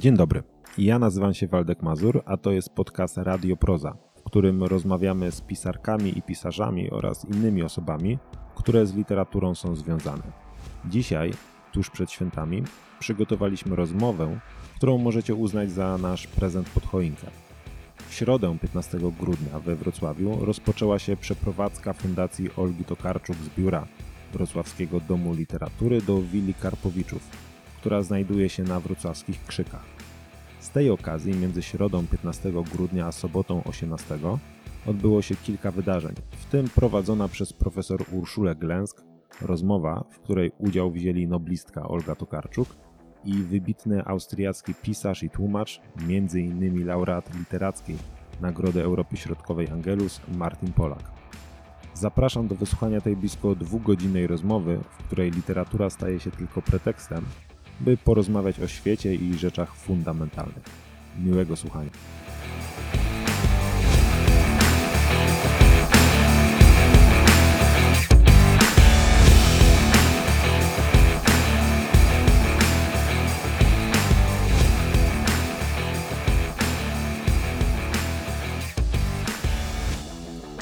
Dzień 0.00 0.16
dobry. 0.16 0.42
Ja 0.78 0.98
nazywam 0.98 1.34
się 1.34 1.46
Waldek 1.46 1.82
Mazur, 1.82 2.22
a 2.26 2.36
to 2.36 2.52
jest 2.52 2.70
podcast 2.70 3.16
Radio 3.16 3.56
Proza, 3.56 3.96
w 4.16 4.22
którym 4.22 4.64
rozmawiamy 4.64 5.32
z 5.32 5.40
pisarkami 5.40 6.18
i 6.18 6.22
pisarzami 6.22 6.90
oraz 6.90 7.24
innymi 7.24 7.62
osobami, 7.62 8.18
które 8.56 8.86
z 8.86 8.94
literaturą 8.94 9.54
są 9.54 9.76
związane. 9.76 10.22
Dzisiaj, 10.84 11.32
tuż 11.72 11.90
przed 11.90 12.10
świętami, 12.10 12.62
przygotowaliśmy 12.98 13.76
rozmowę, 13.76 14.40
którą 14.76 14.98
możecie 14.98 15.34
uznać 15.34 15.70
za 15.70 15.98
nasz 15.98 16.26
prezent 16.26 16.70
pod 16.70 16.84
choinkę. 16.84 17.26
W 18.08 18.14
środę 18.14 18.56
15 18.62 18.98
grudnia 18.98 19.60
we 19.60 19.76
Wrocławiu 19.76 20.44
rozpoczęła 20.44 20.98
się 20.98 21.16
przeprowadzka 21.16 21.92
Fundacji 21.92 22.50
Olgi 22.56 22.84
Tokarczuk 22.84 23.36
z 23.36 23.48
biura 23.58 23.86
Wrocławskiego 24.32 25.00
Domu 25.00 25.34
Literatury 25.34 26.02
do 26.02 26.22
Willi 26.22 26.54
Karpowiczów, 26.54 27.48
która 27.80 28.02
znajduje 28.02 28.48
się 28.48 28.62
na 28.62 28.80
wrocławskich 28.80 29.44
Krzykach. 29.44 29.97
Z 30.68 30.70
tej 30.70 30.90
okazji 30.90 31.34
między 31.34 31.62
środą 31.62 32.06
15 32.06 32.52
grudnia 32.72 33.06
a 33.06 33.12
sobotą 33.12 33.64
18 33.64 34.18
odbyło 34.86 35.22
się 35.22 35.36
kilka 35.36 35.70
wydarzeń, 35.70 36.14
w 36.30 36.44
tym 36.44 36.68
prowadzona 36.68 37.28
przez 37.28 37.52
profesor 37.52 38.04
Urszulę 38.12 38.54
Glęsk 38.54 39.02
rozmowa, 39.40 40.04
w 40.10 40.18
której 40.18 40.52
udział 40.58 40.90
wzięli 40.90 41.26
noblistka 41.26 41.88
Olga 41.88 42.14
Tokarczuk 42.14 42.68
i 43.24 43.32
wybitny 43.32 44.04
austriacki 44.04 44.74
pisarz 44.74 45.22
i 45.22 45.30
tłumacz, 45.30 45.80
m.in. 46.08 46.86
laureat 46.86 47.34
literackiej 47.34 47.96
Nagrody 48.40 48.82
Europy 48.82 49.16
Środkowej 49.16 49.68
Angelus 49.68 50.20
Martin 50.36 50.72
Polak. 50.72 51.10
Zapraszam 51.94 52.48
do 52.48 52.54
wysłuchania 52.54 53.00
tej 53.00 53.16
blisko 53.16 53.54
dwugodzinnej 53.54 54.26
rozmowy, 54.26 54.80
w 54.90 55.04
której 55.04 55.30
literatura 55.30 55.90
staje 55.90 56.20
się 56.20 56.30
tylko 56.30 56.62
pretekstem, 56.62 57.24
by 57.80 57.96
porozmawiać 57.96 58.60
o 58.60 58.68
świecie 58.68 59.14
i 59.14 59.34
rzeczach 59.34 59.74
fundamentalnych. 59.74 60.64
Miłego 61.18 61.56
słuchania. 61.56 61.90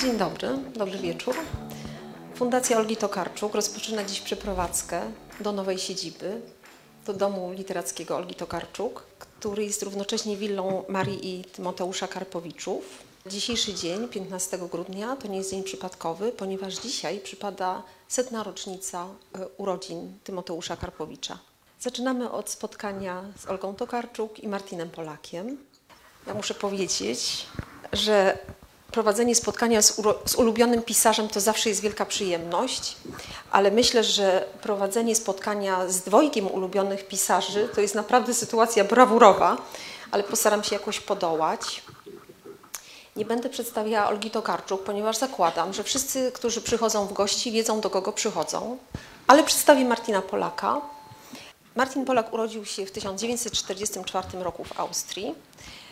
Dzień 0.00 0.18
dobry, 0.18 0.48
dobry 0.78 0.98
wieczór. 0.98 1.34
Fundacja 2.34 2.78
Olgi 2.78 2.96
Tokarczuk 2.96 3.54
rozpoczyna 3.54 4.04
dziś 4.04 4.20
przeprowadzkę 4.20 5.00
do 5.40 5.52
nowej 5.52 5.78
siedziby, 5.78 6.40
do 7.06 7.14
domu 7.14 7.52
literackiego 7.52 8.16
Olgi 8.16 8.34
Tokarczuk, 8.34 9.02
który 9.18 9.64
jest 9.64 9.82
równocześnie 9.82 10.36
willą 10.36 10.84
Marii 10.88 11.40
i 11.40 11.44
Tymoteusza 11.44 12.08
Karpowiczów. 12.08 12.84
Dzisiejszy 13.26 13.74
dzień, 13.74 14.08
15 14.08 14.58
grudnia, 14.70 15.16
to 15.16 15.28
nie 15.28 15.36
jest 15.38 15.50
dzień 15.50 15.62
przypadkowy, 15.62 16.32
ponieważ 16.32 16.78
dzisiaj 16.78 17.20
przypada 17.20 17.82
setna 18.08 18.42
rocznica 18.42 19.06
e, 19.34 19.48
urodzin 19.48 20.18
Tymoteusza 20.24 20.76
Karpowicza. 20.76 21.38
Zaczynamy 21.80 22.30
od 22.30 22.50
spotkania 22.50 23.24
z 23.38 23.46
Olgą 23.46 23.74
Tokarczuk 23.74 24.38
i 24.38 24.48
Martinem 24.48 24.90
Polakiem. 24.90 25.58
Ja 26.26 26.34
muszę 26.34 26.54
powiedzieć, 26.54 27.46
że 27.92 28.38
prowadzenie 28.96 29.34
spotkania 29.34 29.82
z, 29.82 30.02
z, 30.24 30.34
ulubionym 30.34 30.82
pisarzem 30.82 31.28
to 31.28 31.40
zawsze 31.40 31.68
jest 31.68 31.80
wielka 31.80 32.06
przyjemność, 32.06 32.96
ale 33.50 33.70
myślę, 33.70 34.04
że 34.04 34.46
prowadzenie 34.62 35.14
spotkania 35.14 35.88
z 35.88 36.00
dwojgiem 36.00 36.46
ulubionych 36.46 37.08
pisarzy 37.08 37.68
to 37.74 37.80
jest 37.80 37.94
naprawdę 37.94 38.34
sytuacja 38.34 38.84
brawurowa, 38.84 39.56
ale 40.10 40.22
postaram 40.22 40.64
się 40.64 40.76
jakoś 40.76 41.00
podołać. 41.00 41.82
Nie 43.16 43.24
będę 43.24 43.48
przedstawiała 43.48 44.08
Olgi 44.08 44.30
Tokarczuk, 44.30 44.82
ponieważ 44.82 45.16
zakładam, 45.16 45.72
że 45.72 45.84
wszyscy, 45.84 46.32
którzy 46.32 46.60
przychodzą 46.60 47.06
w 47.06 47.12
gości, 47.12 47.52
wiedzą, 47.52 47.80
do 47.80 47.90
kogo 47.90 48.12
przychodzą, 48.12 48.78
ale 49.26 49.44
przedstawię 49.44 49.84
Martina 49.84 50.22
Polaka. 50.22 50.80
Martin 51.74 52.04
Polak 52.04 52.32
urodził 52.32 52.64
się 52.64 52.86
w 52.86 52.90
1944 52.90 54.42
roku 54.42 54.64
w 54.64 54.80
Austrii. 54.80 55.34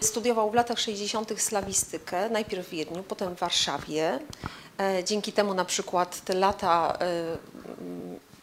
Studiował 0.01 0.51
w 0.51 0.55
latach 0.55 0.79
60. 0.79 1.41
slawistykę, 1.41 2.31
najpierw 2.31 2.67
w 2.67 2.71
Wiedniu, 2.71 3.03
potem 3.03 3.37
w 3.37 3.39
Warszawie. 3.39 4.19
E, 4.79 5.05
dzięki 5.05 5.33
temu 5.33 5.55
na 5.55 5.65
przykład 5.65 6.21
te 6.21 6.35
lata 6.35 6.99
e, 7.01 7.37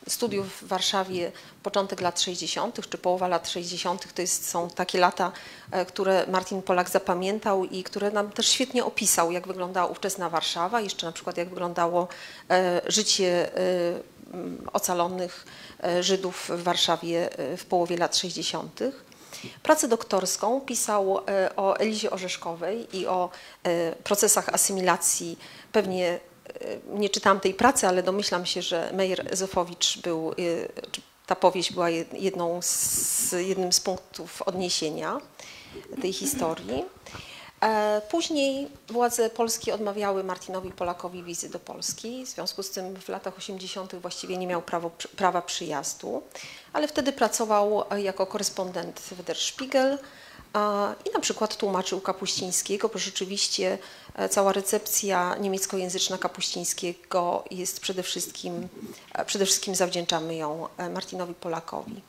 studiów 0.10 0.62
w 0.62 0.68
Warszawie, 0.68 1.32
początek 1.64 2.02
lat 2.02 2.22
60. 2.22 2.90
czy 2.90 2.98
połowa 2.98 3.28
lat 3.28 3.50
60. 3.50 4.14
to 4.14 4.22
jest, 4.22 4.50
są 4.50 4.70
takie 4.70 5.00
lata, 5.00 5.32
e, 5.72 5.86
które 5.86 6.26
Martin 6.28 6.62
Polak 6.62 6.90
zapamiętał 6.90 7.66
i 7.66 7.84
które 7.84 8.12
nam 8.12 8.32
też 8.32 8.48
świetnie 8.48 8.86
opisał, 8.86 9.32
jak 9.32 9.48
wyglądała 9.48 9.88
ówczesna 9.88 10.30
Warszawa, 10.30 10.82
jeszcze 10.82 11.06
na 11.06 11.12
przykład 11.12 11.38
jak 11.38 11.50
wyglądało 11.50 12.08
życie 12.88 13.52
ocalonych 14.74 15.46
Żydów 16.00 16.52
w 16.54 16.64
Warszawie 16.64 17.30
w 17.58 17.66
połowie 17.66 17.98
lat 17.98 18.18
60. 18.18 18.80
Pracę 19.64 19.88
doktorską 19.88 20.62
pisał 20.62 21.20
e, 21.28 21.56
o 21.56 21.78
Elizie 21.78 22.12
Orzeszkowej 22.12 22.98
i 22.98 23.08
o 23.08 23.30
e, 23.64 23.96
procesach 23.96 24.50
asymilacji. 24.50 25.38
Pewnie 25.72 26.08
e, 26.10 26.20
nie 26.94 27.10
czytałam 27.10 27.40
tej 27.40 27.54
pracy, 27.54 27.88
ale 27.88 28.04
domyślam 28.04 28.46
się, 28.46 28.62
że 28.62 28.92
Meir 28.94 29.38
Zofowicz 29.38 29.98
był, 30.02 30.34
ta 31.28 31.36
powieść 31.36 31.74
była 31.74 31.90
jedną 32.14 32.60
z, 32.62 33.32
jednym 33.32 33.74
z 33.74 33.80
punktów 33.80 34.42
odniesienia 34.42 35.18
tej 36.02 36.14
historii. 36.14 36.86
Później 38.10 38.68
władze 38.88 39.30
polskie 39.30 39.74
odmawiały 39.74 40.24
Martinowi 40.24 40.72
Polakowi 40.72 41.24
wizy 41.24 41.50
do 41.50 41.60
Polski, 41.60 42.26
w 42.26 42.30
związku 42.30 42.64
z 42.64 42.70
tym 42.70 42.96
w 42.96 43.10
latach 43.10 43.38
80. 43.38 43.96
właściwie 43.96 44.38
nie 44.38 44.48
miał 44.48 44.62
prawo, 44.62 44.92
prawa 45.16 45.42
przyjazdu, 45.42 46.24
ale 46.74 46.88
wtedy 46.88 47.12
pracował 47.12 47.84
jako 47.98 48.26
korespondent 48.26 49.00
w 49.00 49.24
Der 49.24 49.38
Spiegel 49.38 49.98
i 51.06 51.14
na 51.14 51.20
przykład 51.20 51.56
tłumaczył 51.56 52.02
Kapuścińskiego, 52.02 52.90
bo 52.90 53.00
rzeczywiście 53.00 53.78
e, 54.16 54.30
cała 54.30 54.54
recepcja 54.54 55.36
niemieckojęzyczna 55.36 56.18
Kapuścińskiego 56.18 57.44
jest 57.52 57.80
przede 57.80 58.04
wszystkim, 58.04 58.68
e, 59.14 59.26
przede 59.26 59.46
wszystkim 59.46 59.76
zawdzięczamy 59.76 60.36
ją 60.36 60.68
e, 60.78 60.90
Martinowi 60.90 61.34
Polakowi. 61.34 62.02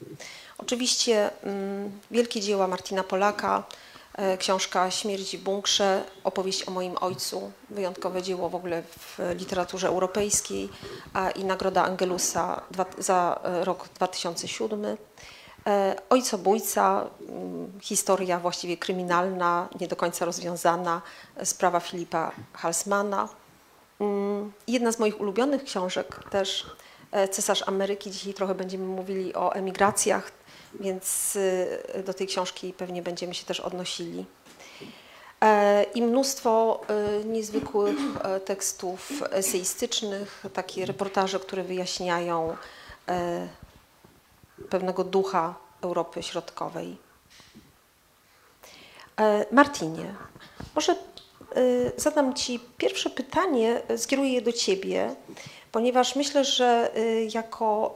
Oczywiście 0.58 1.30
mm, 1.42 2.00
wielkie 2.10 2.40
dzieła 2.40 2.68
Martina 2.68 3.02
Polaka, 3.04 3.64
E, 3.64 3.91
książka 4.38 4.90
Śmierć 4.90 5.36
w 5.36 5.42
bunkrze, 5.42 6.04
opowieść 6.24 6.68
o 6.68 6.70
moim 6.70 6.96
ojcu, 7.00 7.52
wyjątkowe 7.70 8.22
dzieło 8.22 8.48
w 8.48 8.54
ogóle 8.54 8.82
w 8.82 9.18
literaturze 9.38 9.88
europejskiej 9.88 10.68
i 11.36 11.44
Nagroda 11.44 11.84
Angelusa 11.84 12.62
za 12.98 13.40
e, 13.44 13.64
rok 13.64 13.88
2007. 13.94 14.96
E, 15.66 15.96
ojcobójca, 16.10 17.06
mm, 17.28 17.80
historia 17.80 18.38
właściwie 18.38 18.76
kryminalna, 18.76 19.68
nie 19.80 19.88
do 19.88 19.96
końca 19.96 20.24
rozwiązana, 20.24 21.02
sprawa 21.44 21.80
Filipa 21.80 22.32
Halsmana. 22.52 23.28
Mm, 24.00 24.52
jedna 24.66 24.92
z 24.92 24.98
moich 24.98 25.20
ulubionych 25.20 25.64
książek 25.64 26.20
też, 26.30 26.66
Cesarz 27.30 27.68
Ameryki, 27.68 28.10
dzisiaj 28.10 28.34
trochę 28.34 28.54
będziemy 28.54 28.84
mówili 28.84 29.34
o 29.34 29.54
emigracjach, 29.54 30.30
więc 30.80 31.36
y, 31.36 32.02
do 32.06 32.14
tej 32.14 32.26
książki 32.26 32.72
pewnie 32.72 33.02
będziemy 33.02 33.34
się 33.34 33.44
też 33.44 33.60
odnosili. 33.60 34.26
E, 35.42 35.82
I 35.94 36.02
mnóstwo 36.02 36.80
y, 37.20 37.24
niezwykłych 37.24 37.96
e, 38.22 38.40
tekstów 38.40 39.10
eseistycznych, 39.30 40.44
takie 40.52 40.86
reportaże, 40.86 41.40
które 41.40 41.62
wyjaśniają 41.62 42.56
e, 43.08 43.48
pewnego 44.70 45.04
ducha 45.04 45.54
Europy 45.80 46.22
Środkowej. 46.22 46.96
Martinie, 49.50 50.14
może 50.74 50.96
y, 51.56 51.92
zadam 51.96 52.34
Ci 52.34 52.60
pierwsze 52.76 53.10
pytanie, 53.10 53.82
skieruję 53.96 54.32
je 54.32 54.42
do 54.42 54.52
Ciebie, 54.52 55.14
ponieważ 55.72 56.16
myślę, 56.16 56.44
że 56.44 56.92
jako 57.28 57.94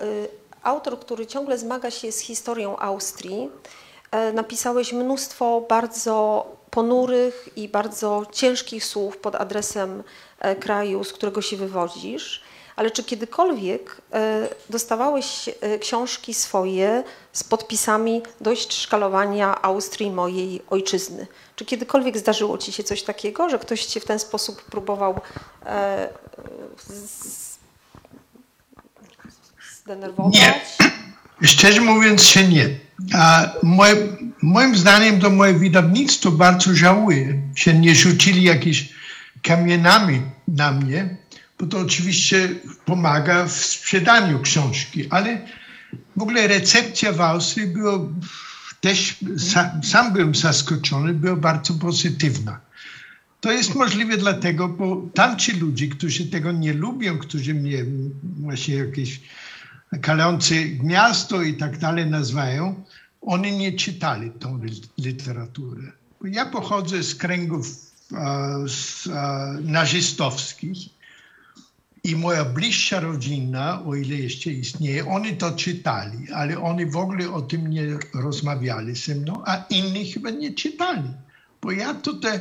autor, 0.67 1.01
który 1.01 1.27
ciągle 1.27 1.59
zmaga 1.59 1.91
się 1.91 2.13
z 2.13 2.19
historią 2.19 2.77
Austrii. 2.77 3.51
E, 4.11 4.33
napisałeś 4.33 4.93
mnóstwo 4.93 5.61
bardzo 5.69 6.47
ponurych 6.71 7.49
i 7.57 7.69
bardzo 7.69 8.23
ciężkich 8.33 8.85
słów 8.85 9.17
pod 9.17 9.35
adresem 9.35 10.03
e, 10.41 10.57
kraju, 10.57 11.05
z 11.05 11.13
którego 11.13 11.43
się 11.43 11.57
wywodzisz. 11.57 12.43
Ale 12.77 12.91
czy 12.91 13.05
kiedykolwiek 13.05 13.97
e, 14.13 14.49
dostawałeś 14.71 15.51
książki 15.81 16.35
swoje 16.35 17.05
z 17.33 17.45
podpisami 17.45 18.23
dość 18.41 18.75
szkalowania 18.75 19.63
Austrii, 19.63 20.11
mojej 20.11 20.63
ojczyzny? 20.71 21.27
Czy 21.57 21.65
kiedykolwiek 21.65 22.19
zdarzyło 22.19 22.59
Ci 22.59 22.73
się 22.73 22.85
coś 22.85 23.03
takiego, 23.03 23.49
że 23.49 23.59
ktoś 23.59 23.85
Cię 23.85 24.01
w 24.01 24.05
ten 24.05 24.19
sposób 24.19 24.63
próbował 24.63 25.21
zdenerwować? 29.87 30.35
Nie. 30.35 30.61
Szczerze 31.43 31.81
mówiąc 31.81 32.23
się 32.23 32.49
nie. 32.49 32.69
A 33.15 33.53
moje, 33.63 33.97
moim 34.43 34.77
zdaniem 34.77 35.21
to 35.21 35.31
moje 35.31 35.55
wydawnictwo 35.55 36.31
bardzo 36.31 36.75
żałuje, 36.75 37.43
że 37.57 37.75
nie 37.75 37.95
rzucili 37.95 38.43
jakieś 38.43 38.89
kamieniami 39.43 40.23
na 40.49 40.73
mnie, 40.73 41.17
bo 41.59 41.67
to 41.67 41.79
oczywiście 41.79 42.49
pomaga 42.85 43.47
w 43.47 43.53
sprzedaniu 43.53 44.41
książki, 44.41 45.09
ale 45.11 45.47
w 46.17 46.23
ogóle 46.23 46.47
recepcja 46.47 47.13
w 47.13 47.21
Austrii 47.21 47.67
była 47.67 47.99
też, 48.81 49.17
sam, 49.39 49.85
sam 49.85 50.13
byłem 50.13 50.35
zaskoczony, 50.35 51.15
była 51.15 51.37
bardzo 51.37 51.75
pozytywna. 51.75 52.61
To 53.41 53.53
jest 53.53 53.75
możliwe 53.75 54.17
dlatego, 54.17 54.69
bo 54.69 55.03
tamci 55.15 55.53
ludzie, 55.53 55.89
którzy 55.89 56.27
tego 56.27 56.53
nie 56.53 56.73
lubią, 56.73 57.19
którzy 57.19 57.55
mnie 57.55 57.85
właśnie 58.41 58.75
jakieś 58.75 59.21
kalące 60.03 60.65
gniazdo 60.65 61.43
i 61.43 61.55
tak 61.55 61.79
dalej 61.79 62.07
nazywają, 62.07 62.85
oni 63.21 63.59
nie 63.59 63.73
czytali 63.73 64.31
tą 64.31 64.61
literaturę. 64.99 65.83
Ja 66.25 66.47
pochodzę 66.47 67.03
z 67.03 67.15
kręgów 67.15 67.67
e, 68.13 68.69
z, 68.69 69.07
e, 69.07 69.13
nazistowskich 69.63 70.79
i 72.05 72.17
moja 72.17 72.45
bliższa 72.45 73.01
rodzina, 73.01 73.83
o 73.83 73.95
ile 73.95 74.17
jeszcze 74.17 74.51
istnieje, 74.51 75.07
oni 75.07 75.37
to 75.37 75.53
czytali, 75.53 76.33
ale 76.33 76.59
oni 76.61 76.87
w 76.87 76.97
ogóle 76.97 77.33
o 77.33 77.43
tym 77.43 77.71
nie 77.71 77.83
rozmawiali 78.15 78.95
ze 78.95 79.15
mną, 79.15 79.43
a 79.47 79.65
inni 79.71 80.13
chyba 80.13 80.31
nie 80.31 80.55
czytali. 80.55 81.11
Bo 81.63 81.73
ja 81.73 81.95
tutaj, 81.95 82.39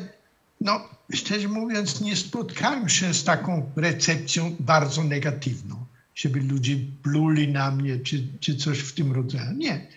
no 0.62 0.90
szczerze 1.14 1.48
mówiąc, 1.48 2.02
nie 2.02 2.16
spotkałem 2.16 2.90
się 2.90 3.14
z 3.14 3.24
taką 3.24 3.72
recepcją 3.76 4.56
bardzo 4.60 5.04
negatywną, 5.04 5.85
żeby 6.16 6.40
ludzie 6.40 6.76
pluli 7.04 7.48
na 7.48 7.72
mnie 7.72 8.00
czy, 8.00 8.28
czy 8.40 8.56
coś 8.56 8.80
w 8.80 8.94
tym 8.94 9.12
rodzaju. 9.12 9.58
Nie, 9.58 9.88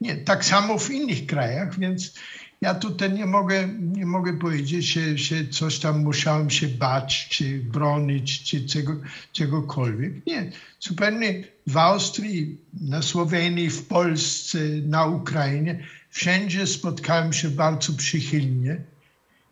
nie. 0.00 0.16
Tak 0.16 0.44
samo 0.44 0.78
w 0.78 0.90
innych 0.90 1.26
krajach, 1.26 1.78
więc 1.78 2.14
ja 2.60 2.74
tutaj 2.74 3.12
nie 3.12 3.26
mogę, 3.26 3.68
nie 3.68 4.06
mogę 4.06 4.38
powiedzieć, 4.38 4.86
że, 4.86 5.18
że 5.18 5.46
coś 5.46 5.78
tam 5.78 6.02
musiałem 6.02 6.50
się 6.50 6.68
bać, 6.68 7.28
czy 7.28 7.58
bronić, 7.58 8.42
czy 8.42 8.66
czego, 8.66 8.96
czegokolwiek. 9.32 10.26
Nie, 10.26 10.52
zupełnie 10.80 11.44
w 11.66 11.76
Austrii, 11.76 12.56
na 12.80 13.02
Słowenii, 13.02 13.70
w 13.70 13.86
Polsce, 13.86 14.58
na 14.86 15.06
Ukrainie, 15.06 15.86
wszędzie 16.10 16.66
spotkałem 16.66 17.32
się 17.32 17.50
bardzo 17.50 17.92
przychylnie 17.92 18.80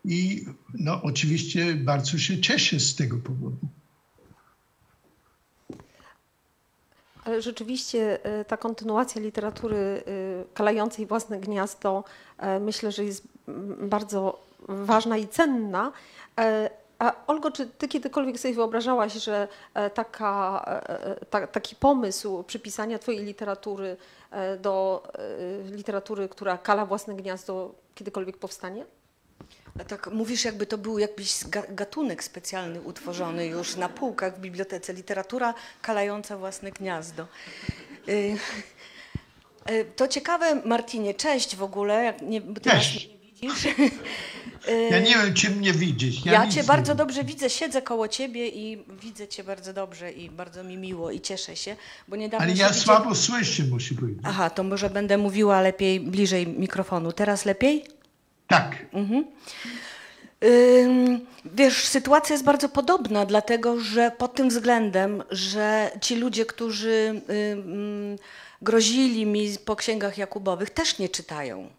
i 0.04 0.44
no, 0.74 1.02
oczywiście 1.02 1.74
bardzo 1.74 2.18
się 2.18 2.40
cieszę 2.40 2.80
z 2.80 2.94
tego 2.94 3.18
powodu. 3.18 3.68
Ale 7.24 7.42
rzeczywiście 7.42 8.24
e, 8.24 8.44
ta 8.44 8.56
kontynuacja 8.56 9.20
literatury 9.22 9.76
e, 9.76 10.02
kalającej 10.54 11.06
własne 11.06 11.40
gniazdo 11.40 12.04
e, 12.38 12.60
myślę, 12.60 12.92
że 12.92 13.04
jest 13.04 13.22
bardzo 13.78 14.38
ważna 14.68 15.16
i 15.16 15.28
cenna. 15.28 15.92
A 16.98 17.26
Olgo, 17.26 17.50
czy 17.50 17.66
ty 17.66 17.88
kiedykolwiek 17.88 18.38
sobie 18.38 18.54
wyobrażałaś, 18.54 19.12
że 19.12 19.48
taka, 19.94 20.64
ta, 21.30 21.46
taki 21.46 21.76
pomysł 21.76 22.42
przypisania 22.42 22.98
twojej 22.98 23.24
literatury 23.24 23.96
do 24.60 25.02
literatury, 25.64 26.28
która 26.28 26.58
kala 26.58 26.86
własne 26.86 27.14
gniazdo, 27.14 27.74
kiedykolwiek 27.94 28.38
powstanie? 28.38 28.84
A 29.80 29.84
tak 29.84 30.12
mówisz, 30.12 30.44
jakby 30.44 30.66
to 30.66 30.78
był 30.78 30.98
jakiś 30.98 31.34
gatunek 31.68 32.24
specjalny 32.24 32.80
utworzony 32.80 33.46
już 33.46 33.76
na 33.76 33.88
półkach 33.88 34.36
w 34.36 34.40
bibliotece. 34.40 34.92
Literatura 34.92 35.54
kalająca 35.82 36.36
własne 36.36 36.72
gniazdo. 36.72 37.26
Y, 38.08 38.36
y, 39.70 39.84
to 39.96 40.08
ciekawe, 40.08 40.62
Martinie, 40.64 41.14
cześć 41.14 41.56
w 41.56 41.62
ogóle. 41.62 42.14
Nie, 42.22 42.40
bo 42.40 42.60
ty 42.60 42.70
cześć. 42.70 43.08
nie 43.08 43.14
widzisz. 43.48 43.74
Ja 44.90 44.98
nie 44.98 45.14
wiem, 45.14 45.34
czy 45.34 45.50
mnie 45.50 45.72
widzisz. 45.72 46.26
Ja, 46.26 46.32
ja 46.32 46.48
cię 46.48 46.64
bardzo 46.64 46.94
dobrze 46.94 47.24
widzę, 47.24 47.50
siedzę 47.50 47.82
koło 47.82 48.08
ciebie 48.08 48.48
i 48.48 48.84
widzę 49.02 49.28
cię 49.28 49.44
bardzo 49.44 49.72
dobrze 49.72 50.12
i 50.12 50.30
bardzo 50.30 50.64
mi 50.64 50.76
miło 50.76 51.10
i 51.10 51.20
cieszę 51.20 51.56
się, 51.56 51.76
bo 52.08 52.16
niedawno 52.16 52.46
Ale 52.46 52.54
ja 52.54 52.72
słabo 52.72 53.14
słyszę, 53.14 53.62
musi 53.62 53.94
być. 53.94 54.18
Aha, 54.22 54.50
to 54.50 54.62
może 54.62 54.90
będę 54.90 55.18
mówiła 55.18 55.60
lepiej, 55.60 56.00
bliżej 56.00 56.46
mikrofonu. 56.46 57.12
Teraz 57.12 57.44
lepiej? 57.44 57.84
Tak. 58.49 58.76
Mhm. 58.93 59.25
Wiesz, 61.44 61.85
sytuacja 61.85 62.35
jest 62.35 62.44
bardzo 62.44 62.69
podobna, 62.69 63.26
dlatego 63.26 63.81
że 63.81 64.11
pod 64.19 64.35
tym 64.35 64.49
względem, 64.49 65.23
że 65.31 65.91
ci 66.00 66.17
ludzie, 66.17 66.46
którzy 66.46 67.23
grozili 68.62 69.26
mi 69.26 69.56
po 69.64 69.76
księgach 69.76 70.19
Jakubowych, 70.19 70.70
też 70.70 70.99
nie 70.99 71.08
czytają. 71.08 71.70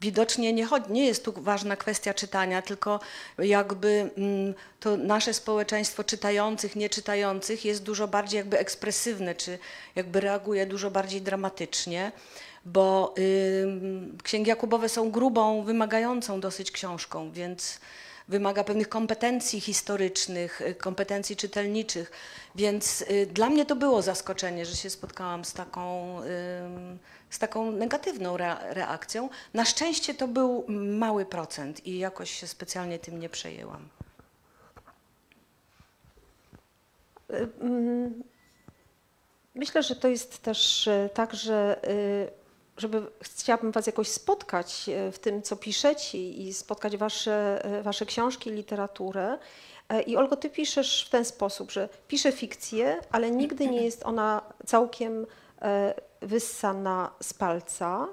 Widocznie 0.00 0.52
nie, 0.52 0.66
chodzi, 0.66 0.92
nie 0.92 1.06
jest 1.06 1.24
tu 1.24 1.32
ważna 1.36 1.76
kwestia 1.76 2.14
czytania, 2.14 2.62
tylko 2.62 3.00
jakby 3.38 4.10
to 4.80 4.96
nasze 4.96 5.34
społeczeństwo 5.34 6.04
czytających, 6.04 6.76
nieczytających 6.76 7.64
jest 7.64 7.82
dużo 7.82 8.08
bardziej 8.08 8.38
jakby 8.38 8.58
ekspresywne, 8.58 9.34
czy 9.34 9.58
jakby 9.96 10.20
reaguje 10.20 10.66
dużo 10.66 10.90
bardziej 10.90 11.22
dramatycznie 11.22 12.12
bo 12.66 13.14
y, 13.18 13.66
księgi 14.22 14.48
Jakubowe 14.48 14.88
są 14.88 15.10
grubą, 15.10 15.62
wymagającą 15.62 16.40
dosyć 16.40 16.70
książką, 16.70 17.32
więc 17.32 17.80
wymaga 18.28 18.64
pewnych 18.64 18.88
kompetencji 18.88 19.60
historycznych, 19.60 20.60
y, 20.60 20.74
kompetencji 20.74 21.36
czytelniczych, 21.36 22.12
więc 22.54 23.02
y, 23.02 23.26
dla 23.26 23.50
mnie 23.50 23.66
to 23.66 23.76
było 23.76 24.02
zaskoczenie, 24.02 24.66
że 24.66 24.76
się 24.76 24.90
spotkałam 24.90 25.44
z 25.44 25.52
taką, 25.52 26.18
y, 26.22 26.26
z 27.30 27.38
taką 27.38 27.72
negatywną 27.72 28.36
reakcją. 28.36 29.28
Na 29.54 29.64
szczęście 29.64 30.14
to 30.14 30.28
był 30.28 30.64
mały 30.68 31.26
procent 31.26 31.86
i 31.86 31.98
jakoś 31.98 32.30
się 32.30 32.46
specjalnie 32.46 32.98
tym 32.98 33.20
nie 33.20 33.28
przejęłam. 33.28 33.88
Mm, 37.60 38.22
myślę, 39.54 39.82
że 39.82 39.96
to 39.96 40.08
jest 40.08 40.42
też 40.42 40.88
tak, 41.14 41.34
że 41.34 41.80
żeby 42.76 43.02
chciałabym 43.22 43.72
Was 43.72 43.86
jakoś 43.86 44.08
spotkać 44.08 44.88
e, 44.88 45.12
w 45.12 45.18
tym, 45.18 45.42
co 45.42 45.56
piszecie 45.56 46.30
i 46.30 46.54
spotkać 46.54 46.96
Wasze, 46.96 47.64
e, 47.64 47.82
wasze 47.82 48.06
książki, 48.06 48.50
literaturę. 48.50 49.38
E, 49.88 50.02
I 50.02 50.16
Olgo, 50.16 50.36
Ty 50.36 50.50
piszesz 50.50 51.04
w 51.06 51.10
ten 51.10 51.24
sposób, 51.24 51.70
że 51.70 51.88
piszę 52.08 52.32
fikcję, 52.32 53.00
ale 53.10 53.30
nigdy 53.30 53.68
nie 53.68 53.84
jest 53.84 54.06
ona 54.06 54.42
całkiem 54.66 55.26
wyssana 56.22 57.10
z 57.22 57.34
palca, 57.34 58.08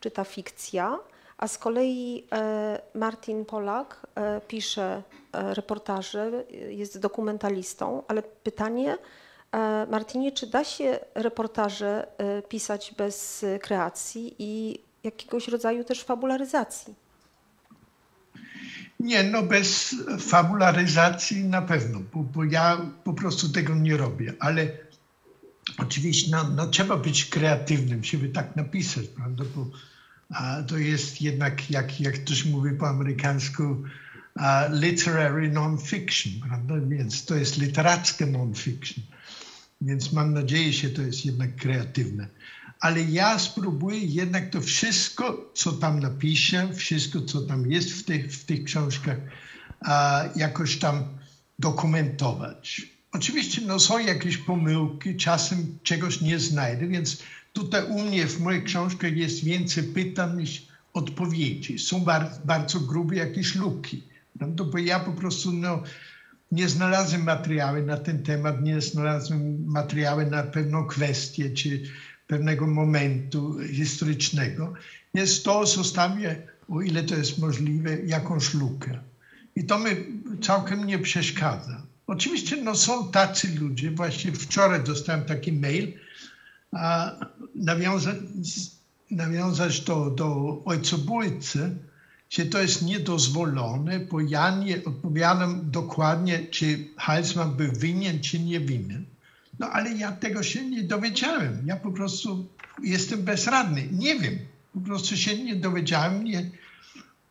czy 0.00 0.10
ta 0.10 0.24
fikcja, 0.24 0.98
a 1.38 1.48
z 1.48 1.58
kolei 1.58 2.26
Martin 2.94 3.44
Polak 3.44 4.06
pisze 4.48 5.02
reportaże, 5.32 6.44
jest 6.68 7.00
dokumentalistą, 7.00 8.02
ale 8.08 8.22
pytanie, 8.22 8.96
Martinie, 9.90 10.32
czy 10.32 10.46
da 10.46 10.64
się 10.64 10.98
reportaże 11.14 12.06
e, 12.18 12.42
pisać 12.42 12.94
bez 12.98 13.44
kreacji 13.62 14.34
i 14.38 14.78
jakiegoś 15.04 15.48
rodzaju 15.48 15.84
też 15.84 16.02
fabularyzacji? 16.02 16.94
Nie, 19.00 19.22
no 19.22 19.42
bez 19.42 19.96
fabularyzacji 20.20 21.44
na 21.44 21.62
pewno, 21.62 22.00
bo, 22.14 22.22
bo 22.22 22.44
ja 22.44 22.80
po 23.04 23.12
prostu 23.12 23.48
tego 23.48 23.74
nie 23.74 23.96
robię, 23.96 24.34
ale 24.40 24.68
oczywiście 25.78 26.30
no, 26.30 26.44
no 26.44 26.66
trzeba 26.66 26.96
być 26.96 27.24
kreatywnym, 27.24 28.04
żeby 28.04 28.28
tak 28.28 28.56
napisać, 28.56 29.06
prawda, 29.06 29.44
bo 29.56 29.66
a, 30.30 30.62
to 30.62 30.78
jest 30.78 31.22
jednak, 31.22 31.70
jak, 31.70 32.00
jak 32.00 32.14
ktoś 32.14 32.44
mówi 32.44 32.70
po 32.70 32.88
amerykańsku, 32.88 33.62
uh, 33.62 34.44
literary 34.70 35.50
non-fiction, 35.50 36.32
prawda, 36.48 36.74
więc 36.88 37.24
to 37.24 37.34
jest 37.34 37.58
literackie 37.58 38.26
non-fiction. 38.26 39.04
Więc 39.84 40.12
mam 40.12 40.34
nadzieję, 40.34 40.72
że 40.72 40.90
to 40.90 41.02
jest 41.02 41.26
jednak 41.26 41.56
kreatywne. 41.56 42.28
Ale 42.80 43.02
ja 43.02 43.38
spróbuję 43.38 43.98
jednak 43.98 44.50
to 44.50 44.60
wszystko, 44.60 45.50
co 45.54 45.72
tam 45.72 46.00
napiszę, 46.00 46.74
wszystko, 46.74 47.20
co 47.20 47.40
tam 47.40 47.70
jest 47.70 47.92
w 47.92 48.04
tych, 48.04 48.32
w 48.32 48.44
tych 48.44 48.64
książkach, 48.64 49.18
a, 49.80 50.24
jakoś 50.36 50.78
tam 50.78 51.04
dokumentować. 51.58 52.82
Oczywiście 53.12 53.62
no, 53.66 53.80
są 53.80 53.98
jakieś 53.98 54.36
pomyłki, 54.36 55.16
czasem 55.16 55.78
czegoś 55.82 56.20
nie 56.20 56.38
znajdę, 56.38 56.88
więc 56.88 57.22
tutaj 57.52 57.84
u 57.84 58.02
mnie 58.02 58.26
w 58.26 58.40
moich 58.40 58.64
książkach 58.64 59.16
jest 59.16 59.44
więcej 59.44 59.84
pytań 59.84 60.36
niż 60.36 60.66
odpowiedzi. 60.92 61.78
Są 61.78 62.00
bardzo, 62.00 62.40
bardzo 62.44 62.80
grube 62.80 63.16
jakieś 63.16 63.54
luki. 63.54 64.02
No, 64.40 64.64
bo 64.64 64.78
ja 64.78 65.00
po 65.00 65.12
prostu 65.12 65.52
no, 65.52 65.82
nie 66.52 66.68
znalazłem 66.68 67.24
materiały 67.24 67.82
na 67.82 67.96
ten 67.96 68.22
temat, 68.22 68.62
nie 68.62 68.80
znalazłem 68.80 69.64
materiały 69.66 70.26
na 70.26 70.42
pewną 70.42 70.86
kwestię 70.86 71.50
czy 71.50 71.82
pewnego 72.26 72.66
momentu 72.66 73.58
historycznego. 73.72 74.72
Więc 75.14 75.42
to 75.42 75.66
zostawię, 75.66 76.36
o 76.68 76.82
ile 76.82 77.02
to 77.02 77.16
jest 77.16 77.38
możliwe, 77.38 78.00
jakąś 78.02 78.54
lukę. 78.54 79.00
I 79.56 79.64
to 79.64 79.78
mi 79.78 79.90
całkiem 80.42 80.86
nie 80.86 80.98
przeszkadza. 80.98 81.82
Oczywiście 82.06 82.56
no, 82.56 82.74
są 82.74 83.10
tacy 83.10 83.54
ludzie, 83.60 83.90
właśnie 83.90 84.32
wczoraj 84.32 84.84
dostałem 84.84 85.24
taki 85.24 85.52
mail, 85.52 85.92
a 86.72 87.12
nawiąza, 87.54 88.14
nawiązać 89.10 89.80
do, 89.80 90.10
do 90.10 90.62
ojcobójcy, 90.64 91.76
że 92.34 92.46
to 92.46 92.62
jest 92.62 92.82
niedozwolone, 92.82 94.00
bo 94.00 94.20
ja 94.20 94.58
nie 94.58 94.84
odpowiadam 94.84 95.70
dokładnie, 95.70 96.46
czy 96.50 96.88
Heilsman 96.96 97.56
był 97.56 97.72
winien, 97.72 98.20
czy 98.20 98.40
nie 98.40 98.60
winien. 98.60 99.04
No 99.58 99.66
ale 99.66 99.92
ja 99.92 100.12
tego 100.12 100.42
się 100.42 100.70
nie 100.70 100.82
dowiedziałem. 100.82 101.62
Ja 101.66 101.76
po 101.76 101.92
prostu 101.92 102.48
jestem 102.82 103.22
bezradny. 103.22 103.88
Nie 103.92 104.18
wiem. 104.20 104.38
Po 104.72 104.80
prostu 104.80 105.16
się 105.16 105.38
nie 105.44 105.56
dowiedziałem, 105.56 106.24
nie, 106.24 106.50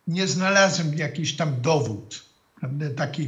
nie 0.08 0.26
znalazłem 0.26 0.94
jakiś 0.94 1.36
tam 1.36 1.60
dowód, 1.60 2.24
prawda? 2.60 2.86
taki 2.96 3.22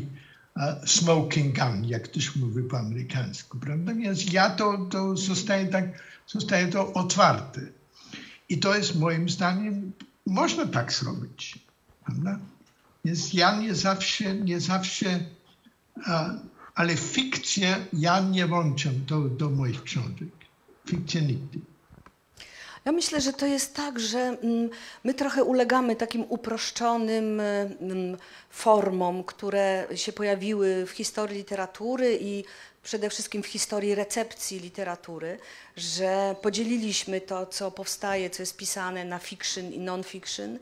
uh, 0.57 0.63
smoking 0.87 1.59
gun, 1.59 1.85
jak 1.85 2.03
ktoś 2.03 2.37
mówi 2.37 2.63
po 2.63 2.79
amerykańsku, 2.79 3.59
prawda? 3.59 3.95
Więc 3.95 4.33
ja 4.33 4.51
to, 4.51 4.79
to 4.91 5.17
zostaje 5.17 5.67
tak, 5.67 5.85
zostaje 6.27 6.69
to 6.69 6.93
otwarte. 6.93 7.61
I 8.49 8.59
to 8.59 8.77
jest 8.77 8.99
moim 8.99 9.29
zdaniem, 9.29 9.93
można 10.27 10.67
tak 10.67 10.93
zrobić, 10.93 11.66
prawda? 12.07 12.39
Więc 13.05 13.35
ja 13.35 13.61
nie 13.61 13.75
zawsze, 13.75 14.35
nie 14.35 14.61
zawsze, 14.61 15.21
ale 16.75 16.97
fikcję 16.97 17.87
ja 17.93 18.21
nie 18.21 18.47
włączam 18.47 19.05
do, 19.07 19.21
do 19.21 19.51
moich 19.51 19.83
książek. 19.83 20.29
Fikcję 20.87 21.23
nigdy. 21.23 21.59
Ja 22.85 22.93
myślę, 22.93 23.21
że 23.21 23.33
to 23.33 23.47
jest 23.47 23.75
tak, 23.75 24.01
że 24.01 24.19
mm, 24.19 24.71
my 25.05 25.15
trochę 25.15 25.45
ulegamy 25.45 25.97
takim 25.97 26.25
uproszczonym 26.29 27.41
mm, 27.41 28.17
formom, 28.51 29.25
które 29.25 29.87
się 29.95 30.13
pojawiły 30.13 30.87
w 30.87 30.91
historii 30.91 31.37
literatury 31.37 32.19
i 32.21 32.45
przede 32.83 33.11
wszystkim 33.11 33.43
w 33.43 33.47
historii 33.47 33.95
recepcji 33.95 34.61
literatury, 34.61 35.39
że 35.77 36.37
podzieliliśmy 36.43 37.21
to, 37.21 37.47
co 37.47 37.71
powstaje, 37.71 38.31
co 38.31 38.43
jest 38.43 38.57
pisane 38.57 39.05
na 39.05 39.19
fiction 39.19 39.73
i 39.73 39.79
non-fiction, 39.79 40.59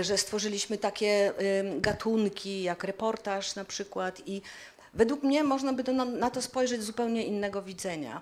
że 0.00 0.18
stworzyliśmy 0.18 0.78
takie 0.78 1.32
gatunki 1.76 2.62
jak 2.62 2.84
reportaż 2.84 3.54
na 3.54 3.64
przykład 3.64 4.22
i 4.26 4.42
według 4.94 5.22
mnie 5.22 5.44
można 5.44 5.72
by 5.72 5.84
to 5.84 5.92
na, 5.92 6.30
to 6.30 6.42
spojrzeć 6.42 6.82
z 6.82 6.84
zupełnie 6.84 7.26
innego 7.26 7.62
widzenia. 7.62 8.20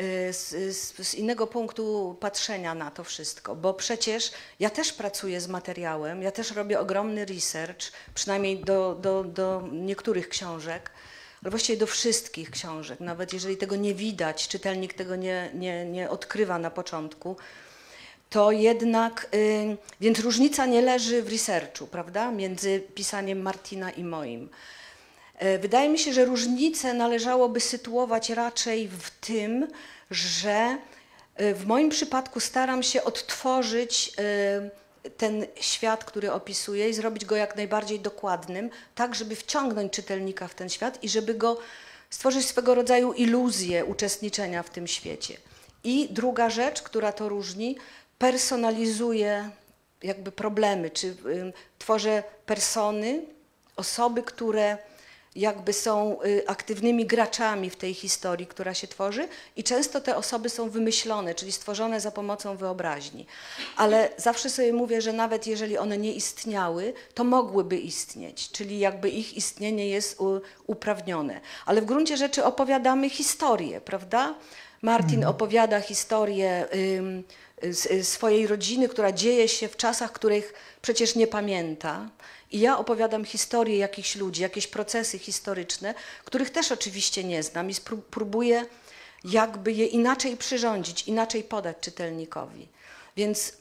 Y, 0.00 0.32
z, 0.32 0.76
z, 0.76 1.08
z, 1.08 1.14
innego 1.14 1.46
punktu 1.46 2.16
patrzenia 2.20 2.74
na 2.74 2.90
to 2.90 3.04
wszystko, 3.04 3.56
bo 3.56 3.74
przecież 3.74 4.30
ja 4.60 4.70
też 4.70 4.92
pracuję 4.92 5.40
z 5.40 5.48
materiałem, 5.48 6.22
ja 6.22 6.30
też 6.30 6.50
robię 6.50 6.80
ogromny 6.80 7.24
research, 7.24 7.92
przynajmniej 8.14 8.60
do, 8.60 8.94
do, 8.94 9.24
do 9.24 9.68
niektórych 9.72 10.28
książek, 10.28 10.90
ale 11.42 11.50
właściwie 11.50 11.78
do 11.78 11.86
wszystkich 11.86 12.50
książek, 12.50 13.00
nawet 13.00 13.32
jeżeli 13.32 13.56
tego 13.56 13.76
nie 13.76 13.94
widać, 13.94 14.48
czytelnik 14.48 14.94
tego 14.94 15.16
nie, 15.16 15.50
nie, 15.54 15.84
nie 15.84 16.10
odkrywa 16.10 16.58
na 16.58 16.70
początku, 16.70 17.36
to 18.34 18.52
jednak, 18.52 19.26
y, 19.34 19.76
więc 20.00 20.18
różnica 20.18 20.66
nie 20.66 20.82
leży 20.82 21.22
w 21.22 21.28
researchu, 21.28 21.86
prawda, 21.86 22.30
między 22.30 22.80
pisaniem 22.94 23.42
Martina 23.42 23.90
i 23.90 24.04
moim. 24.04 24.48
E, 25.38 25.58
wydaje 25.58 25.88
mi 25.88 25.98
się, 25.98 26.12
że 26.12 26.24
różnice 26.24 26.94
należałoby 26.94 27.60
sytuować 27.60 28.30
raczej 28.30 28.88
w 28.88 29.10
tym, 29.10 29.68
że 30.10 30.78
e, 31.34 31.54
w 31.54 31.66
moim 31.66 31.88
przypadku 31.88 32.40
staram 32.40 32.82
się 32.82 33.04
odtworzyć 33.04 34.12
e, 34.18 35.10
ten 35.10 35.46
świat, 35.60 36.04
który 36.04 36.32
opisuję 36.32 36.88
i 36.88 36.94
zrobić 36.94 37.24
go 37.24 37.36
jak 37.36 37.56
najbardziej 37.56 38.00
dokładnym, 38.00 38.70
tak 38.94 39.14
żeby 39.14 39.36
wciągnąć 39.36 39.92
czytelnika 39.92 40.48
w 40.48 40.54
ten 40.54 40.68
świat 40.68 41.04
i 41.04 41.08
żeby 41.08 41.34
go 41.34 41.58
stworzyć 42.10 42.46
swego 42.46 42.74
rodzaju 42.74 43.12
iluzję 43.12 43.84
uczestniczenia 43.84 44.62
w 44.62 44.70
tym 44.70 44.86
świecie. 44.86 45.36
I 45.84 46.08
druga 46.10 46.50
rzecz, 46.50 46.82
która 46.82 47.12
to 47.12 47.28
różni, 47.28 47.76
personalizuje 48.18 49.50
jakby 50.02 50.32
problemy, 50.32 50.90
czy 50.90 51.16
tworzę 51.78 52.22
persony, 52.46 53.22
osoby, 53.76 54.22
które 54.22 54.78
jakby 55.36 55.72
są 55.72 56.22
y, 56.22 56.42
aktywnymi 56.46 57.06
graczami 57.06 57.70
w 57.70 57.76
tej 57.76 57.94
historii, 57.94 58.46
która 58.46 58.74
się 58.74 58.86
tworzy 58.86 59.28
i 59.56 59.64
często 59.64 60.00
te 60.00 60.16
osoby 60.16 60.48
są 60.48 60.70
wymyślone, 60.70 61.34
czyli 61.34 61.52
stworzone 61.52 62.00
za 62.00 62.10
pomocą 62.10 62.56
wyobraźni. 62.56 63.26
Ale 63.76 64.10
zawsze 64.16 64.50
sobie 64.50 64.72
mówię, 64.72 65.00
że 65.00 65.12
nawet 65.12 65.46
jeżeli 65.46 65.78
one 65.78 65.98
nie 65.98 66.12
istniały, 66.12 66.92
to 67.14 67.24
mogłyby 67.24 67.78
istnieć, 67.78 68.50
czyli 68.50 68.78
jakby 68.78 69.10
ich 69.10 69.36
istnienie 69.36 69.88
jest 69.88 70.18
uprawnione. 70.66 71.40
Ale 71.66 71.82
w 71.82 71.84
gruncie 71.84 72.16
rzeczy 72.16 72.44
opowiadamy 72.44 73.10
historię, 73.10 73.80
prawda? 73.80 74.34
Martin 74.82 75.18
mhm. 75.18 75.30
opowiada 75.30 75.80
historię 75.80 76.66
swojej 78.02 78.46
rodziny, 78.46 78.88
która 78.88 79.12
dzieje 79.12 79.48
się 79.48 79.68
w 79.68 79.76
czasach, 79.76 80.12
których 80.12 80.54
przecież 80.82 81.14
nie 81.14 81.26
pamięta. 81.26 82.08
I 82.52 82.60
ja 82.60 82.78
opowiadam 82.78 83.24
historię 83.24 83.78
jakichś 83.78 84.16
ludzi, 84.16 84.42
jakieś 84.42 84.66
procesy 84.66 85.18
historyczne, 85.18 85.94
których 86.24 86.50
też 86.50 86.72
oczywiście 86.72 87.24
nie 87.24 87.42
znam 87.42 87.70
i 87.70 87.74
próbuję 88.10 88.66
jakby 89.24 89.72
je 89.72 89.86
inaczej 89.86 90.36
przyrządzić, 90.36 91.08
inaczej 91.08 91.44
podać 91.44 91.76
czytelnikowi. 91.80 92.68
Więc 93.16 93.52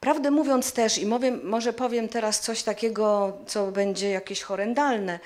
prawdę 0.00 0.30
mówiąc 0.30 0.72
też, 0.72 0.98
i 0.98 1.06
mówię, 1.06 1.30
może 1.30 1.72
powiem 1.72 2.08
teraz 2.08 2.40
coś 2.40 2.62
takiego, 2.62 3.38
co 3.46 3.72
będzie 3.72 4.10
jakieś 4.10 4.42
horrendalne, 4.42 5.18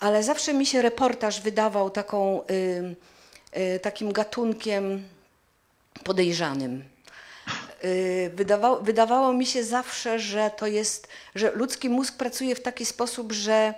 ale 0.00 0.22
zawsze 0.22 0.54
mi 0.54 0.66
się 0.66 0.82
reportaż 0.82 1.40
wydawał 1.40 1.90
taką, 1.90 2.42
y, 2.50 2.96
y, 3.76 3.80
takim 3.80 4.12
gatunkiem 4.12 5.04
podejrzanym. 6.04 6.84
Y, 7.84 8.30
wydawało, 8.34 8.80
wydawało 8.80 9.32
mi 9.32 9.46
się 9.46 9.64
zawsze, 9.64 10.18
że 10.18 10.50
to 10.56 10.66
jest, 10.66 11.08
że 11.34 11.50
ludzki 11.50 11.88
mózg 11.88 12.16
pracuje 12.16 12.54
w 12.54 12.62
taki 12.62 12.86
sposób, 12.86 13.32
że 13.32 13.74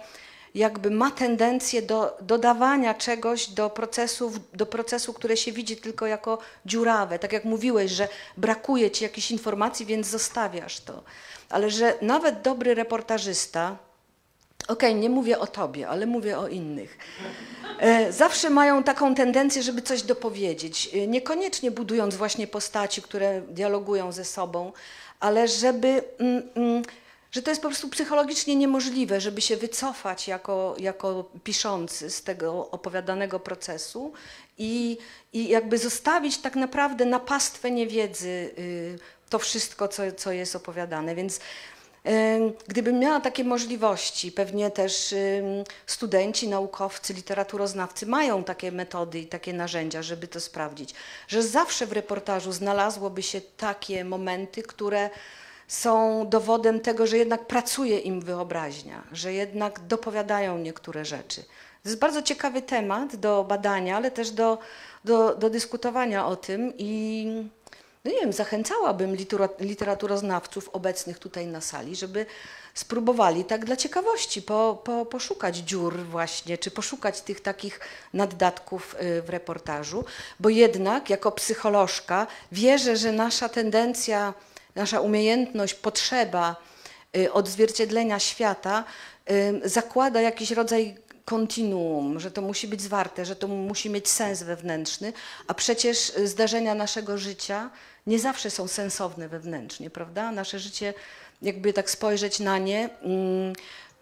jakby 0.54 0.90
ma 0.90 1.10
tendencję 1.10 1.82
do 1.82 2.16
dodawania 2.20 2.94
czegoś 2.94 3.48
do 3.48 3.70
procesów, 3.70 4.56
do 4.56 4.66
procesu, 4.66 5.12
które 5.12 5.36
się 5.36 5.52
widzi 5.52 5.76
tylko 5.76 6.06
jako 6.06 6.38
dziurawe. 6.66 7.18
Tak 7.18 7.32
jak 7.32 7.44
mówiłeś, 7.44 7.90
że 7.90 8.08
brakuje 8.36 8.90
ci 8.90 9.04
jakichś 9.04 9.30
informacji, 9.30 9.86
więc 9.86 10.06
zostawiasz 10.06 10.80
to. 10.80 11.02
Ale 11.48 11.70
że 11.70 11.94
nawet 12.02 12.42
dobry 12.42 12.74
reportażysta, 12.74 13.76
Okej, 14.68 14.90
okay, 14.90 15.00
nie 15.00 15.10
mówię 15.10 15.38
o 15.38 15.46
tobie, 15.46 15.88
ale 15.88 16.06
mówię 16.06 16.38
o 16.38 16.48
innych. 16.48 16.98
E, 17.78 18.12
zawsze 18.12 18.50
mają 18.50 18.82
taką 18.82 19.14
tendencję, 19.14 19.62
żeby 19.62 19.82
coś 19.82 20.02
dopowiedzieć. 20.02 20.90
E, 20.94 21.06
niekoniecznie 21.06 21.70
budując 21.70 22.14
właśnie 22.14 22.46
postaci, 22.46 23.02
które 23.02 23.40
dialogują 23.40 24.12
ze 24.12 24.24
sobą, 24.24 24.72
ale 25.20 25.48
żeby, 25.48 26.04
mm, 26.18 26.42
mm, 26.54 26.82
że 27.32 27.42
to 27.42 27.50
jest 27.50 27.62
po 27.62 27.68
prostu 27.68 27.88
psychologicznie 27.88 28.56
niemożliwe, 28.56 29.20
żeby 29.20 29.40
się 29.40 29.56
wycofać 29.56 30.28
jako, 30.28 30.74
jako 30.78 31.30
piszący 31.44 32.10
z 32.10 32.22
tego 32.22 32.70
opowiadanego 32.70 33.40
procesu 33.40 34.12
i, 34.58 34.98
i 35.32 35.48
jakby 35.48 35.78
zostawić 35.78 36.38
tak 36.38 36.56
naprawdę 36.56 37.04
na 37.04 37.20
pastwę 37.20 37.70
niewiedzy 37.70 38.50
y, 38.58 38.98
to 39.30 39.38
wszystko, 39.38 39.88
co, 39.88 40.02
co 40.16 40.32
jest 40.32 40.56
opowiadane. 40.56 41.14
Więc 41.14 41.40
Gdybym 42.68 42.98
miała 42.98 43.20
takie 43.20 43.44
możliwości, 43.44 44.32
pewnie 44.32 44.70
też 44.70 45.14
studenci, 45.86 46.48
naukowcy, 46.48 47.14
literaturoznawcy 47.14 48.06
mają 48.06 48.44
takie 48.44 48.72
metody 48.72 49.20
i 49.20 49.26
takie 49.26 49.52
narzędzia, 49.52 50.02
żeby 50.02 50.28
to 50.28 50.40
sprawdzić, 50.40 50.94
że 51.28 51.42
zawsze 51.42 51.86
w 51.86 51.92
reportażu 51.92 52.52
znalazłoby 52.52 53.22
się 53.22 53.40
takie 53.40 54.04
momenty, 54.04 54.62
które 54.62 55.10
są 55.68 56.26
dowodem 56.28 56.80
tego, 56.80 57.06
że 57.06 57.18
jednak 57.18 57.46
pracuje 57.46 57.98
im 57.98 58.20
wyobraźnia, 58.20 59.02
że 59.12 59.32
jednak 59.32 59.86
dopowiadają 59.86 60.58
niektóre 60.58 61.04
rzeczy. 61.04 61.42
To 61.82 61.88
jest 61.88 61.98
bardzo 62.00 62.22
ciekawy 62.22 62.62
temat 62.62 63.16
do 63.16 63.44
badania, 63.44 63.96
ale 63.96 64.10
też 64.10 64.30
do, 64.30 64.58
do, 65.04 65.34
do 65.34 65.50
dyskutowania 65.50 66.26
o 66.26 66.36
tym 66.36 66.72
i 66.78 67.26
no 68.04 68.10
nie 68.10 68.20
wiem, 68.20 68.32
zachęcałabym 68.32 69.16
literaturoznawców 69.60 70.68
obecnych 70.68 71.18
tutaj 71.18 71.46
na 71.46 71.60
sali, 71.60 71.96
żeby 71.96 72.26
spróbowali 72.74 73.44
tak 73.44 73.64
dla 73.64 73.76
ciekawości 73.76 74.42
po, 74.42 74.82
po, 74.84 75.06
poszukać 75.06 75.56
dziur 75.56 75.98
właśnie, 76.04 76.58
czy 76.58 76.70
poszukać 76.70 77.20
tych 77.20 77.40
takich 77.40 77.80
naddatków 78.14 78.96
y, 79.02 79.22
w 79.22 79.30
reportażu, 79.30 80.04
bo 80.40 80.48
jednak 80.48 81.10
jako 81.10 81.32
psycholożka 81.32 82.26
wierzę, 82.52 82.96
że 82.96 83.12
nasza 83.12 83.48
tendencja, 83.48 84.34
nasza 84.74 85.00
umiejętność, 85.00 85.74
potrzeba 85.74 86.56
y, 87.16 87.32
odzwierciedlenia 87.32 88.18
świata 88.18 88.84
y, 89.30 89.60
zakłada 89.64 90.20
jakiś 90.20 90.50
rodzaj 90.50 90.96
kontinuum, 91.24 92.20
że 92.20 92.30
to 92.30 92.42
musi 92.42 92.68
być 92.68 92.80
zwarte, 92.80 93.24
że 93.24 93.36
to 93.36 93.48
musi 93.48 93.90
mieć 93.90 94.08
sens 94.08 94.42
wewnętrzny, 94.42 95.12
a 95.46 95.54
przecież 95.54 96.12
zdarzenia 96.24 96.74
naszego 96.74 97.18
życia 97.18 97.70
nie 98.06 98.18
zawsze 98.18 98.50
są 98.50 98.68
sensowne 98.68 99.28
wewnętrznie, 99.28 99.90
prawda? 99.90 100.32
Nasze 100.32 100.58
życie, 100.58 100.94
jakby 101.42 101.72
tak 101.72 101.90
spojrzeć 101.90 102.40
na 102.40 102.58
nie, 102.58 102.88
mm, 103.02 103.52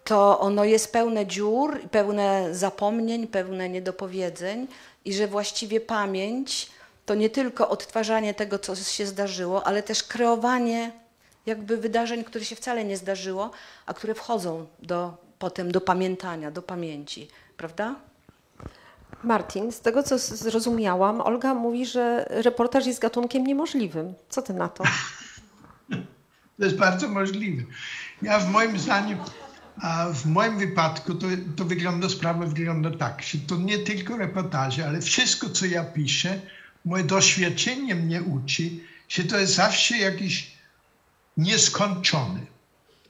to 0.03 0.39
ono 0.39 0.63
jest 0.63 0.91
pełne 0.91 1.25
dziur, 1.25 1.81
pełne 1.91 2.55
zapomnień, 2.55 3.27
pełne 3.27 3.69
niedopowiedzeń 3.69 4.67
i 5.05 5.13
że 5.13 5.27
właściwie 5.27 5.81
pamięć 5.81 6.71
to 7.05 7.15
nie 7.15 7.29
tylko 7.29 7.69
odtwarzanie 7.69 8.33
tego, 8.33 8.59
co 8.59 8.75
się 8.75 9.05
zdarzyło, 9.05 9.67
ale 9.67 9.83
też 9.83 10.03
kreowanie 10.03 10.91
jakby 11.45 11.77
wydarzeń, 11.77 12.23
które 12.23 12.45
się 12.45 12.55
wcale 12.55 12.85
nie 12.85 12.97
zdarzyło, 12.97 13.51
a 13.85 13.93
które 13.93 14.15
wchodzą 14.15 14.67
do, 14.79 15.13
potem 15.39 15.71
do 15.71 15.81
pamiętania, 15.81 16.51
do 16.51 16.61
pamięci, 16.61 17.27
prawda? 17.57 17.95
Martin, 19.23 19.71
z 19.71 19.81
tego 19.81 20.03
co 20.03 20.17
zrozumiałam, 20.17 21.21
Olga 21.21 21.53
mówi, 21.53 21.85
że 21.85 22.25
reportaż 22.29 22.85
jest 22.85 23.01
gatunkiem 23.01 23.47
niemożliwym. 23.47 24.13
Co 24.29 24.41
ty 24.41 24.53
na 24.53 24.69
to? 24.69 24.83
To 26.59 26.65
jest 26.65 26.77
bardzo 26.77 27.07
możliwe. 27.07 27.63
Ja 28.21 28.39
w 28.39 28.49
moim 28.49 28.79
zdaniu, 28.79 29.17
w 30.13 30.25
moim 30.25 30.59
wypadku 30.59 31.15
to, 31.15 31.27
to 31.55 31.65
wygląda, 31.65 32.09
sprawa 32.09 32.45
wygląda 32.45 32.91
tak, 32.91 33.23
że 33.23 33.37
to 33.37 33.57
nie 33.57 33.77
tylko 33.77 34.17
reportaże, 34.17 34.87
ale 34.87 35.01
wszystko, 35.01 35.49
co 35.49 35.65
ja 35.65 35.83
piszę, 35.83 36.41
moje 36.85 37.03
doświadczenie 37.03 37.95
mnie 37.95 38.21
uczy, 38.21 38.69
że 39.09 39.23
to 39.23 39.39
jest 39.39 39.55
zawsze 39.55 39.97
jakiś 39.97 40.51
nieskończony. 41.37 42.39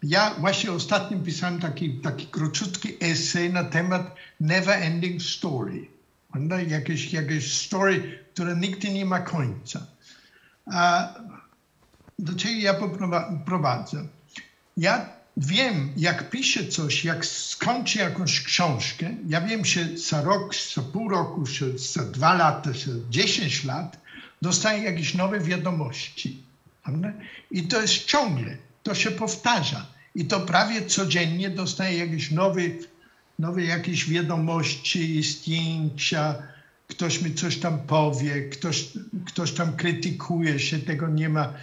Ja 0.04 0.36
właśnie 0.40 0.72
ostatnio 0.72 1.20
pisałem 1.20 1.60
taki, 1.60 1.94
taki 1.94 2.28
króciutki 2.28 2.98
esej 3.02 3.54
na 3.54 3.64
temat 3.64 4.16
Never 4.40 4.84
Ending 4.84 5.22
Story. 5.22 5.88
Jakieś, 6.68 7.14
jakieś 7.14 7.54
story, 7.54 8.20
które 8.34 8.56
nigdy 8.56 8.90
nie 8.90 9.06
ma 9.06 9.20
końca. 9.20 9.88
A 10.66 11.14
do 12.20 12.36
czego 12.36 12.56
ja 12.60 12.74
prowadzę? 13.46 14.08
Ja 14.78 15.10
wiem, 15.38 15.94
jak 15.98 16.30
piszę 16.30 16.68
coś, 16.68 17.06
jak 17.06 17.26
skończę 17.26 18.00
jakąś 18.00 18.42
książkę, 18.42 19.16
ja 19.28 19.42
wiem, 19.42 19.66
że 19.66 19.98
za 19.98 20.22
rok, 20.22 20.56
za 20.76 20.82
pół 20.82 21.10
roku, 21.10 21.44
za 21.76 22.04
dwa 22.04 22.34
lata, 22.34 22.72
za 22.72 22.92
dziesięć 23.10 23.64
lat 23.64 23.98
dostaję 24.42 24.84
jakieś 24.84 25.14
nowe 25.14 25.40
wiadomości. 25.40 26.44
I 27.52 27.64
to 27.68 27.82
jest 27.82 28.06
ciągle, 28.06 28.58
to 28.84 28.96
się 28.96 29.12
powtarza. 29.12 29.86
I 30.16 30.26
to 30.26 30.40
prawie 30.40 30.86
codziennie 30.86 31.50
dostaję 31.50 31.98
jakieś 31.98 32.32
nowe, 32.32 32.62
nowe 33.42 33.64
jakieś 33.64 34.10
wiadomości, 34.10 35.24
zdjęcia, 35.24 36.36
ktoś 36.88 37.22
mi 37.22 37.34
coś 37.36 37.58
tam 37.58 37.80
powie, 37.80 38.50
ktoś, 38.50 38.90
ktoś 39.26 39.52
tam 39.52 39.76
krytykuje, 39.76 40.60
że 40.60 40.80
tego 40.80 41.08
nie 41.08 41.30
ma, 41.30 41.54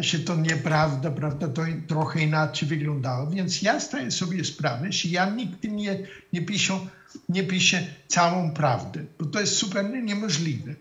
że 0.00 0.18
to 0.18 0.36
nieprawda, 0.36 1.10
prawda, 1.10 1.48
to 1.48 1.62
trochę 1.86 2.20
inaczej 2.20 2.68
wyglądało. 2.68 3.30
Więc 3.30 3.62
ja 3.62 3.80
zdaję 3.80 4.10
sobie 4.10 4.44
sprawę, 4.44 4.92
że 4.92 5.08
ja 5.08 5.30
nigdy 5.30 5.68
nie, 5.68 5.98
nie, 6.32 6.42
piszę, 6.42 6.80
nie 7.28 7.44
piszę 7.44 7.86
całą 8.08 8.50
prawdę, 8.50 9.04
bo 9.18 9.26
to 9.26 9.40
jest 9.40 9.58
zupełnie 9.58 10.02
niemożliwe. 10.02 10.74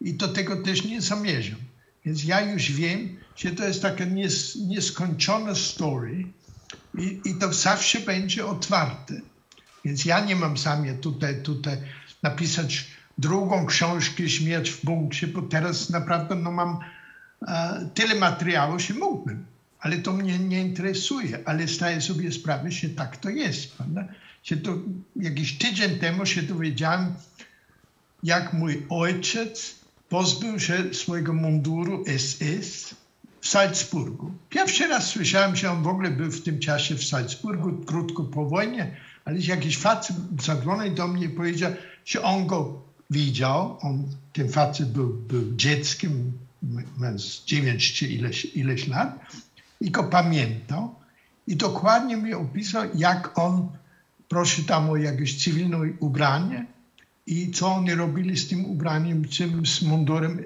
I 0.00 0.14
do 0.14 0.28
tego 0.28 0.62
też 0.62 0.84
nie 0.84 1.00
zamierzam. 1.00 1.58
Więc 2.04 2.24
ja 2.24 2.40
już 2.40 2.72
wiem, 2.72 3.16
że 3.36 3.50
to 3.50 3.64
jest 3.64 3.82
taka 3.82 4.04
nies, 4.04 4.56
nieskończona 4.56 5.54
story 5.54 6.24
i, 6.98 7.20
i 7.24 7.34
to 7.34 7.52
zawsze 7.52 8.00
będzie 8.00 8.46
otwarte. 8.46 9.20
Więc 9.86 10.04
ja 10.04 10.20
nie 10.20 10.36
mam 10.36 10.56
zamiar 10.56 10.96
tutaj, 10.96 11.42
tutaj 11.42 11.76
napisać 12.22 12.86
drugą 13.18 13.66
książkę 13.66 14.28
Śmierć 14.28 14.70
w 14.70 14.84
bunkrze, 14.84 15.26
bo 15.26 15.42
teraz 15.42 15.90
naprawdę 15.90 16.34
no, 16.34 16.52
mam 16.52 16.78
e, 17.48 17.88
tyle 17.94 18.14
materiału, 18.14 18.78
że 18.78 18.94
mógłbym. 18.94 19.46
Ale 19.80 19.98
to 19.98 20.12
mnie 20.12 20.38
nie 20.38 20.60
interesuje, 20.60 21.38
ale 21.44 21.68
zdaję 21.68 22.00
sobie 22.00 22.32
sprawę, 22.32 22.70
że 22.70 22.88
tak 22.88 23.16
to 23.16 23.30
jest. 23.30 23.76
Prawda? 23.76 24.04
To 24.64 24.78
jakiś 25.16 25.58
tydzień 25.58 25.98
temu 25.98 26.26
się 26.26 26.42
dowiedziałem, 26.42 27.14
jak 28.22 28.52
mój 28.52 28.86
ojciec 28.88 29.74
pozbył 30.08 30.60
się 30.60 30.94
swojego 30.94 31.32
munduru 31.32 32.04
SS 32.18 32.94
w 33.40 33.48
Salzburgu. 33.48 34.32
Pierwszy 34.50 34.88
raz 34.88 35.06
słyszałem, 35.06 35.56
że 35.56 35.70
on 35.70 35.82
w 35.82 35.88
ogóle 35.88 36.10
był 36.10 36.30
w 36.30 36.42
tym 36.42 36.58
czasie 36.58 36.94
w 36.94 37.04
Salzburgu, 37.04 37.84
krótko 37.84 38.24
po 38.24 38.46
wojnie, 38.46 38.96
ale 39.26 39.38
jakiś 39.38 39.78
facet 39.78 40.16
zadzwonił 40.42 40.94
do 40.94 41.08
mnie 41.08 41.24
i 41.24 41.28
powiedział, 41.28 41.72
że 42.04 42.22
on 42.22 42.46
go 42.46 42.82
widział. 43.10 43.78
On, 43.80 44.04
ten 44.32 44.48
facet 44.48 44.92
był, 44.92 45.08
był 45.08 45.56
dzieckiem, 45.56 46.32
mając 46.96 47.44
9 47.44 47.92
czy 47.92 48.06
ileś, 48.06 48.44
ileś 48.44 48.88
lat 48.88 49.18
i 49.80 49.90
go 49.90 50.04
pamiętał. 50.04 50.94
I 51.46 51.56
dokładnie 51.56 52.16
mi 52.16 52.34
opisał, 52.34 52.84
jak 52.94 53.38
on 53.38 53.68
prosił 54.28 54.64
tam 54.64 54.90
o 54.90 54.96
jakieś 54.96 55.44
cywilne 55.44 55.78
ubranie 56.00 56.66
i 57.26 57.50
co 57.50 57.74
oni 57.74 57.94
robili 57.94 58.36
z 58.36 58.48
tym 58.48 58.64
ubraniem, 58.64 59.24
tym 59.24 59.66
z 59.66 59.82
mundurem 59.82 60.42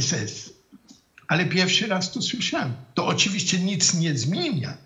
SS. 0.00 0.52
Ale 1.28 1.46
pierwszy 1.46 1.86
raz 1.86 2.12
to 2.12 2.22
słyszałem. 2.22 2.72
To 2.94 3.06
oczywiście 3.06 3.58
nic 3.58 3.94
nie 3.94 4.18
zmienia, 4.18 4.76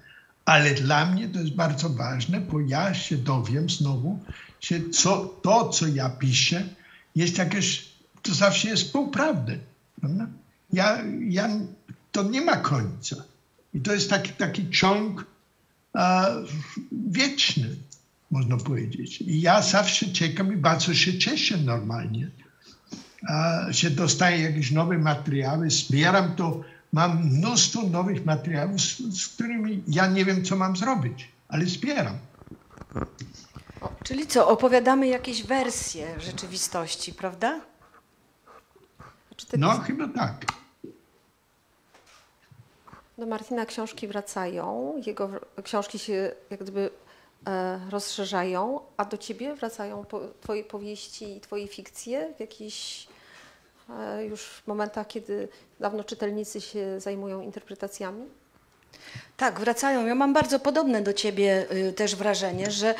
ale 0.45 0.75
dla 0.75 1.07
mnie 1.07 1.29
to 1.29 1.41
jest 1.41 1.55
bardzo 1.55 1.91
ważne, 1.91 2.41
bo 2.41 2.61
ja 2.61 2.95
się 2.95 3.17
dowiem 3.17 3.71
znowu, 3.71 4.19
że 4.61 4.91
co, 4.93 5.27
to, 5.43 5.69
co 5.69 5.87
ja 5.87 6.11
piszę, 6.11 6.69
jest 7.17 7.39
jakieś, 7.39 7.89
to 8.23 8.35
zawsze 8.35 8.69
jest 8.69 8.93
półprawdy. 8.93 9.59
Ja, 10.73 10.99
ja, 11.29 11.49
to 12.13 12.23
nie 12.23 12.41
ma 12.41 12.57
końca. 12.57 13.17
I 13.75 13.81
to 13.81 13.93
jest 13.93 14.11
taki, 14.11 14.33
taki 14.33 14.71
ciąg 14.71 15.27
wieczny 16.93 17.69
można 18.31 18.57
powiedzieć. 18.57 19.21
I 19.21 19.41
ja 19.41 19.63
zawsze 19.63 20.07
czekam 20.07 20.53
i 20.53 20.57
bardzo 20.57 20.95
się 20.95 21.19
cieszę 21.19 21.57
normalnie, 21.57 22.31
że 23.69 23.91
dostaję 23.91 24.41
jakieś 24.41 24.71
nowe 24.71 24.99
materiały, 24.99 25.71
zbieram 25.71 26.37
to, 26.37 26.65
mam 26.95 27.27
mnóstwo 27.27 27.83
nowych 27.83 28.25
materiałów, 28.25 28.81
z, 28.81 28.99
z 29.23 29.29
którymi 29.29 29.83
ja 29.89 30.07
nie 30.07 30.25
wiem, 30.25 30.45
co 30.45 30.57
mam 30.57 30.77
zrobić, 30.77 31.29
ale 31.49 31.65
zbieram. 31.65 32.19
Czyli 34.05 34.27
co, 34.27 34.49
opowiadamy 34.49 35.07
jakieś 35.07 35.43
wersje 35.43 36.21
rzeczywistości, 36.21 37.13
prawda? 37.13 37.61
No, 39.59 39.79
chyba 39.79 40.09
tak. 40.09 40.45
Do 43.19 43.27
Martina 43.27 43.67
książki 43.67 44.09
wracają, 44.09 44.95
jego 45.07 45.31
książki 45.63 45.99
się 45.99 46.33
jak 46.51 46.61
gdyby 46.61 46.91
E, 47.49 47.81
rozszerzają, 47.91 48.81
a 48.97 49.05
do 49.05 49.19
ciebie 49.19 49.55
wracają 49.55 50.05
po, 50.05 50.21
twoje 50.41 50.65
powieści 50.65 51.37
i 51.37 51.41
twoje 51.41 51.69
fikcje 51.69 52.35
w 52.37 52.41
jakichś 52.41 53.07
e, 53.91 54.25
już 54.25 54.63
momentach, 54.67 55.07
kiedy 55.07 55.49
dawno 55.81 56.05
czytelnicy 56.05 56.61
się 56.61 57.01
zajmują 57.01 57.41
interpretacjami? 57.41 58.25
Tak, 59.37 59.61
wracają. 59.61 60.07
Ja 60.07 60.15
mam 60.15 60.33
bardzo 60.33 60.61
podobne 60.61 61.03
do 61.03 61.13
ciebie 61.13 61.67
y, 61.73 61.93
też 61.93 62.17
wrażenie, 62.17 62.71
że 62.71 62.95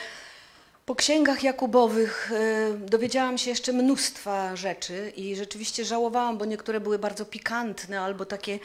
po 0.87 0.95
księgach 0.95 1.43
Jakubowych 1.43 2.33
y, 2.33 2.79
dowiedziałam 2.79 3.39
się 3.39 3.51
jeszcze 3.51 3.73
mnóstwa 3.73 4.57
rzeczy 4.57 5.13
i 5.17 5.37
rzeczywiście 5.37 5.85
żałowałam, 5.85 6.39
bo 6.39 6.45
niektóre 6.45 6.81
były 6.81 6.99
bardzo 6.99 7.25
pikantne 7.25 8.01
albo 8.01 8.25
takie, 8.25 8.59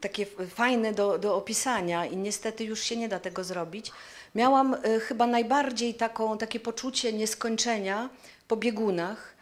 takie 0.00 0.26
fajne 0.48 0.92
do, 0.92 1.18
do 1.18 1.36
opisania 1.36 2.06
i 2.06 2.16
niestety 2.16 2.64
już 2.64 2.80
się 2.80 2.96
nie 2.96 3.08
da 3.08 3.20
tego 3.20 3.44
zrobić 3.44 3.92
miałam 4.34 4.74
y, 4.74 5.00
chyba 5.00 5.26
najbardziej 5.26 5.94
taką, 5.94 6.38
takie 6.38 6.60
poczucie 6.60 7.12
nieskończenia 7.12 8.08
po 8.48 8.56
biegunach, 8.56 9.33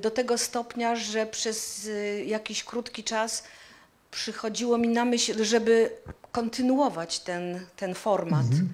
do 0.00 0.10
tego 0.10 0.38
stopnia, 0.38 0.96
że 0.96 1.26
przez 1.26 1.86
y, 1.86 2.24
jakiś 2.26 2.64
krótki 2.64 3.04
czas 3.04 3.44
przychodziło 4.10 4.78
mi 4.78 4.88
na 4.88 5.04
myśl, 5.04 5.44
żeby 5.44 5.90
kontynuować 6.32 7.20
ten, 7.20 7.66
ten 7.76 7.94
format 7.94 8.46
mm 8.46 8.68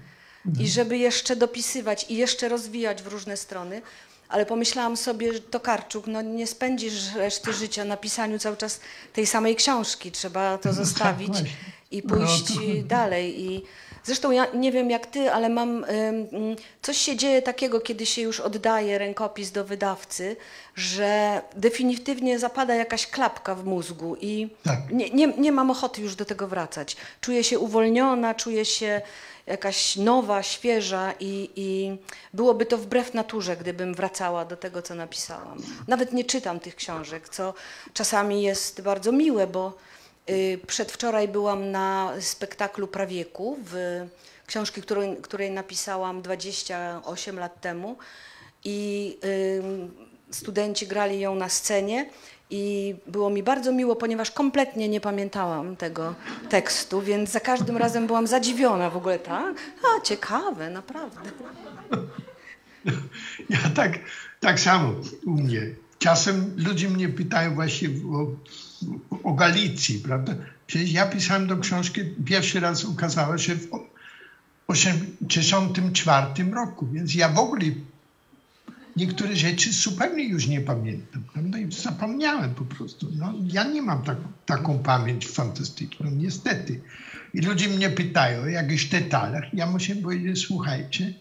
-hmm. 0.46 0.60
i 0.60 0.68
żeby 0.68 0.98
jeszcze 0.98 1.36
dopisywać 1.36 2.06
i 2.08 2.16
jeszcze 2.16 2.48
rozwijać 2.48 3.02
w 3.02 3.06
różne 3.06 3.36
strony. 3.36 3.82
Ale 4.28 4.46
pomyślałam 4.46 4.96
sobie, 4.96 5.32
że 5.32 5.40
to 5.40 5.60
Karczuk, 5.60 6.06
no 6.06 6.22
nie 6.22 6.46
spędzisz 6.46 7.14
reszty 7.14 7.52
życia 7.52 7.84
na 7.84 7.96
pisaniu 7.96 8.38
cały 8.38 8.56
czas 8.56 8.80
tej 9.12 9.26
samej 9.26 9.56
książki. 9.56 10.12
Trzeba 10.12 10.58
to 10.58 10.68
no 10.68 10.74
tak, 10.74 10.84
zostawić 10.84 11.34
i 11.90 12.02
no 12.04 12.16
pójść 12.16 12.54
no, 12.54 12.62
dalej. 12.84 13.40
I 13.40 13.62
Zresztą 14.06 14.30
ja 14.30 14.46
nie 14.54 14.72
wiem 14.72 14.90
jak 14.90 15.06
ty, 15.06 15.32
ale 15.32 15.48
mam 15.48 15.84
coś 16.82 16.96
się 16.96 17.16
dzieje 17.16 17.42
takiego, 17.42 17.80
kiedy 17.80 18.06
się 18.06 18.22
już 18.22 18.40
oddaje 18.40 18.98
rękopis 18.98 19.50
do 19.50 19.64
wydawcy, 19.64 20.36
że 20.74 21.42
definitywnie 21.56 22.38
zapada 22.38 22.74
jakaś 22.74 23.06
klapka 23.06 23.54
w 23.54 23.64
mózgu 23.64 24.16
i 24.20 24.48
tak. 24.64 24.78
nie, 24.90 25.10
nie, 25.10 25.26
nie 25.26 25.52
mam 25.52 25.70
ochoty 25.70 26.02
już 26.02 26.14
do 26.14 26.24
tego 26.24 26.48
wracać. 26.48 26.96
Czuję 27.20 27.44
się 27.44 27.58
uwolniona, 27.58 28.34
czuję 28.34 28.64
się 28.64 29.00
jakaś 29.46 29.96
nowa, 29.96 30.42
świeża 30.42 31.12
i, 31.20 31.50
i 31.56 31.96
byłoby 32.34 32.66
to 32.66 32.78
wbrew 32.78 33.14
naturze, 33.14 33.56
gdybym 33.56 33.94
wracała 33.94 34.44
do 34.44 34.56
tego, 34.56 34.82
co 34.82 34.94
napisałam. 34.94 35.62
Nawet 35.88 36.12
nie 36.12 36.24
czytam 36.24 36.60
tych 36.60 36.76
książek, 36.76 37.28
co 37.28 37.54
czasami 37.94 38.42
jest 38.42 38.80
bardzo 38.80 39.12
miłe, 39.12 39.46
bo 39.46 39.72
przedwczoraj 40.66 41.28
byłam 41.28 41.70
na 41.70 42.12
spektaklu 42.20 42.86
Prawieku, 42.88 43.58
w 43.64 44.06
książki, 44.46 44.82
której, 44.82 45.16
której 45.16 45.50
napisałam 45.50 46.22
28 46.22 47.38
lat 47.38 47.60
temu 47.60 47.96
i 48.64 49.18
studenci 50.30 50.86
grali 50.86 51.20
ją 51.20 51.34
na 51.34 51.48
scenie 51.48 52.10
I 52.50 52.94
było 53.06 53.30
mi 53.30 53.42
bardzo 53.42 53.72
miło, 53.72 53.96
ponieważ 53.96 54.30
kompletnie 54.30 54.88
nie 54.88 55.00
pamiętałam 55.00 55.76
tego 55.76 56.14
tekstu, 56.48 57.02
więc 57.02 57.30
za 57.30 57.40
każdym 57.40 57.76
razem 57.76 58.06
byłam 58.06 58.26
zadziwiona 58.26 58.90
w 58.90 58.96
ogóle, 58.96 59.18
tak? 59.18 59.56
A, 59.82 60.00
ciekawe, 60.00 60.70
naprawdę. 60.70 61.20
Ja 63.50 63.58
tak, 63.74 63.98
tak 64.40 64.60
samo 64.60 64.94
u 65.26 65.30
mnie. 65.30 65.60
Czasem 65.98 66.54
ludzie 66.56 66.88
mnie 66.88 67.08
pytają 67.08 67.54
właśnie 67.54 67.88
o, 67.88 68.26
o 69.24 69.34
Galicji, 69.34 69.98
prawda? 69.98 70.34
Przecież 70.66 70.92
ja 70.92 71.06
pisałem 71.06 71.46
do 71.46 71.56
książki, 71.56 72.00
pierwszy 72.24 72.60
raz 72.60 72.84
ukazało 72.84 73.38
się 73.38 73.54
w 73.54 73.68
1984 74.68 76.50
roku, 76.50 76.86
więc 76.86 77.14
ja 77.14 77.28
w 77.28 77.38
ogóle 77.38 77.64
niektóre 78.96 79.36
rzeczy 79.36 79.72
zupełnie 79.72 80.24
już 80.24 80.46
nie 80.46 80.60
pamiętam. 80.60 81.22
Prawda? 81.32 81.58
I 81.58 81.72
zapomniałem 81.72 82.54
po 82.54 82.64
prostu. 82.64 83.08
No, 83.16 83.34
ja 83.52 83.64
nie 83.64 83.82
mam 83.82 84.02
tak, 84.02 84.18
taką 84.46 84.78
pamięć 84.78 85.28
fantastyczną, 85.28 86.10
niestety. 86.10 86.80
I 87.34 87.40
ludzie 87.40 87.68
mnie 87.68 87.90
pytają 87.90 88.42
o 88.42 88.46
jakichś 88.46 88.84
detalach. 88.84 89.44
Ja 89.54 89.66
muszę 89.66 89.96
powiedzieć, 89.96 90.46
słuchajcie, 90.46 91.14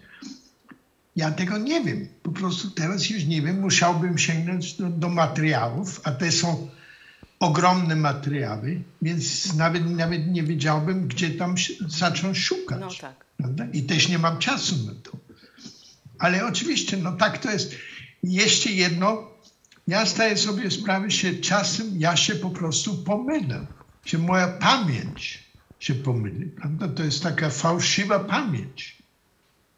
ja 1.15 1.31
tego 1.31 1.57
nie 1.57 1.83
wiem. 1.83 2.07
Po 2.23 2.31
prostu 2.31 2.71
teraz 2.71 3.09
już 3.09 3.25
nie 3.25 3.41
wiem. 3.41 3.59
Musiałbym 3.59 4.17
sięgnąć 4.17 4.73
do, 4.73 4.89
do 4.89 5.09
materiałów, 5.09 6.01
a 6.03 6.11
te 6.11 6.31
są 6.31 6.69
ogromne 7.45 7.95
materiały, 7.95 8.81
więc 9.01 9.53
nawet, 9.55 9.89
nawet 9.89 10.27
nie 10.27 10.43
wiedziałbym, 10.43 11.07
gdzie 11.07 11.29
tam 11.29 11.55
zacząć 11.87 12.37
szukać. 12.37 12.79
No 12.79 12.89
tak. 13.01 13.25
Prawda? 13.37 13.65
I 13.73 13.83
też 13.83 14.09
nie 14.09 14.19
mam 14.19 14.37
czasu 14.37 14.75
na 14.85 14.93
to. 15.03 15.11
Ale 16.19 16.45
oczywiście, 16.45 16.97
no 16.97 17.11
tak 17.11 17.37
to 17.37 17.51
jest. 17.51 17.75
Jeszcze 18.23 18.71
jedno, 18.71 19.31
ja 19.87 20.05
zdaję 20.05 20.37
sobie 20.37 20.71
sprawę, 20.71 21.09
że 21.09 21.33
czasem 21.33 21.87
ja 21.97 22.15
się 22.15 22.35
po 22.35 22.49
prostu 22.49 23.03
pomylę, 23.03 23.65
że 24.05 24.17
moja 24.17 24.47
pamięć 24.47 25.43
się 25.79 25.95
pomyli. 25.95 26.45
Prawda? 26.45 26.87
To 26.87 27.03
jest 27.03 27.23
taka 27.23 27.49
fałszywa 27.49 28.19
pamięć. 28.19 28.97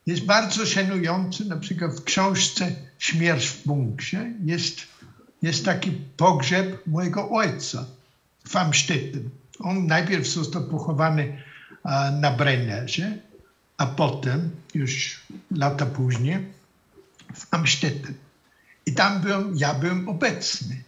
Jest 0.06 0.26
bardzo 0.26 0.66
szanujący, 0.66 1.46
na 1.46 1.58
przykład 1.58 1.92
w 1.92 2.04
książce 2.04 2.76
Śmierć 3.00 3.48
w 3.48 3.64
bunkrze 3.66 4.34
jest, 4.46 4.82
jest 5.42 5.66
taki 5.66 5.92
pogrzeb 6.18 6.88
mojego 6.88 7.30
ojca 7.30 7.86
w 8.48 8.56
Amstetten. 8.56 9.30
On 9.60 9.88
najpierw 9.88 10.28
został 10.28 10.64
pochowany 10.64 11.44
na 12.22 12.32
Brennerze, 12.32 13.18
a 13.78 13.86
potem, 13.86 14.50
już 14.74 15.22
lata 15.52 15.86
później, 15.86 16.38
w 17.36 17.48
Amstetten. 17.52 18.14
I 18.86 18.94
tam 18.94 19.22
byłem, 19.22 19.56
ja 19.58 19.74
byłem 19.74 20.10
obecny. 20.10 20.84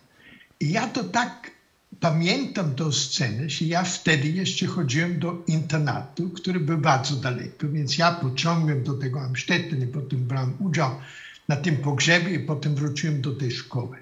I 0.59 0.71
ja 0.71 0.87
to 0.87 1.03
tak 1.03 1.51
pamiętam 1.99 2.75
tę 2.75 2.93
scenę, 2.93 3.49
że 3.49 3.65
ja 3.65 3.83
wtedy 3.83 4.27
jeszcze 4.27 4.65
chodziłem 4.65 5.19
do 5.19 5.43
internatu, 5.47 6.29
który 6.29 6.59
był 6.59 6.77
bardzo 6.77 7.15
daleko, 7.15 7.67
więc 7.69 7.97
ja 7.97 8.11
pociągłem 8.11 8.83
do 8.83 8.93
tego 8.93 9.21
Amstetten 9.21 9.83
i 9.83 9.87
potem 9.87 10.19
brałem 10.19 10.53
udział 10.59 10.91
na 11.47 11.55
tym 11.55 11.77
pogrzebie 11.77 12.33
i 12.33 12.39
potem 12.39 12.75
wróciłem 12.75 13.21
do 13.21 13.35
tej 13.35 13.51
szkoły. 13.51 13.97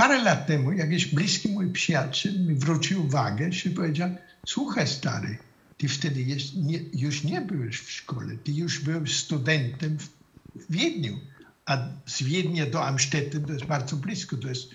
Parę 0.00 0.22
lat 0.22 0.46
temu 0.46 0.72
jakiś 0.72 1.06
bliski 1.06 1.48
mój 1.48 1.72
przyjaciel 1.72 2.46
mi 2.46 2.56
zwrócił 2.56 3.04
uwagę, 3.04 3.52
że 3.52 3.70
powiedział, 3.70 4.10
słuchaj 4.46 4.88
stary, 4.88 5.38
ty 5.78 5.88
wtedy 5.88 6.22
jest, 6.22 6.56
nie, 6.56 6.78
już 6.92 7.24
nie 7.24 7.40
byłeś 7.40 7.80
w 7.80 7.90
szkole, 7.90 8.36
ty 8.44 8.52
już 8.52 8.80
byłeś 8.80 9.16
studentem 9.16 9.98
w, 9.98 10.08
w 10.56 10.72
Wiedniu, 10.72 11.20
a 11.66 11.78
z 12.06 12.22
Wiednia 12.22 12.66
do 12.66 12.86
Amstetten 12.86 13.44
to 13.44 13.52
jest 13.52 13.64
bardzo 13.64 13.96
blisko, 13.96 14.36
to 14.36 14.48
jest 14.48 14.70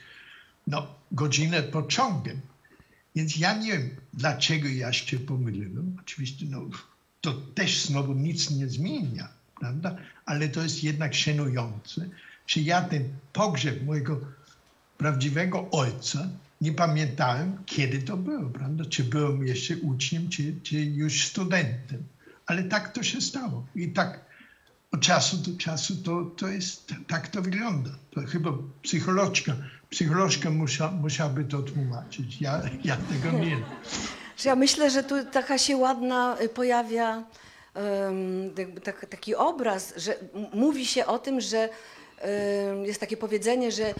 no, 0.67 0.87
godzinę 1.11 1.63
pociągiem. 1.63 2.41
Więc 3.15 3.37
ja 3.37 3.57
nie 3.57 3.71
wiem, 3.71 3.89
dlaczego 4.13 4.67
ja 4.67 4.93
się 4.93 5.19
pomyliłem. 5.19 5.97
Oczywiście 6.01 6.45
no, 6.49 6.69
to 7.21 7.33
też 7.33 7.85
znowu 7.85 8.13
nic 8.13 8.51
nie 8.51 8.69
zmienia, 8.69 9.27
prawda? 9.59 9.97
Ale 10.25 10.49
to 10.49 10.63
jest 10.63 10.83
jednak 10.83 11.15
szanujące, 11.15 12.09
że 12.47 12.61
ja 12.61 12.81
ten 12.81 13.03
pogrzeb 13.33 13.85
mojego 13.85 14.21
prawdziwego 14.97 15.67
ojca 15.71 16.27
nie 16.61 16.71
pamiętałem, 16.71 17.57
kiedy 17.65 17.99
to 17.99 18.17
było, 18.17 18.49
prawda? 18.49 18.85
Czy 18.89 19.03
byłem 19.03 19.47
jeszcze 19.47 19.77
uczniem, 19.77 20.29
czy, 20.29 20.55
czy 20.63 20.75
już 20.75 21.27
studentem. 21.27 22.03
Ale 22.45 22.63
tak 22.63 22.93
to 22.93 23.03
się 23.03 23.21
stało. 23.21 23.65
I 23.75 23.89
tak 23.89 24.19
od 24.91 25.01
czasu 25.01 25.37
do 25.37 25.57
czasu 25.57 25.95
to, 25.95 26.25
to 26.37 26.47
jest, 26.47 26.93
tak 27.07 27.27
to 27.27 27.41
wygląda. 27.41 27.89
To 28.11 28.21
chyba 28.21 28.51
psycholożka, 28.81 29.55
psycholożka 29.89 30.49
musia, 30.49 30.91
musiałaby 30.91 31.43
to 31.43 31.61
tłumaczyć. 31.61 32.41
Ja, 32.41 32.61
ja 32.83 32.97
tego 32.97 33.37
nie 33.37 33.45
wiem. 33.45 33.63
Ja 34.45 34.55
myślę, 34.55 34.89
że 34.89 35.03
tu 35.03 35.25
taka 35.25 35.57
się 35.57 35.77
ładna 35.77 36.37
y, 36.41 36.49
pojawia 36.49 37.23
um, 37.75 38.53
tak, 38.83 39.05
taki 39.05 39.35
obraz, 39.35 39.93
że 39.97 40.15
mówi 40.53 40.85
się 40.85 41.05
o 41.05 41.19
tym, 41.19 41.41
że 41.41 41.69
jest 42.83 42.99
takie 42.99 43.17
powiedzenie, 43.17 43.71
że 43.71 43.93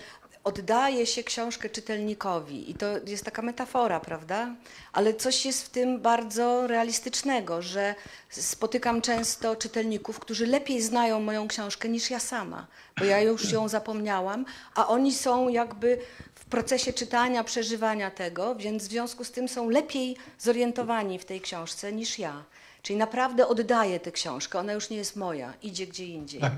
oddaje 0.45 1.05
się 1.05 1.23
książkę 1.23 1.69
czytelnikowi 1.69 2.71
i 2.71 2.73
to 2.73 2.86
jest 3.08 3.25
taka 3.25 3.41
metafora, 3.41 3.99
prawda? 3.99 4.55
Ale 4.93 5.13
coś 5.13 5.45
jest 5.45 5.65
w 5.65 5.69
tym 5.69 6.01
bardzo 6.01 6.67
realistycznego, 6.67 7.62
że 7.62 7.95
spotykam 8.29 9.01
często 9.01 9.55
czytelników, 9.55 10.19
którzy 10.19 10.47
lepiej 10.47 10.81
znają 10.81 11.19
moją 11.19 11.47
książkę 11.47 11.89
niż 11.89 12.10
ja 12.10 12.19
sama, 12.19 12.67
bo 12.99 13.05
ja 13.05 13.21
już 13.21 13.51
ją 13.51 13.67
zapomniałam, 13.77 14.45
a 14.75 14.88
oni 14.88 15.13
są 15.13 15.49
jakby 15.49 15.97
w 16.36 16.45
procesie 16.45 16.93
czytania, 16.93 17.43
przeżywania 17.43 18.12
tego, 18.12 18.55
więc 18.55 18.84
w 18.84 18.89
związku 18.89 19.23
z 19.23 19.31
tym 19.31 19.47
są 19.47 19.69
lepiej 19.69 20.17
zorientowani 20.39 21.19
w 21.19 21.25
tej 21.25 21.41
książce 21.41 21.93
niż 21.93 22.19
ja. 22.19 22.43
Czyli 22.81 22.99
naprawdę 22.99 23.47
oddaję 23.47 23.99
tę 23.99 24.12
książkę, 24.12 24.60
ona 24.60 24.73
już 24.73 24.89
nie 24.89 24.97
jest 24.97 25.15
moja, 25.15 25.53
idzie 25.62 25.88
gdzie 25.88 26.05
indziej. 26.05 26.41
Tak, 26.41 26.53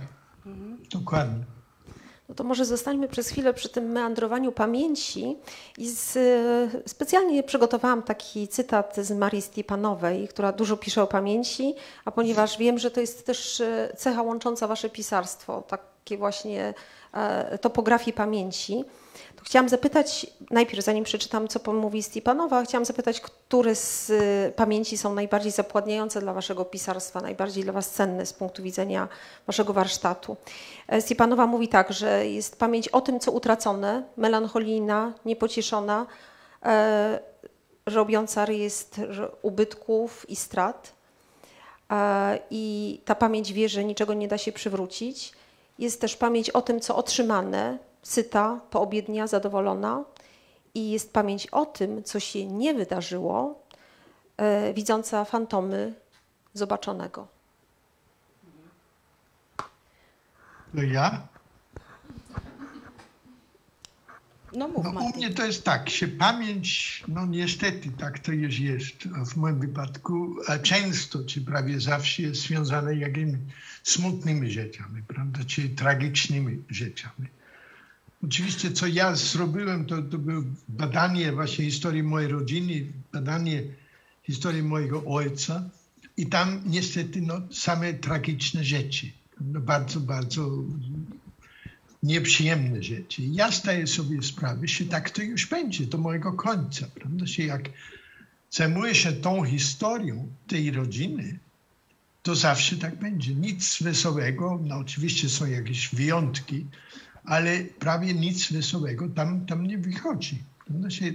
mhm. 0.45 0.77
dokładnie. 0.91 1.56
No 2.29 2.35
to 2.35 2.43
może 2.43 2.65
zostańmy 2.65 3.07
przez 3.07 3.29
chwilę 3.29 3.53
przy 3.53 3.69
tym 3.69 3.91
meandrowaniu 3.91 4.51
pamięci 4.51 5.37
i 5.77 5.89
z, 5.89 6.17
specjalnie 6.89 7.43
przygotowałam 7.43 8.03
taki 8.03 8.47
cytat 8.47 8.95
z 8.95 9.11
Marii 9.11 9.41
Stepanowej, 9.41 10.27
która 10.27 10.51
dużo 10.51 10.77
pisze 10.77 11.03
o 11.03 11.07
pamięci, 11.07 11.75
a 12.05 12.11
ponieważ 12.11 12.57
wiem, 12.57 12.79
że 12.79 12.91
to 12.91 13.01
jest 13.01 13.25
też 13.25 13.61
e, 13.61 13.93
cecha 13.97 14.21
łącząca 14.21 14.67
wasze 14.67 14.89
pisarstwo, 14.89 15.61
takie 15.61 16.17
właśnie 16.17 16.73
e, 17.13 17.57
topografii 17.57 18.13
pamięci, 18.13 18.83
to 19.35 19.43
chciałam 19.43 19.69
zapytać, 19.69 20.27
najpierw 20.51 20.85
zanim 20.85 21.03
przeczytam, 21.03 21.47
co 21.47 21.73
mówi 21.73 22.03
Stepanowa, 22.03 22.63
chciałam 22.63 22.85
zapytać, 22.85 23.21
które 23.21 23.75
z 23.75 24.09
y, 24.09 24.53
pamięci 24.55 24.97
są 24.97 25.13
najbardziej 25.13 25.51
zapładniające 25.51 26.21
dla 26.21 26.33
waszego 26.33 26.65
pisarstwa, 26.65 27.21
najbardziej 27.21 27.63
dla 27.63 27.73
was 27.73 27.89
cenne 27.89 28.25
z 28.25 28.33
punktu 28.33 28.63
widzenia 28.63 29.07
waszego 29.47 29.73
warsztatu. 29.73 30.37
E, 30.87 31.01
Stepanowa 31.01 31.47
mówi 31.47 31.67
tak, 31.67 31.93
że 31.93 32.27
jest 32.27 32.59
pamięć 32.59 32.87
o 32.87 33.01
tym, 33.01 33.19
co 33.19 33.31
utracone, 33.31 34.03
melancholijna, 34.17 35.13
niepocieszona, 35.25 36.05
e, 36.65 37.19
robiąca 37.85 38.45
rejestr 38.45 39.31
ubytków 39.41 40.29
i 40.29 40.35
strat. 40.35 40.93
E, 41.91 42.39
I 42.51 43.01
ta 43.05 43.15
pamięć 43.15 43.53
wie, 43.53 43.69
że 43.69 43.83
niczego 43.83 44.13
nie 44.13 44.27
da 44.27 44.37
się 44.37 44.51
przywrócić. 44.51 45.33
Jest 45.79 46.01
też 46.01 46.15
pamięć 46.15 46.49
o 46.49 46.61
tym, 46.61 46.79
co 46.79 46.95
otrzymane, 46.95 47.77
syta, 48.07 48.61
poobiednia, 48.69 49.27
zadowolona 49.27 50.03
i 50.73 50.91
jest 50.91 51.13
pamięć 51.13 51.47
o 51.47 51.65
tym, 51.65 52.03
co 52.03 52.19
się 52.19 52.45
nie 52.45 52.73
wydarzyło, 52.73 53.63
e, 54.37 54.73
widząca 54.73 55.25
fantomy 55.25 55.93
zobaczonego. 56.53 57.27
To 60.75 60.83
ja? 60.83 61.27
No, 64.53 64.67
mów, 64.67 64.85
no, 64.93 65.01
u 65.01 65.17
mnie 65.17 65.33
to 65.33 65.45
jest 65.45 65.63
tak, 65.63 65.89
się 65.89 66.07
pamięć, 66.07 67.03
no 67.07 67.25
niestety 67.25 67.91
tak 67.91 68.19
to 68.19 68.31
już 68.31 68.59
jest, 68.59 68.95
w 69.25 69.35
moim 69.35 69.59
wypadku 69.59 70.35
często, 70.63 71.23
czy 71.23 71.41
prawie 71.41 71.79
zawsze 71.79 72.21
jest 72.21 72.41
związane 72.41 72.95
jakimiś 72.95 73.35
smutnymi 73.83 74.51
rzeczami, 74.51 75.03
prawda, 75.07 75.39
czy 75.47 75.69
tragicznymi 75.69 76.63
rzeczami. 76.69 77.27
Oczywiście, 78.23 78.71
co 78.71 78.87
ja 78.87 79.15
zrobiłem, 79.15 79.85
to, 79.85 80.01
to 80.01 80.17
było 80.17 80.43
badanie 80.67 81.31
właśnie 81.31 81.65
historii 81.65 82.03
mojej 82.03 82.29
rodziny, 82.29 82.85
badanie 83.13 83.63
historii 84.23 84.63
mojego 84.63 85.03
ojca 85.05 85.69
i 86.17 86.25
tam 86.25 86.61
niestety 86.65 87.21
no, 87.21 87.41
same 87.51 87.93
tragiczne 87.93 88.63
rzeczy, 88.63 89.11
no, 89.41 89.59
bardzo, 89.59 89.99
bardzo 89.99 90.49
nieprzyjemne 92.03 92.83
rzeczy. 92.83 93.21
Ja 93.21 93.51
zdaję 93.51 93.87
sobie 93.87 94.23
sprawę, 94.23 94.67
że 94.67 94.85
tak 94.85 95.09
to 95.09 95.21
już 95.21 95.45
będzie 95.45 95.85
do 95.85 95.97
mojego 95.97 96.33
końca, 96.33 96.87
prawda? 96.95 97.25
Że 97.25 97.43
jak 97.43 97.69
zajmuję 98.51 98.95
się 98.95 99.11
tą 99.11 99.43
historią 99.43 100.27
tej 100.47 100.71
rodziny, 100.71 101.39
to 102.23 102.35
zawsze 102.35 102.77
tak 102.77 102.95
będzie. 102.99 103.35
Nic 103.35 103.83
wesołego, 103.83 104.59
no 104.63 104.75
oczywiście 104.75 105.29
są 105.29 105.45
jakieś 105.45 105.95
wyjątki, 105.95 106.65
ale 107.27 107.63
prawie 107.79 108.13
nic 108.13 108.51
wesołego 108.51 109.09
tam, 109.09 109.45
tam 109.45 109.67
nie 109.67 109.77
wychodzi. 109.77 110.43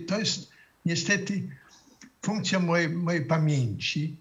To 0.07 0.18
jest 0.18 0.51
niestety 0.87 1.42
funkcja 2.22 2.59
mojej, 2.59 2.88
mojej 2.88 3.25
pamięci, 3.25 4.16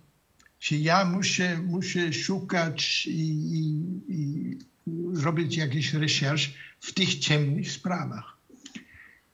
że 0.59 0.75
ja 0.75 1.05
muszę, 1.05 1.57
muszę 1.57 2.13
szukać 2.13 3.07
i, 3.07 3.21
i, 3.57 3.73
i 4.07 4.57
robić 5.13 5.57
jakiś 5.57 5.93
research 5.93 6.41
w 6.79 6.93
tych 6.93 7.15
ciemnych 7.15 7.71
sprawach. 7.71 8.37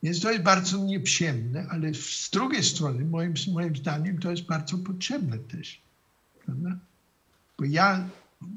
Więc 0.03 0.19
to 0.19 0.31
jest 0.31 0.43
bardzo 0.43 0.77
nieprzyjemne, 0.77 1.67
ale 1.69 1.93
z 1.93 2.29
drugiej 2.29 2.63
strony, 2.63 3.05
moim, 3.05 3.33
moim 3.53 3.75
zdaniem, 3.75 4.19
to 4.19 4.31
jest 4.31 4.45
bardzo 4.45 4.77
potrzebne 4.77 5.37
też. 5.37 5.81
Prawda? 6.45 6.77
Bo 7.57 7.65
ja 7.65 8.09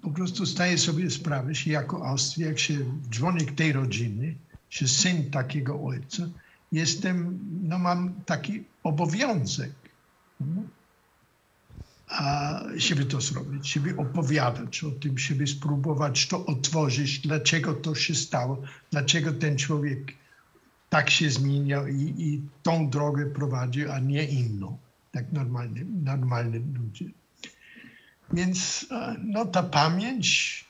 po 0.02 0.10
prostu 0.10 0.46
zdaję 0.46 0.78
sobie 0.78 1.10
sprawę, 1.10 1.54
że 1.54 1.70
jako 1.70 2.06
Austria, 2.06 2.48
jak 2.48 2.58
się 2.58 2.78
członek 3.10 3.52
tej 3.52 3.72
rodziny, 3.72 4.34
że 4.70 4.88
syn 4.88 5.30
takiego 5.30 5.82
ojca, 5.84 6.28
jestem, 6.72 7.38
no 7.62 7.78
mam 7.78 8.14
taki 8.26 8.64
obowiązek, 8.82 9.72
no, 10.40 10.62
a 12.08 12.60
żeby 12.76 13.04
to 13.04 13.20
zrobić, 13.20 13.72
żeby 13.72 13.96
opowiadać 13.96 14.84
o 14.84 14.90
tym, 14.90 15.18
żeby 15.18 15.46
spróbować 15.46 16.28
to 16.28 16.46
otworzyć, 16.46 17.18
dlaczego 17.18 17.74
to 17.74 17.94
się 17.94 18.14
stało, 18.14 18.62
dlaczego 18.90 19.32
ten 19.32 19.56
człowiek 19.56 20.12
tak 20.88 21.10
się 21.10 21.30
zmieniał 21.30 21.86
i, 21.86 22.14
i 22.18 22.42
tą 22.62 22.90
drogę 22.90 23.26
prowadził, 23.26 23.92
a 23.92 23.98
nie 23.98 24.24
inną, 24.24 24.78
tak 25.12 25.32
normalnie, 25.32 25.84
normalni 25.84 26.58
ludzie. 26.58 27.04
Więc 28.32 28.86
no, 29.24 29.44
ta 29.44 29.62
pamięć, 29.62 30.64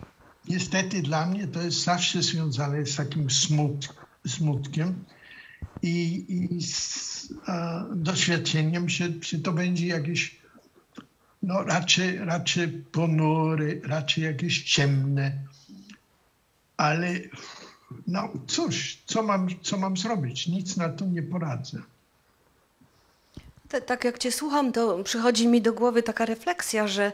niestety 0.49 1.03
dla 1.03 1.27
mnie 1.27 1.46
to 1.46 1.62
jest 1.62 1.85
zawsze 1.85 2.23
związane 2.23 2.87
z 2.87 2.96
takim 2.96 3.31
smut, 3.31 3.94
smutkiem 4.27 5.05
i, 5.83 6.25
i 6.29 6.62
z 6.62 7.33
a, 7.46 7.85
doświadczeniem, 7.94 8.88
że, 8.88 9.09
że 9.23 9.38
to 9.38 9.53
będzie 9.53 9.87
jakieś 9.87 10.40
no, 11.42 11.62
raczej, 11.62 12.18
raczej 12.18 12.68
ponury, 12.68 13.81
raczej 13.85 14.25
jakieś 14.25 14.62
ciemne, 14.62 15.33
ale 16.77 17.20
no 18.07 18.29
cóż, 18.46 18.99
co 19.07 19.23
mam, 19.23 19.49
co 19.62 19.77
mam 19.79 19.96
zrobić? 19.96 20.46
Nic 20.46 20.77
na 20.77 20.88
to 20.88 21.05
nie 21.07 21.23
poradzę. 21.23 21.79
Tak 23.87 24.05
jak 24.05 24.18
Cię 24.18 24.33
słucham, 24.33 24.73
to 24.73 25.05
przychodzi 25.05 25.49
mi 25.49 25.62
do 25.62 25.73
głowy 25.73 26.03
taka 26.03 26.25
refleksja, 26.25 26.88
że 26.88 27.05
e, 27.07 27.12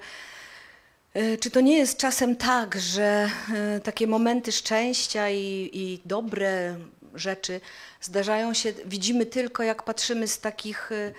czy 1.41 1.51
to 1.51 1.61
nie 1.61 1.79
jest 1.79 1.99
czasem 1.99 2.37
tak, 2.37 2.75
że 2.81 3.31
e, 3.55 3.81
takie 3.81 4.07
momenty 4.07 4.53
szczęścia 4.53 5.31
i, 5.31 5.71
i 5.73 6.01
dobre 6.05 6.77
rzeczy 7.15 7.61
zdarzają 8.01 8.55
się, 8.55 8.73
widzimy 8.85 9.27
tylko 9.27 9.63
jak 9.63 9.83
patrzymy 9.83 10.29
z 10.29 10.41
takich 10.41 10.93
e, 10.93 11.13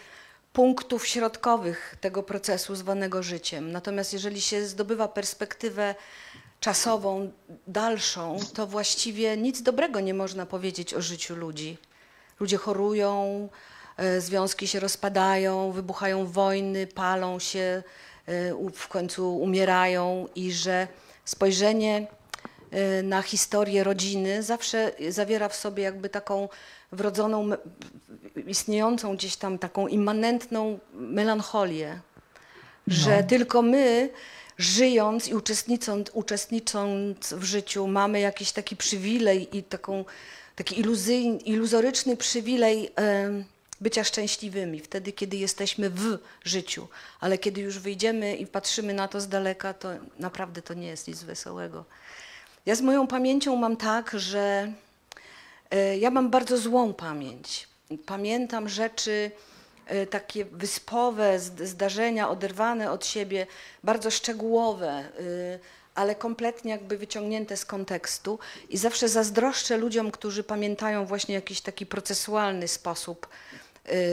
punktów 0.54 1.08
środkowych 1.08 1.96
tego 2.02 2.24
procesu 2.24 2.76
zwanego 2.76 3.24
życiem. 3.24 3.72
Natomiast 3.72 4.14
jeżeli 4.14 4.42
się 4.42 4.66
zdobywa 4.66 5.08
perspektywę 5.08 5.96
czasową, 6.60 7.32
dalszą, 7.68 8.38
to 8.54 8.68
właściwie 8.68 9.38
nic 9.38 9.62
dobrego 9.62 10.00
nie 10.00 10.14
można 10.14 10.46
powiedzieć 10.46 10.94
o 10.94 11.02
życiu 11.02 11.36
ludzi. 11.36 11.78
Ludzie 12.40 12.58
chorują, 12.58 13.50
e, 13.98 14.22
związki 14.22 14.68
się 14.68 14.80
rozpadają, 14.80 15.72
wybuchają 15.72 16.26
wojny, 16.26 16.88
palą 16.88 17.40
się, 17.40 17.60
e, 17.60 18.07
w 18.74 18.88
końcu 18.88 19.38
umierają 19.38 20.28
i 20.36 20.52
że 20.52 20.88
spojrzenie 21.26 22.08
e, 22.72 23.04
na 23.04 23.22
historię 23.22 23.84
rodziny 23.84 24.44
zawsze 24.44 24.92
zawiera 25.10 25.50
w 25.50 25.56
sobie 25.56 25.84
jakby 25.84 26.10
taką 26.10 26.50
wrodzoną, 26.92 27.50
istniejącą 28.48 29.16
gdzieś 29.16 29.36
tam 29.36 29.60
taką 29.60 29.88
immanentną 29.88 30.80
melancholię, 30.94 32.00
no. 32.88 32.94
że 32.94 33.24
tylko 33.24 33.62
my 33.62 34.10
żyjąc 34.58 35.28
i 35.28 35.36
uczestnicząc, 35.36 36.12
uczestnicząc 36.14 37.34
w 37.34 37.44
życiu, 37.44 37.88
mamy 37.88 38.20
jakiś 38.20 38.52
taki 38.52 38.76
przywilej 38.76 39.58
i 39.58 39.64
taką, 39.64 40.06
taki 40.56 40.84
iluzoryczny 41.46 42.18
przywilej 42.18 42.90
bycia 43.82 44.04
szczęśliwymi, 44.04 44.80
wtedy, 44.80 45.12
kiedy 45.12 45.38
jesteśmy 45.38 45.90
w 45.90 46.18
życiu. 46.44 46.88
Ale 47.20 47.38
kiedy 47.38 47.62
już 47.62 47.80
wyjdziemy 47.80 48.36
i 48.36 48.48
patrzymy 48.48 48.94
na 48.94 49.08
to 49.08 49.22
z 49.22 49.28
daleka, 49.28 49.74
to 49.74 49.90
naprawdę 50.20 50.62
to 50.62 50.74
nie 50.74 50.88
jest 50.88 51.08
nic 51.08 51.24
wesołego. 51.24 51.86
Ja 52.66 52.76
z 52.76 52.82
moją 52.82 53.08
pamięcią 53.08 53.56
mam 53.56 53.78
tak, 53.78 54.12
że 54.20 54.74
e, 55.72 55.98
ja 55.98 56.12
mam 56.12 56.30
bardzo 56.30 56.58
złą 56.58 56.94
pamięć. 56.94 57.68
Pamiętam 58.06 58.70
rzeczy, 58.70 59.32
E, 59.88 60.08
takie 60.08 60.46
wyspowe 60.46 61.40
zdarzenia, 61.40 62.30
oderwane 62.30 62.92
od 62.92 63.06
siebie, 63.06 63.48
bardzo 63.84 64.12
szczegółowe, 64.12 64.90
e, 64.90 65.06
ale 65.96 66.16
kompletnie 66.16 66.72
jakby 66.72 66.98
wyciągnięte 66.98 67.58
z 67.58 67.66
kontekstu. 67.66 68.40
I 68.70 68.78
zawsze 68.78 69.10
zazdroszczę 69.10 69.78
ludziom, 69.78 70.12
którzy 70.12 70.44
pamiętają 70.44 71.06
właśnie 71.06 71.36
jakiś 71.36 71.62
taki 71.62 71.86
procesualny 71.86 72.68
sposób 72.68 73.28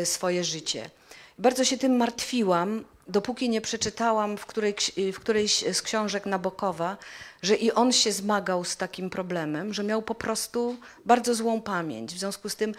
swoje 0.05 0.45
życie. 0.45 0.91
Bardzo 1.39 1.65
się 1.65 1.79
tym 1.79 1.97
martwiłam, 1.97 2.85
dopóki 3.09 3.49
nie 3.49 3.61
przeczytałam 3.61 4.37
w, 4.37 4.47
której, 4.47 4.75
w 5.13 5.21
którejś 5.21 5.65
z 5.73 5.83
książek 5.83 6.27
Nabokowa, 6.27 6.97
że 7.43 7.55
i 7.55 7.73
on 7.73 7.93
się 7.93 8.13
zmagał 8.13 8.65
z 8.65 8.77
takim 8.77 9.11
problemem, 9.11 9.75
że 9.75 9.85
miał 9.85 10.03
po 10.03 10.15
prostu 10.15 10.77
bardzo 11.05 11.35
złą 11.35 11.63
pamięć. 11.63 12.15
W 12.15 12.19
związku 12.19 12.49
z 12.49 12.57
tym 12.57 12.75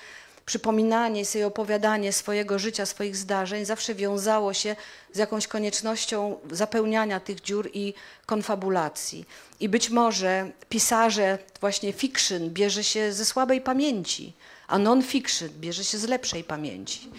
przypominanie 0.45 1.25
sobie, 1.25 1.47
opowiadanie 1.47 2.13
swojego 2.13 2.59
życia, 2.59 2.85
swoich 2.85 3.15
zdarzeń 3.15 3.65
zawsze 3.65 3.95
wiązało 3.95 4.53
się 4.53 4.75
z 5.13 5.17
jakąś 5.17 5.47
koniecznością 5.47 6.37
zapełniania 6.51 7.19
tych 7.19 7.41
dziur 7.41 7.69
i 7.73 7.93
konfabulacji. 8.25 9.25
I 9.59 9.69
być 9.69 9.89
może 9.89 10.51
pisarze 10.69 11.37
właśnie 11.61 11.93
fiction 11.93 12.49
bierze 12.49 12.83
się 12.83 13.13
ze 13.13 13.25
słabej 13.25 13.61
pamięci, 13.61 14.33
a 14.67 14.77
non-fiction 14.77 15.49
bierze 15.59 15.83
się 15.83 15.97
z 15.97 16.03
lepszej 16.03 16.43
pamięci. 16.43 17.09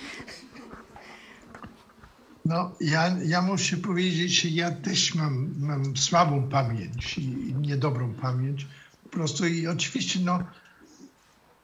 No, 2.45 2.73
ja, 2.81 3.17
ja 3.25 3.43
muszę 3.43 3.77
powiedzieć, 3.77 4.43
że 4.43 4.49
ja 4.49 4.71
też 4.71 5.15
mam, 5.15 5.55
mam 5.59 5.97
słabą 5.97 6.49
pamięć 6.49 7.19
i 7.19 7.55
niedobrą 7.61 8.15
pamięć. 8.15 8.67
Po 9.03 9.09
prostu 9.09 9.47
i 9.47 9.67
oczywiście 9.67 10.21
no, 10.21 10.45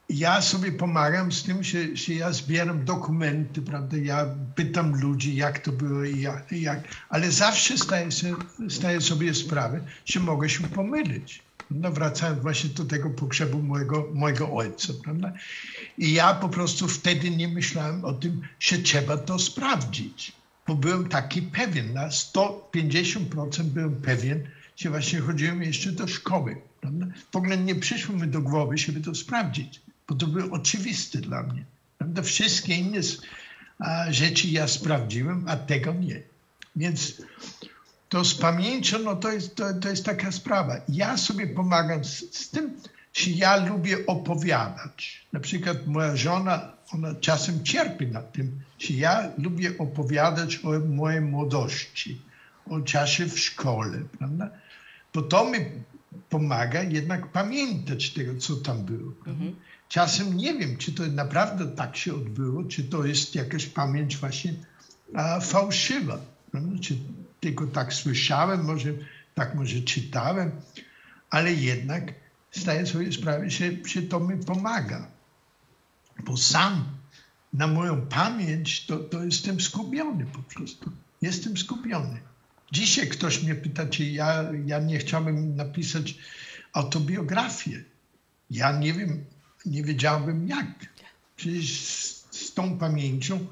ja 0.09 0.41
sobie 0.41 0.71
pomagam 0.71 1.31
z 1.31 1.43
tym, 1.43 1.63
że, 1.63 1.95
że 1.95 2.13
ja 2.13 2.31
zbieram 2.31 2.85
dokumenty, 2.85 3.61
prawda? 3.61 3.97
Ja 3.97 4.25
pytam 4.55 5.01
ludzi, 5.01 5.35
jak 5.35 5.59
to 5.59 5.71
było 5.71 6.03
i 6.03 6.21
jak, 6.21 6.51
jak 6.51 6.79
ale 7.09 7.31
zawsze 7.31 7.77
zdaję, 8.67 9.01
sobie, 9.01 9.33
sprawę, 9.33 9.81
że 10.05 10.19
mogę 10.19 10.49
się 10.49 10.63
pomylić. 10.63 11.43
No, 11.73 11.91
wracając 11.91 12.39
właśnie 12.39 12.69
do 12.69 12.85
tego 12.85 13.09
pogrzebu 13.09 13.63
mojego, 13.63 14.07
mojego 14.13 14.53
ojca, 14.53 14.93
prawda? 15.03 15.33
I 15.97 16.13
ja 16.13 16.33
po 16.33 16.49
prostu 16.49 16.87
wtedy 16.87 17.31
nie 17.31 17.47
myślałem 17.47 18.05
o 18.05 18.13
tym, 18.13 18.41
że 18.59 18.77
trzeba 18.77 19.17
to 19.17 19.39
sprawdzić, 19.39 20.31
bo 20.67 20.75
byłem 20.75 21.09
taki 21.09 21.41
pewien, 21.41 21.93
na 21.93 22.09
150% 22.09 23.63
byłem 23.63 23.95
pewien, 23.95 24.43
że 24.75 24.89
właśnie 24.89 25.19
chodziłem 25.19 25.63
jeszcze 25.63 25.91
do 25.91 26.07
szkoły. 26.07 26.61
Prawda? 26.81 27.05
W 27.31 27.35
ogóle 27.35 27.57
nie 27.57 27.75
przyszło 27.75 28.15
mi 28.15 28.27
do 28.27 28.41
głowy, 28.41 28.77
żeby 28.77 29.01
to 29.01 29.15
sprawdzić 29.15 29.83
bo 30.07 30.15
to 30.15 30.27
było 30.27 30.55
oczywiste 30.55 31.19
dla 31.19 31.43
mnie. 31.43 31.63
Prawda? 31.97 32.21
Wszystkie 32.21 32.75
inne 32.75 32.99
rzeczy 34.09 34.47
ja 34.47 34.67
sprawdziłem, 34.67 35.45
a 35.47 35.57
tego 35.57 35.93
nie. 35.93 36.21
Więc 36.75 37.21
to 38.13 38.25
z 38.25 38.35
pamięcią, 38.35 38.99
no 38.99 39.15
to 39.15 39.31
jest, 39.31 39.55
to, 39.55 39.73
to 39.73 39.89
jest 39.89 40.05
taka 40.05 40.31
sprawa. 40.31 40.75
Ja 40.89 41.17
sobie 41.17 41.47
pomagam 41.47 42.05
z, 42.05 42.35
z 42.35 42.49
tym, 42.49 42.71
że 43.13 43.31
ja 43.31 43.65
lubię 43.65 44.05
opowiadać. 44.07 45.27
Na 45.33 45.39
przykład 45.39 45.87
moja 45.87 46.15
żona, 46.15 46.71
ona 46.91 47.15
czasem 47.15 47.63
cierpi 47.63 48.07
na 48.07 48.21
tym, 48.21 48.59
że 48.79 48.93
ja 48.93 49.31
lubię 49.37 49.77
opowiadać 49.77 50.59
o 50.65 50.79
mojej 50.79 51.21
młodości, 51.21 52.21
o 52.69 52.81
czasie 52.81 53.25
w 53.25 53.39
szkole, 53.39 53.99
prawda? 54.17 54.49
Bo 55.13 55.21
to 55.21 55.49
mi 55.49 55.57
pomaga 56.29 56.83
jednak 56.83 57.27
pamiętać 57.27 58.09
tego, 58.09 58.35
co 58.39 58.55
tam 58.55 58.85
było. 58.85 59.11
Mhm. 59.27 59.55
Czasem 59.89 60.37
nie 60.37 60.53
wiem, 60.53 60.77
czy 60.77 60.91
to 60.91 61.03
naprawdę 61.07 61.67
tak 61.67 61.97
się 61.97 62.15
odbyło, 62.15 62.63
czy 62.63 62.83
to 62.83 63.05
jest 63.05 63.35
jakaś 63.35 63.65
pamięć 63.65 64.17
właśnie 64.17 64.53
a, 65.13 65.39
fałszywa. 65.39 66.19
No, 66.53 66.79
czy 66.81 66.95
tylko 67.43 67.67
tak 67.67 67.93
słyszałem, 67.93 68.63
może 68.63 68.89
tak 69.35 69.55
może 69.55 69.81
czytałem, 69.81 70.51
ale 71.29 71.53
jednak 71.53 72.13
zdaję 72.51 72.85
sobie 72.85 73.11
sprawę, 73.11 73.49
że, 73.49 73.65
że 73.85 74.01
to 74.01 74.19
mi 74.19 74.45
pomaga. 74.45 75.07
Bo 76.25 76.37
sam 76.37 76.85
na 77.53 77.67
moją 77.67 78.01
pamięć 78.01 78.85
to, 78.85 78.99
to 78.99 79.23
jestem 79.23 79.61
skupiony 79.61 80.25
po 80.25 80.39
prostu. 80.39 80.91
Jestem 81.21 81.57
skupiony. 81.57 82.19
Dzisiaj 82.71 83.07
ktoś 83.07 83.43
mnie 83.43 83.55
pyta, 83.55 83.85
czy 83.85 84.05
ja, 84.05 84.43
ja 84.65 84.79
nie 84.79 84.99
chciałbym 84.99 85.55
napisać 85.55 86.17
autobiografię. 86.73 87.83
ja 88.49 88.71
nie 88.71 88.93
wiem, 88.93 89.25
nie 89.65 89.83
wiedziałbym 89.83 90.47
jak. 90.47 90.67
Przecież 91.35 91.79
z, 91.79 92.27
z 92.31 92.53
tą 92.53 92.77
pamięcią 92.77 93.47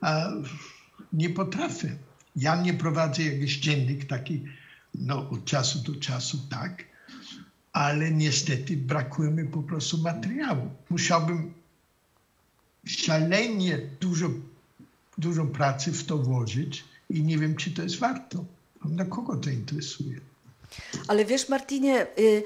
a, 0.00 0.30
nie 1.12 1.30
potrafię. 1.30 1.96
Ja 2.36 2.56
nie 2.56 2.74
prowadzę 2.74 3.22
jakiś 3.22 3.58
dziennik 3.58 4.04
taki, 4.06 4.44
no 4.94 5.30
od 5.30 5.44
czasu 5.44 5.78
do 5.78 6.00
czasu 6.00 6.38
tak, 6.50 6.84
ale 7.72 8.10
niestety 8.10 8.76
brakuje 8.76 9.30
mi 9.30 9.48
po 9.48 9.62
prostu 9.62 9.98
materiału. 9.98 10.70
Musiałbym 10.90 11.54
szalenie 12.86 13.78
dużo, 14.00 14.30
dużo 15.18 15.44
pracy 15.44 15.92
w 15.92 16.04
to 16.04 16.18
włożyć 16.18 16.84
i 17.10 17.22
nie 17.22 17.38
wiem, 17.38 17.56
czy 17.56 17.70
to 17.70 17.82
jest 17.82 17.98
warto. 17.98 18.44
Na 18.84 19.04
kogo 19.04 19.36
to 19.36 19.50
interesuje? 19.50 20.20
Ale 21.08 21.24
wiesz, 21.24 21.48
Martinie, 21.48 22.06
y, 22.18 22.42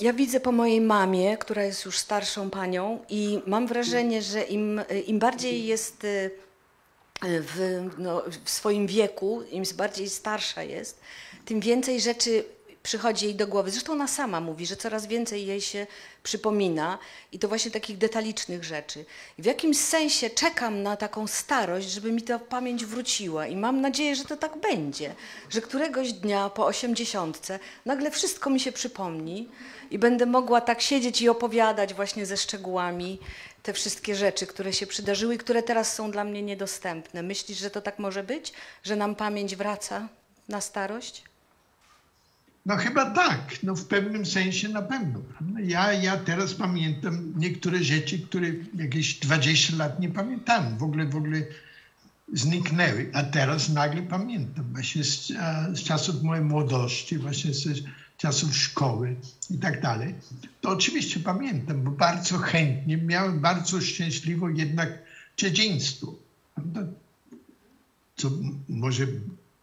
ja 0.00 0.12
widzę 0.12 0.40
po 0.40 0.52
mojej 0.52 0.80
mamie, 0.80 1.38
która 1.38 1.64
jest 1.64 1.84
już 1.84 1.98
starszą 1.98 2.50
panią, 2.50 2.98
i 3.08 3.40
mam 3.46 3.66
wrażenie, 3.66 4.22
że 4.22 4.42
im, 4.42 4.80
im 5.06 5.18
bardziej 5.18 5.66
jest 5.66 6.04
y, 6.04 6.30
w, 7.22 7.88
no, 7.98 8.22
w 8.44 8.50
swoim 8.50 8.86
wieku, 8.86 9.42
im 9.50 9.64
bardziej 9.76 10.08
starsza 10.08 10.62
jest, 10.62 11.00
tym 11.44 11.60
więcej 11.60 12.00
rzeczy 12.00 12.44
przychodzi 12.82 13.24
jej 13.24 13.34
do 13.34 13.46
głowy. 13.46 13.70
Zresztą 13.70 13.92
ona 13.92 14.08
sama 14.08 14.40
mówi, 14.40 14.66
że 14.66 14.76
coraz 14.76 15.06
więcej 15.06 15.46
jej 15.46 15.60
się 15.60 15.86
przypomina 16.22 16.98
i 17.32 17.38
to 17.38 17.48
właśnie 17.48 17.70
takich 17.70 17.98
detalicznych 17.98 18.64
rzeczy. 18.64 19.04
W 19.38 19.44
jakimś 19.44 19.78
sensie 19.78 20.30
czekam 20.30 20.82
na 20.82 20.96
taką 20.96 21.26
starość, 21.26 21.90
żeby 21.90 22.12
mi 22.12 22.22
ta 22.22 22.38
pamięć 22.38 22.84
wróciła 22.84 23.46
i 23.46 23.56
mam 23.56 23.80
nadzieję, 23.80 24.16
że 24.16 24.24
to 24.24 24.36
tak 24.36 24.60
będzie, 24.60 25.14
że 25.50 25.60
któregoś 25.60 26.12
dnia 26.12 26.50
po 26.50 26.66
osiemdziesiątce 26.66 27.58
nagle 27.84 28.10
wszystko 28.10 28.50
mi 28.50 28.60
się 28.60 28.72
przypomni 28.72 29.48
i 29.90 29.98
będę 29.98 30.26
mogła 30.26 30.60
tak 30.60 30.80
siedzieć 30.80 31.22
i 31.22 31.28
opowiadać 31.28 31.94
właśnie 31.94 32.26
ze 32.26 32.36
szczegółami 32.36 33.18
te 33.62 33.72
wszystkie 33.72 34.14
rzeczy, 34.14 34.46
które 34.46 34.72
się 34.72 34.86
przydarzyły 34.86 35.34
i 35.34 35.38
które 35.38 35.62
teraz 35.62 35.94
są 35.94 36.10
dla 36.10 36.24
mnie 36.24 36.42
niedostępne. 36.42 37.22
Myślisz, 37.22 37.58
że 37.58 37.70
to 37.70 37.80
tak 37.80 37.98
może 37.98 38.24
być? 38.24 38.52
Że 38.82 38.96
nam 38.96 39.14
pamięć 39.14 39.56
wraca 39.56 40.08
na 40.48 40.60
starość? 40.60 41.22
No 42.66 42.76
chyba 42.76 43.10
tak, 43.10 43.40
no 43.62 43.74
w 43.74 43.86
pewnym 43.86 44.26
sensie 44.26 44.68
na 44.68 44.82
pewno. 44.82 45.20
Ja, 45.62 45.92
ja 45.92 46.16
teraz 46.16 46.54
pamiętam 46.54 47.32
niektóre 47.36 47.84
rzeczy, 47.84 48.18
które 48.18 48.48
jakieś 48.74 49.14
20 49.14 49.76
lat 49.76 50.00
nie 50.00 50.08
pamiętam. 50.08 50.78
W 50.78 50.82
ogóle, 50.82 51.06
w 51.06 51.16
ogóle 51.16 51.42
zniknęły, 52.32 53.10
a 53.12 53.22
teraz 53.22 53.68
nagle 53.68 54.02
pamiętam. 54.02 54.64
Właśnie 54.72 55.04
z, 55.04 55.26
z 55.74 55.82
czasów 55.82 56.22
mojej 56.22 56.44
młodości, 56.44 57.18
właśnie 57.18 57.54
z 57.54 57.82
czasów 58.16 58.56
szkoły 58.56 59.16
i 59.50 59.58
tak 59.58 59.82
dalej. 59.82 60.14
To 60.60 60.70
oczywiście 60.70 61.20
pamiętam, 61.20 61.82
bo 61.82 61.90
bardzo 61.90 62.38
chętnie 62.38 62.96
miałem 62.96 63.40
bardzo 63.40 63.80
szczęśliwe 63.80 64.46
jednak 64.54 64.98
dzieciństwo. 65.36 66.14
Co 68.16 68.30
może 68.68 69.06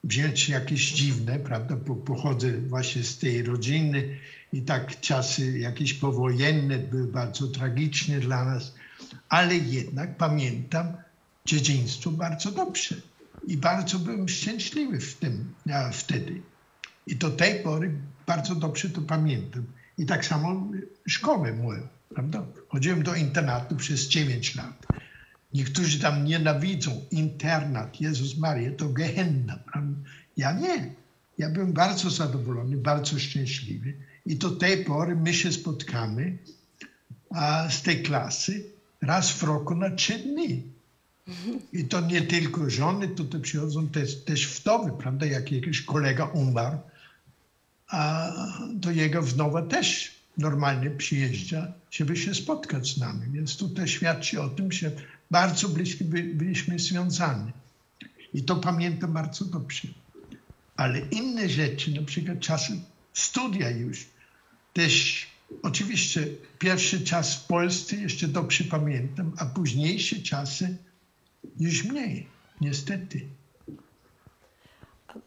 wziąć 0.03 0.49
jakieś 0.49 0.91
dziwne, 0.91 1.39
prawda, 1.39 1.75
bo 1.75 1.95
pochodzę 1.95 2.62
właśnie 2.62 3.03
z 3.03 3.17
tej 3.17 3.43
rodziny 3.43 4.17
i 4.53 4.62
tak 4.62 5.01
czasy 5.01 5.60
jakieś 5.60 5.93
powojenne 5.93 6.77
były 6.77 7.08
bardzo 7.08 7.47
tragiczne 7.47 8.19
dla 8.19 8.45
nas, 8.45 8.75
ale 9.30 9.56
jednak 9.56 10.17
pamiętam 10.17 10.97
dzieciństwo 11.47 12.12
bardzo 12.12 12.51
dobrze 12.51 12.95
i 13.47 13.57
bardzo 13.57 13.99
byłem 13.99 14.29
szczęśliwy 14.29 14.99
w 14.99 15.15
tym 15.15 15.53
wtedy. 15.93 16.41
I 17.07 17.15
do 17.15 17.29
tej 17.29 17.63
pory 17.63 17.91
bardzo 18.27 18.55
dobrze 18.55 18.89
to 18.89 19.01
pamiętam. 19.01 19.63
I 19.97 20.05
tak 20.05 20.25
samo 20.25 20.71
szkołę 21.07 21.53
moją, 21.53 21.88
prawda? 22.10 22.45
Chodziłem 22.69 23.03
do 23.03 23.15
internatu 23.15 23.75
przez 23.75 24.07
9 24.07 24.55
lat. 24.55 24.86
Niektórzy 25.53 25.99
tam 25.99 26.25
nienawidzą 26.25 27.01
internat, 27.12 28.01
Jezus 28.01 28.38
Maria, 28.38 28.71
to 28.77 28.89
gehenna. 28.89 29.60
Ja 30.38 30.51
nie. 30.51 30.93
Ja 31.38 31.49
byłem 31.49 31.73
bardzo 31.73 32.10
zadowolony, 32.10 32.77
bardzo 32.77 33.19
szczęśliwy 33.19 33.93
i 34.25 34.36
do 34.36 34.51
tej 34.51 34.86
pory 34.86 35.15
my 35.15 35.33
się 35.33 35.51
spotkamy 35.51 36.38
a 37.29 37.69
z 37.69 37.81
tej 37.81 38.03
klasy 38.03 38.63
raz 39.01 39.31
w 39.31 39.43
roku 39.43 39.75
na 39.75 39.89
trzy 39.89 40.19
dni. 40.19 40.77
I 41.74 41.86
to 41.86 42.02
nie 42.02 42.22
tylko 42.22 42.70
żony, 42.70 43.08
tutaj 43.08 43.42
przychodzą 43.42 43.88
też, 43.88 44.24
też 44.24 44.48
wdowy, 44.48 44.92
prawda? 44.92 45.26
Jak 45.26 45.52
jakiś 45.52 45.82
kolega 45.82 46.26
umarł, 46.26 46.78
a 47.88 48.32
do 48.74 48.92
jego 48.92 49.22
wdowa 49.22 49.62
też 49.62 50.12
normalnie 50.38 50.90
przyjeżdża, 50.92 51.74
żeby 51.92 52.18
się 52.18 52.36
spotkać 52.36 52.94
z 52.94 52.98
nami. 52.98 53.22
Więc 53.32 53.58
tutaj 53.58 53.88
świadczy 53.88 54.42
o 54.42 54.50
tym, 54.50 54.72
że 54.72 54.92
bardzo 55.32 55.70
blisko 55.70 56.04
by, 56.06 56.24
byliśmy 56.24 56.80
związani. 56.80 57.52
I 58.34 58.44
to 58.44 58.56
pamiętam 58.56 59.13
bardzo 59.13 59.46
dobrze. 59.46 59.88
Ale 60.76 61.00
inne 61.00 61.50
rzeczy, 61.50 61.92
na 61.92 62.02
przykład 62.02 62.40
czasy 62.40 62.80
studia 63.13 63.70
już, 63.70 64.06
też 64.74 65.28
oczywiście 65.63 66.28
pierwszy 66.60 67.02
czas 67.02 67.36
w 67.36 67.46
Polsce 67.46 67.96
jeszcze 67.96 68.28
dobrze 68.28 68.63
pamiętam, 68.63 69.32
a 69.38 69.46
późniejsze 69.46 70.16
czasy 70.16 70.78
już 71.60 71.83
mniej, 71.83 72.27
niestety. 72.62 73.21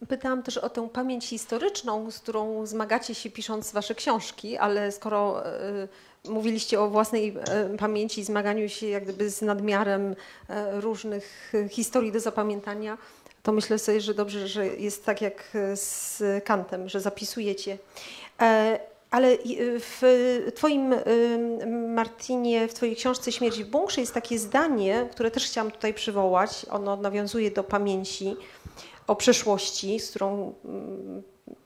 Pytałam 0.09 0.43
też 0.43 0.59
o 0.59 0.71
tę 0.71 0.89
pamięć 0.89 1.27
historyczną, 1.27 2.11
z 2.11 2.19
którą 2.19 2.67
zmagacie 2.67 3.15
się 3.15 3.31
pisząc 3.31 3.73
wasze 3.73 3.95
książki, 3.95 4.57
ale 4.57 4.93
skoro 4.93 5.47
y, 5.47 5.89
mówiliście 6.29 6.81
o 6.81 6.91
własnej 6.91 7.37
y, 7.75 7.77
pamięci, 7.79 8.25
zmaganiu 8.25 8.69
się 8.69 8.87
jak 8.87 9.05
gdyby 9.05 9.31
z 9.31 9.43
nadmiarem 9.43 10.13
y, 10.13 10.15
różnych 10.81 11.53
historii 11.71 12.13
do 12.13 12.21
zapamiętania, 12.21 12.99
to 13.43 13.53
myślę 13.53 13.79
sobie, 13.79 14.01
że 14.01 14.15
dobrze, 14.15 14.49
że 14.49 14.67
jest 14.67 15.05
tak 15.05 15.21
jak 15.21 15.57
z 15.75 16.23
Kantem, 16.45 16.89
że 16.89 17.01
zapisujecie. 17.01 17.79
Ale 19.11 19.37
w 19.81 20.03
Twoim, 20.55 20.95
Martinie, 21.89 22.69
w 22.69 22.75
Twojej 22.75 22.97
książce 22.97 23.33
Śmierć 23.33 23.63
w 23.63 23.71
bunkrze 23.71 24.01
jest 24.01 24.15
takie 24.15 24.39
zdanie, 24.39 25.09
które 25.11 25.31
też 25.31 25.47
chciałam 25.47 25.71
tutaj 25.71 25.95
przywołać. 25.95 26.67
Ono 26.71 26.97
nawiązuje 26.97 27.51
do 27.51 27.65
pamięci 27.65 28.37
o 29.07 29.17
przeszłości, 29.17 30.01
z 30.01 30.11
którą 30.11 30.55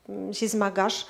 mm, 0.09 0.33
się 0.33 0.47
zmagasz, 0.47 1.05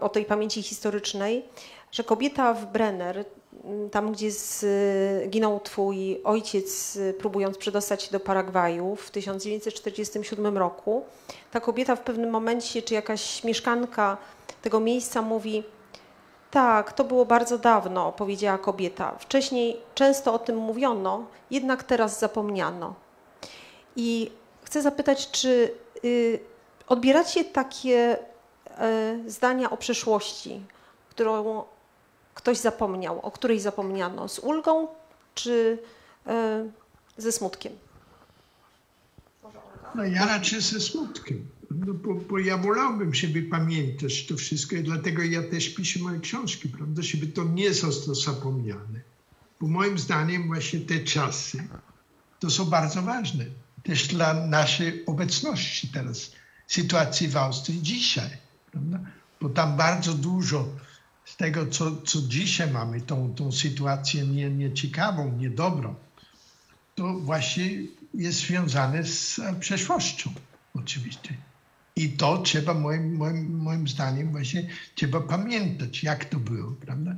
o 0.00 0.08
tej 0.08 0.24
pamięci 0.24 0.62
historycznej, 0.62 1.44
że 1.92 2.04
kobieta 2.04 2.54
w 2.54 2.66
Brenner, 2.66 3.24
mm, 3.64 3.90
tam 3.90 4.12
gdzie 4.12 4.30
zginął 4.30 5.60
twój 5.60 6.20
ojciec, 6.24 6.98
próbując 7.18 7.58
przedostać 7.58 8.02
się 8.02 8.10
do 8.12 8.20
Paragwaju 8.20 8.96
w 8.96 9.10
1947 9.10 10.58
roku, 10.58 11.04
ta 11.50 11.60
kobieta 11.60 11.96
w 11.96 12.00
pewnym 12.00 12.30
momencie, 12.30 12.82
czy 12.82 12.94
jakaś 12.94 13.44
mieszkanka 13.44 14.16
tego 14.62 14.80
miejsca 14.80 15.22
mówi, 15.22 15.64
tak, 16.50 16.92
to 16.92 17.04
było 17.04 17.26
bardzo 17.26 17.58
dawno, 17.58 18.12
powiedziała 18.12 18.58
kobieta. 18.58 19.14
Wcześniej 19.18 19.76
często 19.94 20.34
o 20.34 20.38
tym 20.38 20.56
mówiono, 20.56 21.26
jednak 21.50 21.82
teraz 21.82 22.20
zapomniano. 22.20 22.94
I 23.96 24.30
chcę 24.64 24.82
zapytać, 24.82 25.30
czy 25.30 25.74
y, 26.04 26.40
odbieracie 26.88 27.44
takie 27.44 28.18
y, 29.26 29.30
zdania 29.30 29.70
o 29.70 29.76
przeszłości, 29.76 30.60
którą 31.10 31.64
ktoś 32.34 32.58
zapomniał, 32.58 33.20
o 33.20 33.30
której 33.30 33.60
zapomniano, 33.60 34.28
z 34.28 34.38
ulgą 34.38 34.88
czy 35.34 35.78
y, 36.26 36.32
ze 37.16 37.32
smutkiem? 37.32 37.72
No 39.94 40.04
ja 40.04 40.26
raczej 40.26 40.60
ze 40.60 40.80
smutkiem, 40.80 41.48
no 41.86 41.94
bo, 41.94 42.14
bo 42.14 42.38
ja 42.38 42.58
wolałbym, 42.58 43.14
żeby 43.14 43.42
pamiętać 43.42 44.26
to 44.26 44.36
wszystko 44.36 44.76
i 44.76 44.82
dlatego 44.82 45.22
ja 45.22 45.42
też 45.42 45.74
piszę 45.74 46.00
moje 46.00 46.20
książki, 46.20 46.68
prawda, 46.68 47.02
żeby 47.02 47.26
to 47.26 47.44
nie 47.44 47.74
zostało 47.74 48.14
zapomniane. 48.14 49.00
Bo 49.60 49.68
moim 49.68 49.98
zdaniem 49.98 50.46
właśnie 50.46 50.80
te 50.80 50.98
czasy 50.98 51.68
to 52.40 52.50
są 52.50 52.64
bardzo 52.64 53.02
ważne 53.02 53.44
też 53.82 54.08
dla 54.08 54.46
naszej 54.46 55.06
obecności 55.06 55.88
teraz, 55.88 56.32
sytuacji 56.66 57.28
w 57.28 57.36
Austrii 57.36 57.82
dzisiaj. 57.82 58.30
Prawda? 58.70 59.00
Bo 59.40 59.48
tam 59.48 59.76
bardzo 59.76 60.14
dużo 60.14 60.68
z 61.24 61.36
tego, 61.36 61.66
co, 61.66 62.02
co 62.02 62.18
dzisiaj 62.22 62.70
mamy, 62.70 63.00
tą, 63.00 63.34
tą 63.34 63.52
sytuację 63.52 64.26
nie, 64.26 64.50
nieciekawą, 64.50 65.36
niedobrą, 65.38 65.94
to 66.94 67.14
właśnie 67.18 67.70
jest 68.14 68.38
związane 68.38 69.04
z 69.04 69.40
przeszłością 69.60 70.30
oczywiście. 70.74 71.36
I 71.96 72.08
to 72.08 72.38
trzeba 72.38 72.74
moim, 72.74 73.16
moim, 73.16 73.58
moim 73.58 73.88
zdaniem 73.88 74.30
właśnie 74.30 74.68
trzeba 74.94 75.20
pamiętać, 75.20 76.02
jak 76.02 76.24
to 76.24 76.38
było, 76.38 76.72
prawda? 76.72 77.16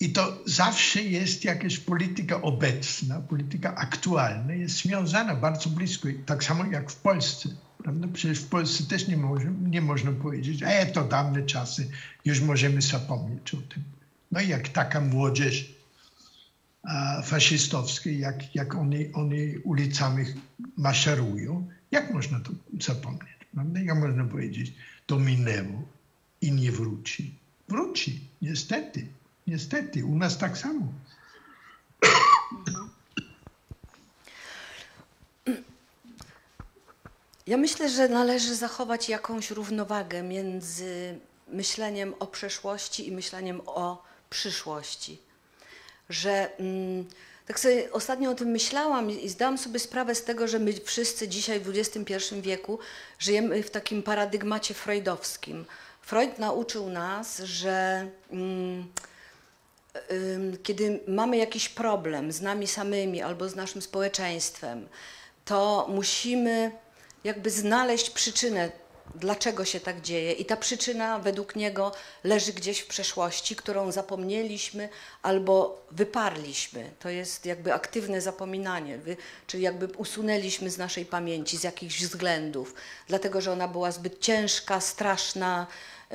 I 0.00 0.12
to 0.12 0.38
zawsze 0.46 1.02
jest 1.02 1.44
jakaś 1.44 1.78
polityka 1.78 2.42
obecna, 2.42 3.20
polityka 3.20 3.74
aktualna, 3.74 4.54
jest 4.54 4.76
związana 4.76 5.36
bardzo 5.36 5.70
blisko, 5.70 6.08
tak 6.26 6.44
samo 6.44 6.64
jak 6.64 6.90
w 6.90 6.96
Polsce. 6.96 7.48
Prawda? 7.82 8.08
Przecież 8.12 8.38
w 8.38 8.48
Polsce 8.48 8.84
też 8.84 9.08
nie, 9.08 9.16
może, 9.16 9.50
nie 9.50 9.80
można 9.80 10.12
powiedzieć, 10.12 10.62
e, 10.62 10.86
to 10.86 11.04
dawne 11.04 11.42
czasy, 11.42 11.90
już 12.24 12.40
możemy 12.40 12.82
zapomnieć 12.82 13.54
o 13.54 13.56
tym. 13.56 13.82
No 14.32 14.40
jak 14.40 14.68
taka 14.68 15.00
młodzież 15.00 15.74
a, 16.82 17.22
faszystowska, 17.22 18.10
jak, 18.10 18.54
jak 18.54 18.74
oni, 18.74 19.12
oni 19.12 19.58
ulicami 19.58 20.24
maszerują, 20.76 21.68
jak 21.90 22.14
można 22.14 22.40
to 22.40 22.52
zapomnieć? 22.80 23.39
Prawda? 23.54 23.80
Jak 23.80 23.98
można 23.98 24.24
powiedzieć, 24.24 24.72
to 25.06 25.18
minęło 25.18 25.82
i 26.40 26.52
nie 26.52 26.72
wróci? 26.72 27.34
Wróci, 27.68 28.20
niestety, 28.42 29.06
niestety, 29.46 30.04
u 30.04 30.16
nas 30.16 30.38
tak 30.38 30.58
samo. 30.58 30.92
Ja 37.46 37.56
myślę, 37.56 37.88
że 37.88 38.08
należy 38.08 38.54
zachować 38.54 39.08
jakąś 39.08 39.50
równowagę 39.50 40.22
między 40.22 41.18
myśleniem 41.48 42.14
o 42.18 42.26
przeszłości 42.26 43.08
i 43.08 43.12
myśleniem 43.12 43.60
o 43.66 44.04
przyszłości. 44.30 45.18
Że 46.08 46.58
mm, 46.58 47.04
tak 47.46 47.60
sobie 47.60 47.92
ostatnio 47.92 48.30
o 48.30 48.34
tym 48.34 48.48
myślałam 48.48 49.10
i 49.10 49.28
zdałam 49.28 49.58
sobie 49.58 49.78
sprawę 49.78 50.14
z 50.14 50.24
tego, 50.24 50.48
że 50.48 50.58
my 50.58 50.72
wszyscy 50.72 51.28
dzisiaj 51.28 51.60
w 51.60 51.68
XXI 51.68 52.14
wieku 52.40 52.78
żyjemy 53.18 53.62
w 53.62 53.70
takim 53.70 54.02
paradygmacie 54.02 54.74
freudowskim. 54.74 55.64
Freud 56.02 56.38
nauczył 56.38 56.90
nas, 56.90 57.38
że 57.38 58.08
mm, 58.30 58.92
ym, 60.12 60.56
kiedy 60.62 61.00
mamy 61.08 61.36
jakiś 61.36 61.68
problem 61.68 62.32
z 62.32 62.40
nami 62.40 62.66
samymi 62.66 63.22
albo 63.22 63.48
z 63.48 63.56
naszym 63.56 63.82
społeczeństwem, 63.82 64.88
to 65.44 65.86
musimy 65.88 66.72
jakby 67.24 67.50
znaleźć 67.50 68.10
przyczynę, 68.10 68.70
dlaczego 69.14 69.64
się 69.64 69.80
tak 69.80 70.00
dzieje. 70.00 70.32
I 70.32 70.44
ta 70.44 70.56
przyczyna 70.56 71.18
według 71.18 71.56
niego 71.56 71.92
leży 72.24 72.52
gdzieś 72.52 72.80
w 72.80 72.86
przeszłości, 72.86 73.56
którą 73.56 73.92
zapomnieliśmy 73.92 74.88
albo 75.22 75.80
wyparliśmy. 75.90 76.90
To 76.98 77.08
jest 77.08 77.46
jakby 77.46 77.74
aktywne 77.74 78.20
zapominanie, 78.20 78.98
czyli 79.46 79.62
jakby 79.62 79.86
usunęliśmy 79.86 80.70
z 80.70 80.78
naszej 80.78 81.04
pamięci 81.06 81.56
z 81.56 81.62
jakichś 81.64 82.00
względów, 82.02 82.74
dlatego 83.08 83.40
że 83.40 83.52
ona 83.52 83.68
była 83.68 83.92
zbyt 83.92 84.20
ciężka, 84.20 84.80
straszna, 84.80 85.66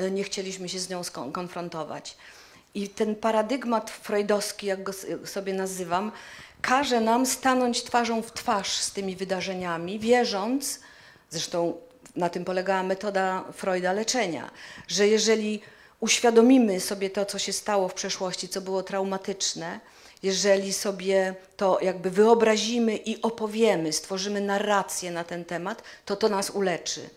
y, 0.02 0.12
nie 0.12 0.24
chcieliśmy 0.24 0.70
się 0.70 0.80
z 0.80 0.90
nią 0.90 1.02
skon- 1.02 1.32
konfrontować. 1.32 2.18
I 2.74 2.90
ten 2.90 3.16
paradygmat 3.16 3.92
freudowski, 3.92 4.68
jak 4.68 4.84
go 4.84 4.92
sobie 5.26 5.54
nazywam, 5.54 6.12
każe 6.62 7.02
nam 7.02 7.26
stanąć 7.26 7.84
twarzą 7.84 8.22
w 8.22 8.34
twarz 8.34 8.78
z 8.78 8.92
tymi 8.92 9.16
wydarzeniami, 9.16 10.00
wierząc, 10.00 10.80
zresztą 11.30 11.78
na 12.16 12.30
tym 12.30 12.46
polegała 12.46 12.84
metoda 12.84 13.44
Freuda 13.54 13.94
leczenia, 13.94 14.52
że 14.88 15.08
jeżeli 15.08 15.62
uświadomimy 16.00 16.80
sobie 16.80 17.10
to, 17.10 17.26
co 17.26 17.40
się 17.40 17.54
stało 17.54 17.88
w 17.88 17.94
przeszłości, 17.94 18.50
co 18.50 18.62
było 18.62 18.84
traumatyczne, 18.84 19.80
jeżeli 20.24 20.74
sobie 20.74 21.36
to 21.58 21.80
jakby 21.82 22.12
wyobrazimy 22.12 22.96
i 22.98 23.22
opowiemy, 23.22 23.94
stworzymy 23.94 24.42
narrację 24.42 25.12
na 25.12 25.24
ten 25.24 25.46
temat, 25.46 25.84
to 26.06 26.16
to 26.16 26.30
nas 26.30 26.50
uleczy. 26.50 27.10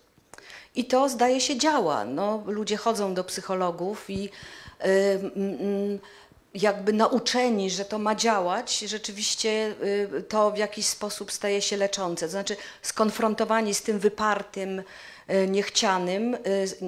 I 0.75 0.85
to 0.85 1.09
zdaje 1.09 1.41
się 1.41 1.57
działa. 1.57 2.05
No, 2.05 2.43
ludzie 2.47 2.77
chodzą 2.77 3.15
do 3.15 3.25
psychologów 3.25 4.11
i 4.11 4.25
y, 4.25 4.31
mm, 5.37 5.99
jakby 6.55 6.93
nauczeni, 6.93 7.71
że 7.71 7.85
to 7.85 7.99
ma 7.99 8.15
działać, 8.15 8.79
rzeczywiście 8.79 9.75
y, 10.19 10.25
to 10.29 10.51
w 10.51 10.59
jakiś 10.59 10.87
sposób 10.87 11.33
staje 11.33 11.63
się 11.63 11.77
leczące. 11.77 12.27
To 12.27 12.31
znaczy 12.31 12.57
skonfrontowani 12.83 13.75
z 13.75 13.83
tym 13.83 13.99
wypartym, 13.99 14.79
y, 14.79 15.49
niechcianym, 15.49 16.35
y, 16.35 16.39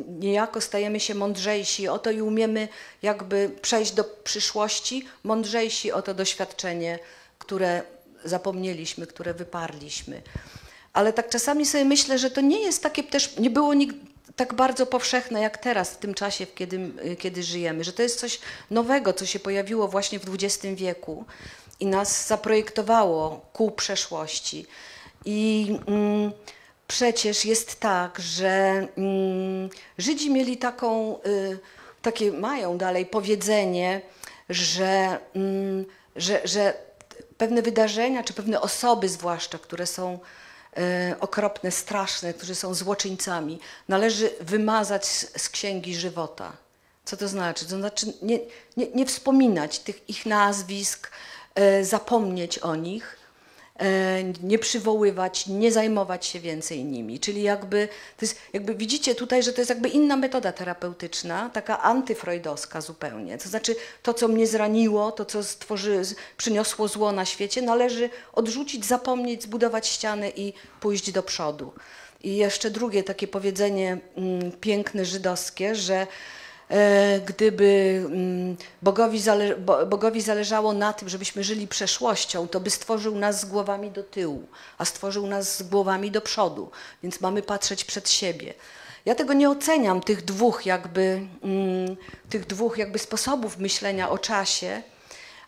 niejako 0.09 0.61
stajemy 0.61 1.01
się 1.01 1.15
mądrzejsi 1.15 1.89
o 1.89 1.99
to 1.99 2.11
i 2.11 2.23
umiemy 2.23 2.69
jakby 3.03 3.51
przejść 3.63 3.93
do 3.93 4.05
przyszłości, 4.05 5.09
mądrzejsi 5.25 5.93
o 5.93 6.03
to 6.03 6.15
doświadczenie, 6.15 6.99
które 7.39 7.83
zapomnieliśmy, 8.25 9.07
które 9.07 9.35
wyparliśmy. 9.35 10.23
Ale 10.93 11.13
tak 11.13 11.29
czasami 11.29 11.67
sobie 11.67 11.85
myślę, 11.85 12.19
że 12.19 12.31
to 12.31 12.41
nie 12.41 12.61
jest 12.61 12.83
takie 12.83 13.03
też, 13.03 13.37
nie 13.37 13.51
było 13.51 13.75
nigdy 13.75 14.11
tak 14.37 14.55
bardzo 14.55 14.87
powszechne 14.87 15.41
jak 15.41 15.59
teraz, 15.59 15.91
w 15.91 15.97
tym 15.97 16.15
czasie, 16.15 16.47
kiedy, 16.47 16.93
kiedy 17.19 17.43
żyjemy, 17.43 17.85
że 17.85 17.93
to 17.93 18.03
jest 18.03 18.21
coś 18.21 18.41
nowego, 18.71 19.13
co 19.13 19.27
się 19.27 19.39
pojawiło 19.39 19.89
właśnie 19.89 20.19
w 20.19 20.35
XX 20.35 20.67
wieku 20.75 21.25
i 21.81 21.87
nas 21.87 22.27
zaprojektowało 22.27 23.41
ku 23.53 23.71
przeszłości. 23.71 24.67
I 25.25 25.67
mm, 25.87 26.33
przecież 26.89 27.45
jest 27.45 27.81
tak, 27.81 28.19
że 28.19 28.87
mm, 28.97 29.71
Żydzi 29.99 30.31
mieli 30.31 30.57
taką, 30.57 31.19
y, 31.27 31.59
takie 32.03 32.33
mają 32.33 32.79
dalej 32.79 33.07
powiedzenie, 33.07 34.01
że, 34.49 35.19
mm, 35.35 35.85
że, 36.17 36.41
że 36.45 36.75
pewne 37.39 37.63
wydarzenia, 37.63 38.23
czy 38.23 38.33
pewne 38.33 38.61
osoby 38.61 39.09
zwłaszcza, 39.09 39.59
które 39.59 39.87
są 39.87 40.19
okropne, 41.21 41.71
straszne, 41.71 42.35
którzy 42.35 42.55
są 42.55 42.75
złoczyńcami, 42.75 43.61
należy 43.89 44.31
wymazać 44.41 45.07
z, 45.07 45.43
z 45.43 45.49
księgi 45.49 45.95
żywota. 45.95 46.53
Co 47.05 47.17
to 47.17 47.29
znaczy? 47.29 47.65
To 47.65 47.77
znaczy 47.77 48.07
nie, 48.23 48.39
nie, 48.77 48.87
nie 48.95 49.07
wspominać 49.07 49.79
tych 49.79 50.09
ich 50.09 50.27
nazwisk, 50.27 51.11
e, 51.55 51.85
zapomnieć 51.85 52.59
o 52.59 52.77
nich, 52.77 53.17
e, 53.17 53.20
nie 54.43 54.59
przywoływać, 54.59 55.47
nie 55.47 55.73
zajmować 55.73 56.27
się 56.27 56.41
więcej 56.41 56.85
nimi. 56.85 57.21
Czyli 57.21 57.43
jakby, 57.43 57.89
to 57.89 58.25
jest, 58.25 58.39
jakby 58.53 58.75
widzicie 58.75 59.15
tutaj, 59.15 59.43
że 59.43 59.53
to 59.53 59.61
jest 59.61 59.69
jakby 59.69 59.89
inna 59.89 60.17
metoda 60.17 60.53
terapeutyczna, 60.53 61.51
taka 61.51 61.83
antyfreudowska 61.83 62.81
zupełnie. 62.81 63.39
To 63.39 63.49
znaczy 63.49 63.77
to, 64.03 64.15
co 64.15 64.29
mnie 64.29 64.47
zraniło, 64.47 65.13
to, 65.13 65.25
co 65.25 65.45
stworzy, 65.45 66.03
przyniosło 66.37 66.89
zło 66.89 67.13
na 67.13 67.25
świecie, 67.25 67.63
należy 67.63 68.11
odrzucić, 68.33 68.87
zapomnieć, 68.87 69.43
zbudować 69.43 69.89
ściany 69.89 70.33
i 70.37 70.53
pójść 70.81 71.13
do 71.13 71.23
przodu. 71.23 71.73
I 72.23 72.37
jeszcze 72.37 72.71
drugie 72.71 73.03
takie 73.03 73.29
powiedzenie 73.29 73.99
mm, 74.17 74.53
piękne 74.53 75.05
żydowskie, 75.05 75.75
że 75.75 75.95
e, 75.95 76.07
gdyby 77.27 78.03
mm, 78.07 78.57
Bogowi, 78.83 79.21
zale, 79.21 79.57
Bo- 79.57 79.87
Bogowi 79.87 80.21
zależało 80.21 80.73
na 80.73 80.93
tym, 80.93 81.09
żebyśmy 81.09 81.45
żyli 81.45 81.69
przeszłością, 81.69 82.49
to 82.49 82.61
by 82.61 82.71
stworzył 82.71 83.15
nas 83.15 83.41
z 83.41 83.45
głowami 83.45 83.91
do 83.91 84.03
tyłu, 84.03 84.47
a 84.79 84.85
stworzył 84.85 85.27
nas 85.27 85.57
z 85.57 85.63
głowami 85.63 86.11
do 86.11 86.21
przodu, 86.21 86.71
więc 87.03 87.21
mamy 87.21 87.43
patrzeć 87.43 87.85
przed 87.85 88.11
siebie. 88.11 88.55
Ja 89.05 89.15
tego 89.15 89.33
nie 89.33 89.51
oceniam, 89.51 90.01
tych 90.01 90.25
dwóch 90.25 90.67
jakby, 90.67 91.27
mm, 91.43 91.97
tych 92.31 92.47
dwóch 92.47 92.79
jakby 92.79 92.99
sposobów 92.99 93.59
myślenia 93.59 94.11
o 94.11 94.19
czasie, 94.19 94.83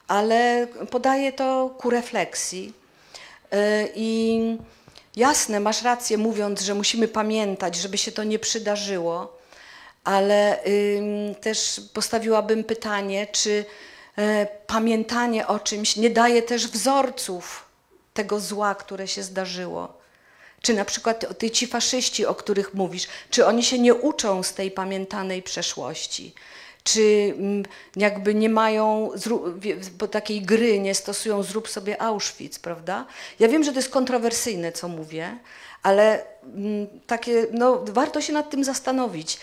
ale 0.08 0.66
podaję 0.90 1.32
to 1.32 1.74
ku 1.78 1.90
refleksji. 1.90 2.72
E, 3.52 3.88
I 3.94 4.58
jasne, 5.16 5.60
masz 5.60 5.82
rację 5.82 6.18
mówiąc, 6.18 6.60
że 6.60 6.74
musimy 6.74 7.08
pamiętać, 7.08 7.76
żeby 7.76 7.98
się 7.98 8.12
to 8.12 8.24
nie 8.24 8.38
przydarzyło, 8.38 9.41
ale 10.04 10.58
też 11.40 11.80
postawiłabym 11.92 12.64
pytanie, 12.64 13.26
czy 13.32 13.64
e, 14.18 14.46
pamiętanie 14.66 15.46
o 15.46 15.58
czymś 15.58 15.96
nie 15.96 16.10
daje 16.10 16.42
też 16.42 16.68
wzorców 16.68 17.64
tego 18.14 18.40
zła, 18.40 18.74
które 18.74 19.08
się 19.08 19.22
zdarzyło. 19.22 20.02
Czy 20.62 20.74
na 20.74 20.84
przykład 20.84 21.38
ty, 21.38 21.50
ci 21.50 21.66
faszyści, 21.66 22.26
o 22.26 22.34
których 22.34 22.74
mówisz, 22.74 23.06
czy 23.30 23.46
oni 23.46 23.64
się 23.64 23.78
nie 23.78 23.94
uczą 23.94 24.42
z 24.42 24.54
tej 24.54 24.70
pamiętanej 24.70 25.42
przeszłości? 25.42 26.34
Czy 26.84 27.34
mm, 27.38 27.62
jakby 27.96 28.34
nie 28.34 28.48
mają 28.48 29.10
bo 29.98 30.08
takiej 30.08 30.42
gry, 30.42 30.80
nie 30.80 30.94
stosują 30.94 31.42
zrób 31.42 31.68
sobie 31.68 32.02
Auschwitz, 32.02 32.58
prawda? 32.58 33.06
Ja 33.38 33.48
wiem, 33.48 33.64
że 33.64 33.72
to 33.72 33.78
jest 33.78 33.90
kontrowersyjne, 33.90 34.72
co 34.72 34.88
mówię, 34.88 35.38
ale 35.82 36.24
mm, 36.44 36.86
takie, 37.06 37.46
no, 37.52 37.84
warto 37.84 38.20
się 38.20 38.32
nad 38.32 38.50
tym 38.50 38.64
zastanowić, 38.64 39.38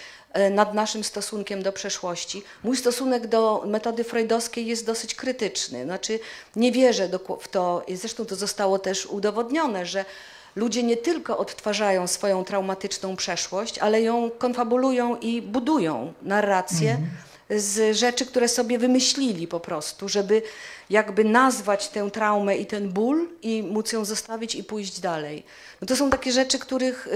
nad 0.52 0.74
naszym 0.74 1.04
stosunkiem 1.04 1.64
do 1.64 1.72
przeszłości. 1.72 2.44
Mój 2.64 2.78
stosunek 2.78 3.28
do 3.28 3.64
metody 3.66 4.04
freudowskiej 4.04 4.66
jest 4.66 4.86
dosyć 4.86 5.16
krytyczny. 5.16 5.84
Znaczy, 5.84 6.20
nie 6.56 6.72
wierzę 6.72 7.10
w 7.42 7.48
to, 7.48 7.86
zresztą 7.94 8.26
to 8.26 8.36
zostało 8.36 8.80
też 8.80 9.06
udowodnione, 9.06 9.86
że 9.86 10.06
ludzie 10.56 10.84
nie 10.84 10.98
tylko 10.98 11.38
odtwarzają 11.38 12.08
swoją 12.08 12.44
traumatyczną 12.44 13.16
przeszłość, 13.16 13.80
ale 13.80 14.02
ją 14.02 14.30
konfabulują 14.30 15.16
i 15.16 15.42
budują 15.42 16.14
narrację 16.22 16.98
z 17.50 17.98
rzeczy, 17.98 18.26
które 18.26 18.48
sobie 18.48 18.80
wymyślili 18.80 19.48
po 19.48 19.60
prostu, 19.60 20.10
żeby 20.10 20.42
jakby 20.90 21.24
nazwać 21.24 21.88
tę 21.88 22.12
traumę 22.12 22.58
i 22.58 22.66
ten 22.66 22.90
ból 22.90 23.30
i 23.42 23.64
móc 23.64 23.92
ją 23.92 24.06
zostawić 24.06 24.56
i 24.56 24.64
pójść 24.64 25.00
dalej. 25.00 25.44
No 25.82 25.88
to 25.88 25.96
są 25.96 26.10
takie 26.10 26.32
rzeczy, 26.32 26.60
których 26.60 27.08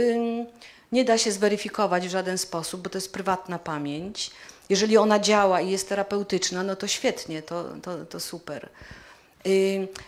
nie 0.93 1.05
da 1.05 1.17
się 1.17 1.31
zweryfikować 1.31 2.07
w 2.07 2.11
żaden 2.11 2.37
sposób, 2.37 2.81
bo 2.81 2.89
to 2.89 2.97
jest 2.97 3.13
prywatna 3.13 3.59
pamięć. 3.59 4.31
Jeżeli 4.69 4.97
ona 4.97 5.19
działa 5.19 5.61
i 5.61 5.71
jest 5.71 5.89
terapeutyczna, 5.89 6.63
no 6.63 6.75
to 6.75 6.87
świetnie, 6.87 7.41
to, 7.41 7.63
to, 7.81 8.05
to 8.05 8.19
super. 8.19 8.69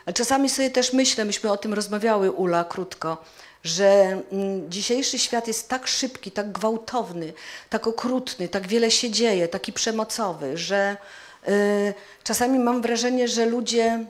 Ale 0.05 0.13
czasami 0.13 0.49
sobie 0.49 0.69
też 0.69 0.93
myślę, 0.93 1.25
myśmy 1.25 1.51
o 1.51 1.57
tym 1.57 1.73
rozmawiały, 1.73 2.31
Ula, 2.31 2.63
krótko, 2.63 3.23
że 3.63 4.21
mm, 4.31 4.71
dzisiejszy 4.71 5.19
świat 5.19 5.47
jest 5.47 5.69
tak 5.69 5.87
szybki, 5.87 6.31
tak 6.31 6.51
gwałtowny, 6.51 7.33
tak 7.69 7.87
okrutny, 7.87 8.49
tak 8.49 8.67
wiele 8.67 8.91
się 8.91 9.11
dzieje, 9.11 9.47
taki 9.47 9.73
przemocowy, 9.73 10.57
że 10.57 10.97
y, 11.47 11.93
czasami 12.23 12.59
mam 12.59 12.81
wrażenie, 12.81 13.27
że 13.27 13.45
ludzie, 13.45 14.05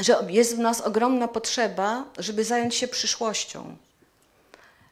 że 0.00 0.26
jest 0.28 0.56
w 0.56 0.58
nas 0.58 0.80
ogromna 0.80 1.28
potrzeba, 1.28 2.04
żeby 2.18 2.44
zająć 2.44 2.74
się 2.74 2.88
przyszłością. 2.88 3.76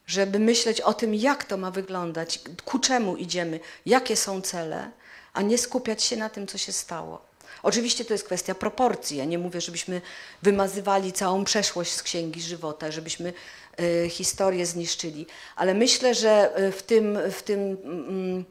Żeby 0.07 0.39
myśleć 0.39 0.81
o 0.81 0.95
tym, 0.95 1.15
jak 1.15 1.45
to 1.45 1.57
ma 1.57 1.71
wyglądać, 1.71 2.41
ku 2.65 2.79
czemu 2.79 3.17
idziemy, 3.17 3.61
jakie 3.87 4.17
są 4.17 4.41
cele, 4.41 4.91
a 5.33 5.43
nie 5.43 5.59
skupiać 5.59 6.05
się 6.05 6.17
na 6.17 6.29
tym, 6.29 6.47
co 6.47 6.59
się 6.59 6.73
stało. 6.73 7.35
Oczywiście 7.63 8.05
to 8.05 8.15
jest 8.15 8.25
kwestia 8.25 8.55
proporcji. 8.55 9.17
Ja 9.17 9.25
nie 9.25 9.39
mówię, 9.39 9.61
żebyśmy 9.61 10.01
wymazywali 10.43 11.13
całą 11.13 11.45
przeszłość 11.45 11.93
z 11.93 12.03
księgi 12.03 12.43
żywota, 12.43 12.91
żebyśmy 12.91 13.33
y, 13.81 14.09
historię 14.11 14.67
zniszczyli, 14.67 15.27
ale 15.57 15.75
myślę, 15.75 16.15
że 16.15 16.61
y, 16.61 16.73
w 16.73 16.83
tym, 16.83 17.19
w 17.31 17.43
tym 17.43 17.61
mm, 17.85 18.45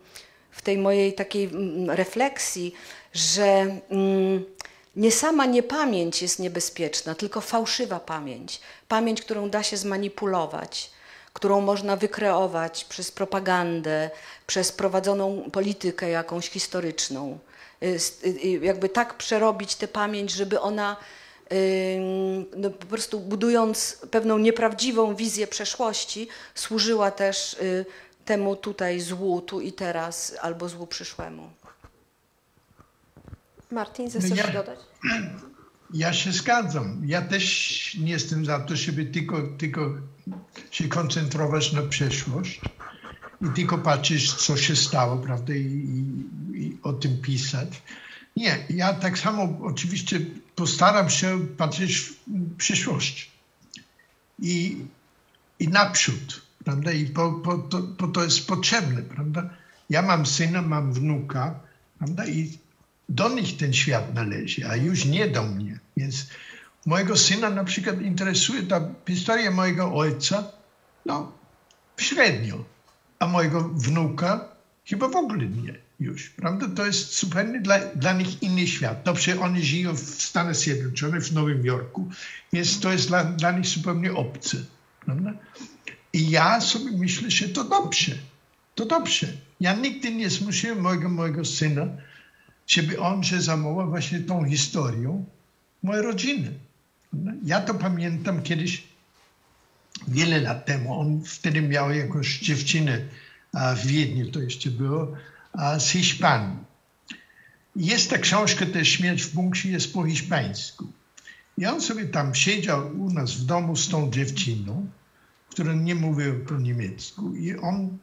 w 0.52 0.62
tej 0.62 0.78
mojej 0.78 1.14
takiej 1.14 1.46
mm, 1.46 1.90
refleksji, 1.90 2.76
że 3.14 3.46
mm, 3.90 4.46
nie 4.96 5.12
sama 5.12 5.46
niepamięć 5.46 6.22
jest 6.22 6.40
niebezpieczna, 6.40 7.16
tylko 7.16 7.42
fałszywa 7.42 8.00
pamięć. 8.00 8.62
Pamięć, 8.88 9.22
którą 9.22 9.50
da 9.50 9.64
się 9.64 9.78
zmanipulować, 9.78 10.92
którą 11.34 11.62
można 11.62 11.96
wykreować 11.96 12.86
przez 12.86 13.12
propagandę, 13.12 14.10
przez 14.48 14.72
prowadzoną 14.72 15.50
politykę 15.52 16.10
jakąś 16.10 16.50
historyczną. 16.50 17.40
Y, 17.84 17.98
y, 18.26 18.50
jakby 18.66 18.90
tak 18.90 19.18
przerobić 19.18 19.76
tę 19.76 19.88
pamięć, 19.88 20.32
żeby 20.32 20.60
ona 20.60 20.98
no, 22.58 22.70
po 22.70 22.86
prostu 22.86 23.20
budując 23.20 23.98
pewną 24.12 24.38
nieprawdziwą 24.38 25.16
wizję 25.16 25.48
przeszłości, 25.48 26.28
służyła 26.56 27.12
też 27.12 27.54
y, 27.54 27.86
temu 28.26 28.56
tutaj 28.56 29.00
złu, 29.00 29.42
tu 29.42 29.62
i 29.62 29.74
teraz, 29.74 30.36
albo 30.42 30.70
złu 30.70 30.88
przyszłemu. 30.88 31.50
Martin, 33.72 34.10
chcesz 34.10 34.30
no 34.30 34.36
ja, 34.36 34.48
dodać? 34.48 34.80
Ja 35.94 36.14
się 36.14 36.32
zgadzam. 36.32 37.02
Ja 37.06 37.22
też 37.22 37.98
nie 38.00 38.12
jestem 38.12 38.46
za 38.46 38.60
to, 38.60 38.76
żeby 38.76 39.06
tylko, 39.06 39.42
tylko 39.58 39.82
się 40.72 40.88
koncentrować 40.88 41.74
na 41.74 41.82
przeszłość 41.82 42.62
i 43.42 43.46
tylko 43.56 43.78
patrzeć, 43.78 44.34
co 44.34 44.58
się 44.58 44.76
stało, 44.76 45.18
prawda, 45.18 45.54
i, 45.54 45.60
i, 45.60 46.04
i 46.64 46.78
o 46.84 46.94
tym 46.94 47.22
pisać. 47.22 47.82
Nie, 48.38 48.66
ja 48.70 48.94
tak 48.94 49.20
samo 49.20 49.58
oczywiście 49.62 50.20
postaram 50.56 51.10
się 51.10 51.48
patrzeć 51.58 51.96
w 51.98 52.16
przyszłość 52.58 53.32
i, 54.40 54.78
i 55.60 55.68
naprzód 55.68 56.44
prawda? 56.64 56.92
I 56.92 57.06
po, 57.06 57.32
po, 57.32 57.58
to, 57.58 57.82
po 57.98 58.08
to 58.08 58.24
jest 58.24 58.48
potrzebne, 58.48 59.02
prawda? 59.02 59.50
Ja 59.90 60.02
mam 60.02 60.26
syna, 60.26 60.62
mam 60.62 60.94
wnuka, 60.94 61.60
prawda? 61.98 62.28
I 62.28 62.58
do 63.10 63.30
nich 63.30 63.58
ten 63.58 63.74
świat 63.74 64.14
należy, 64.14 64.68
a 64.70 64.76
już 64.76 65.06
nie 65.06 65.28
do 65.28 65.44
mnie. 65.44 65.80
Więc 65.98 66.28
mojego 66.86 67.18
syna 67.18 67.50
na 67.50 67.64
przykład 67.64 68.02
interesuje 68.02 68.64
ta 68.64 68.88
historia 69.08 69.52
mojego 69.52 69.94
ojca, 69.94 70.52
no 71.06 71.32
średnio, 71.98 72.64
a 73.20 73.28
mojego 73.28 73.70
wnuka 73.70 74.50
chyba 74.86 75.08
w 75.08 75.16
ogóle 75.16 75.46
nie 75.46 75.84
już, 76.00 76.30
prawda? 76.30 76.68
To 76.76 76.86
jest 76.86 77.20
zupełnie 77.20 77.62
dla, 77.62 77.80
dla 77.80 78.14
nich 78.14 78.44
inny 78.44 78.68
świat. 78.68 79.04
Dobrze, 79.06 79.40
oni 79.40 79.64
żyją 79.64 79.94
w 79.94 80.00
Stanach 80.00 80.56
Zjednoczonych, 80.56 81.24
w 81.24 81.34
Nowym 81.34 81.66
Jorku, 81.66 82.10
więc 82.54 82.80
to 82.80 82.92
jest 82.92 83.08
dla, 83.08 83.24
dla 83.24 83.52
nich 83.52 83.68
zupełnie 83.68 84.14
obce, 84.14 84.58
prawda? 85.06 85.34
I 86.14 86.30
ja 86.30 86.62
sobie 86.62 86.92
myślę, 86.98 87.32
że 87.32 87.50
to 87.50 87.64
dobrze. 87.64 88.16
To 88.76 88.86
dobrze. 88.86 89.28
Ja 89.60 89.74
nigdy 89.74 90.16
nie 90.16 90.30
zmusiłem 90.30 90.82
mojego, 90.82 91.10
mojego 91.10 91.46
syna, 91.46 91.88
żeby 92.68 93.00
on 93.00 93.24
się 93.24 93.42
zajmował 93.42 93.90
właśnie 93.90 94.20
tą 94.20 94.46
historią 94.46 95.26
mojej 95.84 96.04
rodziny. 96.04 96.52
Ja 97.44 97.62
to 97.62 97.74
pamiętam 97.74 98.42
kiedyś, 98.44 98.88
wiele 100.08 100.42
lat 100.42 100.66
temu. 100.66 101.00
On 101.00 101.24
wtedy 101.26 101.62
miał 101.62 101.94
jakąś 101.94 102.40
dziewczynę 102.40 103.02
w 103.54 103.86
Wiedniu, 103.86 104.32
to 104.32 104.40
jeszcze 104.40 104.72
było, 104.72 105.16
z 105.80 105.90
Hiszpanii. 105.90 106.58
Jest 107.76 108.10
ta 108.10 108.18
książka 108.18 108.66
też 108.66 108.90
Śmierć 108.90 109.24
w 109.24 109.34
bunkrze, 109.34 109.70
jest 109.70 109.94
po 109.94 110.06
hiszpańsku. 110.06 110.88
I 111.58 111.66
on 111.66 111.82
sobie 111.82 112.06
tam 112.06 112.36
siedział 112.36 113.02
u 113.02 113.14
nas 113.14 113.34
w 113.34 113.46
domu 113.46 113.76
z 113.76 113.90
tą 113.90 114.12
dziewczyną 114.12 114.88
który 115.54 115.76
nie 115.76 115.96
mówił 115.96 116.46
po 116.46 116.58
niemiecku. 116.58 117.36
I 117.36 117.56
on 117.56 117.98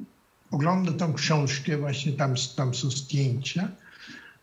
ogląda 0.50 0.92
tą 0.92 1.14
książkę, 1.14 1.78
właśnie 1.78 2.12
tam, 2.12 2.34
tam 2.56 2.74
są 2.74 2.90
zdjęcia, 2.90 3.68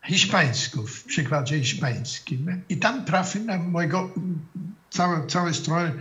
hiszpańską, 0.08 0.86
w 0.86 1.04
przykładzie 1.04 1.60
hiszpańskim. 1.60 2.62
I 2.70 2.78
tam 2.78 3.06
trafi 3.06 3.40
na 3.40 3.58
mojego, 3.58 4.10
całe, 4.90 5.28
całe 5.28 5.54
strony, 5.54 5.92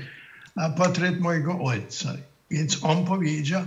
portret 0.76 1.20
mojego 1.20 1.60
ojca. 1.60 2.14
Więc 2.50 2.78
on 2.82 3.04
powiedział, 3.04 3.66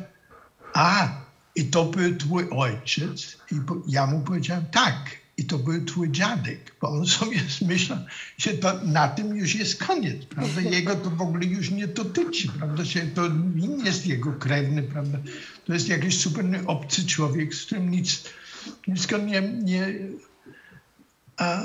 a, 0.73 1.09
i 1.55 1.65
to 1.65 1.85
był 1.85 2.17
twój 2.17 2.49
ojciec? 2.49 3.37
I 3.51 3.55
ja 3.87 4.05
mu 4.07 4.21
powiedziałem, 4.21 4.65
tak 4.65 5.19
i 5.39 5.45
to 5.45 5.57
był 5.57 5.85
twój 5.85 6.11
dziadek, 6.11 6.75
bo 6.81 6.89
on 6.89 7.05
sobie 7.05 7.41
myślał, 7.67 7.99
że 8.37 8.53
to, 8.53 8.83
na 8.83 9.07
tym 9.07 9.35
już 9.35 9.55
jest 9.55 9.83
koniec, 9.83 10.25
prawda? 10.25 10.61
Jego 10.61 10.95
to 10.95 11.09
w 11.09 11.21
ogóle 11.21 11.45
już 11.45 11.71
nie 11.71 11.87
dotyczy, 11.87 12.47
prawda? 12.47 12.83
Że 12.83 13.01
to 13.01 13.27
nie 13.55 13.83
jest 13.85 14.07
jego 14.07 14.33
krewny, 14.33 14.83
prawda? 14.83 15.17
To 15.65 15.73
jest 15.73 15.89
jakiś 15.89 16.21
zupełnie 16.21 16.67
obcy 16.67 17.05
człowiek, 17.05 17.55
z 17.55 17.65
którym 17.65 17.91
nic, 17.91 18.23
nic 18.87 19.07
nie, 19.25 19.41
nie 19.41 19.93
a, 21.39 21.63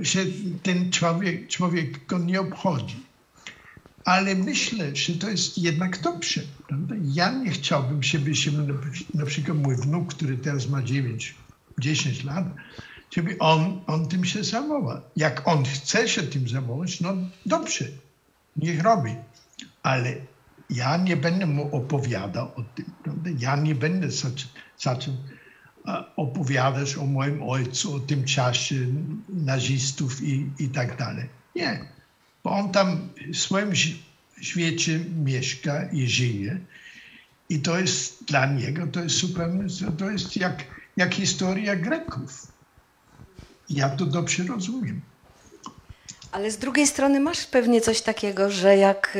że 0.00 0.20
ten 0.62 0.90
człowiek, 0.90 1.48
człowiek 1.48 2.06
go 2.06 2.18
nie 2.18 2.40
obchodzi. 2.40 2.96
Ale 4.04 4.34
myślę, 4.34 4.96
że 4.96 5.12
to 5.12 5.30
jest 5.30 5.58
jednak 5.58 6.00
dobrze. 6.00 6.40
Prawda? 6.68 6.94
Ja 7.04 7.32
nie 7.32 7.50
chciałbym, 7.50 8.02
żeby 8.02 8.34
się 8.34 8.50
na 9.14 9.26
przykład 9.26 9.58
mój 9.58 9.76
wnuk, 9.76 10.14
który 10.14 10.38
teraz 10.38 10.68
ma 10.68 10.82
9, 10.82 11.34
10 11.78 12.24
lat, 12.24 12.44
żeby 13.10 13.38
on, 13.38 13.80
on 13.86 14.08
tym 14.08 14.24
się 14.24 14.44
zajmował. 14.44 15.00
Jak 15.16 15.48
on 15.48 15.64
chce 15.64 16.08
się 16.08 16.22
tym 16.22 16.48
zajmować, 16.48 17.00
no 17.00 17.16
dobrze, 17.46 17.84
niech 18.56 18.82
robi. 18.82 19.14
Ale 19.82 20.16
ja 20.70 20.96
nie 20.96 21.16
będę 21.16 21.46
mu 21.46 21.76
opowiadał 21.76 22.50
o 22.56 22.62
tym. 22.74 22.84
Prawda? 23.04 23.30
Ja 23.38 23.56
nie 23.56 23.74
będę 23.74 24.08
zaczął 24.78 25.14
opowiadać 26.16 26.96
o 26.96 27.06
moim 27.06 27.42
ojcu, 27.42 27.94
o 27.94 28.00
tym 28.00 28.24
czasie 28.24 28.74
nazistów 29.28 30.22
i, 30.22 30.50
i 30.58 30.68
tak 30.68 30.96
dalej. 30.96 31.28
Nie, 31.56 31.84
bo 32.44 32.50
on 32.50 32.72
tam 32.72 33.08
w 33.32 33.36
swoim 33.36 33.72
świecie 34.40 35.00
mieszka 35.24 35.88
i 35.92 36.08
żyje. 36.08 36.60
I 37.48 37.60
to 37.60 37.78
jest 37.78 38.24
dla 38.24 38.46
niego, 38.46 38.86
to 38.86 39.02
jest 39.02 39.16
zupełnie, 39.16 39.64
to 39.98 40.10
jest 40.10 40.36
jak, 40.36 40.64
jak 40.96 41.14
historia 41.14 41.76
Greków. 41.76 42.52
Ja 43.70 43.88
to 43.88 44.06
dobrze 44.06 44.44
rozumiem. 44.44 45.00
Ale 46.32 46.50
z 46.50 46.58
drugiej 46.58 46.86
strony 46.86 47.20
masz 47.20 47.46
pewnie 47.46 47.80
coś 47.80 48.00
takiego, 48.00 48.50
że 48.50 48.76
jak 48.76 49.18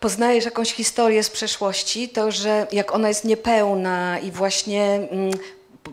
poznajesz 0.00 0.44
jakąś 0.44 0.72
historię 0.72 1.22
z 1.22 1.30
przeszłości, 1.30 2.08
to 2.08 2.30
że 2.30 2.66
jak 2.72 2.94
ona 2.94 3.08
jest 3.08 3.24
niepełna 3.24 4.18
i 4.18 4.30
właśnie 4.30 5.08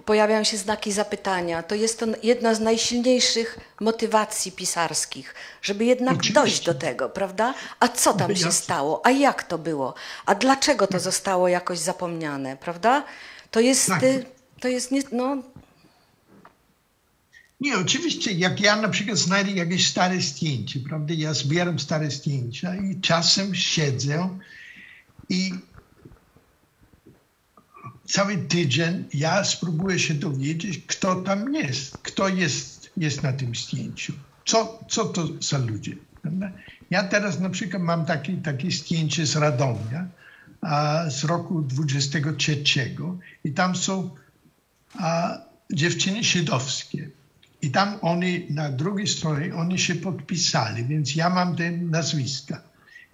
pojawiają 0.06 0.44
się 0.44 0.58
znaki 0.58 0.92
zapytania, 0.92 1.64
to 1.64 1.76
jest 1.76 2.00
to 2.00 2.06
jedna 2.24 2.54
z 2.54 2.60
najsilniejszych 2.60 3.60
motywacji 3.80 4.52
pisarskich, 4.52 5.36
żeby 5.62 5.86
jednak 5.86 6.14
Oczywiście. 6.14 6.34
dojść 6.34 6.66
do 6.66 6.74
tego, 6.74 7.10
prawda? 7.10 7.54
A 7.80 7.88
co 7.88 8.14
tam 8.14 8.36
się 8.36 8.52
stało? 8.52 9.06
A 9.06 9.12
jak 9.12 9.44
to 9.44 9.58
było? 9.58 9.94
A 10.26 10.36
dlaczego 10.36 10.88
to 10.88 11.00
zostało 11.00 11.48
jakoś 11.48 11.80
zapomniane, 11.80 12.58
prawda? 12.58 13.04
To 13.52 13.60
jest, 13.60 13.88
tak. 13.88 14.04
Y, 14.04 14.26
to 14.60 14.68
jest 14.68 14.92
no, 15.12 15.38
nie, 17.60 17.78
oczywiście, 17.78 18.32
jak 18.32 18.60
ja 18.60 18.76
na 18.76 18.90
przykład 18.90 19.18
znajdę 19.18 19.52
jakieś 19.52 19.88
stare 19.88 20.22
zdjęcie, 20.22 20.80
prawda? 20.80 21.14
Ja 21.14 21.34
zbieram 21.34 21.80
stare 21.80 22.12
zdjęcia 22.12 22.76
i 22.76 23.02
czasem 23.02 23.56
siedzę 23.56 24.30
i 25.30 25.52
cały 28.06 28.38
tydzień 28.38 29.06
ja 29.14 29.44
spróbuję 29.44 30.00
się 30.00 30.14
dowiedzieć, 30.14 30.82
kto 30.88 31.16
tam 31.16 31.54
jest, 31.54 31.98
kto 31.98 32.28
jest, 32.28 32.90
jest 32.98 33.24
na 33.24 33.34
tym 33.34 33.56
zdjęciu, 33.56 34.14
co, 34.46 34.80
co 34.90 35.06
to 35.06 35.28
za 35.42 35.58
ludzie. 35.58 35.96
Prawda? 36.22 36.52
Ja 36.90 37.04
teraz 37.04 37.40
na 37.40 37.50
przykład 37.50 37.84
mam 37.84 38.06
takie, 38.06 38.38
takie 38.38 38.72
zdjęcie 38.72 39.26
z 39.26 39.36
Radomia 39.36 40.08
a, 40.62 41.10
z 41.10 41.24
roku 41.24 41.62
23 41.62 42.64
i 43.44 43.52
tam 43.52 43.76
są 43.76 44.10
a, 44.94 45.38
dziewczyny 45.74 46.24
żydowskie. 46.24 47.10
I 47.62 47.72
tam 47.72 47.98
oni, 48.02 48.46
na 48.50 48.70
drugiej 48.70 49.08
stronie, 49.08 49.56
oni 49.56 49.80
się 49.80 49.96
podpisali, 49.96 50.86
więc 50.86 51.16
ja 51.16 51.30
mam 51.30 51.56
te 51.56 51.72
nazwiska. 51.72 52.62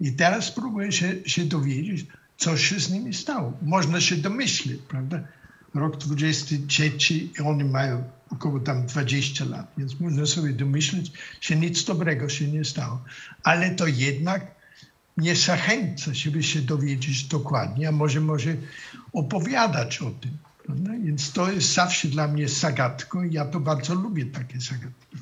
I 0.00 0.12
teraz 0.12 0.50
próbuję 0.50 0.92
się, 0.92 1.14
się 1.26 1.44
dowiedzieć, 1.44 2.06
co 2.36 2.56
się 2.56 2.80
z 2.80 2.90
nimi 2.90 3.14
stało. 3.14 3.52
Można 3.62 4.00
się 4.00 4.16
domyślić, 4.16 4.80
prawda? 4.88 5.20
Rok 5.74 5.96
23 5.96 6.92
oni 7.44 7.64
mają 7.64 8.04
około 8.30 8.60
tam 8.60 8.86
20 8.86 9.44
lat, 9.44 9.72
więc 9.78 10.00
można 10.00 10.26
sobie 10.26 10.52
domyśleć, 10.52 11.12
że 11.40 11.56
nic 11.56 11.84
dobrego 11.84 12.28
się 12.28 12.48
nie 12.48 12.64
stało. 12.64 13.04
Ale 13.42 13.70
to 13.70 13.86
jednak 13.86 14.46
mnie 15.16 15.36
zachęca, 15.36 16.14
żeby 16.14 16.42
się 16.42 16.60
dowiedzieć 16.60 17.24
dokładnie, 17.24 17.88
a 17.88 17.92
może 17.92 18.20
może 18.20 18.56
opowiadać 19.12 20.02
o 20.02 20.10
tym. 20.10 20.38
Prawda? 20.64 20.90
Więc 21.02 21.32
to 21.32 21.50
jest 21.50 21.74
zawsze 21.74 22.08
dla 22.08 22.28
mnie 22.28 22.48
zagadką 22.48 23.22
i 23.22 23.32
ja 23.32 23.44
to 23.44 23.60
bardzo 23.60 23.94
lubię 23.94 24.26
takie 24.26 24.60
zagadki. 24.60 25.16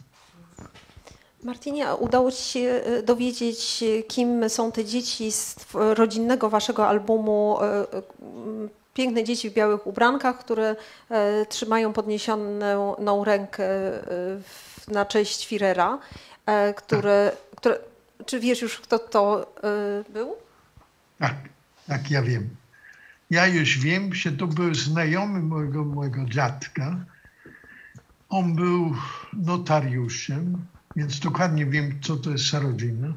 Martinie, 1.43 1.89
a 1.89 1.95
udało 1.95 2.33
Ci 2.33 2.43
się 2.43 2.61
e, 2.61 3.03
dowiedzieć, 3.03 3.83
e, 3.83 4.03
kim 4.03 4.51
są 4.51 4.73
te 4.73 4.85
dzieci 4.85 5.33
z 5.33 5.57
rodzinnego 5.75 6.51
Waszego 6.51 6.89
albumu 6.89 7.59
e, 7.63 7.87
Piękne 8.95 9.25
dzieci 9.25 9.51
w 9.51 9.55
białych 9.55 9.87
ubrankach, 9.87 10.39
które 10.39 10.77
trzymają 11.49 11.93
podniesioną 11.93 13.25
rękę 13.25 13.65
na 14.89 15.05
cześć 15.07 15.47
Firera, 15.47 15.99
które, 16.77 17.33
które, 17.57 17.79
czy 18.27 18.41
wiesz 18.41 18.63
już, 18.63 18.81
kto 18.81 18.99
to 18.99 19.55
był? 20.09 20.37
Tak, 21.19 21.35
tak, 21.89 22.11
ja 22.11 22.23
wiem. 22.23 22.51
Ja 23.33 23.47
już 23.47 23.79
wiem, 23.79 24.15
że 24.15 24.33
to 24.33 24.47
był 24.47 24.75
znajomy 24.75 25.43
mojego, 25.43 25.85
mojego 25.85 26.25
dziadka. 26.25 27.05
On 28.29 28.55
był 28.55 28.95
notariuszem, 29.33 30.67
więc 30.97 31.21
dokładnie 31.21 31.67
wiem, 31.67 31.99
co 32.03 32.17
to 32.17 32.31
jest 32.31 32.53
rodzina. 32.53 33.13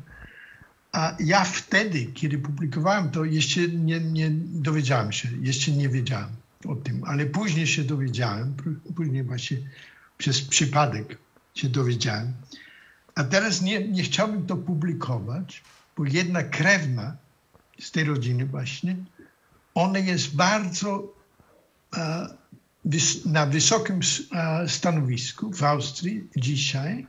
A 0.91 1.15
ja 1.19 1.43
wtedy, 1.43 2.05
kiedy 2.05 2.37
publikowałem 2.37 3.09
to, 3.11 3.25
jeszcze 3.25 3.67
nie, 3.67 3.99
nie 3.99 4.31
dowiedziałem 4.67 5.11
się, 5.11 5.29
jeszcze 5.41 5.71
nie 5.71 5.89
wiedziałem 5.89 6.29
o 6.65 6.75
tym, 6.75 7.03
ale 7.03 7.25
później 7.25 7.67
się 7.67 7.83
dowiedziałem, 7.83 8.55
później 8.95 9.23
właśnie 9.23 9.57
przez 10.17 10.41
przypadek 10.41 11.17
się 11.55 11.69
dowiedziałem. 11.69 12.33
A 13.15 13.23
teraz 13.23 13.61
nie, 13.61 13.87
nie 13.87 14.03
chciałbym 14.03 14.45
to 14.45 14.57
publikować, 14.57 15.63
bo 15.97 16.05
jedna 16.05 16.43
krewna 16.43 17.17
z 17.79 17.91
tej 17.91 18.03
rodziny 18.03 18.45
właśnie, 18.45 18.95
ona 19.75 19.99
jest 19.99 20.35
bardzo 20.35 21.13
e, 21.97 22.27
na 23.25 23.45
wysokim 23.45 23.99
e, 24.31 24.69
stanowisku 24.69 25.51
w 25.51 25.63
Austrii 25.63 26.27
dzisiaj 26.37 27.07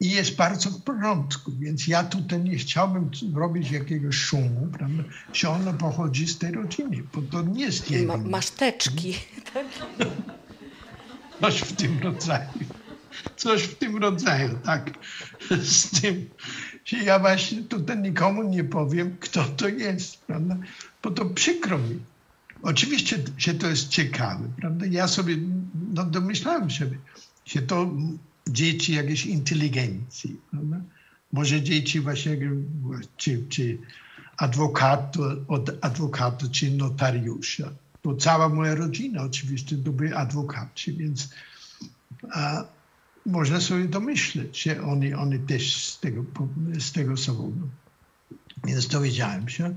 i 0.00 0.10
jest 0.10 0.36
bardzo 0.36 0.70
w 0.70 0.82
porządku, 0.82 1.52
więc 1.58 1.86
ja 1.86 2.04
tutaj 2.04 2.40
nie 2.40 2.56
chciałbym 2.56 3.10
robić 3.34 3.70
jakiegoś 3.70 4.16
szumu, 4.16 4.68
prawda, 4.78 5.02
że 5.32 5.48
ona 5.50 5.72
pochodzi 5.72 6.26
z 6.26 6.38
tej 6.38 6.52
rodziny, 6.52 7.02
bo 7.14 7.22
to 7.22 7.42
nie 7.42 7.64
jest 7.64 7.90
jej 7.90 8.06
Ma, 8.06 8.18
wina. 8.18 8.30
maszteczki. 8.30 9.14
Coś 11.40 11.60
w 11.60 11.76
tym 11.76 11.98
rodzaju. 12.02 12.48
Coś 13.36 13.62
w 13.62 13.74
tym 13.74 13.96
rodzaju, 13.96 14.58
tak. 14.64 14.90
Z 15.62 16.00
tym, 16.00 16.30
że 16.84 16.96
ja 16.96 17.18
właśnie 17.18 17.62
tutaj 17.62 17.98
nikomu 17.98 18.42
nie 18.42 18.64
powiem, 18.64 19.16
kto 19.20 19.44
to 19.44 19.68
jest, 19.68 20.20
prawda? 20.20 20.56
Bo 21.02 21.10
to 21.10 21.24
przykro 21.24 21.78
mi. 21.78 21.98
Oczywiście, 22.62 23.18
że 23.38 23.54
to 23.54 23.68
jest 23.68 23.88
ciekawe, 23.88 24.48
prawda? 24.60 24.86
Ja 24.86 25.08
sobie 25.08 25.36
no, 25.94 26.04
domyślałem 26.04 26.70
sobie, 26.70 26.98
że 27.46 27.62
to 27.62 27.90
dzieci 28.48 28.94
jakiejś 28.94 29.26
inteligencji, 29.26 30.40
prawda? 30.50 30.80
Może 31.32 31.62
dzieci 31.62 32.00
właśnie, 32.00 32.38
czy, 33.16 33.42
czy 33.48 33.78
adwokatu, 34.36 35.22
od 35.48 35.84
adwokata, 35.84 36.46
czy 36.52 36.70
notariusza. 36.70 37.72
Bo 38.04 38.16
cała 38.16 38.48
moja 38.48 38.74
rodzina 38.74 39.22
oczywiście 39.22 39.76
to 39.76 39.92
byli 39.92 40.12
adwokaci, 40.12 40.92
więc 40.92 41.28
a, 42.32 42.64
można 43.26 43.60
sobie 43.60 43.84
domyśleć, 43.84 44.62
że 44.62 44.82
oni, 44.82 45.14
oni 45.14 45.38
też 45.38 45.86
z 45.86 46.00
tego, 46.00 46.24
z 46.78 46.92
tego 46.92 47.16
zawodu. 47.16 47.68
Więc 48.64 48.88
dowiedziałem 48.88 49.48
się. 49.48 49.74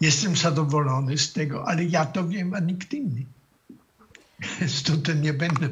Jestem 0.00 0.36
zadowolony 0.36 1.18
z 1.18 1.32
tego, 1.32 1.68
ale 1.68 1.84
ja 1.84 2.06
to 2.06 2.28
wiem, 2.28 2.54
a 2.54 2.60
nikt 2.60 2.92
inny. 2.92 3.24
Tutaj 4.86 5.16
nie 5.16 5.32
będę 5.32 5.68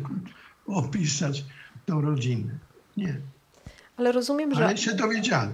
opisać 0.66 1.45
tą 1.87 2.01
rodzinę. 2.01 2.53
Nie, 2.97 3.16
Ale 3.97 4.12
rozumiem, 4.12 4.55
że... 4.55 4.66
ale 4.66 4.76
się 4.76 4.95
dowiedziałem. 4.95 5.53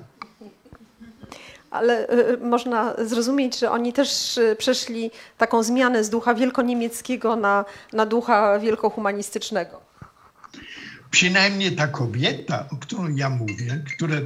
Ale 1.71 2.09
y, 2.33 2.37
można 2.39 2.95
zrozumieć, 3.05 3.59
że 3.59 3.71
oni 3.71 3.93
też 3.93 4.39
y, 4.39 4.57
przeszli 4.59 5.11
taką 5.39 5.63
zmianę 5.63 6.05
z 6.05 6.11
ducha 6.11 6.35
wielkoniemieckiego 6.35 7.37
na, 7.37 7.65
na 7.93 8.07
ducha 8.07 8.59
wielkohumanistycznego. 8.59 9.81
przynajmniej 11.11 11.77
ta 11.77 11.87
kobieta, 11.89 12.69
o 12.73 12.77
której 12.77 13.17
ja 13.17 13.31
mówię, 13.31 13.85
która, 13.97 14.17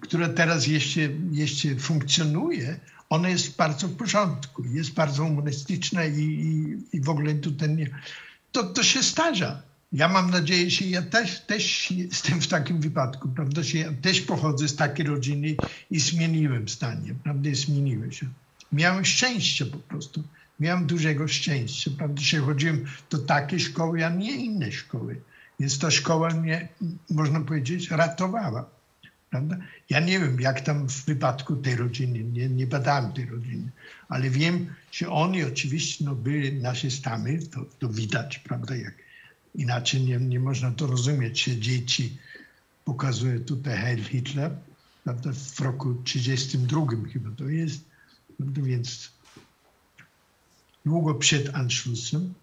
która 0.00 0.28
teraz 0.28 0.66
jeszcze, 0.66 1.00
jeszcze 1.30 1.76
funkcjonuje, 1.76 2.80
ona 3.10 3.28
jest 3.28 3.56
bardzo 3.56 3.88
w 3.88 3.96
porządku, 3.96 4.64
jest 4.64 4.92
bardzo 4.92 5.24
humanistyczna 5.24 6.04
i, 6.04 6.20
i, 6.20 6.96
i 6.96 7.00
w 7.00 7.08
ogóle 7.08 7.34
tutaj 7.34 7.76
nie, 7.76 7.90
to, 8.52 8.64
to 8.64 8.82
się 8.82 9.02
starza. 9.02 9.62
Ja 9.92 10.08
mam 10.08 10.30
nadzieję, 10.30 10.70
że 10.70 10.84
ja 10.84 11.02
też, 11.02 11.40
też 11.40 11.90
jestem 11.90 12.40
w 12.40 12.46
takim 12.46 12.80
wypadku, 12.80 13.28
prawda, 13.28 13.62
że 13.62 13.78
ja 13.78 13.92
też 14.02 14.20
pochodzę 14.20 14.68
z 14.68 14.76
takiej 14.76 15.06
rodziny 15.06 15.56
i 15.90 16.00
zmieniłem 16.00 16.68
zdanie, 16.68 17.14
prawda, 17.24 17.50
zmieniłem 17.52 18.12
się. 18.12 18.26
Miałem 18.72 19.04
szczęście 19.04 19.66
po 19.66 19.78
prostu. 19.78 20.22
Miałem 20.60 20.86
dużego 20.86 21.28
szczęścia, 21.28 21.90
prawda, 21.98 22.22
że 22.22 22.38
chodziłem 22.38 22.84
do 23.10 23.18
takiej 23.18 23.60
szkoły, 23.60 24.06
a 24.06 24.10
nie 24.10 24.36
innej 24.36 24.72
szkoły. 24.72 25.20
Więc 25.60 25.78
ta 25.78 25.90
szkoła 25.90 26.30
mnie, 26.30 26.68
można 27.10 27.40
powiedzieć, 27.40 27.90
ratowała. 27.90 28.77
Prawda? 29.30 29.56
Ja 29.90 30.00
nie 30.00 30.20
wiem, 30.20 30.40
jak 30.40 30.60
tam 30.60 30.88
w 30.88 31.04
wypadku 31.04 31.56
tej 31.56 31.76
rodziny, 31.76 32.24
nie, 32.24 32.48
nie 32.48 32.66
badałem 32.66 33.12
tej 33.12 33.26
rodziny, 33.26 33.70
ale 34.08 34.30
wiem, 34.30 34.74
że 34.92 35.10
oni 35.10 35.44
oczywiście 35.44 36.04
no, 36.04 36.14
byli 36.14 36.60
nazistami, 36.60 37.46
to, 37.46 37.64
to 37.78 37.88
widać, 37.88 38.38
prawda, 38.38 38.76
jak 38.76 38.94
inaczej 39.54 40.00
nie, 40.00 40.18
nie 40.18 40.40
można 40.40 40.70
to 40.70 40.86
rozumieć, 40.86 41.44
że 41.44 41.56
dzieci 41.56 42.18
pokazuje 42.84 43.40
tutaj 43.40 43.76
Heil 43.76 44.04
Hitler, 44.04 44.50
prawda, 45.04 45.30
w 45.32 45.60
roku 45.60 45.94
32 46.04 46.86
chyba 47.12 47.30
to 47.30 47.48
jest, 47.48 47.84
prawda, 48.36 48.62
więc 48.62 49.10
długo 50.86 51.14
przed 51.14 51.54
Anschlussem, 51.54 52.34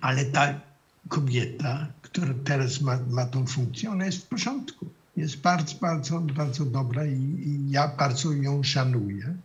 ale 0.00 0.24
ta 0.24 0.60
kobieta, 1.08 1.92
która 2.02 2.34
teraz 2.44 2.80
ma, 2.80 2.98
ma 3.10 3.26
tą 3.26 3.46
funkcję, 3.46 3.90
ona 3.90 4.06
jest 4.06 4.24
w 4.24 4.28
porządku. 4.28 4.90
Jest 5.22 5.40
bardzo, 5.40 5.74
bardzo, 5.80 6.20
bardzo 6.20 6.64
dobra 6.64 7.06
i, 7.06 7.18
i 7.48 7.70
ja 7.70 7.88
bardzo 7.88 8.32
ją 8.32 8.62
szanuję. 8.62 9.36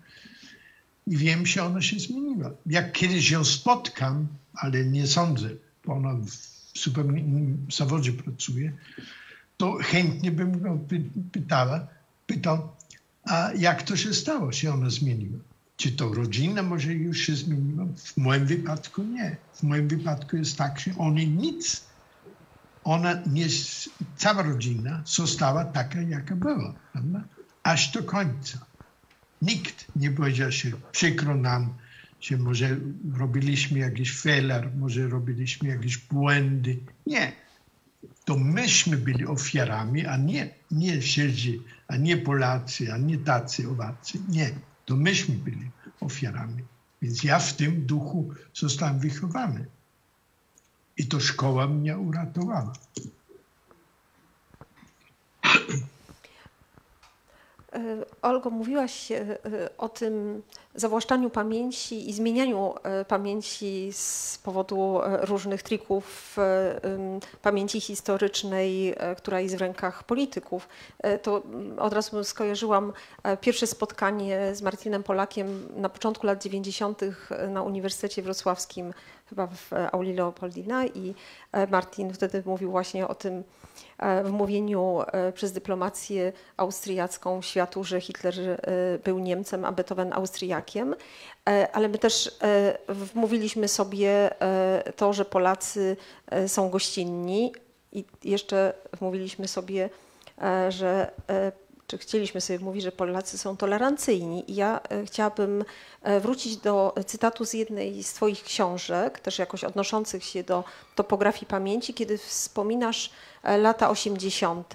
I 1.07 1.17
wiem, 1.17 1.45
że 1.45 1.63
ona 1.63 1.81
się 1.81 1.99
zmieniła. 1.99 2.51
Jak 2.65 2.91
kiedyś 2.91 3.31
ją 3.31 3.43
spotkam, 3.43 4.27
ale 4.53 4.85
nie 4.85 5.07
sądzę, 5.07 5.49
bo 5.85 5.93
ona 5.93 6.13
w 6.13 6.29
zupełnie 6.79 7.21
innym 7.21 7.67
zawodzie 7.71 8.13
pracuje, 8.13 8.73
to 9.57 9.77
chętnie 9.81 10.31
bym 10.31 10.79
py, 10.87 11.03
pytała, 11.31 11.87
pytał, 12.27 12.69
a 13.23 13.51
jak 13.57 13.83
to 13.83 13.95
się 13.95 14.13
stało, 14.13 14.51
że 14.51 14.73
ona 14.73 14.89
zmieniła? 14.89 15.39
Czy 15.77 15.91
to 15.91 16.13
rodzina 16.13 16.63
może 16.63 16.93
już 16.93 17.17
się 17.17 17.35
zmieniła? 17.35 17.85
W 17.97 18.17
moim 18.17 18.45
wypadku 18.45 19.03
nie. 19.03 19.37
W 19.53 19.63
moim 19.63 19.87
wypadku 19.87 20.37
jest 20.37 20.57
tak, 20.57 20.79
że 20.79 20.91
oni 20.97 21.27
nic. 21.27 21.83
Ona 22.87 23.13
nie, 23.25 23.45
cała 24.17 24.43
rodzina 24.43 25.01
została 25.05 25.65
taka, 25.65 26.01
jaka 26.01 26.35
była, 26.35 26.73
prawda? 26.91 27.23
aż 27.63 27.91
do 27.91 28.03
końca. 28.03 28.65
Nikt 29.41 29.85
nie 29.95 30.11
powiedział 30.11 30.51
się, 30.51 30.71
przykro 30.91 31.35
nam, 31.35 31.73
że 32.21 32.37
może 32.37 32.77
robiliśmy 33.17 33.79
jakiś 33.79 34.21
feller, 34.21 34.71
może 34.75 35.07
robiliśmy 35.07 35.69
jakieś 35.69 35.97
błędy. 35.97 36.79
Nie. 37.05 37.31
To 38.25 38.37
myśmy 38.37 38.97
byli 38.97 39.25
ofiarami, 39.25 40.05
a 40.05 40.17
nie, 40.17 40.49
nie 40.71 41.01
Żydzi, 41.01 41.61
a 41.87 41.97
nie 41.97 42.17
Polacy, 42.17 42.93
a 42.93 42.97
nie 42.97 43.17
tacy 43.17 43.69
owacy. 43.69 44.19
Nie. 44.29 44.51
To 44.85 44.95
myśmy 44.95 45.35
byli 45.35 45.69
ofiarami. 45.99 46.63
Więc 47.01 47.23
ja 47.23 47.39
w 47.39 47.53
tym 47.53 47.85
duchu 47.85 48.33
zostałem 48.53 48.99
wychowany. 48.99 49.65
I 50.97 51.07
to 51.07 51.19
szkoła 51.19 51.67
mnie 51.67 51.97
uratowała. 51.97 52.73
Olgo, 58.21 58.49
mówiłaś 58.49 59.11
e, 59.11 59.37
o 59.77 59.89
tym 59.89 60.43
zawłaszczaniu 60.75 61.29
pamięci 61.29 62.09
i 62.09 62.13
zmienianiu 62.13 62.73
e, 62.83 63.05
pamięci 63.05 63.89
z 63.93 64.37
powodu 64.43 65.01
e, 65.01 65.25
różnych 65.25 65.63
trików 65.63 66.37
pamięci 67.41 67.81
historycznej, 67.81 68.95
która 69.17 69.39
jest 69.39 69.55
w 69.55 69.61
rękach 69.61 70.03
polityków. 70.03 70.67
To 71.21 71.43
mm, 71.45 71.79
od 71.79 71.93
razu 71.93 72.23
skojarzyłam 72.23 72.93
pierwsze 73.41 73.67
spotkanie 73.67 74.55
z 74.55 74.61
Martinem 74.61 75.03
Polakiem 75.03 75.67
na 75.75 75.89
początku 75.89 76.27
lat 76.27 76.43
90. 76.43 77.01
na 77.49 77.61
Uniwersytecie 77.61 78.21
Wrocławskim, 78.21 78.93
chyba 79.29 79.47
w 79.47 79.71
Auli 79.91 80.13
Leopoldina 80.13 80.85
i 80.85 81.15
Martin 81.71 82.13
wtedy 82.13 82.43
mówił 82.45 82.71
właśnie 82.71 83.07
o 83.07 83.15
tym, 83.15 83.43
E, 83.56 83.56
w 84.23 84.29
mówieniu 84.31 85.01
e, 85.11 85.31
przez 85.31 85.51
dyplomację 85.51 86.33
austriacką 86.57 87.41
światu, 87.41 87.83
że 87.83 88.01
Hitler 88.01 88.33
e, 88.39 88.57
był 89.03 89.19
Niemcem, 89.19 89.65
a 89.65 89.71
Beethoven 89.71 90.13
Austriakiem, 90.13 90.95
ale 91.73 91.87
my 91.87 91.97
też 91.97 92.37
wmówiliśmy 92.89 93.67
sobie 93.67 94.29
to, 94.95 95.13
że 95.13 95.25
Polacy 95.25 95.97
są 96.47 96.69
gościnni 96.69 97.53
i 97.91 98.05
jeszcze 98.23 98.73
wmówiliśmy 98.93 99.47
sobie, 99.47 99.89
że 100.69 101.11
czy 101.87 101.97
chcieliśmy 101.97 102.41
sobie 102.41 102.59
mówić, 102.59 102.83
że 102.83 102.91
Polacy 102.91 103.37
są 103.37 103.57
tolerancyjni. 103.57 104.51
I 104.51 104.55
ja 104.55 104.79
chciałabym 105.05 105.65
wrócić 106.21 106.57
do 106.57 106.95
cytatu 107.05 107.45
z 107.45 107.53
jednej 107.53 108.03
z 108.03 108.13
Twoich 108.13 108.43
książek, 108.43 109.19
też 109.19 109.39
jakoś 109.39 109.63
odnoszących 109.63 110.23
się 110.23 110.43
do 110.43 110.63
topografii 110.95 111.45
pamięci, 111.45 111.93
kiedy 111.93 112.17
wspominasz 112.17 113.11
E, 113.47 113.57
lata 113.57 113.89
80. 113.89 114.73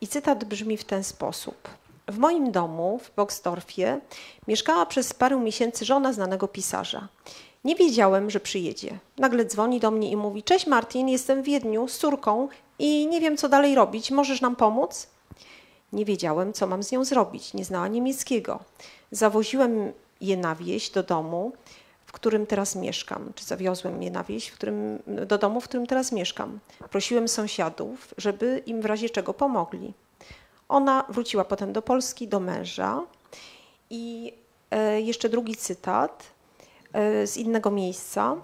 I 0.00 0.08
cytat 0.08 0.44
brzmi 0.44 0.76
w 0.76 0.84
ten 0.84 1.04
sposób. 1.04 1.68
W 2.08 2.18
moim 2.18 2.52
domu 2.52 3.00
w 3.04 3.14
Boxdorfie 3.16 4.00
mieszkała 4.48 4.86
przez 4.86 5.14
parę 5.14 5.36
miesięcy 5.36 5.84
żona 5.84 6.12
znanego 6.12 6.48
pisarza. 6.48 7.08
Nie 7.64 7.76
wiedziałem, 7.76 8.30
że 8.30 8.40
przyjedzie. 8.40 8.98
Nagle 9.18 9.44
dzwoni 9.44 9.80
do 9.80 9.90
mnie 9.90 10.10
i 10.10 10.16
mówi: 10.16 10.42
Cześć 10.42 10.66
Martin, 10.66 11.08
jestem 11.08 11.42
w 11.42 11.44
Wiedniu 11.44 11.88
z 11.88 11.98
córką 11.98 12.48
i 12.78 13.06
nie 13.06 13.20
wiem, 13.20 13.36
co 13.36 13.48
dalej 13.48 13.74
robić. 13.74 14.10
Możesz 14.10 14.40
nam 14.40 14.56
pomóc? 14.56 15.06
Nie 15.94 16.04
wiedziałem, 16.04 16.52
co 16.52 16.66
mam 16.66 16.82
z 16.82 16.92
nią 16.92 17.04
zrobić. 17.04 17.54
Nie 17.54 17.64
znała 17.64 17.88
niemieckiego. 17.88 18.60
Zawoziłem 19.10 19.92
je 20.20 20.36
na 20.36 20.54
wieś 20.54 20.90
do 20.90 21.02
domu 21.02 21.52
którym 22.14 22.46
teraz 22.46 22.76
mieszkam, 22.76 23.32
czy 23.34 23.44
zawiozłem 23.44 24.02
je 24.02 24.10
na 24.10 24.24
wieś, 24.24 24.48
w 24.48 24.54
którym, 24.54 25.02
do 25.06 25.38
domu, 25.38 25.60
w 25.60 25.64
którym 25.64 25.86
teraz 25.86 26.12
mieszkam. 26.12 26.58
Prosiłem 26.90 27.28
sąsiadów, 27.28 28.14
żeby 28.18 28.62
im 28.66 28.82
w 28.82 28.84
razie 28.84 29.10
czego 29.10 29.34
pomogli. 29.34 29.94
Ona 30.68 31.04
wróciła 31.08 31.44
potem 31.44 31.72
do 31.72 31.82
Polski, 31.82 32.28
do 32.28 32.40
męża. 32.40 33.02
I 33.90 34.34
e, 34.70 35.00
jeszcze 35.00 35.28
drugi 35.28 35.56
cytat 35.56 36.24
e, 36.92 37.26
z 37.26 37.36
innego 37.36 37.70
miejsca. 37.70 38.36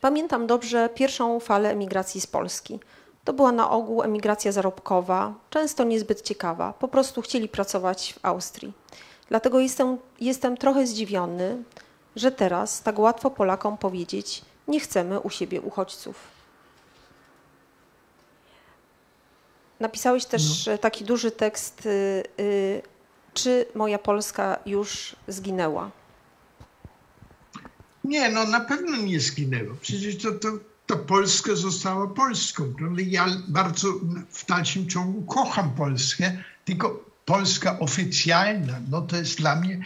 Pamiętam 0.00 0.46
dobrze 0.46 0.88
pierwszą 0.94 1.40
falę 1.40 1.70
emigracji 1.70 2.20
z 2.20 2.26
Polski. 2.26 2.80
To 3.24 3.32
była 3.32 3.52
na 3.52 3.70
ogół 3.70 4.02
emigracja 4.02 4.52
zarobkowa, 4.52 5.34
często 5.50 5.84
niezbyt 5.84 6.22
ciekawa. 6.22 6.72
Po 6.72 6.88
prostu 6.88 7.22
chcieli 7.22 7.48
pracować 7.48 8.14
w 8.14 8.24
Austrii. 8.24 8.72
Dlatego 9.28 9.60
jestem, 9.60 9.98
jestem 10.20 10.56
trochę 10.56 10.86
zdziwiony, 10.86 11.62
że 12.16 12.32
teraz 12.32 12.82
tak 12.82 12.98
łatwo 12.98 13.30
Polakom 13.30 13.78
powiedzieć, 13.78 14.42
nie 14.68 14.80
chcemy 14.80 15.20
u 15.20 15.30
siebie 15.30 15.60
uchodźców. 15.60 16.16
Napisałeś 19.80 20.24
też 20.24 20.66
no. 20.66 20.78
taki 20.78 21.04
duży 21.04 21.30
tekst, 21.30 21.86
y, 21.86 22.22
y, 22.40 22.82
czy 23.34 23.66
moja 23.74 23.98
Polska 23.98 24.58
już 24.66 25.16
zginęła? 25.28 25.90
Nie, 28.04 28.28
no 28.30 28.44
na 28.44 28.60
pewno 28.60 28.96
nie 28.96 29.20
zginęła. 29.20 29.74
Przecież 29.80 30.22
to, 30.22 30.32
to, 30.32 30.48
to 30.86 30.96
Polska 30.96 31.54
została 31.54 32.06
Polską. 32.06 32.74
Prawda? 32.78 33.02
Ja 33.06 33.26
bardzo 33.48 33.88
w 34.30 34.46
dalszym 34.46 34.88
ciągu 34.88 35.22
kocham 35.22 35.70
Polskę, 35.70 36.36
tylko 36.64 37.04
Polska 37.24 37.78
oficjalna, 37.78 38.80
no 38.90 39.02
to 39.02 39.16
jest 39.16 39.38
dla 39.38 39.56
mnie 39.56 39.84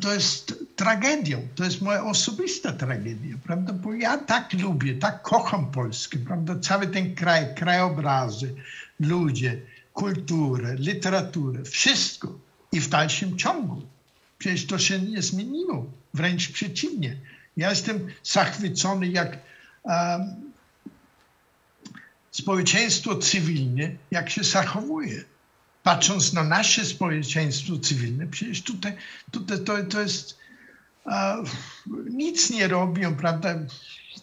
to 0.00 0.14
jest 0.14 0.64
tragedią, 0.76 1.48
to 1.54 1.64
jest 1.64 1.82
moja 1.82 2.04
osobista 2.04 2.72
tragedia, 2.72 3.36
prawda? 3.44 3.72
Bo 3.72 3.94
ja 3.94 4.18
tak 4.18 4.52
lubię, 4.52 4.94
tak 4.94 5.22
kocham 5.22 5.70
Polskę, 5.70 6.18
prawda? 6.18 6.58
Cały 6.58 6.86
ten 6.86 7.14
kraj, 7.14 7.54
krajobrazy, 7.54 8.54
ludzie, 9.00 9.60
kulturę, 9.92 10.74
literaturę, 10.74 11.64
wszystko 11.64 12.38
i 12.72 12.80
w 12.80 12.88
dalszym 12.88 13.38
ciągu. 13.38 13.82
Przecież 14.38 14.66
to 14.66 14.78
się 14.78 14.98
nie 14.98 15.22
zmieniło, 15.22 15.86
wręcz 16.14 16.52
przeciwnie. 16.52 17.16
Ja 17.56 17.70
jestem 17.70 18.08
zachwycony, 18.24 19.08
jak 19.08 19.38
społeczeństwo 22.30 23.16
cywilne, 23.16 23.90
jak 24.10 24.30
się 24.30 24.44
zachowuje 24.44 25.24
patrząc 25.82 26.32
na 26.32 26.44
nasze 26.44 26.84
społeczeństwo 26.84 27.78
cywilne, 27.78 28.26
przecież 28.26 28.62
tutaj, 28.62 28.92
tutaj 29.30 29.58
to, 29.64 29.84
to 29.84 30.00
jest, 30.00 30.38
nic 32.10 32.50
nie 32.50 32.68
robią, 32.68 33.14
prawda? 33.14 33.54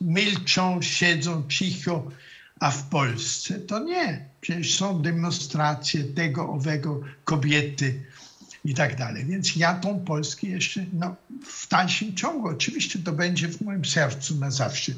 Milczą, 0.01 0.81
siedzą 0.81 1.43
cicho, 1.49 2.11
a 2.59 2.71
w 2.71 2.89
Polsce 2.89 3.59
to 3.59 3.79
nie. 3.79 4.25
Przecież 4.41 4.75
są 4.77 5.01
demonstracje 5.01 6.03
tego, 6.03 6.49
owego, 6.49 7.01
kobiety 7.23 8.03
i 8.65 8.73
tak 8.73 8.95
dalej. 8.95 9.25
Więc 9.25 9.55
ja 9.55 9.73
tą 9.73 9.99
Polskę 9.99 10.47
jeszcze 10.47 10.85
no, 10.93 11.15
w 11.45 11.67
dalszym 11.67 12.15
ciągu, 12.15 12.47
oczywiście 12.47 12.99
to 12.99 13.11
będzie 13.11 13.47
w 13.47 13.61
moim 13.61 13.85
sercu 13.85 14.35
na 14.35 14.51
zawsze, 14.51 14.91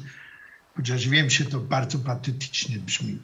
chociaż 0.78 1.08
wiem, 1.08 1.30
że 1.30 1.44
to 1.44 1.60
bardzo 1.60 1.98
patetycznie 1.98 2.78
brzmi 2.78 3.18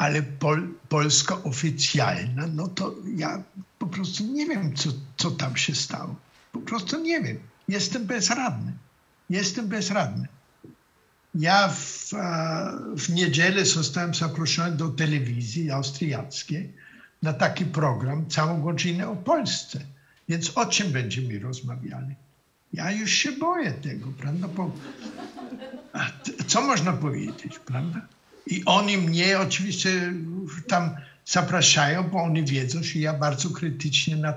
ale 0.00 0.22
pol, 0.22 0.68
Polska 0.88 1.42
oficjalna, 1.42 2.46
no 2.46 2.68
to 2.68 2.94
ja 3.16 3.42
po 3.78 3.86
prostu 3.86 4.24
nie 4.24 4.46
wiem, 4.46 4.76
co, 4.76 4.90
co 5.16 5.30
tam 5.30 5.56
się 5.56 5.74
stało. 5.74 6.16
Po 6.52 6.60
prostu 6.60 7.02
nie 7.02 7.20
wiem. 7.20 7.38
Jestem 7.68 8.06
bezradny. 8.06 8.72
Jestem 9.30 9.68
bezradny. 9.68 10.28
Ja 11.34 11.68
w, 11.68 12.10
w 12.96 13.08
niedzielę 13.08 13.66
zostałem 13.66 14.14
zaproszony 14.14 14.76
do 14.76 14.88
telewizji 14.88 15.70
austriackiej 15.70 16.72
na 17.22 17.32
taki 17.32 17.64
program, 17.64 18.28
całą 18.28 18.62
godzinę 18.62 19.08
o 19.08 19.16
Polsce. 19.16 19.80
Więc 20.28 20.58
o 20.58 20.66
czym 20.66 20.92
będziemy 20.92 21.38
rozmawiali? 21.38 22.14
Ja 22.72 22.92
już 22.92 23.10
się 23.10 23.32
boję 23.32 23.72
tego, 23.72 24.12
prawda? 24.18 24.48
Bo, 24.48 24.72
co 26.46 26.62
można 26.62 26.92
powiedzieć, 26.92 27.58
prawda? 27.58 28.06
I 28.46 28.64
oni 28.64 28.98
mnie 28.98 29.38
oczywiście 29.38 30.12
tam 30.68 30.90
zapraszają, 31.26 32.02
bo 32.02 32.22
oni 32.22 32.44
wiedzą, 32.44 32.82
że 32.82 32.98
ja 32.98 33.14
bardzo 33.14 33.50
krytycznie 33.50 34.16
na, 34.16 34.34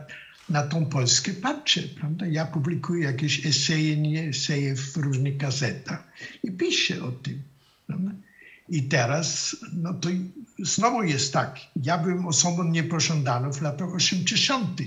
na 0.49 0.63
tą 0.63 0.85
Polskę 0.85 1.33
patrzę. 1.33 1.81
Prawda? 1.81 2.25
Ja 2.25 2.45
publikuję 2.45 3.03
jakieś 3.03 3.45
eseje, 3.45 3.97
nie 3.97 4.29
eseje 4.29 4.75
w 4.75 4.97
różnych 4.97 5.37
gazetach 5.37 6.03
i 6.43 6.51
piszę 6.51 7.03
o 7.03 7.11
tym. 7.11 7.41
Prawda? 7.87 8.11
I 8.69 8.83
teraz, 8.83 9.55
no 9.73 9.93
to 9.93 10.09
znowu 10.59 11.03
jest 11.03 11.33
tak, 11.33 11.59
ja 11.75 11.97
byłem 11.97 12.27
osobą 12.27 12.63
niepożądaną 12.63 13.53
w 13.53 13.61
latach 13.61 13.93
80., 13.93 14.81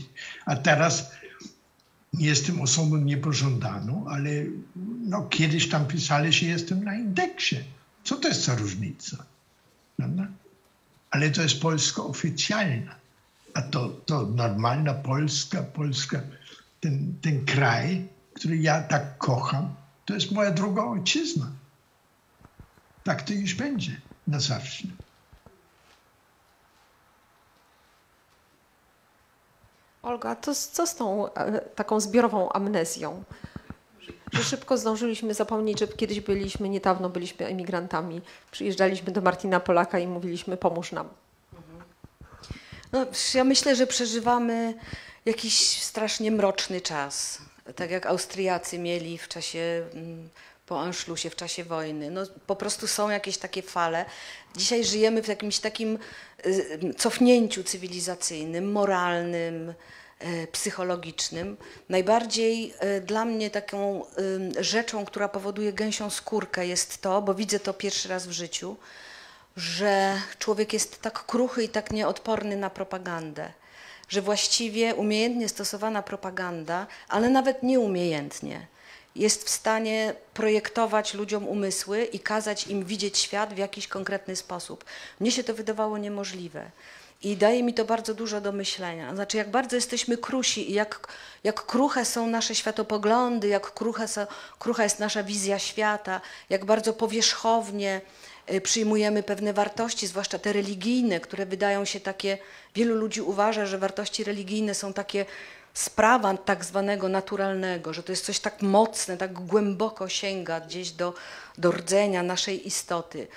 a 0.47 0.57
teraz 0.57 1.11
jestem 2.19 2.61
osobą 2.61 2.97
niepożądaną, 2.97 4.05
ale 4.09 4.31
no, 5.07 5.23
kiedyś 5.23 5.69
tam 5.69 5.87
pisali, 5.87 6.33
że 6.33 6.47
jestem 6.47 6.85
na 6.85 6.95
indeksie. 6.95 7.57
Co 8.05 8.17
to 8.17 8.29
jest 8.29 8.45
za 8.45 8.55
różnica? 8.55 9.25
Prawda? 9.97 10.27
Ale 11.11 11.31
to 11.31 11.43
jest 11.43 11.61
Polska 11.61 12.03
oficjalna. 12.03 12.95
A 13.55 13.63
to, 13.63 13.89
to 13.89 14.27
normalna 14.27 14.95
Polska, 14.95 15.63
Polska, 15.63 16.21
ten, 16.81 17.15
ten 17.23 17.45
kraj, 17.45 18.09
który 18.35 18.57
ja 18.57 18.83
tak 18.83 19.19
kocham, 19.19 19.75
to 20.05 20.15
jest 20.15 20.33
moja 20.33 20.51
druga 20.51 20.85
ojczyzna. 20.85 21.51
Tak 23.05 23.23
to 23.23 23.33
już 23.33 23.55
będzie 23.55 24.01
na 24.27 24.41
zawsze. 24.41 24.89
Olga, 30.07 30.35
to 30.35 30.55
co 30.55 30.87
z 30.87 30.95
tą 30.95 31.35
e, 31.35 31.61
taką 31.61 32.01
zbiorową 32.01 32.53
amnezją? 32.53 33.25
że 34.33 34.45
szybko 34.45 34.79
zdążyliśmy 34.79 35.35
zapomnieć, 35.35 35.79
że 35.79 35.89
kiedyś 35.89 36.21
byliśmy, 36.21 36.69
niedawno 36.69 37.09
byliśmy 37.09 37.47
emigrantami. 37.47 38.21
Przyjeżdżaliśmy 38.51 39.13
do 39.13 39.21
Martina 39.21 39.61
Polaka 39.61 39.99
i 39.99 40.07
mówiliśmy, 40.07 40.57
pomóż 40.57 40.93
nam. 40.93 41.09
No, 42.93 43.07
ja 43.35 43.45
myślę, 43.45 43.77
że 43.77 43.87
przeżywamy 43.87 44.75
jakiś 45.25 45.83
strasznie 45.83 46.31
mroczny 46.31 46.81
czas. 46.81 47.39
Tak 47.77 47.91
jak 47.91 48.07
Austriacy 48.07 48.79
mieli 48.79 49.19
w 49.19 49.29
czasie 49.29 49.87
mm, 49.95 50.29
po 50.67 50.81
Anschlussie 50.81 51.31
w 51.31 51.37
czasie 51.37 51.65
wojny. 51.65 52.11
No, 52.11 52.21
po 52.47 52.57
prostu 52.57 52.87
są 52.87 53.11
jakieś 53.11 53.39
takie 53.39 53.63
fale. 53.63 54.05
Dzisiaj 54.57 54.85
żyjemy 54.85 55.23
w 55.23 55.29
jakimś 55.29 55.59
takim 55.59 55.99
y, 56.47 56.95
cofnięciu 56.99 57.65
cywilizacyjnym, 57.65 58.73
moralnym, 58.73 59.75
y, 60.25 60.47
psychologicznym. 60.53 61.57
Najbardziej 61.89 62.75
y, 62.97 63.01
dla 63.01 63.25
mnie 63.25 63.51
taką 63.51 64.05
rzeczą, 64.61 65.05
która 65.05 65.29
powoduje 65.29 65.73
gęsią 65.73 66.11
skórkę 66.11 66.67
jest 66.67 67.01
to, 67.01 67.23
bo 67.23 67.35
widzę 67.35 67.61
to 67.61 67.75
pierwszy 67.75 68.09
raz 68.09 68.27
w 68.27 68.33
życiu, 68.33 68.77
że 69.57 70.21
człowiek 70.39 70.73
jest 70.73 71.03
tak 71.03 71.27
kruchy 71.27 71.65
i 71.65 71.69
tak 71.69 71.91
nieodporny 71.91 72.57
na 72.57 72.71
propagandę, 72.71 73.53
że 74.09 74.23
właściwie 74.23 74.95
umiejętnie 74.95 75.49
stosowana 75.49 76.03
propaganda, 76.03 76.87
ale 77.09 77.29
nawet 77.29 77.63
nieumiejętnie, 77.63 78.67
jest 79.17 79.45
w 79.45 79.51
stanie 79.51 80.15
projektować 80.35 81.15
ludziom 81.15 81.49
umysły 81.49 82.05
i 82.05 82.21
kazać 82.21 82.67
im 82.67 82.85
widzieć 82.85 83.19
świat 83.19 83.55
w 83.55 83.59
jakiś 83.59 83.89
konkretny 83.89 84.37
sposób. 84.37 84.85
Mnie 85.21 85.31
się 85.33 85.45
to 85.45 85.55
wydawało 85.55 85.99
niemożliwe. 85.99 86.71
I 87.23 87.37
daje 87.37 87.63
mi 87.63 87.75
to 87.75 87.85
bardzo 87.85 88.15
dużo 88.15 88.41
do 88.41 88.53
myślenia. 88.53 89.15
Znaczy, 89.15 89.37
jak 89.37 89.51
bardzo 89.51 89.77
jesteśmy 89.77 90.19
krusi 90.19 90.71
i 90.71 90.75
jak, 90.75 91.09
jak 91.45 91.67
kruche 91.67 92.05
są 92.05 92.27
nasze 92.27 92.55
światopoglądy, 92.55 93.49
jak 93.49 93.73
są, 94.07 94.27
krucha 94.59 94.83
jest 94.83 94.99
nasza 94.99 95.23
wizja 95.23 95.59
świata, 95.59 96.21
jak 96.51 96.65
bardzo 96.65 96.93
powierzchownie 96.93 98.01
y, 98.53 98.61
przyjmujemy 98.61 99.23
pewne 99.23 99.53
wartości, 99.53 100.07
zwłaszcza 100.07 100.39
te 100.39 100.53
religijne, 100.53 101.21
które 101.21 101.47
wydają 101.47 101.85
się 101.85 102.01
takie, 102.01 102.39
wielu 102.75 102.95
ludzi 102.95 103.21
uważa, 103.21 103.67
że 103.67 103.79
wartości 103.79 104.25
religijne 104.25 104.75
są 104.75 104.93
takie 104.93 105.27
sprawa 105.77 106.37
tak 106.37 106.65
zwanego 106.65 107.09
naturalnego, 107.09 107.93
że 107.93 108.03
to 108.03 108.13
jest 108.13 108.25
coś 108.25 108.39
tak 108.41 108.63
mocne, 108.63 109.17
tak 109.17 109.33
głęboko 109.33 110.09
sięga 110.09 110.61
gdzieś 110.61 110.91
do, 110.91 111.15
do 111.59 111.73
rdzenia 111.73 112.23
naszej 112.23 112.67
istoty. 112.67 113.29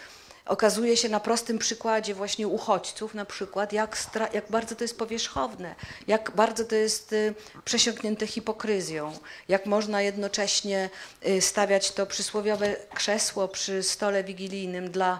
Okazuje 0.45 0.97
się 0.97 1.09
na 1.09 1.19
prostym 1.19 1.57
przykładzie 1.59 2.13
właśnie 2.15 2.47
uchodźców, 2.47 3.13
na 3.13 3.25
przykład, 3.25 3.73
jak, 3.73 3.97
jak 4.33 4.51
bardzo 4.51 4.75
to 4.75 4.83
jest 4.83 4.97
powierzchowne, 4.97 5.75
jak 6.07 6.31
bardzo 6.35 6.65
to 6.65 6.75
jest 6.75 7.13
y, 7.13 7.33
przesiąknięte 7.65 8.27
hipokryzją, 8.27 9.13
jak 9.47 9.65
można 9.65 10.01
jednocześnie 10.01 10.89
y, 11.27 11.41
stawiać 11.41 11.91
to 11.91 12.05
przysłowiowe 12.05 12.75
krzesło 12.93 13.47
przy 13.47 13.83
stole 13.83 14.23
wigilijnym 14.23 14.91
dla, 14.91 15.19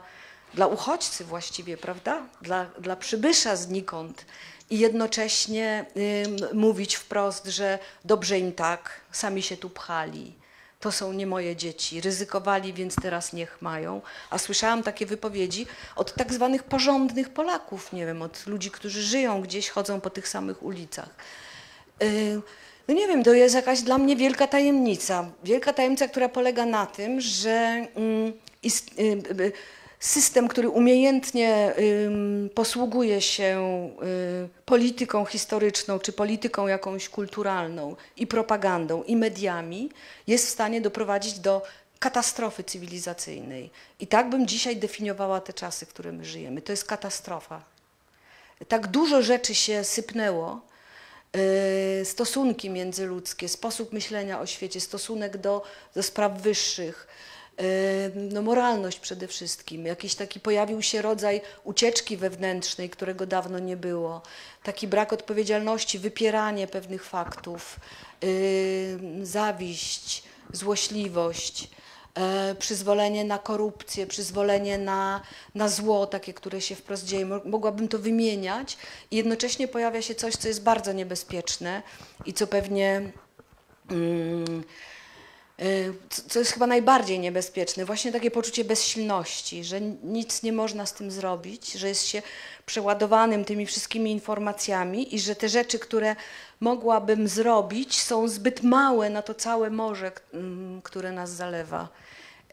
dla 0.54 0.68
uchodźcy 0.68 1.26
właściwie, 1.26 1.78
prawda? 1.78 2.22
Dla, 2.42 2.66
dla 2.66 2.96
przybysza 2.96 3.56
znikąd 3.56 4.26
i 4.70 4.80
jednocześnie 4.80 5.86
y, 5.98 6.54
mówić 6.54 6.96
wprost, 6.96 7.46
że 7.46 7.80
dobrze 8.06 8.40
im 8.40 8.52
tak, 8.52 9.02
sami 9.12 9.42
się 9.42 9.58
tu 9.58 9.70
pchali. 9.70 10.34
To 10.80 10.92
są 10.92 11.14
nie 11.14 11.28
moje 11.28 11.56
dzieci, 11.56 12.02
ryzykowali, 12.02 12.74
więc 12.74 12.96
teraz 12.96 13.34
niech 13.34 13.62
mają. 13.62 14.02
A 14.30 14.38
słyszałam 14.38 14.84
takie 14.84 15.06
wypowiedzi 15.06 15.68
od 15.96 16.14
tak 16.14 16.34
zwanych 16.34 16.64
porządnych 16.64 17.30
Polaków, 17.30 17.94
nie 17.94 18.06
wiem, 18.06 18.22
od 18.22 18.48
ludzi, 18.48 18.72
którzy 18.72 19.02
żyją 19.02 19.42
gdzieś, 19.42 19.70
chodzą 19.70 20.02
po 20.02 20.10
tych 20.10 20.28
samych 20.28 20.64
ulicach. 20.64 21.10
Y, 22.04 22.42
no 22.88 22.94
nie 22.94 23.08
wiem, 23.08 23.24
to 23.24 23.34
jest 23.34 23.56
jakaś 23.56 23.82
dla 23.82 23.98
mnie 23.98 24.16
wielka 24.16 24.48
tajemnica. 24.48 25.32
Wielka 25.44 25.74
tajemnica, 25.74 26.08
która 26.08 26.30
polega 26.30 26.66
na 26.66 26.86
tym, 26.86 27.22
że 27.22 27.88
y, 28.66 28.74
y, 29.00 29.52
system, 30.00 30.48
który 30.48 30.70
umiejętnie 30.70 31.74
posługuje 32.54 33.22
się 33.22 33.90
y, 34.46 34.66
polityką 34.66 35.26
historyczną, 35.26 36.00
czy 36.00 36.14
polityką 36.14 36.68
jakąś 36.68 37.10
kulturalną 37.10 37.96
i 38.18 38.28
propagandą 38.28 39.04
i 39.04 39.16
mediami, 39.16 39.90
jest 40.28 40.48
w 40.48 40.50
stanie 40.50 40.82
doprowadzić 40.82 41.40
do 41.40 41.62
katastrofy 42.00 42.64
cywilizacyjnej. 42.64 43.70
I 44.00 44.08
tak 44.08 44.30
bym 44.30 44.48
dzisiaj 44.48 44.78
definiowała 44.78 45.42
te 45.42 45.54
czasy, 45.54 45.86
w 45.86 45.90
których 45.90 46.14
my 46.14 46.26
żyjemy. 46.26 46.62
To 46.62 46.72
jest 46.72 46.86
katastrofa. 46.86 47.62
Tak 48.68 48.88
dużo 48.88 49.22
rzeczy 49.22 49.56
się 49.56 49.84
sypnęło, 49.84 50.62
y, 52.02 52.06
stosunki 52.06 52.70
międzyludzkie, 52.70 53.50
sposób 53.50 53.94
myślenia 53.94 54.40
o 54.40 54.46
świecie, 54.46 54.82
stosunek 54.82 55.38
do, 55.38 55.64
do 55.96 56.04
spraw 56.04 56.42
wyższych, 56.42 57.08
no, 58.16 58.42
moralność 58.42 59.00
przede 59.00 59.28
wszystkim. 59.28 59.86
Jakiś 59.86 60.16
taki 60.16 60.40
pojawił 60.40 60.82
się 60.82 61.02
rodzaj 61.02 61.42
ucieczki 61.64 62.18
wewnętrznej, 62.18 62.90
którego 62.90 63.26
dawno 63.26 63.60
nie 63.60 63.78
było. 63.78 64.22
Taki 64.64 64.88
brak 64.88 65.14
odpowiedzialności, 65.14 66.00
wypieranie 66.00 66.68
pewnych 66.68 67.06
faktów, 67.06 67.80
zawiść, 69.24 70.24
złośliwość, 70.54 71.70
e, 72.16 72.56
przyzwolenie 72.60 73.24
na 73.26 73.38
korupcję, 73.38 74.08
przyzwolenie 74.08 74.78
na, 74.78 75.22
na 75.56 75.70
zło, 75.70 76.08
takie, 76.08 76.34
które 76.34 76.62
się 76.62 76.76
wprost 76.76 77.06
dzieje. 77.06 77.26
Mogłabym 77.26 77.88
to 77.88 78.00
wymieniać 78.00 78.78
i 79.12 79.16
jednocześnie 79.16 79.68
pojawia 79.68 80.02
się 80.02 80.16
coś, 80.16 80.36
co 80.36 80.48
jest 80.48 80.64
bardzo 80.64 80.94
niebezpieczne 80.94 81.84
i 82.26 82.34
co 82.34 82.48
pewnie... 82.48 83.12
Mm, 83.92 84.64
co 86.30 86.40
jest 86.40 86.52
chyba 86.52 86.68
najbardziej 86.68 87.20
niebezpieczne, 87.20 87.86
właśnie 87.86 88.12
takie 88.12 88.32
poczucie 88.32 88.64
bezsilności, 88.64 89.64
że 89.64 89.82
nic 90.04 90.44
nie 90.44 90.54
można 90.54 90.86
z 90.86 90.94
tym 90.94 91.12
zrobić, 91.12 91.72
że 91.72 91.88
jest 91.88 92.08
się 92.08 92.22
przeładowanym 92.66 93.46
tymi 93.46 93.66
wszystkimi 93.66 94.12
informacjami 94.12 95.16
i 95.16 95.20
że 95.20 95.36
te 95.36 95.50
rzeczy, 95.50 95.80
które 95.80 96.16
mogłabym 96.60 97.28
zrobić, 97.28 98.02
są 98.02 98.28
zbyt 98.28 98.64
małe 98.64 99.10
na 99.10 99.22
to 99.22 99.34
całe 99.34 99.70
morze, 99.70 100.12
mm, 100.34 100.82
które 100.82 101.12
nas 101.12 101.30
zalewa. 101.30 101.90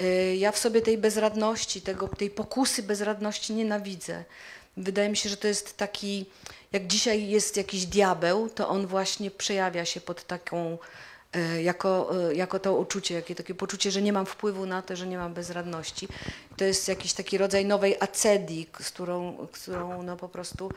Y, 0.00 0.36
ja 0.36 0.52
w 0.52 0.58
sobie 0.58 0.82
tej 0.82 0.98
bezradności, 0.98 1.82
tego, 1.82 2.08
tej 2.08 2.30
pokusy 2.30 2.82
bezradności 2.82 3.54
nienawidzę. 3.54 4.24
Wydaje 4.76 5.08
mi 5.08 5.16
się, 5.16 5.28
że 5.28 5.36
to 5.36 5.48
jest 5.48 5.76
taki, 5.76 6.26
jak 6.72 6.86
dzisiaj 6.86 7.28
jest 7.28 7.56
jakiś 7.56 7.86
diabeł, 7.86 8.50
to 8.50 8.68
on 8.68 8.86
właśnie 8.86 9.30
przejawia 9.30 9.84
się 9.84 10.00
pod 10.00 10.26
taką 10.26 10.78
jako, 11.62 12.10
e, 12.30 12.34
jako 12.34 12.58
to 12.58 12.76
uczucie, 12.76 13.14
jakie 13.14 13.34
takie 13.34 13.54
poczucie, 13.54 13.90
że 13.90 14.02
nie 14.02 14.12
mam 14.12 14.26
wpływu 14.26 14.66
na 14.66 14.82
to, 14.82 14.96
że 14.96 15.06
nie 15.06 15.18
mam 15.18 15.34
bezradności. 15.34 16.08
To 16.56 16.64
jest 16.64 16.88
jakiś 16.88 17.12
taki 17.12 17.38
rodzaj 17.38 17.66
nowej 17.66 17.96
acedii, 18.00 18.68
z 18.80 18.90
którą, 18.90 19.46
którą 19.52 20.02
no 20.02 20.16
po 20.16 20.28
prostu 20.28 20.70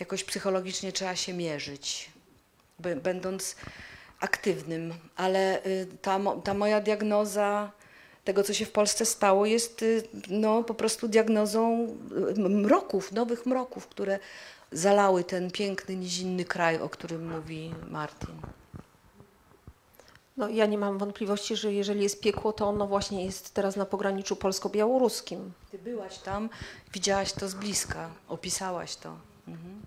jakoś 0.00 0.24
psychologicznie 0.24 0.92
trzeba 0.92 1.16
się 1.16 1.32
mierzyć, 1.32 2.10
będąc 3.02 3.56
aktywnym. 4.20 4.94
Ale 5.16 5.64
y, 5.66 5.86
ta, 6.02 6.20
ta 6.44 6.54
moja 6.54 6.80
diagnoza 6.80 7.70
tego, 8.24 8.42
co 8.42 8.54
się 8.54 8.66
w 8.66 8.72
Polsce 8.72 9.06
stało, 9.06 9.46
jest 9.46 9.82
y, 9.82 10.02
no, 10.28 10.62
po 10.62 10.74
prostu 10.74 11.08
diagnozą 11.08 11.88
y, 12.36 12.40
mroków, 12.40 13.12
nowych 13.12 13.46
mroków, 13.46 13.86
które 13.86 14.18
zalały 14.72 15.24
ten 15.24 15.50
piękny, 15.50 15.96
nizinny 15.96 16.44
kraj, 16.44 16.78
o 16.78 16.88
którym 16.88 17.30
mówi 17.30 17.74
Martin. 17.90 18.34
No, 20.42 20.48
ja 20.48 20.66
nie 20.66 20.78
mam 20.78 20.98
wątpliwości, 20.98 21.56
że 21.56 21.72
jeżeli 21.72 22.02
jest 22.02 22.20
piekło, 22.20 22.52
to 22.52 22.68
ono 22.68 22.86
właśnie 22.86 23.24
jest 23.24 23.54
teraz 23.54 23.76
na 23.76 23.84
pograniczu 23.84 24.36
polsko-białoruskim. 24.36 25.52
Ty 25.70 25.78
byłaś 25.78 26.18
tam, 26.18 26.48
widziałaś 26.92 27.32
to 27.32 27.48
z 27.48 27.54
bliska, 27.54 28.10
opisałaś 28.28 28.96
to. 28.96 29.14
Mhm. 29.48 29.82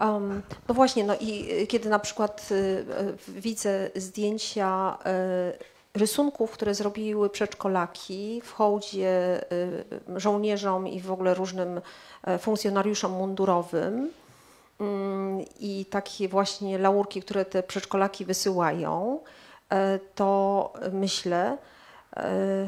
Um, 0.00 0.42
no 0.68 0.74
właśnie, 0.74 1.04
no 1.04 1.16
i 1.20 1.52
y, 1.62 1.66
kiedy 1.66 1.88
na 1.88 1.98
przykład 1.98 2.48
y, 2.50 2.54
y, 2.54 3.40
widzę 3.40 3.90
zdjęcia 3.94 4.98
y, 5.94 5.98
rysunków, 5.98 6.50
które 6.50 6.74
zrobiły 6.74 7.30
przedszkolaki 7.30 8.42
w 8.44 8.52
hołdzie 8.52 9.40
y, 9.52 10.20
żołnierzom 10.20 10.88
i 10.88 11.00
w 11.00 11.12
ogóle 11.12 11.34
różnym 11.34 11.80
e, 12.24 12.38
funkcjonariuszom 12.38 13.12
mundurowym, 13.12 14.10
mm, 14.80 15.44
i 15.60 15.86
takie 15.90 16.28
właśnie 16.28 16.78
laurki, 16.78 17.22
które 17.22 17.44
te 17.44 17.62
przedszkolaki 17.62 18.24
wysyłają, 18.24 19.20
to 20.14 20.72
myślę, 20.92 21.58
e, 22.16 22.66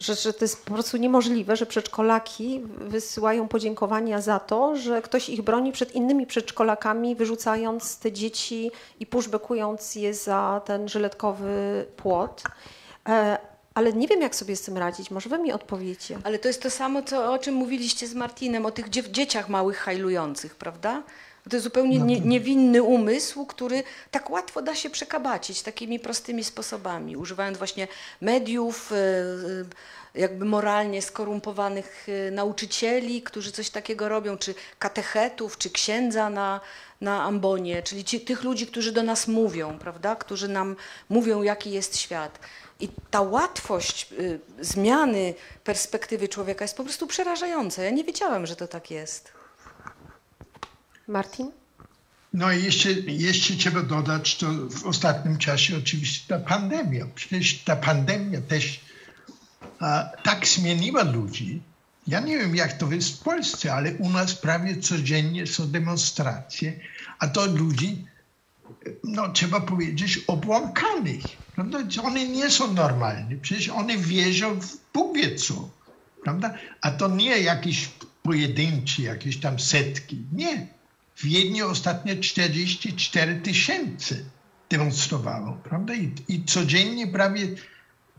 że, 0.00 0.14
że 0.14 0.32
to 0.32 0.44
jest 0.44 0.64
po 0.64 0.74
prostu 0.74 0.96
niemożliwe, 0.96 1.56
że 1.56 1.66
przedszkolaki 1.66 2.62
wysyłają 2.64 3.48
podziękowania 3.48 4.20
za 4.20 4.38
to, 4.38 4.76
że 4.76 5.02
ktoś 5.02 5.28
ich 5.28 5.42
broni 5.42 5.72
przed 5.72 5.94
innymi 5.94 6.26
przedszkolakami, 6.26 7.14
wyrzucając 7.14 7.98
te 7.98 8.12
dzieci 8.12 8.70
i 9.00 9.06
puszbekując 9.06 9.94
je 9.94 10.14
za 10.14 10.60
ten 10.64 10.88
żyletkowy 10.88 11.86
płot. 11.96 12.42
E, 13.08 13.38
ale 13.74 13.92
nie 13.92 14.08
wiem, 14.08 14.20
jak 14.20 14.34
sobie 14.34 14.56
z 14.56 14.62
tym 14.62 14.78
radzić. 14.78 15.10
Może 15.10 15.28
wy 15.28 15.38
mi 15.38 15.52
odpowiecie. 15.52 16.18
Ale 16.24 16.38
to 16.38 16.48
jest 16.48 16.62
to 16.62 16.70
samo, 16.70 17.02
co, 17.02 17.32
o 17.32 17.38
czym 17.38 17.54
mówiliście 17.54 18.06
z 18.06 18.14
Martinem, 18.14 18.66
o 18.66 18.70
tych 18.70 18.90
dzieciach 19.10 19.48
małych 19.48 19.78
hajlujących, 19.78 20.54
prawda? 20.54 21.02
To 21.50 21.56
jest 21.56 21.64
zupełnie 21.64 21.98
nie, 21.98 22.20
niewinny 22.20 22.82
umysł, 22.82 23.46
który 23.46 23.82
tak 24.10 24.30
łatwo 24.30 24.62
da 24.62 24.74
się 24.74 24.90
przekabacić 24.90 25.62
takimi 25.62 25.98
prostymi 25.98 26.44
sposobami, 26.44 27.16
używając 27.16 27.58
właśnie 27.58 27.88
mediów, 28.20 28.92
jakby 30.14 30.44
moralnie 30.44 31.02
skorumpowanych 31.02 32.08
y, 32.08 32.30
nauczycieli, 32.30 33.22
którzy 33.22 33.52
coś 33.52 33.70
takiego 33.70 34.08
robią, 34.08 34.38
czy 34.38 34.54
katechetów, 34.78 35.58
czy 35.58 35.70
księdza 35.70 36.30
na, 36.30 36.60
na 37.00 37.22
ambonie, 37.22 37.82
czyli 37.82 38.04
ci, 38.04 38.20
tych 38.20 38.42
ludzi, 38.42 38.66
którzy 38.66 38.92
do 38.92 39.02
nas 39.02 39.28
mówią, 39.28 39.78
prawda, 39.78 40.16
którzy 40.16 40.48
nam 40.48 40.76
mówią, 41.08 41.42
jaki 41.42 41.70
jest 41.70 41.96
świat. 41.96 42.38
I 42.80 42.88
ta 43.10 43.20
łatwość 43.20 44.08
zmiany 44.60 45.34
perspektywy 45.64 46.28
człowieka 46.28 46.64
jest 46.64 46.76
po 46.76 46.84
prostu 46.84 47.06
przerażająca. 47.06 47.82
Ja 47.82 47.90
nie 47.90 48.04
wiedziałam, 48.04 48.46
że 48.46 48.56
to 48.56 48.68
tak 48.68 48.90
jest. 48.90 49.39
Martin? 51.10 51.50
No 52.32 52.52
i 52.52 52.64
jeszcze, 52.64 52.92
jeszcze 52.92 53.54
trzeba 53.54 53.82
dodać, 53.82 54.36
to 54.36 54.46
w 54.70 54.86
ostatnim 54.86 55.38
czasie 55.38 55.76
oczywiście 55.76 56.24
ta 56.28 56.38
pandemia. 56.38 57.06
Przecież 57.14 57.58
ta 57.58 57.76
pandemia 57.76 58.40
też 58.40 58.80
a, 59.80 60.10
tak 60.22 60.46
zmieniła 60.46 61.02
ludzi. 61.02 61.62
Ja 62.06 62.20
nie 62.20 62.38
wiem, 62.38 62.56
jak 62.56 62.72
to 62.72 62.92
jest 62.92 63.16
w 63.16 63.22
Polsce, 63.22 63.74
ale 63.74 63.94
u 63.94 64.10
nas 64.10 64.34
prawie 64.34 64.76
codziennie 64.76 65.46
są 65.46 65.70
demonstracje, 65.70 66.80
a 67.18 67.28
to 67.28 67.46
ludzi, 67.46 68.06
no 69.04 69.28
trzeba 69.28 69.60
powiedzieć, 69.60 70.20
obłąkanych. 70.26 71.22
Prawda? 71.54 71.78
Oni 72.02 72.28
nie 72.28 72.50
są 72.50 72.72
normalni. 72.74 73.36
Przecież 73.36 73.68
oni 73.68 73.98
wierzą 73.98 74.60
w 74.60 74.76
Bóg. 74.94 75.16
Prawda? 76.24 76.54
A 76.80 76.90
to 76.90 77.08
nie 77.08 77.38
jakieś 77.38 77.88
pojedyncze, 78.22 79.02
jakieś 79.02 79.40
tam 79.40 79.58
setki. 79.60 80.18
Nie 80.32 80.66
w 81.20 81.24
Wiedniu 81.24 81.68
ostatnio 81.68 82.16
44 82.16 83.40
tysięcy 83.40 84.24
demonstrowało, 84.68 85.52
prawda? 85.52 85.94
I, 85.94 86.12
I 86.28 86.44
codziennie 86.44 87.06
prawie 87.06 87.48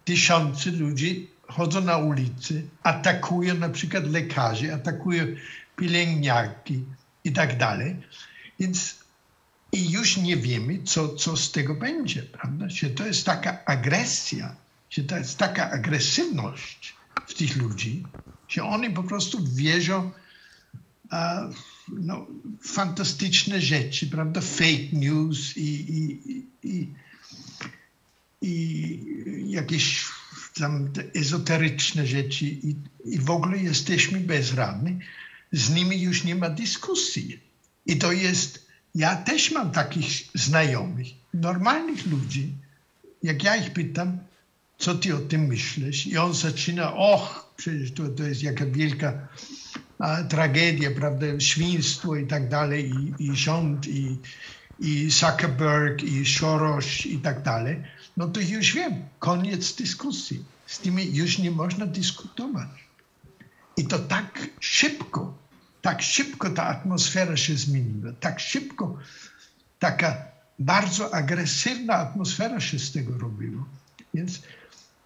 tysiące 0.05 0.71
ludzi 0.71 1.29
chodzą 1.47 1.81
na 1.81 1.97
ulicy, 1.97 2.67
atakują 2.83 3.55
na 3.55 3.69
przykład 3.69 4.11
lekarzy, 4.11 4.73
atakują 4.73 5.25
pielęgniarki 5.75 6.83
i 7.23 7.31
tak 7.31 7.57
dalej. 7.57 7.95
Więc 8.59 8.95
i 9.71 9.91
już 9.91 10.17
nie 10.17 10.37
wiemy, 10.37 10.83
co, 10.83 11.15
co 11.15 11.37
z 11.37 11.51
tego 11.51 11.75
będzie, 11.75 12.23
prawda? 12.23 12.69
Że 12.69 12.89
to 12.89 13.07
jest 13.07 13.25
taka 13.25 13.65
agresja, 13.65 14.55
że 14.89 15.03
to 15.03 15.17
jest 15.17 15.37
taka 15.37 15.71
agresywność 15.71 16.95
w 17.27 17.33
tych 17.33 17.57
ludzi, 17.57 18.03
że 18.47 18.63
oni 18.63 18.89
po 18.89 19.03
prostu 19.03 19.37
wierzą 19.43 20.11
no, 21.91 22.27
fantastyczne 22.61 23.61
rzeczy, 23.61 24.07
prawda? 24.07 24.41
Fake 24.41 24.89
news 24.93 25.57
i, 25.57 25.63
i, 25.63 26.21
i, 26.63 26.87
i 28.41 29.51
jakieś 29.51 30.05
tam 30.53 30.89
ezoteryczne 31.15 32.07
rzeczy 32.07 32.45
i, 32.45 32.75
i 33.05 33.19
w 33.19 33.29
ogóle 33.29 33.57
jesteśmy 33.57 34.19
bezradni. 34.19 34.99
Z 35.51 35.69
nimi 35.69 36.01
już 36.01 36.23
nie 36.23 36.35
ma 36.35 36.49
dyskusji. 36.49 37.39
I 37.85 37.97
to 37.97 38.11
jest, 38.11 38.67
ja 38.95 39.15
też 39.15 39.51
mam 39.51 39.71
takich 39.71 40.27
znajomych, 40.35 41.07
normalnych 41.33 42.07
ludzi. 42.07 42.53
Jak 43.23 43.43
ja 43.43 43.55
ich 43.55 43.73
pytam, 43.73 44.17
co 44.77 44.95
ty 44.95 45.15
o 45.15 45.19
tym 45.19 45.41
myślisz? 45.41 46.07
I 46.07 46.17
on 46.17 46.33
zaczyna, 46.33 46.93
och, 46.93 47.53
przecież 47.57 47.91
to, 47.91 48.09
to 48.09 48.23
jest 48.23 48.43
jaka 48.43 48.65
wielka 48.65 49.27
tragedia, 50.29 50.91
prawda, 50.91 51.39
świństwo 51.39 52.15
i 52.15 52.27
tak 52.27 52.49
dalej, 52.49 52.91
i, 52.91 53.25
i 53.25 53.35
rząd, 53.35 53.87
i, 53.87 54.17
i 54.79 55.11
Zuckerberg, 55.11 56.03
i 56.03 56.25
Soros 56.25 57.05
i 57.05 57.17
tak 57.17 57.43
dalej, 57.43 57.83
no 58.17 58.27
to 58.27 58.39
już 58.39 58.73
wiem, 58.73 58.93
koniec 59.19 59.75
dyskusji. 59.75 60.43
Z 60.65 60.79
tymi 60.79 61.15
już 61.15 61.37
nie 61.37 61.51
można 61.51 61.85
dyskutować. 61.85 62.69
I 63.77 63.85
to 63.85 63.99
tak 63.99 64.47
szybko, 64.59 65.37
tak 65.81 66.01
szybko 66.01 66.49
ta 66.49 66.63
atmosfera 66.63 67.37
się 67.37 67.57
zmieniła, 67.57 68.11
tak 68.19 68.39
szybko 68.39 68.97
taka 69.79 70.25
bardzo 70.59 71.13
agresywna 71.13 71.93
atmosfera 71.93 72.59
się 72.59 72.79
z 72.79 72.91
tego 72.91 73.17
robiła. 73.17 73.63
Więc 74.13 74.41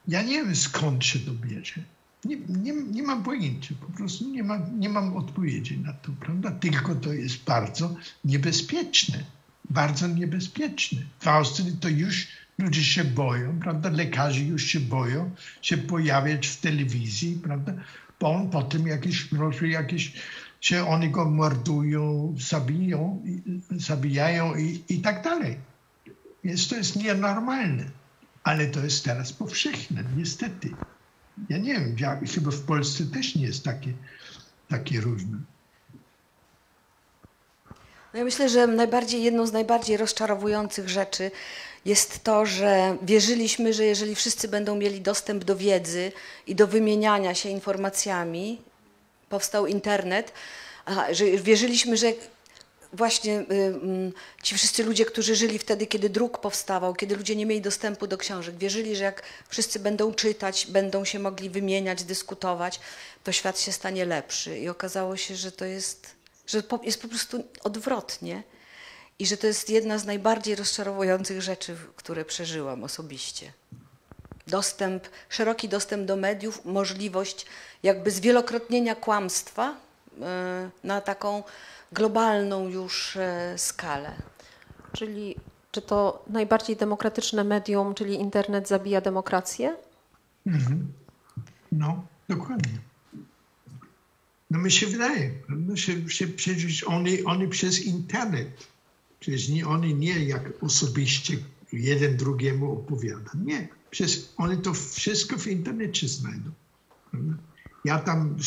ja 0.08 0.22
nie 0.22 0.44
wiem 0.44 0.56
skąd 0.56 1.06
się 1.06 1.20
to 1.20 1.32
bierze. 1.32 1.82
Nie, 2.26 2.38
nie, 2.50 2.74
nie 2.74 3.04
mam 3.04 3.24
pojęcia, 3.24 3.76
po 3.82 3.98
prostu 3.98 4.30
nie 4.32 4.44
mam, 4.44 4.80
nie 4.80 4.90
mam 4.90 5.18
odpowiedzi 5.18 5.78
na 5.78 5.94
to, 5.94 6.12
prawda? 6.20 6.52
Tylko 6.52 6.96
to 6.96 7.14
jest 7.14 7.44
bardzo 7.44 7.96
niebezpieczne, 8.26 9.24
bardzo 9.70 10.08
niebezpieczne. 10.08 11.02
W 11.20 11.28
Austrii 11.28 11.78
to 11.78 11.90
już 11.90 12.28
ludzie 12.58 12.84
się 12.84 13.04
boją, 13.04 13.60
prawda? 13.60 13.90
Lekarze 13.90 14.42
już 14.42 14.64
się 14.64 14.80
boją 14.80 15.32
się 15.62 15.78
pojawiać 15.78 16.48
w 16.48 16.62
telewizji, 16.62 17.40
prawda? 17.44 17.74
Bo 18.20 18.32
on 18.32 18.50
potem 18.50 18.88
jakieś 18.88 19.26
groźby, 19.26 19.72
jakieś 19.72 20.14
się 20.62 20.88
oni 20.88 21.10
go 21.10 21.26
mordują, 21.26 22.36
zabiją, 22.40 23.24
zabijają 23.72 24.56
i, 24.56 24.84
i 24.90 25.02
tak 25.02 25.24
dalej. 25.24 25.58
Więc 26.44 26.68
to 26.68 26.76
jest 26.76 26.96
nienormalne, 26.96 27.86
ale 28.44 28.68
to 28.68 28.80
jest 28.80 29.06
teraz 29.06 29.34
powszechne, 29.34 30.04
niestety 30.18 30.70
ja 31.50 31.58
nie 31.58 31.74
wiem, 31.74 31.96
chyba 32.34 32.52
w 32.52 32.62
Polsce 32.62 33.06
też 33.06 33.36
nie 33.36 33.46
jest 33.46 33.64
takie, 33.64 33.94
takie 34.70 35.02
różne. 35.02 35.38
No 38.14 38.20
ja 38.20 38.26
myślę, 38.26 38.50
że 38.50 38.68
najbardziej, 38.68 39.24
jedną 39.24 39.48
z 39.48 39.52
najbardziej 39.52 39.98
rozczarowujących 39.98 40.90
rzeczy 40.90 41.32
jest 41.86 42.24
to, 42.24 42.46
że 42.46 42.98
wierzyliśmy, 43.02 43.74
że 43.74 43.84
jeżeli 43.84 44.16
wszyscy 44.16 44.48
będą 44.48 44.76
mieli 44.76 45.02
dostęp 45.02 45.44
do 45.44 45.56
wiedzy 45.56 46.12
i 46.48 46.56
do 46.56 46.68
wymieniania 46.68 47.36
się 47.36 47.50
informacjami, 47.50 48.62
powstał 49.30 49.68
internet, 49.68 50.34
że 51.12 51.26
wierzyliśmy, 51.26 51.98
że 51.98 52.14
właśnie 52.96 53.40
y, 53.40 53.46
mm, 53.54 54.14
ci 54.44 54.56
wszyscy 54.56 54.84
ludzie, 54.84 55.06
którzy 55.06 55.36
żyli 55.36 55.60
wtedy, 55.60 55.88
kiedy 55.88 56.10
druk 56.10 56.38
powstawał, 56.38 56.94
kiedy 56.94 57.16
ludzie 57.16 57.36
nie 57.36 57.46
mieli 57.46 57.62
dostępu 57.62 58.08
do 58.08 58.18
książek, 58.18 58.58
wierzyli, 58.58 58.96
że 58.96 59.04
jak 59.04 59.24
wszyscy 59.48 59.80
będą 59.80 60.14
czytać, 60.14 60.66
będą 60.66 61.06
się 61.06 61.20
mogli 61.20 61.50
wymieniać, 61.50 62.04
dyskutować, 62.04 62.80
to 63.24 63.32
świat 63.32 63.60
się 63.60 63.72
stanie 63.72 64.06
lepszy. 64.06 64.60
I 64.60 64.70
okazało 64.70 65.18
się, 65.18 65.36
że 65.36 65.52
to 65.52 65.66
jest, 65.66 66.16
że 66.48 66.64
jest 66.84 67.02
po 67.02 67.08
prostu 67.08 67.44
odwrotnie 67.64 68.44
i 69.20 69.26
że 69.26 69.38
to 69.38 69.48
jest 69.48 69.70
jedna 69.70 69.98
z 69.98 70.06
najbardziej 70.06 70.56
rozczarowujących 70.56 71.42
rzeczy, 71.42 71.78
które 71.96 72.26
przeżyłam 72.26 72.84
osobiście. 72.84 73.54
Dostęp, 74.48 75.04
szeroki 75.30 75.70
dostęp 75.70 76.06
do 76.06 76.16
mediów, 76.16 76.66
możliwość 76.66 77.46
jakby 77.84 78.12
zwielokrotnienia 78.12 78.96
kłamstwa 78.96 79.85
na 80.84 81.02
taką 81.02 81.44
globalną 81.92 82.68
już 82.68 83.18
e, 83.18 83.54
skalę. 83.58 84.16
Czyli 84.94 85.36
czy 85.72 85.82
to 85.82 86.24
najbardziej 86.28 86.76
demokratyczne 86.76 87.44
medium, 87.44 87.94
czyli 87.96 88.14
internet 88.14 88.68
zabija 88.68 89.02
demokrację? 89.02 89.76
Mhm. 90.48 90.94
No, 91.72 92.06
dokładnie. 92.30 92.80
No 94.52 94.60
mi 94.60 94.72
się 94.72 94.88
wydaje, 94.88 95.32
no 95.50 95.76
się, 95.76 96.10
się 96.10 96.28
przecież 96.28 96.84
oni, 96.84 97.24
oni 97.24 97.48
przez 97.48 97.86
internet, 97.86 98.68
przecież 99.20 99.50
nie, 99.50 99.68
oni 99.68 99.96
nie 99.96 100.26
jak 100.26 100.64
osobiście 100.64 101.38
jeden 101.74 102.18
drugiemu 102.18 102.74
opowiada. 102.74 103.32
Nie, 103.44 103.68
przez, 103.92 104.34
oni 104.38 104.58
to 104.58 104.74
wszystko 104.74 105.38
w 105.38 105.48
internecie 105.48 106.08
znajdą. 106.08 106.52
Prawda? 107.12 107.34
Ja 107.86 108.00
tam 108.00 108.38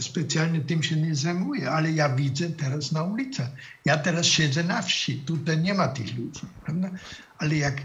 specjalnie 0.00 0.60
tym 0.60 0.82
się 0.82 0.96
nie 0.96 1.14
zajmuję, 1.14 1.70
ale 1.70 1.92
ja 1.92 2.16
widzę 2.16 2.50
teraz 2.50 2.92
na 2.92 3.02
ulicach. 3.02 3.50
Ja 3.84 3.98
teraz 3.98 4.26
siedzę 4.26 4.64
na 4.64 4.82
wsi, 4.82 5.18
tutaj 5.18 5.58
nie 5.58 5.74
ma 5.74 5.88
tych 5.88 6.18
ludzi, 6.18 6.40
prawda? 6.64 6.90
Ale 7.38 7.56
jak 7.56 7.82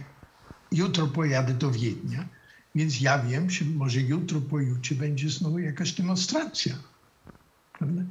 jutro 0.72 1.08
pojadę 1.08 1.54
do 1.54 1.72
Wiednia, 1.72 2.28
więc 2.76 3.02
ja 3.02 3.20
wiem, 3.20 3.50
że 3.50 3.66
może 3.66 4.02
jutro, 4.02 4.42
pojutrze 4.42 4.96
będzie 4.96 5.30
znowu 5.30 5.60
jakaś 5.60 5.92
demonstracja. 5.92 6.76
Prawda? 7.74 8.02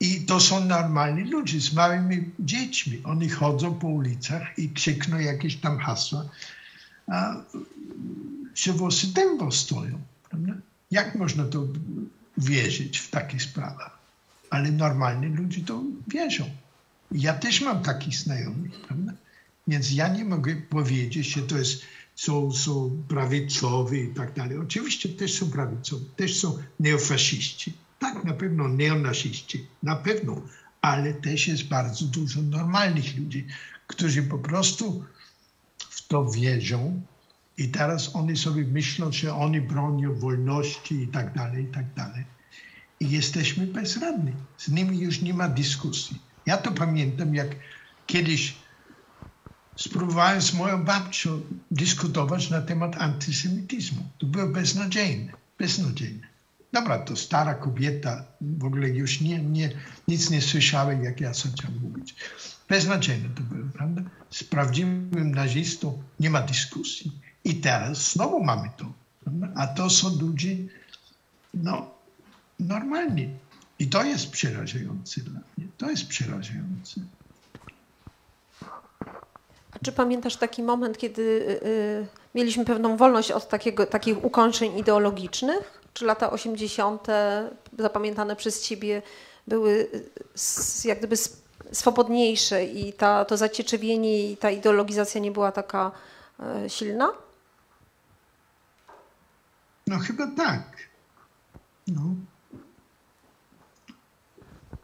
I 0.00 0.20
to 0.20 0.40
są 0.40 0.64
normalni 0.64 1.30
ludzie 1.30 1.60
z 1.60 1.72
małymi 1.72 2.30
dziećmi. 2.38 3.00
Oni 3.04 3.28
chodzą 3.28 3.74
po 3.74 3.88
ulicach 3.88 4.58
i 4.58 4.70
krzykną 4.70 5.18
jakieś 5.18 5.56
tam 5.56 5.78
hasła, 5.78 6.28
a 7.06 7.34
się 8.54 8.72
włosy 8.72 9.14
dębo 9.14 9.50
stoją. 9.50 9.98
Prawda? 10.30 10.52
Jak 10.90 11.14
można 11.14 11.44
to 11.44 11.66
wierzyć 12.38 12.98
w 12.98 13.10
takie 13.10 13.40
sprawy. 13.40 13.84
Ale 14.50 14.72
normalni 14.72 15.26
ludzie 15.26 15.60
to 15.60 15.82
wierzą. 16.08 16.50
Ja 17.12 17.34
też 17.34 17.60
mam 17.60 17.82
takich 17.82 18.16
znajomych, 18.16 18.80
prawda? 18.80 19.12
Więc 19.68 19.92
ja 19.92 20.08
nie 20.08 20.24
mogę 20.24 20.56
powiedzieć, 20.56 21.26
że 21.26 21.42
to 21.42 21.58
jest, 21.58 21.82
są, 22.14 22.52
są 22.52 23.02
prawicowi 23.08 24.00
i 24.00 24.14
tak 24.14 24.34
dalej. 24.34 24.58
Oczywiście 24.58 25.08
też 25.08 25.38
są 25.38 25.50
prawicowi, 25.50 26.04
też 26.16 26.40
są 26.40 26.58
neofaszyści. 26.80 27.72
Tak, 27.98 28.24
na 28.24 28.32
pewno 28.32 28.68
neonaziści, 28.68 29.66
na 29.82 29.96
pewno. 29.96 30.42
Ale 30.80 31.14
też 31.14 31.48
jest 31.48 31.64
bardzo 31.64 32.04
dużo 32.04 32.42
normalnych 32.42 33.16
ludzi, 33.18 33.46
którzy 33.86 34.22
po 34.22 34.38
prostu 34.38 35.04
w 35.78 36.08
to 36.08 36.30
wierzą 36.30 37.00
I 37.58 37.68
teraz 37.68 38.16
oni 38.16 38.36
sobie 38.36 38.64
myślą, 38.64 39.12
że 39.12 39.34
oni 39.34 39.60
bronią 39.60 40.14
wolności 40.14 41.02
i 41.02 41.08
tak 41.08 41.34
dalej, 41.34 41.64
i 41.64 41.66
tak 41.66 41.94
dalej. 41.94 42.24
I 43.00 43.10
jesteśmy 43.10 43.66
bezradni. 43.66 44.32
Z 44.58 44.68
nimi 44.68 44.98
już 44.98 45.22
nie 45.22 45.34
ma 45.34 45.48
dyskusji. 45.48 46.18
Ja 46.46 46.56
to 46.56 46.72
pamiętam, 46.72 47.34
jak 47.34 47.48
kiedyś 48.06 48.54
spróbowałem 49.76 50.42
z 50.42 50.54
moją 50.54 50.84
babcią 50.84 51.40
dyskutować 51.70 52.50
na 52.50 52.62
temat 52.62 52.96
antysemityzmu. 52.96 54.02
To 54.18 54.26
było 54.26 54.46
beznadziejne, 54.46 55.32
beznadziejne. 55.58 56.26
Dobra, 56.72 56.98
to 56.98 57.16
stara 57.16 57.54
kobieta, 57.54 58.24
w 58.40 58.64
ogóle 58.64 58.88
już 58.88 59.20
nie, 59.20 59.38
nie, 59.38 59.70
nic 60.08 60.30
nie 60.30 60.42
słyszałem, 60.42 61.04
jak 61.04 61.20
ja 61.20 61.34
zacząłem 61.34 61.80
mówić. 61.82 62.14
Beznadziejne 62.68 63.28
to 63.28 63.42
było, 63.42 63.68
prawda? 63.72 64.02
Z 64.30 64.44
prawdziwym 64.44 65.30
nazistą 65.30 66.02
nie 66.20 66.30
ma 66.30 66.42
dyskusji. 66.42 67.23
I 67.44 67.54
teraz 67.60 68.12
znowu 68.12 68.44
mamy 68.44 68.70
to. 68.76 68.84
A 69.56 69.66
to 69.66 69.90
są 69.90 70.08
ludzie, 70.20 70.56
no, 71.54 71.90
normalni. 72.60 73.28
I 73.78 73.86
to 73.88 74.04
jest 74.04 74.30
przerażające 74.30 75.20
dla 75.20 75.40
mnie. 75.58 75.66
To 75.78 75.90
jest 75.90 76.06
przerażające. 76.08 77.00
A 79.72 79.78
czy 79.84 79.92
pamiętasz 79.92 80.36
taki 80.36 80.62
moment, 80.62 80.98
kiedy 80.98 81.22
y, 81.22 81.66
y, 81.66 82.06
mieliśmy 82.34 82.64
pewną 82.64 82.96
wolność 82.96 83.30
od 83.30 83.48
takiego, 83.48 83.86
takich 83.86 84.24
ukończeń 84.24 84.78
ideologicznych? 84.78 85.80
Czy 85.94 86.04
lata 86.04 86.30
80. 86.30 87.06
zapamiętane 87.78 88.36
przez 88.36 88.62
ciebie 88.62 89.02
były 89.46 89.70
y, 89.72 90.10
s- 90.34 90.84
jak 90.84 90.98
gdyby 90.98 91.16
swobodniejsze 91.72 92.64
i 92.64 92.92
ta, 92.92 93.24
to 93.24 93.36
zacieczewienie 93.36 94.30
i 94.30 94.36
ta 94.36 94.50
ideologizacja 94.50 95.20
nie 95.20 95.30
była 95.30 95.52
taka 95.52 95.92
y, 96.66 96.70
silna? 96.70 97.08
No 99.86 99.98
chyba 99.98 100.26
tak. 100.36 100.88
No. 101.86 102.02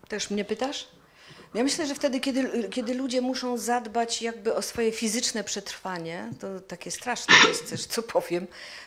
Też 0.09 0.30
mnie 0.30 0.44
pytasz? 0.44 0.88
Ja 1.55 1.62
myślę, 1.62 1.86
że 1.86 1.94
wtedy, 1.94 2.20
kiedy, 2.20 2.68
kiedy 2.68 2.94
ludzie 2.94 3.20
muszą 3.20 3.59
zadbać 3.59 4.22
jakby 4.22 4.55
o 4.55 4.62
swoje 4.62 4.92
fizyczne 4.92 5.44
przetrwanie, 5.44 6.30
to 6.40 6.61
takie 6.61 6.90
straszne 6.90 7.34
jest 7.48 7.70
też, 7.70 7.86
co 7.86 8.03
powiem, 8.03 8.46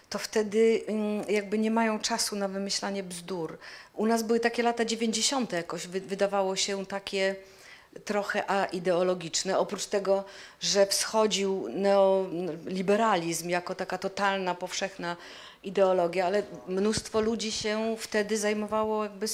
to 0.10 0.20
wtedy 0.20 0.82
mm, 0.88 1.30
jakby 1.30 1.58
nie 1.58 1.72
mają 1.72 2.00
czasu 2.00 2.36
na 2.36 2.48
wymyślanie 2.48 3.04
bzdur. 3.04 3.58
U 3.94 4.06
nas 4.06 4.24
były 4.24 4.40
takie 4.40 4.64
lata 4.64 4.86
90. 4.86 5.52
jakoś, 5.52 5.88
wy, 5.88 6.02
wydawało 6.02 6.56
się 6.56 6.86
takie 6.86 7.36
trochę 8.06 8.52
aideologiczne. 8.52 9.58
Oprócz 9.60 9.86
tego, 9.86 10.24
że 10.62 10.86
wschodził 10.86 11.70
neoliberalizm 11.70 13.50
jako 13.50 13.76
taka 13.76 13.98
totalna, 13.98 14.56
powszechna 14.56 15.18
ideologia, 15.64 16.26
ale 16.26 16.44
mnóstwo 16.68 17.22
ludzi 17.22 17.52
się 17.52 17.96
wtedy 18.00 18.38
zajmowało 18.38 19.04
jakby 19.04 19.28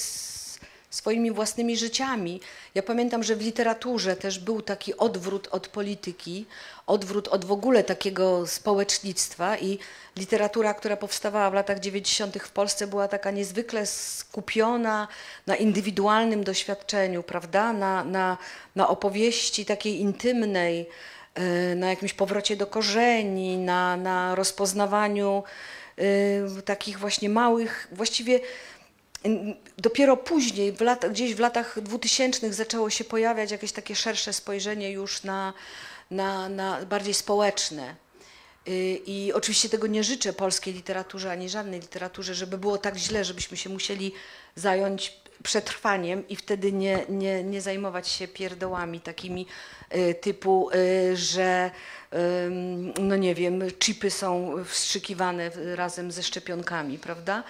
swoimi 0.89 1.31
własnymi 1.31 1.77
życiami. 1.77 2.41
Ja 2.75 2.83
pamiętam, 2.83 3.23
że 3.23 3.35
w 3.35 3.41
literaturze 3.41 4.15
też 4.15 4.39
był 4.39 4.61
taki 4.61 4.97
odwrót 4.97 5.47
od 5.51 5.67
polityki, 5.67 6.45
odwrót 6.87 7.27
od 7.27 7.45
w 7.45 7.51
ogóle 7.51 7.83
takiego 7.83 8.47
społecznictwa 8.47 9.57
i 9.57 9.79
literatura, 10.15 10.73
która 10.73 10.97
powstawała 10.97 11.49
w 11.49 11.53
latach 11.53 11.79
90. 11.79 12.37
w 12.37 12.51
Polsce 12.51 12.87
była 12.87 13.07
taka 13.07 13.31
niezwykle 13.31 13.85
skupiona 13.85 15.07
na 15.47 15.55
indywidualnym 15.55 16.43
doświadczeniu, 16.43 17.23
prawda? 17.23 17.73
Na, 17.73 18.03
na, 18.03 18.37
na 18.75 18.87
opowieści 18.87 19.65
takiej 19.65 19.99
intymnej, 19.99 20.89
e, 21.35 21.75
na 21.75 21.89
jakimś 21.89 22.13
powrocie 22.13 22.55
do 22.55 22.67
korzeni, 22.67 23.57
na, 23.57 23.97
na 23.97 24.35
rozpoznawaniu 24.35 25.43
takich 26.65 26.99
właśnie 26.99 27.29
małych, 27.29 27.87
właściwie 27.91 28.39
Dopiero 29.77 30.17
później, 30.17 30.71
w 30.71 30.81
lat, 30.81 31.05
gdzieś 31.11 31.35
w 31.35 31.39
latach 31.39 31.81
dwutysięcznych 31.81 32.53
zaczęło 32.53 32.89
się 32.89 33.03
pojawiać 33.03 33.51
jakieś 33.51 33.71
takie 33.71 33.95
szersze 33.95 34.33
spojrzenie 34.33 34.91
już 34.91 35.23
na, 35.23 35.53
na, 36.11 36.49
na 36.49 36.85
bardziej 36.85 37.13
społeczne. 37.13 37.95
Y, 38.67 39.01
I 39.05 39.33
oczywiście 39.33 39.69
tego 39.69 39.87
nie 39.87 40.03
życzę 40.03 40.33
polskiej 40.33 40.73
literaturze 40.73 41.31
ani 41.31 41.49
żadnej 41.49 41.79
literaturze, 41.79 42.33
żeby 42.33 42.57
było 42.57 42.77
tak 42.77 42.97
źle, 42.97 43.25
żebyśmy 43.25 43.57
się 43.57 43.69
musieli 43.69 44.11
zająć 44.55 45.21
przetrwaniem 45.43 46.27
i 46.27 46.35
wtedy 46.35 46.71
nie, 46.71 47.05
nie, 47.09 47.43
nie 47.43 47.61
zajmować 47.61 48.07
się 48.07 48.27
pierdołami 48.27 49.01
takimi 49.01 49.47
y, 49.95 50.15
typu, 50.21 50.69
y, 50.71 51.17
że 51.17 51.71
no 52.99 53.15
nie 53.15 53.35
wiem, 53.35 53.61
chipy 53.79 54.11
są 54.11 54.55
wstrzykiwane 54.65 55.51
razem 55.75 56.11
ze 56.11 56.23
szczepionkami, 56.23 56.97
prawda? 56.97 57.43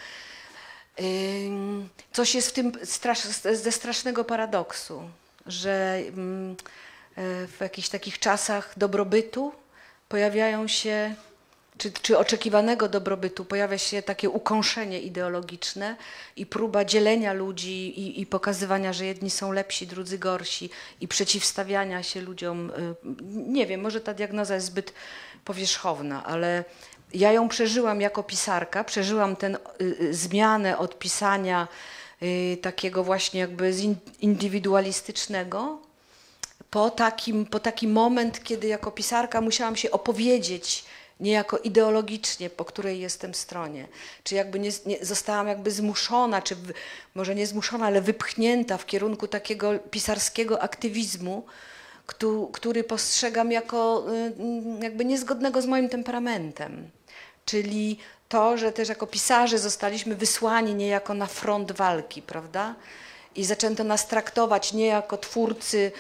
Coś 2.12 2.36
jest 2.36 2.50
w 2.50 2.54
tym 2.54 2.72
strasz, 2.84 3.20
ze 3.54 3.72
strasznego 3.72 4.24
paradoksu, 4.24 5.10
że 5.46 6.02
e, 6.02 7.48
w 7.48 7.58
jakichś 7.62 7.90
takich 7.90 8.20
czasach 8.20 8.74
dobrobytu 8.78 9.52
pojawiają 10.10 10.68
się, 10.68 11.16
czy, 11.80 11.92
czy 11.92 12.18
oczekiwanego 12.18 12.90
dobrobytu, 12.90 13.46
pojawia 13.46 13.78
się 13.78 14.02
takie 14.02 14.30
ukąszenie 14.30 15.02
ideologiczne 15.02 15.96
i 16.36 16.46
próba 16.46 16.86
dzielenia 16.86 17.34
ludzi 17.34 18.00
i, 18.00 18.22
i 18.22 18.26
pokazywania, 18.26 18.94
że 18.94 19.06
jedni 19.06 19.30
są 19.30 19.52
lepsi, 19.52 19.88
drudzy 19.88 20.18
gorsi 20.18 20.70
i 21.02 21.08
przeciwstawiania 21.08 22.04
się 22.04 22.22
ludziom. 22.22 22.70
y, 22.70 22.96
Nie 23.32 23.68
wiem, 23.68 23.82
może 23.82 24.02
ta 24.02 24.14
diagnoza 24.14 24.56
jest 24.56 24.68
zbyt 24.68 24.94
powierzchowna, 25.46 26.26
ale 26.26 26.64
ja 27.14 27.32
ją 27.32 27.50
przeżyłam 27.50 28.02
jako 28.02 28.24
pisarka, 28.24 28.84
przeżyłam 28.84 29.36
tę 29.36 29.58
zmianę 30.12 30.78
od 30.78 31.00
pisania 31.00 31.68
y, 32.24 32.58
takiego 32.62 33.04
właśnie 33.04 33.40
jakby 33.40 33.74
indywidualistycznego 34.20 35.80
po, 36.72 36.90
takim, 36.90 37.46
po 37.46 37.60
taki 37.60 37.88
moment, 37.88 38.44
kiedy 38.44 38.68
jako 38.68 38.92
pisarka 38.92 39.42
musiałam 39.42 39.76
się 39.76 39.92
opowiedzieć 39.92 40.84
niejako 41.20 41.58
ideologicznie, 41.58 42.50
po 42.50 42.66
której 42.66 43.00
jestem 43.00 43.34
stronie. 43.34 43.88
Czy 44.24 44.36
jakby 44.36 44.60
nie, 44.60 44.70
nie, 44.86 45.06
zostałam 45.06 45.48
jakby 45.48 45.72
zmuszona, 45.72 46.42
czy 46.42 46.56
w, 46.56 46.74
może 47.16 47.36
nie 47.36 47.48
zmuszona, 47.48 47.86
ale 47.86 48.02
wypchnięta 48.02 48.78
w 48.78 48.86
kierunku 48.86 49.28
takiego 49.28 49.80
pisarskiego 49.80 50.62
aktywizmu, 50.62 51.46
któ- 52.06 52.50
który 52.54 52.84
postrzegam 52.84 53.52
jako 53.52 54.06
y, 54.80 54.84
jakby 54.84 55.06
niezgodnego 55.06 55.62
z 55.62 55.66
moim 55.66 55.90
temperamentem. 55.90 56.90
Czyli 57.46 57.98
to, 58.30 58.58
że 58.58 58.72
też 58.72 58.90
jako 58.90 59.08
pisarze 59.08 59.60
zostaliśmy 59.60 60.16
wysłani 60.16 60.76
niejako 60.76 61.14
na 61.14 61.26
front 61.26 61.72
walki, 61.72 62.22
prawda? 62.22 62.76
I 63.36 63.46
zaczęto 63.46 63.84
nas 63.84 64.08
traktować 64.08 64.74
nie 64.74 64.86
jako 64.86 65.18
twórcy 65.18 65.92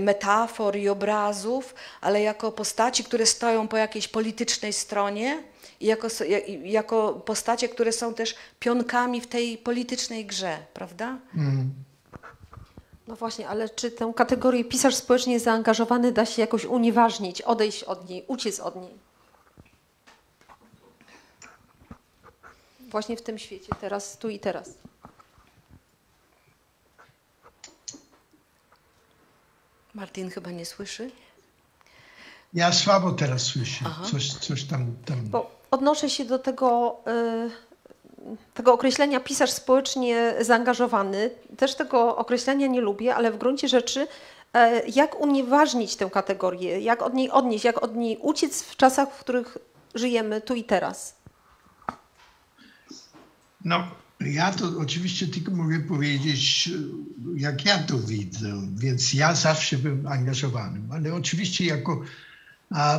metafor 0.00 0.76
i 0.76 0.88
obrazów, 0.88 1.74
ale 2.00 2.22
jako 2.22 2.52
postaci, 2.52 3.04
które 3.04 3.26
stoją 3.26 3.68
po 3.68 3.76
jakiejś 3.76 4.08
politycznej 4.08 4.72
stronie 4.72 5.42
i 5.80 5.86
jako, 5.86 6.08
jako 6.64 7.12
postacie, 7.12 7.68
które 7.68 7.92
są 7.92 8.14
też 8.14 8.34
pionkami 8.60 9.20
w 9.20 9.26
tej 9.26 9.58
politycznej 9.58 10.26
grze, 10.26 10.58
prawda? 10.74 11.18
No 13.08 13.16
właśnie, 13.16 13.48
ale 13.48 13.68
czy 13.68 13.90
tę 13.90 14.12
kategorię 14.16 14.64
pisarz 14.64 14.94
społecznie 14.94 15.40
zaangażowany 15.40 16.12
da 16.12 16.26
się 16.26 16.42
jakoś 16.42 16.64
unieważnić, 16.64 17.42
odejść 17.42 17.84
od 17.84 18.08
niej, 18.08 18.24
uciec 18.26 18.60
od 18.60 18.76
niej? 18.76 18.94
Właśnie 22.90 23.16
w 23.16 23.22
tym 23.22 23.38
świecie, 23.38 23.72
teraz, 23.80 24.18
tu 24.18 24.28
i 24.28 24.38
teraz. 24.38 24.70
Martin 29.94 30.30
chyba 30.30 30.50
nie 30.50 30.66
słyszy. 30.66 31.10
Ja 32.54 32.72
słabo 32.72 33.12
teraz 33.12 33.42
słyszę. 33.42 33.84
Aha. 33.86 34.02
Coś, 34.12 34.32
coś 34.32 34.64
tam, 34.64 34.96
tam. 35.04 35.16
Bo 35.24 35.50
odnoszę 35.70 36.10
się 36.10 36.24
do 36.24 36.38
tego, 36.38 36.96
y, 37.46 37.50
tego 38.54 38.72
określenia 38.72 39.20
pisarz 39.20 39.50
społecznie 39.50 40.34
zaangażowany. 40.40 41.30
Też 41.56 41.74
tego 41.74 42.16
określenia 42.16 42.66
nie 42.66 42.80
lubię, 42.80 43.14
ale 43.14 43.30
w 43.30 43.38
gruncie 43.38 43.68
rzeczy 43.68 44.06
e, 44.52 44.88
jak 44.88 45.20
unieważnić 45.20 45.96
tę 45.96 46.10
kategorię, 46.10 46.80
jak 46.80 47.02
od 47.02 47.14
niej 47.14 47.30
odnieść, 47.30 47.64
jak 47.64 47.82
od 47.82 47.96
niej 47.96 48.18
uciec 48.20 48.62
w 48.62 48.76
czasach, 48.76 49.08
w 49.14 49.20
których 49.20 49.58
żyjemy 49.94 50.40
tu 50.40 50.54
i 50.54 50.64
teraz. 50.64 51.16
No, 53.64 53.88
ja 54.26 54.52
to 54.52 54.78
oczywiście 54.78 55.26
tylko 55.26 55.50
mogę 55.50 55.80
powiedzieć, 55.80 56.70
jak 57.36 57.64
ja 57.64 57.78
to 57.78 57.98
widzę, 57.98 58.68
więc 58.76 59.14
ja 59.14 59.34
zawsze 59.34 59.78
byłem 59.78 60.06
angażowany, 60.06 60.80
ale 60.90 61.14
oczywiście 61.14 61.64
jako 61.64 62.02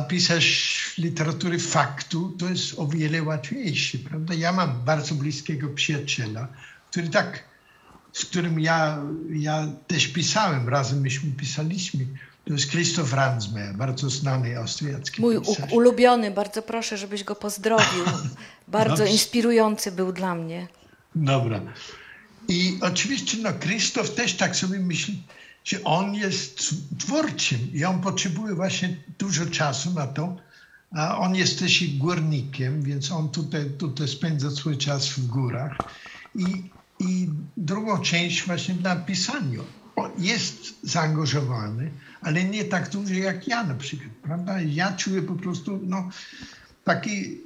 pisarz 0.08 0.94
literatury 0.98 1.58
faktu 1.58 2.30
to 2.38 2.48
jest 2.48 2.78
o 2.78 2.86
wiele 2.86 3.22
łatwiejsze, 3.22 3.98
prawda? 3.98 4.34
Ja 4.34 4.52
mam 4.52 4.84
bardzo 4.84 5.14
bliskiego 5.14 5.68
przyjaciela, 5.68 6.48
który 6.90 7.08
tak 7.08 7.52
z 8.12 8.24
którym 8.24 8.60
ja, 8.60 9.02
ja 9.30 9.66
też 9.86 10.08
pisałem, 10.08 10.68
razem 10.68 11.00
myśmy 11.00 11.30
pisaliśmy, 11.30 12.06
to 12.44 12.52
jest 12.52 12.70
Christoph 12.70 13.12
Ransmayr, 13.12 13.74
bardzo 13.74 14.10
znany 14.10 14.58
austriacki 14.58 15.20
Mój 15.20 15.40
ulubiony, 15.70 16.30
bardzo 16.30 16.62
proszę, 16.62 16.96
żebyś 16.96 17.24
go 17.24 17.34
pozdrowił. 17.34 18.04
Bardzo 18.68 18.96
Dobrze. 18.96 19.12
inspirujący 19.12 19.92
był 19.92 20.12
dla 20.12 20.34
mnie. 20.34 20.68
Dobra. 21.14 21.60
I 22.48 22.78
oczywiście 22.80 23.38
no, 23.42 23.52
Krzysztof 23.52 24.14
też 24.14 24.34
tak 24.34 24.56
sobie 24.56 24.78
myśli, 24.78 25.22
że 25.64 25.84
on 25.84 26.14
jest 26.14 26.74
twórczym 26.98 27.58
i 27.72 27.84
on 27.84 28.00
potrzebuje 28.00 28.54
właśnie 28.54 28.96
dużo 29.18 29.46
czasu 29.46 29.90
na 29.90 30.06
to. 30.06 30.36
A 30.96 31.18
on 31.18 31.34
jest 31.34 31.58
też 31.58 31.98
górnikiem, 31.98 32.82
więc 32.82 33.12
on 33.12 33.28
tutaj, 33.28 33.70
tutaj 33.78 34.08
spędza 34.08 34.50
swój 34.50 34.78
czas 34.78 35.08
w 35.08 35.26
górach. 35.26 35.76
I, 36.34 36.44
I 37.00 37.28
drugą 37.56 37.98
część 37.98 38.46
właśnie 38.46 38.74
na 38.74 38.96
pisaniu. 38.96 39.64
On 39.96 40.10
jest 40.18 40.74
zaangażowany, 40.82 41.90
ale 42.20 42.44
nie 42.44 42.64
tak 42.64 42.90
dużo 42.90 43.14
jak 43.14 43.48
ja 43.48 43.64
na 43.64 43.74
przykład, 43.74 44.10
prawda? 44.22 44.60
Ja 44.60 44.92
czuję 44.92 45.22
po 45.22 45.34
prostu 45.34 45.80
no, 45.82 46.08
taki 46.84 47.40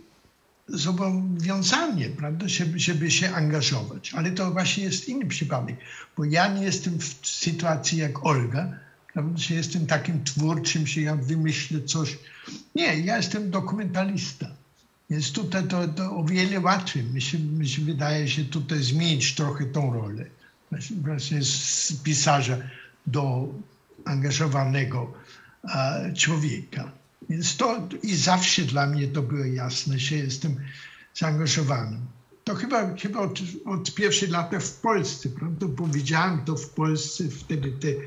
zobowiązanie, 0.69 2.09
prawda, 2.09 2.49
żeby, 2.49 2.79
żeby 2.79 3.11
się 3.11 3.35
angażować. 3.35 4.15
Ale 4.15 4.31
to 4.31 4.51
właśnie 4.51 4.85
jest 4.85 5.09
inny 5.09 5.27
przypadek, 5.27 5.77
bo 6.17 6.25
ja 6.25 6.49
nie 6.49 6.63
jestem 6.63 6.99
w 6.99 7.27
sytuacji 7.27 7.99
jak 7.99 8.27
Olga, 8.27 8.79
prawda, 9.13 9.39
że 9.39 9.55
jestem 9.55 9.87
takim 9.87 10.25
twórczym, 10.25 10.87
że 10.87 11.01
ja 11.01 11.17
wymyślę 11.17 11.83
coś. 11.83 12.19
Nie, 12.75 13.01
ja 13.01 13.17
jestem 13.17 13.51
dokumentalista. 13.51 14.47
Więc 15.11 15.33
tutaj 15.33 15.69
to, 15.69 15.89
to 15.89 16.17
o 16.17 16.25
wiele 16.25 16.61
łatwiej. 16.61 17.05
Mi 17.05 17.21
się, 17.23 17.39
mi 17.39 17.69
się 17.69 17.83
wydaje, 17.83 18.29
że 18.29 18.45
tutaj 18.45 18.83
zmienić 18.83 19.35
trochę 19.35 19.65
tą 19.67 19.93
rolę. 19.95 20.25
Właśnie- 20.91 21.43
z 21.43 21.93
pisarza 22.03 22.57
do 23.07 23.49
angażowanego 24.05 25.13
człowieka. 26.17 26.93
Więc 27.29 27.57
to 27.57 27.89
i 28.03 28.17
zawsze 28.17 28.63
dla 28.63 28.87
mnie 28.87 29.09
to 29.09 29.23
było 29.23 29.45
jasne, 29.45 29.99
że 29.99 30.17
jestem 30.17 30.57
zaangażowany. 31.15 31.99
To 32.45 32.55
chyba, 32.55 32.97
chyba 32.97 33.21
od, 33.21 33.39
od 33.65 33.95
pierwszych 33.95 34.31
lat 34.31 34.51
w 34.61 34.73
Polsce, 34.73 35.29
prawda? 35.29 35.67
Bo 35.67 35.87
widziałem 35.87 36.45
to 36.45 36.57
w 36.57 36.71
Polsce 36.71 37.25
wtedy 37.29 37.73
te 37.73 37.89
e, 37.89 37.99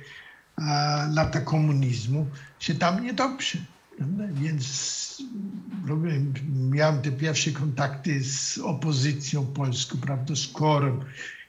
lata 1.13 1.41
komunizmu, 1.41 2.27
że 2.59 2.75
tam 2.75 3.03
niedobrze. 3.03 3.57
Prawda? 3.97 4.23
Więc 4.33 4.99
miałem 6.69 7.01
te 7.01 7.11
pierwsze 7.11 7.51
kontakty 7.51 8.23
z 8.23 8.57
opozycją 8.57 9.45
polską, 9.45 9.97
prawda? 9.97 10.35
z 10.35 10.47
korem 10.47 10.99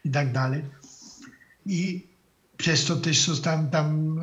i 0.05 0.11
tak 0.11 0.32
dalej. 0.32 0.62
I 1.66 2.07
przez 2.57 2.85
to 2.85 2.97
też 2.97 3.27
zostałem 3.27 3.70
tam 3.70 4.16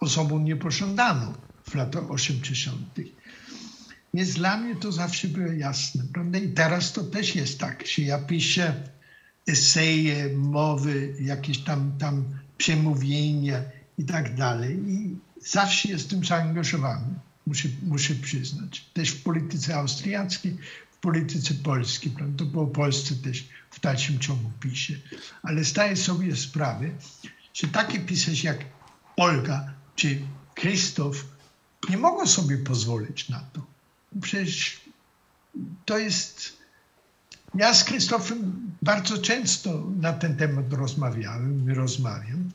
osobą 0.00 0.38
niepożądaną 0.38 1.32
w 1.70 1.74
latach 1.74 2.10
80. 2.10 2.76
Więc 4.14 4.34
dla 4.34 4.56
mnie 4.56 4.76
to 4.76 4.92
zawsze 4.92 5.28
było 5.28 5.46
jasne. 5.46 6.04
Prawda? 6.12 6.38
I 6.38 6.48
teraz 6.48 6.92
to 6.92 7.04
też 7.04 7.36
jest 7.36 7.58
tak, 7.58 7.84
że 7.86 8.02
ja 8.02 8.18
piszę 8.18 8.88
eseje, 9.46 10.28
mowy, 10.36 11.14
jakieś 11.20 11.58
tam, 11.58 11.92
tam 11.98 12.24
przemówienia 12.58 13.62
i 13.98 14.04
tak 14.04 14.34
dalej. 14.34 14.78
I 14.88 15.16
zawsze 15.40 15.88
jestem 15.88 16.24
zaangażowany, 16.24 17.14
muszę, 17.46 17.68
muszę 17.82 18.14
przyznać. 18.14 18.84
Też 18.94 19.10
w 19.10 19.22
polityce 19.22 19.76
austriackiej, 19.76 20.56
w 20.90 20.96
polityce 20.96 21.54
polskiej, 21.54 22.12
prawda? 22.12 22.44
bo 22.44 22.60
o 22.60 22.66
Polsce 22.66 23.14
też 23.14 23.48
w 23.70 23.80
dalszym 23.80 24.18
ciągu 24.18 24.50
piszę. 24.60 24.94
Ale 25.42 25.64
zdaję 25.64 25.96
sobie 25.96 26.36
sprawę, 26.36 26.90
że 27.54 27.68
takie 27.68 28.00
pisarze 28.00 28.48
jak 28.48 28.64
Olga 29.16 29.74
czy 29.96 30.18
Krzysztof 30.54 31.31
nie 31.90 31.96
mogą 31.96 32.26
sobie 32.26 32.58
pozwolić 32.58 33.28
na 33.28 33.40
to. 33.52 33.66
Przecież 34.20 34.80
to 35.84 35.98
jest. 35.98 36.62
Ja 37.54 37.74
z 37.74 37.84
Krzysztofem 37.84 38.70
bardzo 38.82 39.18
często 39.18 39.84
na 40.00 40.12
ten 40.12 40.36
temat 40.36 40.72
rozmawiałem, 40.72 41.70
rozmawiam. 41.70 42.50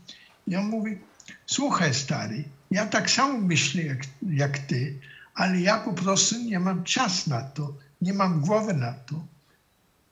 I 0.47 0.55
on 0.55 0.65
mówi: 0.65 0.97
Słuchaj, 1.45 1.93
stary, 1.93 2.43
ja 2.71 2.85
tak 2.85 3.11
samo 3.11 3.37
myślę 3.37 3.83
jak, 3.83 3.99
jak 4.29 4.59
ty, 4.59 4.99
ale 5.33 5.61
ja 5.61 5.77
po 5.77 5.93
prostu 5.93 6.35
nie 6.43 6.59
mam 6.59 6.83
czas 6.83 7.27
na 7.27 7.41
to, 7.41 7.73
nie 8.01 8.13
mam 8.13 8.41
głowy 8.41 8.73
na 8.73 8.93
to. 8.93 9.25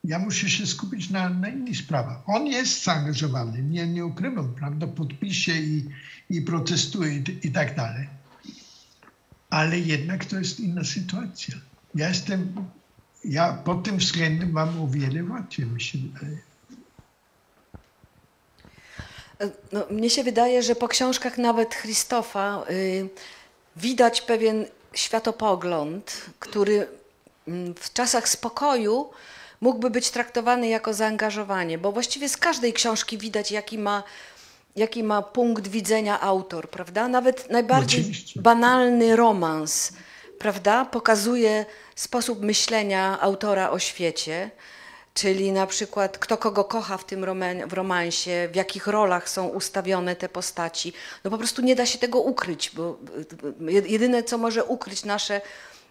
Ja 0.03 0.19
muszę 0.19 0.49
się 0.49 0.65
skupić 0.65 1.09
na, 1.09 1.29
na 1.29 1.49
innych 1.49 1.77
sprawach. 1.77 2.29
On 2.29 2.47
jest 2.47 2.83
zaangażowany, 2.83 3.63
nie, 3.63 3.87
nie 3.87 4.05
ukrywam, 4.05 4.53
prawda? 4.53 4.87
Podpisze 4.87 5.51
i, 5.51 5.85
i 6.29 6.41
protestuje 6.41 7.15
i, 7.15 7.47
i 7.47 7.51
tak 7.51 7.75
dalej. 7.75 8.07
Ale 9.55 9.79
jednak 9.79 10.25
to 10.25 10.35
jest 10.37 10.59
inna 10.59 10.83
sytuacja. 10.83 11.55
Ja 11.95 12.07
jestem, 12.07 12.55
ja 13.25 13.53
pod 13.53 13.83
tym 13.83 13.97
względem 13.97 14.51
mam 14.51 14.81
o 14.83 14.87
wiele 14.87 15.23
łatwiej, 15.23 15.65
mi 15.65 15.81
się 15.81 15.97
wydaje. 15.97 16.37
No, 19.71 19.85
mnie 19.89 20.09
się 20.09 20.23
wydaje, 20.23 20.63
że 20.63 20.75
po 20.75 20.87
książkach 20.87 21.37
nawet 21.37 21.75
Christofa 21.75 22.63
y, 22.69 23.09
widać 23.75 24.21
pewien 24.21 24.65
światopogląd, 24.93 26.25
który 26.39 26.87
mm, 27.47 27.75
w 27.75 27.93
czasach 27.93 28.29
spokoju 28.29 29.09
mógłby 29.61 29.89
być 29.89 30.09
traktowany 30.09 30.67
jako 30.67 30.93
zaangażowanie, 30.93 31.77
bo 31.77 31.91
właściwie 31.91 32.29
z 32.29 32.37
każdej 32.37 32.73
książki 32.73 33.17
widać, 33.17 33.51
jaki 33.51 33.77
ma, 33.77 34.03
jaki 34.75 35.03
ma 35.03 35.21
punkt 35.21 35.67
widzenia 35.67 36.21
autor, 36.21 36.69
prawda? 36.69 37.07
Nawet 37.07 37.49
najbardziej 37.49 37.99
Oczywiście. 38.01 38.41
banalny 38.41 39.15
romans, 39.15 39.93
prawda? 40.39 40.85
Pokazuje 40.85 41.65
sposób 41.95 42.41
myślenia 42.41 43.21
autora 43.21 43.69
o 43.69 43.79
świecie, 43.79 44.51
czyli 45.13 45.51
na 45.51 45.67
przykład 45.67 46.17
kto 46.17 46.37
kogo 46.37 46.63
kocha 46.63 46.97
w 46.97 47.05
tym 47.05 47.23
roman- 47.23 47.67
w 47.67 47.73
romansie, 47.73 48.49
w 48.51 48.55
jakich 48.55 48.87
rolach 48.87 49.29
są 49.29 49.47
ustawione 49.47 50.15
te 50.15 50.29
postaci. 50.29 50.93
No 51.23 51.31
po 51.31 51.37
prostu 51.37 51.61
nie 51.61 51.75
da 51.75 51.85
się 51.85 51.97
tego 51.99 52.19
ukryć, 52.19 52.71
bo 52.73 52.97
y, 53.63 53.71
y, 53.71 53.87
jedyne, 53.89 54.23
co 54.23 54.37
może 54.37 54.65
ukryć 54.65 55.05
nasze, 55.05 55.41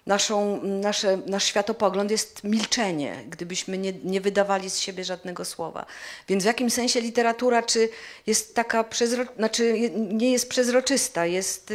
naszą, 0.07 0.63
nasze, 0.63 1.19
nasz 1.27 1.45
światopogląd 1.45 2.11
jest 2.11 2.45
milczenie, 2.45 3.25
gdybyśmy 3.29 3.79
nie, 3.79 3.93
nie 3.93 4.21
wydawali 4.21 4.71
z 4.71 4.79
siebie 4.79 5.05
żadnego 5.05 5.45
słowa. 5.45 5.87
Więc 6.29 6.43
w 6.43 6.47
jakim 6.47 6.71
sensie 6.71 7.01
literatura 7.01 7.63
czy 7.63 7.89
jest 8.27 8.55
taka 8.55 8.85
przezro... 8.85 9.25
znaczy 9.37 9.91
nie 9.95 10.33
jest 10.33 10.49
przezroczysta, 10.49 11.27
jest, 11.27 11.73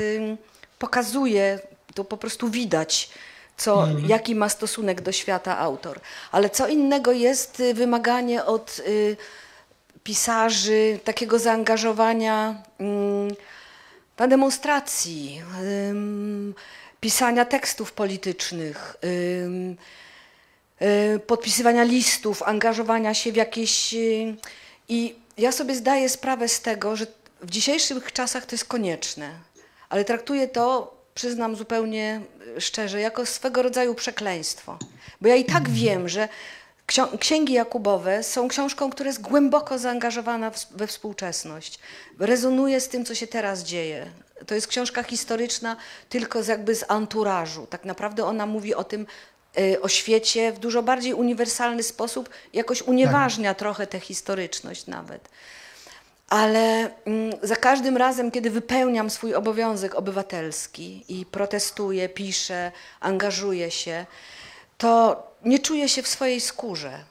pokazuje, 0.79 1.59
to 1.93 2.03
po 2.03 2.17
prostu 2.17 2.49
widać, 2.49 3.09
co, 3.57 3.87
jaki 4.07 4.35
ma 4.35 4.49
stosunek 4.49 5.01
do 5.01 5.11
świata 5.11 5.57
autor. 5.57 5.99
Ale 6.31 6.49
co 6.49 6.67
innego 6.67 7.11
jest 7.11 7.59
y, 7.59 7.73
wymaganie 7.73 8.45
od 8.45 8.81
y, 8.87 9.17
pisarzy 10.03 10.99
takiego 11.03 11.39
zaangażowania 11.39 12.63
ym, 12.81 13.35
na 14.17 14.27
demonstracji, 14.27 15.41
ym, 15.89 16.55
pisania 16.99 17.45
tekstów 17.45 17.91
politycznych, 17.91 18.95
y, 19.03 19.79
podpisywania 21.19 21.83
listów, 21.83 22.43
angażowania 22.43 23.13
się 23.13 23.31
w 23.31 23.35
jakieś. 23.35 23.93
y, 23.93 24.35
I 24.89 25.15
ja 25.37 25.51
sobie 25.51 25.75
zdaję 25.75 26.09
sprawę 26.09 26.47
z 26.47 26.61
tego, 26.61 26.95
że 26.95 27.07
w 27.41 27.49
dzisiejszych 27.49 28.13
czasach 28.13 28.45
to 28.45 28.55
jest 28.55 28.65
konieczne, 28.65 29.31
ale 29.89 30.05
traktuję 30.05 30.47
to, 30.47 30.97
przyznam 31.15 31.55
zupełnie 31.55 32.21
y, 32.57 32.61
szczerze, 32.61 33.01
jako 33.01 33.25
swego 33.25 33.61
rodzaju 33.61 33.95
przekleństwo. 33.95 34.77
Bo 35.21 35.27
ja 35.27 35.35
i 35.35 35.45
tak 35.45 35.69
wiem, 35.69 36.09
że 36.09 36.29
księgi 37.19 37.53
Jakubowe 37.53 38.23
są 38.23 38.47
książką, 38.47 38.89
która 38.89 39.07
jest 39.07 39.21
głęboko 39.21 39.79
zaangażowana 39.79 40.51
we 40.71 40.87
współczesność. 40.87 41.79
Rezonuje 42.19 42.81
z 42.81 42.89
tym, 42.89 43.05
co 43.05 43.15
się 43.15 43.27
teraz 43.27 43.63
dzieje. 43.63 44.11
To 44.47 44.55
jest 44.55 44.67
książka 44.67 45.03
historyczna 45.03 45.75
tylko 46.09 46.43
z, 46.43 46.47
jakby 46.47 46.75
z 46.75 46.85
anturażu. 46.87 47.67
Tak 47.67 47.85
naprawdę 47.85 48.25
ona 48.25 48.45
mówi 48.45 48.75
o 48.75 48.83
tym, 48.83 49.07
y, 49.59 49.81
o 49.81 49.87
świecie 49.87 50.51
w 50.51 50.59
dużo 50.59 50.83
bardziej 50.83 51.13
uniwersalny 51.13 51.83
sposób, 51.83 52.29
jakoś 52.53 52.81
unieważnia 52.81 53.53
trochę 53.53 53.87
tę 53.87 53.99
historyczność 53.99 54.87
nawet. 54.87 55.29
Ale 56.29 56.91
mm, 57.05 57.33
za 57.43 57.55
każdym 57.55 57.97
razem, 57.97 58.31
kiedy 58.31 58.49
wypełniam 58.49 59.09
swój 59.09 59.35
obowiązek 59.35 59.95
obywatelski 59.95 61.05
i 61.07 61.25
protestuję, 61.25 62.09
piszę, 62.09 62.71
angażuję 62.99 63.71
się, 63.71 64.05
to 64.77 65.23
nie 65.45 65.59
czuję 65.59 65.89
się 65.89 66.01
w 66.01 66.07
swojej 66.07 66.41
skórze. 66.41 67.03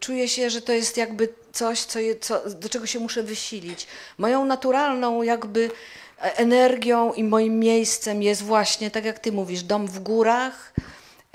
Czuję 0.00 0.28
się, 0.28 0.50
że 0.50 0.62
to 0.62 0.72
jest 0.72 0.96
jakby 0.96 1.28
coś, 1.52 1.84
co, 1.84 1.98
je, 1.98 2.16
co, 2.16 2.50
do 2.50 2.68
czego 2.68 2.86
się 2.86 2.98
muszę 2.98 3.22
wysilić. 3.22 3.86
Moją 4.18 4.44
naturalną 4.44 5.22
jakby 5.22 5.64
e, 5.64 5.70
energią 6.18 7.12
i 7.12 7.24
moim 7.24 7.58
miejscem 7.58 8.22
jest 8.22 8.42
właśnie, 8.42 8.90
tak 8.90 9.04
jak 9.04 9.18
ty 9.18 9.32
mówisz, 9.32 9.62
dom 9.62 9.86
w 9.86 9.98
górach 10.00 10.74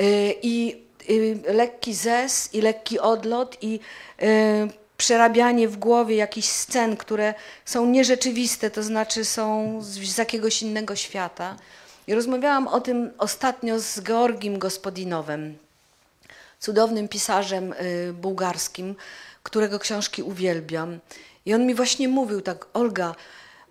y, 0.02 0.36
i 0.42 0.84
y, 1.10 1.54
lekki 1.54 1.94
zes 1.94 2.54
i 2.54 2.62
lekki 2.62 3.00
odlot 3.00 3.58
i 3.62 3.80
y, 4.22 4.28
przerabianie 4.98 5.68
w 5.68 5.78
głowie 5.78 6.16
jakichś 6.16 6.48
scen, 6.48 6.98
które 6.98 7.34
są 7.66 7.86
nierzeczywiste, 7.86 8.72
to 8.72 8.84
znaczy 8.84 9.26
są 9.26 9.78
z, 9.82 10.18
jakiegoś 10.18 10.62
innego 10.62 10.96
świata. 10.96 11.56
I 12.08 12.14
rozmawiałam 12.14 12.68
o 12.68 12.82
tym 12.82 13.12
ostatnio 13.18 13.80
z 13.80 14.02
Georgim 14.02 14.60
Gospodinowem, 14.60 15.58
cudownym 16.60 17.08
pisarzem 17.08 17.74
bułgarskim, 18.14 18.96
którego 19.44 19.80
książki 19.80 20.24
uwielbiam. 20.24 21.00
I 21.46 21.54
on 21.54 21.66
mi 21.66 21.76
właśnie 21.76 22.08
mówił 22.08 22.42
tak, 22.42 22.66
Olga, 22.74 23.16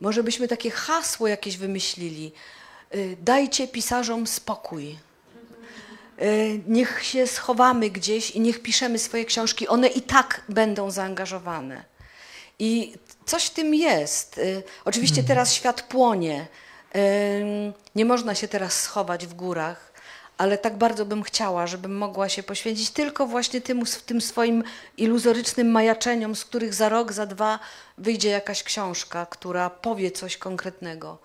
może 0.01 0.22
byśmy 0.22 0.48
takie 0.48 0.70
hasło 0.70 1.28
jakieś 1.28 1.56
wymyślili. 1.56 2.32
Y, 2.94 3.16
dajcie 3.20 3.68
pisarzom 3.68 4.27
spokój. 4.27 4.98
Y, 6.22 6.60
niech 6.66 7.05
się 7.05 7.27
schowamy 7.27 7.90
gdzieś 7.90 8.31
i 8.31 8.40
niech 8.40 8.62
piszemy 8.62 8.98
swoje 8.98 9.24
książki. 9.24 9.68
One 9.68 9.89
i 9.89 10.02
tak 10.02 10.44
będą 10.48 10.90
zaangażowane. 10.90 11.85
I 12.59 12.94
coś 13.27 13.44
w 13.44 13.51
tym 13.51 13.74
jest. 13.74 14.39
Y, 14.39 14.62
oczywiście 14.85 15.22
teraz 15.22 15.55
świat 15.55 15.82
płonie. 15.82 16.47
Nie 17.94 18.05
można 18.05 18.35
się 18.35 18.48
teraz 18.48 18.82
schować 18.82 19.27
w 19.27 19.35
górach, 19.35 19.89
ale 20.40 20.58
tak 20.58 20.76
bardzo 20.76 21.06
bym 21.06 21.22
chciała, 21.22 21.66
żebym 21.66 21.96
mogła 21.96 22.28
się 22.28 22.42
poświęcić 22.42 22.90
tylko 22.90 23.26
właśnie 23.26 23.60
tym, 23.60 23.82
tym 24.06 24.20
swoim 24.20 24.64
iluzorycznym 24.96 25.70
majaczeniom, 25.70 26.36
z 26.36 26.44
których 26.44 26.74
za 26.74 26.88
rok, 26.88 27.12
za 27.12 27.26
dwa 27.26 27.58
wyjdzie 27.98 28.28
jakaś 28.28 28.62
książka, 28.62 29.26
która 29.26 29.70
powie 29.70 30.10
coś 30.10 30.36
konkretnego 30.36 31.18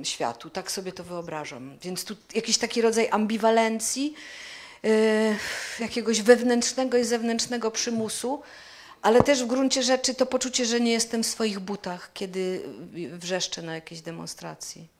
y, 0.00 0.04
światu. 0.04 0.50
Tak 0.50 0.70
sobie 0.70 0.92
to 0.92 1.04
wyobrażam. 1.04 1.78
Więc 1.82 2.04
tu 2.04 2.16
jakiś 2.34 2.58
taki 2.58 2.82
rodzaj 2.82 3.08
ambiwalencji, 3.10 4.14
y, 4.84 5.36
jakiegoś 5.80 6.22
wewnętrznego 6.22 6.98
i 6.98 7.04
zewnętrznego 7.04 7.70
przymusu, 7.70 8.42
ale 9.02 9.22
też 9.22 9.44
w 9.44 9.46
gruncie 9.46 9.82
rzeczy 9.82 10.14
to 10.14 10.26
poczucie, 10.26 10.66
że 10.66 10.80
nie 10.80 10.92
jestem 10.92 11.22
w 11.22 11.26
swoich 11.26 11.60
butach, 11.60 12.10
kiedy 12.14 12.62
wrzeszczę 13.12 13.62
na 13.62 13.74
jakiejś 13.74 14.00
demonstracji. 14.00 14.95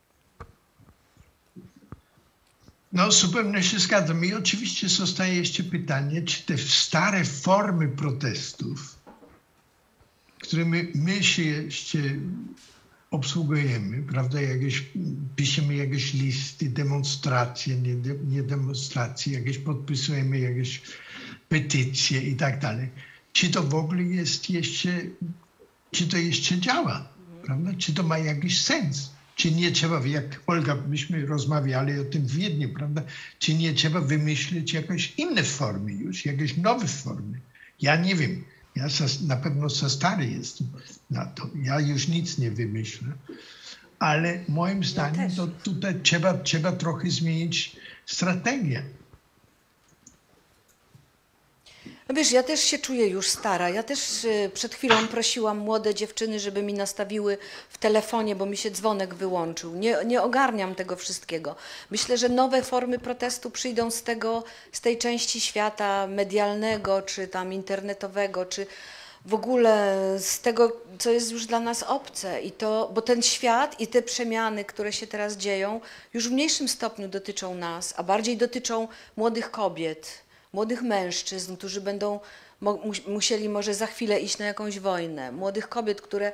No, 2.97 3.13
zupełnie 3.13 3.63
się 3.63 3.79
zgadzam. 3.79 4.25
I 4.25 4.35
oczywiście 4.35 4.89
zostaje 4.89 5.35
jeszcze 5.35 5.63
pytanie, 5.63 6.23
czy 6.23 6.43
te 6.43 6.59
stare 6.59 7.25
formy 7.25 7.89
protestów, 7.89 8.97
którymi 10.43 10.93
my 10.95 11.23
się 11.23 11.43
jeszcze 11.43 11.99
obsługujemy, 13.11 14.03
prawda, 14.03 14.41
jakieś, 14.41 14.85
piszemy 15.37 15.75
jakieś 15.75 16.15
listy, 16.15 16.71
demonstracje, 16.71 17.77
nie, 17.77 17.95
nie 18.29 18.43
demonstracje, 18.43 19.39
jakieś 19.39 19.59
podpisujemy 19.59 20.39
jakieś 20.39 20.83
petycje 21.49 22.21
i 22.21 22.37
tak 22.37 22.61
dalej. 22.61 22.89
Czy 23.33 23.51
to 23.51 23.63
w 23.63 23.75
ogóle 23.75 24.03
jest 24.03 24.51
jeszcze, 24.51 25.01
czy 25.91 26.07
to 26.09 26.17
jeszcze 26.17 26.59
działa, 26.59 27.09
prawda? 27.45 27.71
Czy 27.79 27.95
to 27.95 28.03
ma 28.03 28.19
jakiś 28.19 28.65
sens? 28.65 29.16
Czy 29.37 29.53
nie 29.53 29.73
trzeba, 29.73 30.07
jak 30.07 30.41
Olga, 30.47 30.77
myśmy 30.89 31.27
rozmawiali 31.27 31.99
o 31.99 32.05
tym 32.05 32.27
w 32.27 32.33
Wiedniu, 32.33 32.69
prawda? 32.69 33.03
Czy 33.39 33.55
nie 33.55 33.75
trzeba 33.75 34.01
wymyślić 34.01 34.73
jakieś 34.73 35.13
inne 35.17 35.43
formy 35.43 35.93
już, 35.93 36.27
jakieś 36.27 36.57
nowe 36.57 36.87
formy? 36.87 37.41
Ja 37.83 37.97
nie 37.97 38.15
wiem. 38.15 38.45
Ja 38.77 38.87
na 39.27 39.37
pewno 39.37 39.69
za 39.69 39.89
stary 39.89 40.27
jestem 40.27 40.67
na 41.11 41.27
to. 41.27 41.51
Ja 41.63 41.81
już 41.81 42.09
nic 42.09 42.39
nie 42.39 42.51
wymyślę. 42.51 43.09
Ale 43.99 44.45
moim 44.49 44.85
zdaniem 44.85 45.31
to 45.31 45.47
tutaj 45.47 46.01
trzeba, 46.03 46.35
trzeba 46.35 46.73
trochę 46.73 47.11
zmienić 47.11 47.77
strategię. 48.07 48.83
No 52.09 52.15
wiesz, 52.15 52.33
ja 52.33 52.43
też 52.43 52.61
się 52.61 52.79
czuję 52.79 53.07
już 53.07 53.29
stara. 53.29 53.71
Ja 53.71 53.83
też 53.83 54.25
y, 54.25 54.51
przed 54.55 54.75
chwilą 54.75 55.09
prosiłam 55.09 55.59
młode 55.59 55.95
dziewczyny, 55.95 56.41
żeby 56.41 56.63
mi 56.63 56.75
nastawiły 56.75 57.39
w 57.69 57.79
telefonie, 57.79 58.37
bo 58.37 58.47
mi 58.47 58.57
się 58.57 58.71
dzwonek 58.71 59.15
wyłączył. 59.15 59.75
Nie, 59.75 59.97
nie 60.05 60.23
ogarniam 60.23 60.75
tego 60.75 60.97
wszystkiego. 60.97 61.57
Myślę, 61.91 62.19
że 62.19 62.29
nowe 62.29 62.63
formy 62.63 62.99
protestu 62.99 63.51
przyjdą 63.51 63.91
z 63.91 64.03
tego, 64.03 64.45
z 64.73 64.81
tej 64.81 64.99
części 64.99 65.41
świata 65.41 66.07
medialnego, 66.07 67.03
czy 67.03 67.29
tam 67.29 67.53
internetowego, 67.53 68.47
czy 68.47 68.67
w 69.25 69.35
ogóle 69.35 69.97
z 70.19 70.41
tego, 70.41 70.73
co 70.99 71.11
jest 71.11 71.33
już 71.33 71.47
dla 71.47 71.61
nas 71.61 71.83
obce. 71.83 72.41
I 72.41 72.53
to, 72.53 72.91
bo 72.95 73.03
ten 73.03 73.23
świat 73.23 73.81
i 73.81 73.87
te 73.87 74.03
przemiany, 74.03 74.65
które 74.65 74.93
się 74.93 75.07
teraz 75.07 75.37
dzieją, 75.37 75.81
już 76.15 76.29
w 76.29 76.33
mniejszym 76.33 76.69
stopniu 76.69 77.09
dotyczą 77.09 77.55
nas, 77.55 77.95
a 77.97 78.03
bardziej 78.03 78.37
dotyczą 78.37 78.89
młodych 79.17 79.51
kobiet 79.51 80.26
młodych 80.57 80.83
mężczyzn, 80.83 81.57
którzy 81.57 81.81
będą 81.81 82.21
musieli 83.07 83.49
może 83.49 83.75
za 83.75 83.87
chwilę 83.87 84.21
iść 84.21 84.39
na 84.39 84.47
jakąś 84.47 84.79
wojnę, 84.79 85.33
młodych 85.33 85.69
kobiet, 85.69 86.01
które 86.01 86.33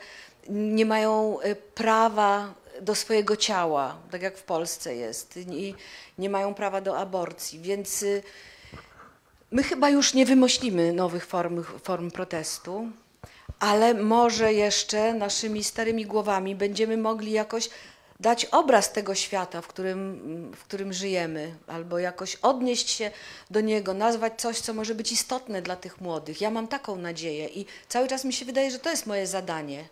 nie 0.49 0.87
mają 0.87 1.41
y, 1.41 1.57
prawa 1.57 2.55
do 2.81 2.95
swojego 2.95 3.37
ciała, 3.37 3.97
tak 4.11 4.23
jak 4.23 4.39
w 4.39 4.43
Polsce 4.43 4.95
jest, 4.95 5.37
i 5.37 5.75
nie 6.19 6.31
mają 6.31 6.55
prawa 6.55 6.81
do 6.81 6.99
aborcji. 6.99 7.61
Więc 7.61 8.03
y, 8.03 8.23
my 9.51 9.63
chyba 9.63 9.91
już 9.91 10.15
nie 10.15 10.27
wymyślimy 10.27 10.93
nowych 10.93 11.27
form, 11.27 11.65
form 11.83 12.11
protestu, 12.11 12.89
ale 13.59 13.95
może 13.95 14.53
jeszcze 14.53 15.15
naszymi 15.15 15.65
starymi 15.65 16.07
głowami 16.07 16.55
będziemy 16.55 16.97
mogli 16.97 17.33
jakoś 17.33 17.71
dać 18.23 18.45
obraz 18.45 18.93
tego 18.93 19.15
świata, 19.15 19.61
w 19.61 19.67
którym, 19.67 20.53
w 20.57 20.65
którym 20.65 20.93
żyjemy, 20.93 21.55
albo 21.67 21.99
jakoś 21.99 22.35
odnieść 22.35 22.91
się 22.91 23.11
do 23.51 23.61
niego, 23.61 23.95
nazwać 23.95 24.41
coś, 24.41 24.61
co 24.61 24.75
może 24.75 24.95
być 24.95 25.13
istotne 25.13 25.63
dla 25.63 25.77
tych 25.77 26.01
młodych. 26.01 26.41
Ja 26.41 26.51
mam 26.51 26.69
taką 26.69 26.97
nadzieję 26.97 27.49
i 27.49 27.67
cały 27.89 28.09
czas 28.09 28.25
mi 28.25 28.33
się 28.33 28.45
wydaje, 28.45 28.71
że 28.71 28.79
to 28.79 28.91
jest 28.91 29.07
moje 29.07 29.27
zadanie, 29.27 29.89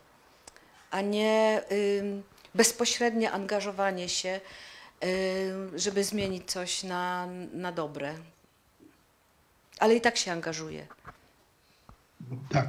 a 0.91 1.01
nie 1.01 1.63
y, 1.73 2.23
bezpośrednie 2.55 3.33
angażowanie 3.33 4.09
się, 4.09 4.41
y, 5.05 5.79
żeby 5.79 6.05
zmienić 6.05 6.51
coś 6.51 6.83
na, 6.83 7.29
na 7.53 7.73
dobre. 7.73 8.15
Ale 9.79 9.95
i 9.95 10.01
tak 10.01 10.17
się 10.17 10.33
angażuję. 10.33 10.87
Tak. 12.51 12.69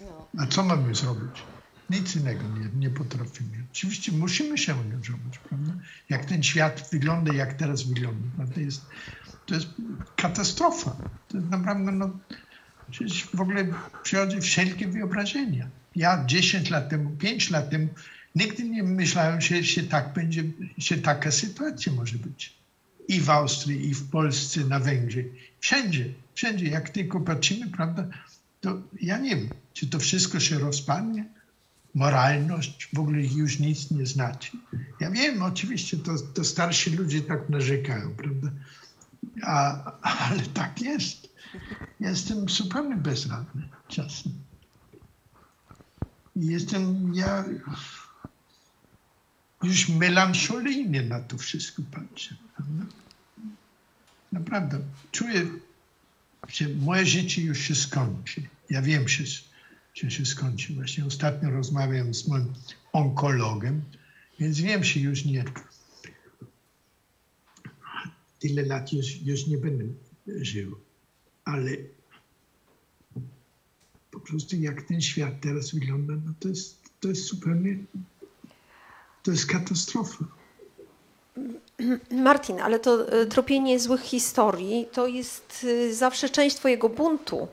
No. 0.00 0.26
A 0.38 0.46
co 0.46 0.62
mamy 0.62 0.94
zrobić? 0.94 1.42
Nic 1.90 2.16
innego 2.16 2.42
nie, 2.42 2.68
nie 2.78 2.90
potrafimy. 2.90 3.64
Oczywiście 3.72 4.12
musimy 4.12 4.58
się 4.58 4.74
angażować, 4.74 5.38
prawda? 5.38 5.72
Jak 6.08 6.24
ten 6.24 6.42
świat 6.42 6.88
wygląda, 6.92 7.34
jak 7.34 7.54
teraz 7.54 7.82
wygląda. 7.82 8.46
To, 8.54 8.60
jest, 8.60 8.86
to 9.46 9.54
jest 9.54 9.68
katastrofa. 10.16 10.96
To 11.28 11.36
jest 11.36 11.50
naprawdę, 11.50 11.92
no, 11.92 12.10
w 13.34 13.40
ogóle 13.40 13.66
przychodzi 14.02 14.40
wszelkie 14.40 14.88
wyobrażenia. 14.88 15.68
Ja 15.96 16.24
10 16.26 16.70
lat 16.70 16.88
temu, 16.88 17.10
5 17.10 17.50
lat 17.50 17.70
temu 17.70 17.88
nigdy 18.34 18.64
nie 18.64 18.82
myślałem, 18.82 19.40
że 19.40 19.64
się 19.64 19.82
tak 19.82 20.12
będzie, 20.12 20.44
że 20.78 20.98
taka 20.98 21.30
sytuacja 21.30 21.92
może 21.92 22.18
być. 22.18 22.56
I 23.08 23.20
w 23.20 23.30
Austrii, 23.30 23.88
i 23.88 23.94
w 23.94 24.10
Polsce, 24.10 24.60
na 24.60 24.80
Węgrzech. 24.80 25.26
Wszędzie, 25.60 26.14
wszędzie. 26.34 26.66
Jak 26.66 26.90
tylko 26.90 27.20
patrzymy, 27.20 27.68
prawda, 27.70 28.06
to 28.60 28.82
ja 29.00 29.18
nie 29.18 29.36
wiem, 29.36 29.48
czy 29.72 29.86
to 29.86 29.98
wszystko 29.98 30.40
się 30.40 30.58
rozpadnie, 30.58 31.24
moralność 31.96 32.88
w 32.94 32.98
ogóle 32.98 33.22
już 33.22 33.58
nic 33.58 33.90
nie 33.90 34.06
znaczy. 34.06 34.50
Ja 35.00 35.10
wiem, 35.10 35.42
oczywiście 35.42 35.96
to, 35.96 36.12
to 36.34 36.44
starsi 36.44 36.90
ludzie 36.90 37.20
tak 37.20 37.48
narzekają, 37.48 38.14
prawda? 38.16 38.48
A, 39.42 39.92
ale 40.02 40.42
tak 40.42 40.82
jest. 40.82 41.28
Jestem 42.00 42.48
zupełnie 42.48 42.96
bezradny 42.96 43.68
czasem. 43.88 44.32
Jestem 46.36 47.14
ja 47.14 47.44
już 49.62 49.88
melancholijnie 49.88 51.02
na 51.02 51.20
to 51.20 51.38
wszystko 51.38 51.82
patrzę. 51.92 52.36
Prawda? 52.56 52.84
Naprawdę. 54.32 54.80
Czuję, 55.12 55.46
że 56.48 56.68
moje 56.68 57.06
życie 57.06 57.42
już 57.42 57.58
się 57.58 57.74
skończy. 57.74 58.42
Ja 58.70 58.82
wiem, 58.82 59.08
że 59.08 59.24
się, 59.96 60.10
się 60.10 60.26
skończy. 60.26 60.74
Właśnie 60.74 61.04
ostatnio 61.04 61.50
rozmawiam 61.50 62.14
z 62.14 62.28
moim 62.28 62.52
onkologiem, 62.92 63.82
więc 64.40 64.60
wiem, 64.60 64.84
że 64.84 65.00
już 65.00 65.24
nie 65.24 65.44
tyle 68.38 68.62
lat 68.62 68.92
już, 68.92 69.22
już 69.22 69.46
nie 69.46 69.58
będę 69.58 69.84
żył. 70.26 70.76
Ale 71.44 71.70
po 74.10 74.20
prostu 74.20 74.56
jak 74.56 74.82
ten 74.82 75.00
świat 75.00 75.34
teraz 75.40 75.74
wygląda, 75.74 76.14
no 76.26 76.32
to 76.40 76.48
jest, 76.48 76.82
to 77.00 77.08
jest 77.08 77.24
zupełnie, 77.24 77.78
to 79.22 79.30
jest 79.30 79.46
katastrofa. 79.46 80.24
Martin, 82.10 82.60
ale 82.60 82.80
to 82.80 83.12
e, 83.12 83.26
tropienie 83.26 83.80
złych 83.80 84.00
historii 84.00 84.86
to 84.92 85.06
jest 85.06 85.66
e, 85.68 85.94
zawsze 85.94 86.28
część 86.28 86.56
Twojego 86.56 86.88
buntu. 86.88 87.48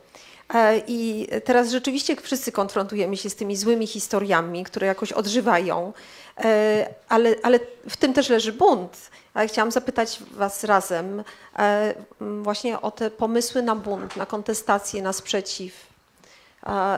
E, 0.53 0.77
I 0.87 1.27
teraz 1.45 1.71
rzeczywiście 1.71 2.15
wszyscy 2.15 2.51
konfrontujemy 2.51 3.17
się 3.17 3.29
z 3.29 3.35
tymi 3.35 3.55
złymi 3.55 3.87
historiami, 3.87 4.63
które 4.63 4.87
jakoś 4.87 5.11
odżywają, 5.11 5.93
e, 6.37 6.93
ale, 7.09 7.35
ale 7.43 7.59
w 7.89 7.97
tym 7.97 8.13
też 8.13 8.29
leży 8.29 8.53
bunt. 8.53 9.09
Ale 9.33 9.47
chciałam 9.47 9.71
zapytać 9.71 10.19
Was 10.31 10.63
razem 10.63 11.23
e, 11.59 11.93
właśnie 12.41 12.81
o 12.81 12.91
te 12.91 13.11
pomysły 13.11 13.61
na 13.61 13.75
bunt, 13.75 14.15
na 14.15 14.25
kontestację, 14.25 15.01
na 15.01 15.13
sprzeciw. 15.13 15.93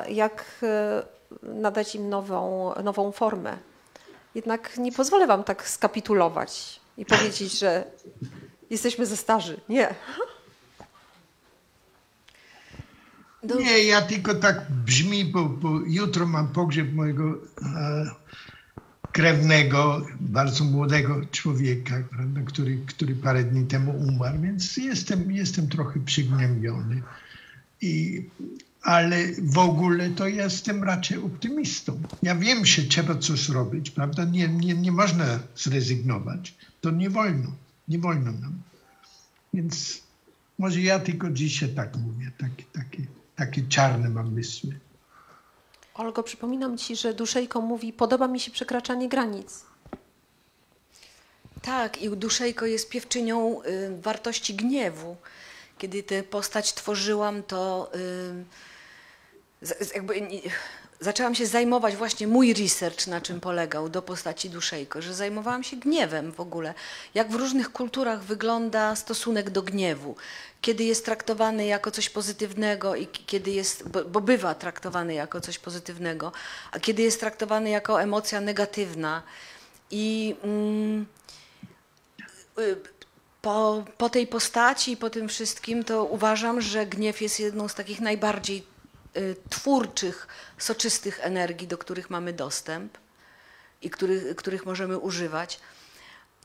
jak 0.09 0.45
nadać 1.43 1.95
im 1.95 2.09
nową, 2.09 2.73
nową 2.83 3.11
formę. 3.11 3.57
Jednak 4.35 4.77
nie 4.77 4.91
pozwolę 4.91 5.27
Wam 5.27 5.43
tak 5.43 5.69
skapitulować 5.69 6.79
i 6.97 7.05
powiedzieć, 7.05 7.59
że 7.59 7.83
jesteśmy 8.69 9.05
za 9.05 9.15
starzy. 9.15 9.59
Nie. 9.69 9.95
Do... 13.47 13.59
Nie, 13.59 13.83
ja 13.83 14.01
tylko 14.01 14.35
tak 14.35 14.71
brzmi, 14.85 15.25
bo, 15.25 15.45
bo 15.49 15.79
jutro 15.87 16.25
mam 16.25 16.47
pogrzeb 16.47 16.93
mojego 16.93 17.37
e, 17.61 18.05
krewnego, 19.11 20.05
bardzo 20.19 20.63
młodego 20.63 21.21
człowieka, 21.31 21.95
prawda, 22.09 22.41
który, 22.41 22.79
który 22.85 23.15
parę 23.15 23.43
dni 23.43 23.65
temu 23.65 23.91
umarł, 24.07 24.41
więc 24.41 24.77
jestem, 24.77 25.31
jestem 25.31 25.67
trochę 25.67 25.99
przygnębiony. 25.99 27.01
I, 27.81 28.23
ale 28.81 29.17
w 29.41 29.57
ogóle 29.57 30.09
to 30.09 30.27
jestem 30.27 30.83
raczej 30.83 31.17
optymistą. 31.17 32.01
Ja 32.23 32.35
wiem, 32.35 32.65
że 32.65 32.81
trzeba 32.81 33.15
coś 33.15 33.49
robić, 33.49 33.89
prawda? 33.89 34.25
Nie, 34.25 34.47
nie, 34.47 34.73
nie 34.73 34.91
można 34.91 35.39
zrezygnować. 35.55 36.55
To 36.81 36.91
nie 36.91 37.09
wolno. 37.09 37.51
Nie 37.87 37.99
wolno 37.99 38.31
nam. 38.31 38.53
Więc 39.53 40.01
może 40.59 40.81
ja 40.81 40.99
tylko 40.99 41.29
dzisiaj 41.29 41.69
tak 41.69 41.97
mówię, 41.97 42.31
takie, 42.37 42.63
takie, 42.73 43.05
takie 43.35 43.61
czarne 43.69 44.09
mam 44.09 44.33
mysły. 44.33 44.79
Olgo, 45.93 46.23
przypominam 46.23 46.77
Ci, 46.77 46.95
że 46.95 47.13
Duszejko 47.13 47.61
mówi, 47.61 47.93
podoba 47.93 48.27
mi 48.27 48.39
się 48.39 48.51
przekraczanie 48.51 49.09
granic. 49.09 49.65
Tak, 51.61 52.01
i 52.01 52.09
Duszejko 52.09 52.65
jest 52.65 52.89
piewczynią 52.89 53.61
y, 53.63 54.01
wartości 54.01 54.55
gniewu. 54.55 55.15
Kiedy 55.77 56.03
tę 56.03 56.23
postać 56.23 56.73
tworzyłam, 56.73 57.43
to 57.43 57.91
y, 59.61 59.65
z, 59.65 59.95
jakby, 59.95 60.15
y, 60.15 60.41
zaczęłam 61.05 61.35
się 61.35 61.45
zajmować 61.45 61.95
właśnie 61.95 62.27
mój 62.27 62.53
research, 62.53 63.07
na 63.07 63.21
czym 63.21 63.39
polegał 63.39 63.89
do 63.89 64.01
postaci 64.01 64.49
Duszejko, 64.49 65.01
że 65.01 65.13
zajmowałam 65.13 65.63
się 65.63 65.77
gniewem 65.77 66.31
w 66.31 66.39
ogóle. 66.39 66.73
Jak 67.13 67.29
w 67.29 67.35
różnych 67.35 67.71
kulturach 67.71 68.23
wygląda 68.23 68.95
stosunek 68.95 69.49
do 69.49 69.61
gniewu 69.61 70.15
kiedy 70.61 70.83
jest 70.83 71.05
traktowany 71.05 71.65
jako 71.65 71.91
coś 71.91 72.09
pozytywnego 72.09 72.95
i 72.95 73.07
kiedy 73.07 73.51
jest, 73.51 73.89
bo, 73.89 74.05
bo, 74.05 74.21
bywa 74.21 74.55
traktowany 74.55 75.13
jako 75.13 75.41
coś 75.41 75.59
pozytywnego, 75.59 76.31
a 76.71 76.79
kiedy 76.79 77.01
jest 77.01 77.19
traktowany 77.19 77.69
jako 77.69 78.01
emocja 78.01 78.41
negatywna. 78.41 79.23
I 79.91 80.35
mm, 80.43 81.05
y, 82.59 82.75
po, 83.41 83.83
po 83.97 84.09
tej 84.09 84.27
postaci 84.27 84.91
i 84.91 84.97
po 84.97 85.09
tym 85.09 85.27
wszystkim 85.27 85.83
to 85.83 86.05
uważam, 86.05 86.61
że 86.61 86.85
gniew 86.85 87.21
jest 87.21 87.39
jedną 87.39 87.67
z 87.67 87.75
takich 87.75 88.01
najbardziej 88.01 88.74
twórczych, 89.49 90.27
soczystych 90.57 91.19
energii, 91.21 91.67
do 91.67 91.77
których 91.77 92.09
mamy 92.09 92.33
dostęp 92.33 92.97
i 93.81 93.89
których, 93.89 94.35
których 94.35 94.65
możemy 94.65 94.97
używać. 94.97 95.59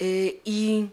Y, 0.02 0.32
I 0.44 0.88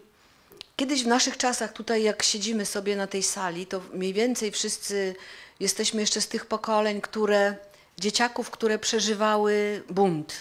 Kiedyś 0.78 1.04
w 1.04 1.06
naszych 1.06 1.36
czasach, 1.36 1.72
tutaj 1.72 2.02
jak 2.02 2.22
siedzimy 2.22 2.66
sobie 2.66 2.96
na 2.96 3.06
tej 3.06 3.22
sali, 3.22 3.66
to 3.66 3.80
mniej 3.92 4.12
więcej 4.12 4.50
wszyscy 4.50 5.14
jesteśmy 5.60 6.00
jeszcze 6.00 6.20
z 6.20 6.28
tych 6.28 6.46
pokoleń, 6.46 7.00
które, 7.00 7.56
dzieciaków, 8.00 8.50
które 8.50 8.78
przeżywały 8.78 9.82
bunt. 9.90 10.34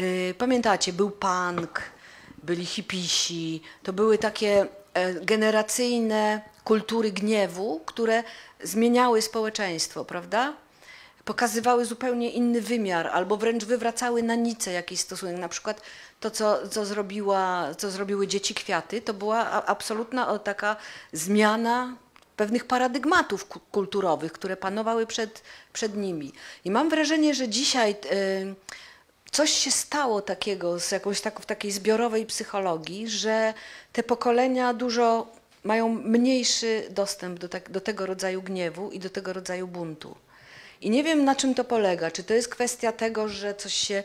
Y, 0.00 0.34
pamiętacie, 0.38 0.92
był 0.92 1.10
punk, 1.10 1.82
byli 2.42 2.66
hipisi, 2.66 3.62
to 3.82 3.92
były 3.92 4.18
takie 4.18 4.66
e, 4.94 5.14
generacyjne 5.14 6.42
kultury 6.64 7.12
gniewu, 7.12 7.80
które 7.86 8.24
zmieniały 8.62 9.22
społeczeństwo, 9.22 10.04
prawda? 10.04 10.52
Pokazywały 11.24 11.84
zupełnie 11.84 12.30
inny 12.30 12.60
wymiar, 12.60 13.06
albo 13.06 13.36
wręcz 13.36 13.64
wywracały 13.64 14.22
na 14.22 14.34
nicę 14.34 14.72
jakiś 14.72 15.00
stosunek. 15.00 15.38
Na 15.38 15.48
przykład 15.48 15.80
to, 16.20 16.30
co, 16.30 16.68
co, 16.68 16.86
zrobiła, 16.86 17.74
co 17.78 17.90
zrobiły 17.90 18.26
dzieci 18.26 18.54
kwiaty, 18.54 19.02
to 19.02 19.14
była 19.14 19.66
absolutna 19.66 20.38
taka 20.38 20.76
zmiana 21.12 21.96
pewnych 22.36 22.64
paradygmatów 22.64 23.46
kulturowych, 23.72 24.32
które 24.32 24.56
panowały 24.56 25.06
przed, 25.06 25.42
przed 25.72 25.96
nimi. 25.96 26.32
I 26.64 26.70
mam 26.70 26.90
wrażenie, 26.90 27.34
że 27.34 27.48
dzisiaj 27.48 27.90
y, 27.90 28.54
coś 29.32 29.50
się 29.50 29.70
stało 29.70 30.22
takiego 30.22 30.80
z 30.80 30.92
jakąś 30.92 31.20
tak, 31.20 31.40
w 31.40 31.46
takiej 31.46 31.70
zbiorowej 31.70 32.26
psychologii, 32.26 33.08
że 33.08 33.54
te 33.92 34.02
pokolenia 34.02 34.74
dużo 34.74 35.26
mają 35.64 35.88
mniejszy 35.88 36.86
dostęp 36.90 37.38
do, 37.38 37.48
tak, 37.48 37.70
do 37.70 37.80
tego 37.80 38.06
rodzaju 38.06 38.42
gniewu 38.42 38.90
i 38.90 38.98
do 38.98 39.10
tego 39.10 39.32
rodzaju 39.32 39.66
buntu. 39.68 40.16
I 40.80 40.90
nie 40.90 41.04
wiem, 41.04 41.24
na 41.24 41.34
czym 41.34 41.54
to 41.54 41.64
polega. 41.64 42.10
Czy 42.10 42.24
to 42.24 42.34
jest 42.34 42.48
kwestia 42.48 42.92
tego, 42.92 43.28
że 43.28 43.54
coś 43.54 43.74
się 43.74 44.04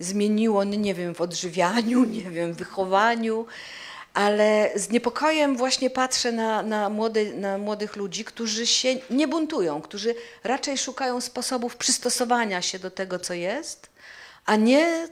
zmieniło, 0.00 0.64
no 0.64 0.74
nie 0.74 0.94
wiem, 0.94 1.14
w 1.14 1.20
odżywianiu, 1.20 2.04
nie 2.16 2.30
wiem, 2.30 2.52
w 2.52 2.56
wychowaniu, 2.56 3.46
ale 4.14 4.70
z 4.74 4.90
niepokojem 4.90 5.56
właśnie 5.56 5.90
patrzę 5.90 6.32
na, 6.32 6.62
na, 6.62 6.88
młody, 6.88 7.34
na 7.34 7.58
młodych 7.58 7.96
ludzi, 7.96 8.24
którzy 8.24 8.66
się 8.66 8.96
nie 9.10 9.28
buntują, 9.28 9.82
którzy 9.82 10.14
raczej 10.44 10.78
szukają 10.78 11.20
sposobów 11.20 11.76
przystosowania 11.76 12.62
się 12.62 12.78
do 12.78 12.90
tego, 12.90 13.18
co 13.18 13.34
jest, 13.34 13.88
a 14.46 14.56
nie 14.56 15.08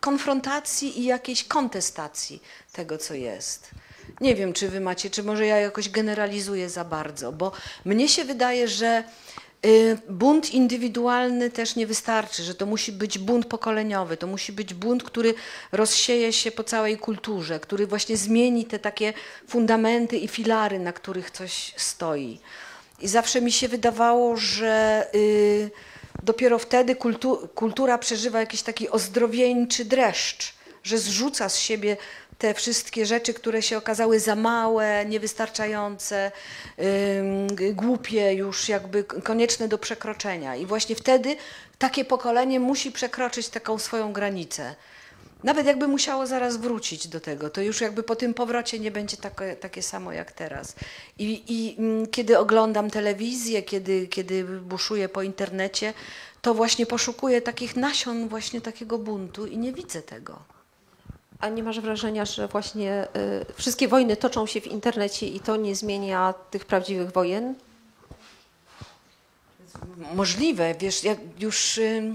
konfrontacji 0.00 1.00
i 1.00 1.04
jakiejś 1.04 1.44
kontestacji 1.44 2.42
tego, 2.72 2.98
co 2.98 3.14
jest. 3.14 3.70
Nie 4.20 4.34
wiem, 4.34 4.52
czy 4.52 4.68
wy 4.68 4.80
macie, 4.80 5.10
czy 5.10 5.22
może 5.22 5.46
ja 5.46 5.56
jakoś 5.56 5.88
generalizuję 5.88 6.70
za 6.70 6.84
bardzo, 6.84 7.32
bo 7.32 7.52
mnie 7.84 8.08
się 8.08 8.24
wydaje, 8.24 8.68
że 8.68 9.04
Y, 9.66 9.98
bunt 10.08 10.54
indywidualny 10.54 11.50
też 11.50 11.76
nie 11.76 11.86
wystarczy, 11.86 12.42
że 12.42 12.54
to 12.54 12.66
musi 12.66 12.92
być 12.92 13.18
bunt 13.18 13.46
pokoleniowy, 13.46 14.16
to 14.16 14.26
musi 14.26 14.52
być 14.52 14.74
bunt, 14.74 15.02
który 15.02 15.34
rozsieje 15.72 16.32
się 16.32 16.50
po 16.50 16.64
całej 16.64 16.98
kulturze, 16.98 17.60
który 17.60 17.86
właśnie 17.86 18.16
zmieni 18.16 18.64
te 18.64 18.78
takie 18.78 19.12
fundamenty 19.48 20.16
i 20.16 20.28
filary, 20.28 20.78
na 20.78 20.92
których 20.92 21.30
coś 21.30 21.74
stoi. 21.76 22.40
I 23.00 23.08
zawsze 23.08 23.40
mi 23.40 23.52
się 23.52 23.68
wydawało, 23.68 24.36
że 24.36 25.06
y, 25.14 25.70
dopiero 26.22 26.58
wtedy 26.58 26.96
kultu 26.96 27.48
kultura 27.54 27.98
przeżywa 27.98 28.40
jakiś 28.40 28.62
taki 28.62 28.88
ozdrowieńczy 28.88 29.84
dreszcz, 29.84 30.54
że 30.82 30.98
zrzuca 30.98 31.48
z 31.48 31.58
siebie 31.58 31.96
te 32.40 32.54
wszystkie 32.54 33.06
rzeczy, 33.06 33.34
które 33.34 33.62
się 33.62 33.76
okazały 33.78 34.20
za 34.20 34.36
małe, 34.36 35.06
niewystarczające, 35.06 36.32
yy, 37.58 37.74
głupie, 37.74 38.34
już 38.34 38.68
jakby 38.68 39.04
konieczne 39.04 39.68
do 39.68 39.78
przekroczenia. 39.78 40.56
I 40.56 40.66
właśnie 40.66 40.96
wtedy 40.96 41.36
takie 41.78 42.04
pokolenie 42.04 42.60
musi 42.60 42.92
przekroczyć 42.92 43.48
taką 43.48 43.78
swoją 43.78 44.12
granicę. 44.12 44.74
Nawet 45.44 45.66
jakby 45.66 45.88
musiało 45.88 46.26
zaraz 46.26 46.56
wrócić 46.56 47.08
do 47.08 47.20
tego, 47.20 47.50
to 47.50 47.60
już 47.60 47.80
jakby 47.80 48.02
po 48.02 48.16
tym 48.16 48.34
powrocie 48.34 48.78
nie 48.78 48.90
będzie 48.90 49.16
takie, 49.16 49.56
takie 49.56 49.82
samo 49.82 50.12
jak 50.12 50.32
teraz. 50.32 50.74
I, 51.18 51.42
i 51.48 51.76
kiedy 52.10 52.38
oglądam 52.38 52.90
telewizję, 52.90 53.62
kiedy, 53.62 54.06
kiedy 54.08 54.44
buszuję 54.44 55.08
po 55.08 55.22
internecie, 55.22 55.94
to 56.42 56.54
właśnie 56.54 56.86
poszukuję 56.86 57.42
takich 57.42 57.76
nasion 57.76 58.28
właśnie 58.28 58.60
takiego 58.60 58.98
buntu 58.98 59.46
i 59.46 59.58
nie 59.58 59.72
widzę 59.72 60.02
tego. 60.02 60.59
A 61.40 61.48
nie 61.48 61.62
masz 61.62 61.80
wrażenia, 61.80 62.24
że 62.24 62.48
właśnie 62.48 63.08
y, 63.50 63.54
wszystkie 63.54 63.88
wojny 63.88 64.16
toczą 64.16 64.46
się 64.46 64.60
w 64.60 64.66
internecie 64.66 65.26
i 65.26 65.40
to 65.40 65.56
nie 65.56 65.76
zmienia 65.76 66.34
tych 66.50 66.64
prawdziwych 66.64 67.12
wojen? 67.12 67.54
Możliwe, 70.14 70.74
wiesz, 70.74 71.04
ja 71.04 71.16
już. 71.38 71.78
Y, 71.78 72.12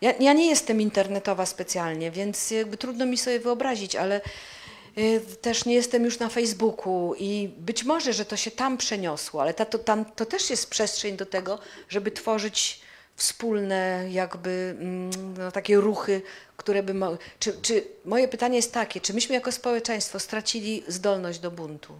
ja, 0.00 0.12
ja, 0.20 0.32
nie 0.32 0.46
jestem 0.46 0.80
internetowa 0.80 1.46
specjalnie, 1.46 2.10
więc 2.10 2.50
jakby 2.50 2.76
trudno 2.76 3.06
mi 3.06 3.18
sobie 3.18 3.40
wyobrazić, 3.40 3.96
ale 3.96 4.20
y, 4.98 5.20
też 5.40 5.64
nie 5.64 5.74
jestem 5.74 6.04
już 6.04 6.18
na 6.18 6.28
Facebooku 6.28 7.14
i 7.18 7.50
być 7.58 7.84
może, 7.84 8.12
że 8.12 8.24
to 8.24 8.36
się 8.36 8.50
tam 8.50 8.76
przeniosło, 8.76 9.42
ale 9.42 9.54
ta, 9.54 9.64
to, 9.64 9.78
tam, 9.78 10.04
to 10.04 10.26
też 10.26 10.50
jest 10.50 10.70
przestrzeń 10.70 11.16
do 11.16 11.26
tego, 11.26 11.58
żeby 11.88 12.10
tworzyć 12.10 12.81
wspólne 13.22 14.06
jakby 14.10 14.76
mm, 14.80 15.10
no, 15.38 15.52
takie 15.52 15.76
ruchy, 15.76 16.22
które 16.56 16.82
by 16.82 16.94
mogły... 16.94 17.18
Czy, 17.38 17.52
czy, 17.62 17.84
moje 18.04 18.28
pytanie 18.28 18.56
jest 18.56 18.72
takie, 18.72 19.00
czy 19.00 19.14
myśmy 19.14 19.34
jako 19.34 19.52
społeczeństwo 19.52 20.20
stracili 20.20 20.82
zdolność 20.88 21.38
do 21.38 21.50
buntu? 21.50 21.92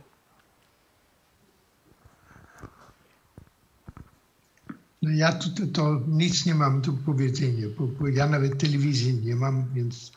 No 5.02 5.10
ja 5.10 5.32
tu 5.32 5.50
to, 5.50 5.62
to 5.72 6.00
nic 6.08 6.46
nie 6.46 6.54
mam 6.54 6.80
do 6.80 6.92
powiedzenia, 7.06 7.66
bo, 7.78 7.86
bo, 7.86 8.08
ja 8.08 8.26
nawet 8.26 8.58
telewizji 8.58 9.14
nie 9.14 9.36
mam, 9.36 9.74
więc 9.74 10.12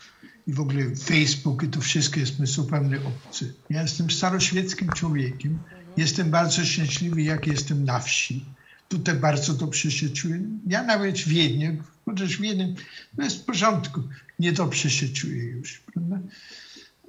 i 0.47 0.53
w 0.53 0.59
ogóle 0.59 0.95
Facebook 0.95 1.63
i 1.63 1.67
to 1.67 1.81
wszystko 1.81 2.19
jest 2.19 2.39
mi 2.39 2.47
zupełnie 2.47 2.97
obcy. 2.97 3.53
Ja 3.69 3.81
jestem 3.81 4.11
staroświeckim 4.11 4.89
człowiekiem, 4.89 5.59
jestem 5.97 6.31
bardzo 6.31 6.65
szczęśliwy, 6.65 7.21
jak 7.21 7.47
jestem 7.47 7.85
na 7.85 7.99
wsi 7.99 8.45
tutaj 8.89 9.15
bardzo 9.15 9.53
dobrze 9.53 9.91
się 9.91 10.09
czuję. 10.09 10.41
Ja 10.67 10.83
nawet 10.83 11.17
w 11.17 11.27
Wiedniu, 11.27 11.83
chociaż 12.05 12.37
w 12.37 12.41
Wiedniu 12.41 12.75
no 13.17 13.23
jest 13.23 13.41
w 13.41 13.45
porządku, 13.45 14.01
niedobrze 14.39 14.89
się 14.89 15.09
czuję 15.09 15.43
już, 15.43 15.79
prawda? 15.79 16.19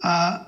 A, 0.02 0.44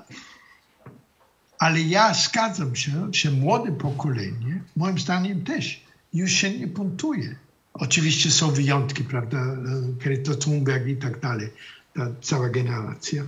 ale 1.59 1.81
ja 1.81 2.13
zgadzam 2.13 2.75
się, 2.75 3.09
że 3.13 3.31
młode 3.31 3.71
pokolenie, 3.71 4.63
moim 4.75 4.99
zdaniem 4.99 5.43
też, 5.43 5.83
już 6.13 6.31
się 6.31 6.59
nie 6.59 6.67
buntuje. 6.67 7.35
Oczywiście 7.73 8.31
są 8.31 8.51
wyjątki, 8.51 9.03
prawda? 9.03 9.57
Greta 9.99 10.35
Thunberg 10.35 10.87
i 10.87 10.97
tak 10.97 11.19
dalej, 11.19 11.49
ta 11.93 12.07
cała 12.21 12.49
generacja. 12.49 13.23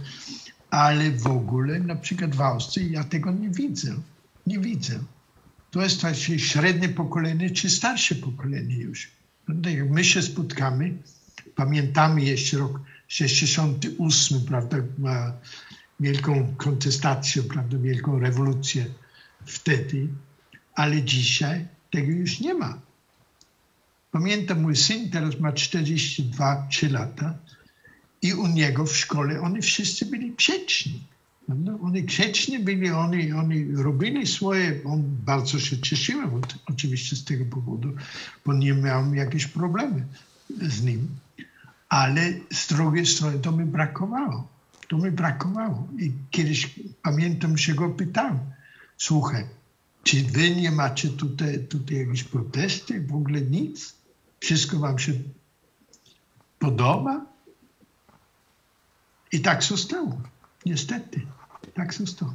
Ale 0.69 1.11
w 1.11 1.28
ogóle, 1.28 1.80
na 1.80 1.95
przykład 1.95 2.36
w 2.36 2.41
Austrii, 2.41 2.91
ja 2.91 3.03
tego 3.03 3.32
nie 3.32 3.49
widzę. 3.49 3.95
Nie 4.48 4.60
widzę. 4.60 4.99
To 5.72 5.81
jest 5.81 6.02
takie 6.02 6.39
średnie 6.39 6.89
pokolenie, 6.89 7.49
czy 7.49 7.69
starsze 7.69 8.15
pokolenie 8.15 8.76
już. 8.76 9.11
Prawda? 9.45 9.69
Jak 9.69 9.89
my 9.89 10.03
się 10.03 10.22
spotkamy, 10.22 10.98
pamiętamy 11.56 12.22
jeszcze 12.22 12.57
rok 12.57 12.80
68, 13.07 14.41
prawda? 14.41 14.77
Wielką 15.99 16.56
kontestację, 16.57 17.43
prawda? 17.43 17.77
Wielką 17.77 18.19
rewolucję 18.19 18.85
wtedy, 19.45 20.07
ale 20.76 21.03
dzisiaj 21.03 21.68
tego 21.91 22.11
już 22.11 22.39
nie 22.39 22.53
ma. 22.53 22.81
Pamiętam, 24.11 24.61
mój 24.61 24.76
syn 24.76 25.10
teraz 25.10 25.39
ma 25.39 25.52
42-3 25.52 26.91
lata 26.91 27.38
i 28.22 28.34
u 28.34 28.48
niego 28.48 28.85
w 28.85 28.98
szkole 28.98 29.41
oni 29.41 29.61
wszyscy 29.61 30.06
byli 30.06 30.31
grzeczni. 30.31 31.03
Prawda? 31.45 31.77
Oni 31.81 32.03
grzeczni 32.03 32.59
byli, 32.59 32.89
oni, 32.89 33.31
oni 33.31 33.76
robili 33.76 34.27
swoje, 34.27 34.81
on 34.85 35.03
bardzo 35.26 35.59
się 35.59 35.81
cieszyłem 35.81 36.41
oczywiście 36.65 37.15
z 37.15 37.23
tego 37.23 37.45
powodu, 37.45 37.93
bo 38.45 38.53
nie 38.53 38.73
miałem 38.73 39.15
jakieś 39.15 39.47
problemy 39.47 40.05
z 40.61 40.84
nim. 40.84 41.07
Ale 41.89 42.34
z 42.53 42.68
drugiej 42.68 43.05
strony 43.05 43.39
to 43.39 43.51
mi 43.51 43.65
brakowało. 43.65 44.47
To 44.89 44.97
mi 44.97 45.11
brakowało. 45.11 45.88
I 45.99 46.11
kiedyś 46.31 46.80
pamiętam, 47.01 47.57
się 47.57 47.73
go 47.73 47.89
pytałem, 47.89 48.39
słuchaj, 48.97 49.45
czy 50.03 50.23
wy 50.23 50.55
nie 50.55 50.72
macie 50.72 51.09
tutaj, 51.09 51.59
tutaj 51.68 51.97
jakieś 51.97 52.23
protesty, 52.23 53.01
w 53.01 53.15
ogóle 53.15 53.41
nic? 53.41 53.93
Wszystko 54.39 54.80
wam 54.80 54.99
się 54.99 55.13
podoba? 56.59 57.26
I 59.31 59.39
tak 59.39 59.63
zostało. 59.63 60.22
Niestety, 60.65 61.21
tak 61.75 61.93
zostało. 61.93 62.33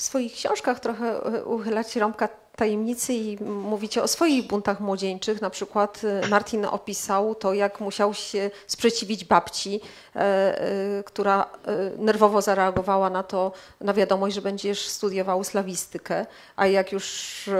W 0.00 0.02
swoich 0.02 0.32
książkach 0.32 0.80
trochę 0.80 1.24
e, 1.24 1.44
uchylacie 1.44 2.00
rąbka 2.00 2.28
tajemnicy 2.56 3.14
i 3.14 3.44
mówicie 3.44 4.02
o 4.02 4.08
swoich 4.08 4.46
buntach 4.46 4.80
młodzieńczych. 4.80 5.40
Na 5.40 5.50
przykład 5.50 6.02
e, 6.04 6.28
Martin 6.28 6.64
opisał 6.64 7.34
to, 7.34 7.54
jak 7.54 7.80
musiał 7.80 8.14
się 8.14 8.50
sprzeciwić 8.66 9.24
babci, 9.24 9.80
e, 10.16 11.02
która 11.06 11.46
nerwowo 11.98 12.42
zareagowała 12.42 13.10
na 13.10 13.22
to, 13.22 13.52
na 13.80 13.94
wiadomość, 13.94 14.34
że 14.34 14.42
będziesz 14.42 14.88
studiował 14.88 15.44
slawistykę, 15.44 16.26
a 16.56 16.66
jak 16.66 16.92
już 16.92 17.50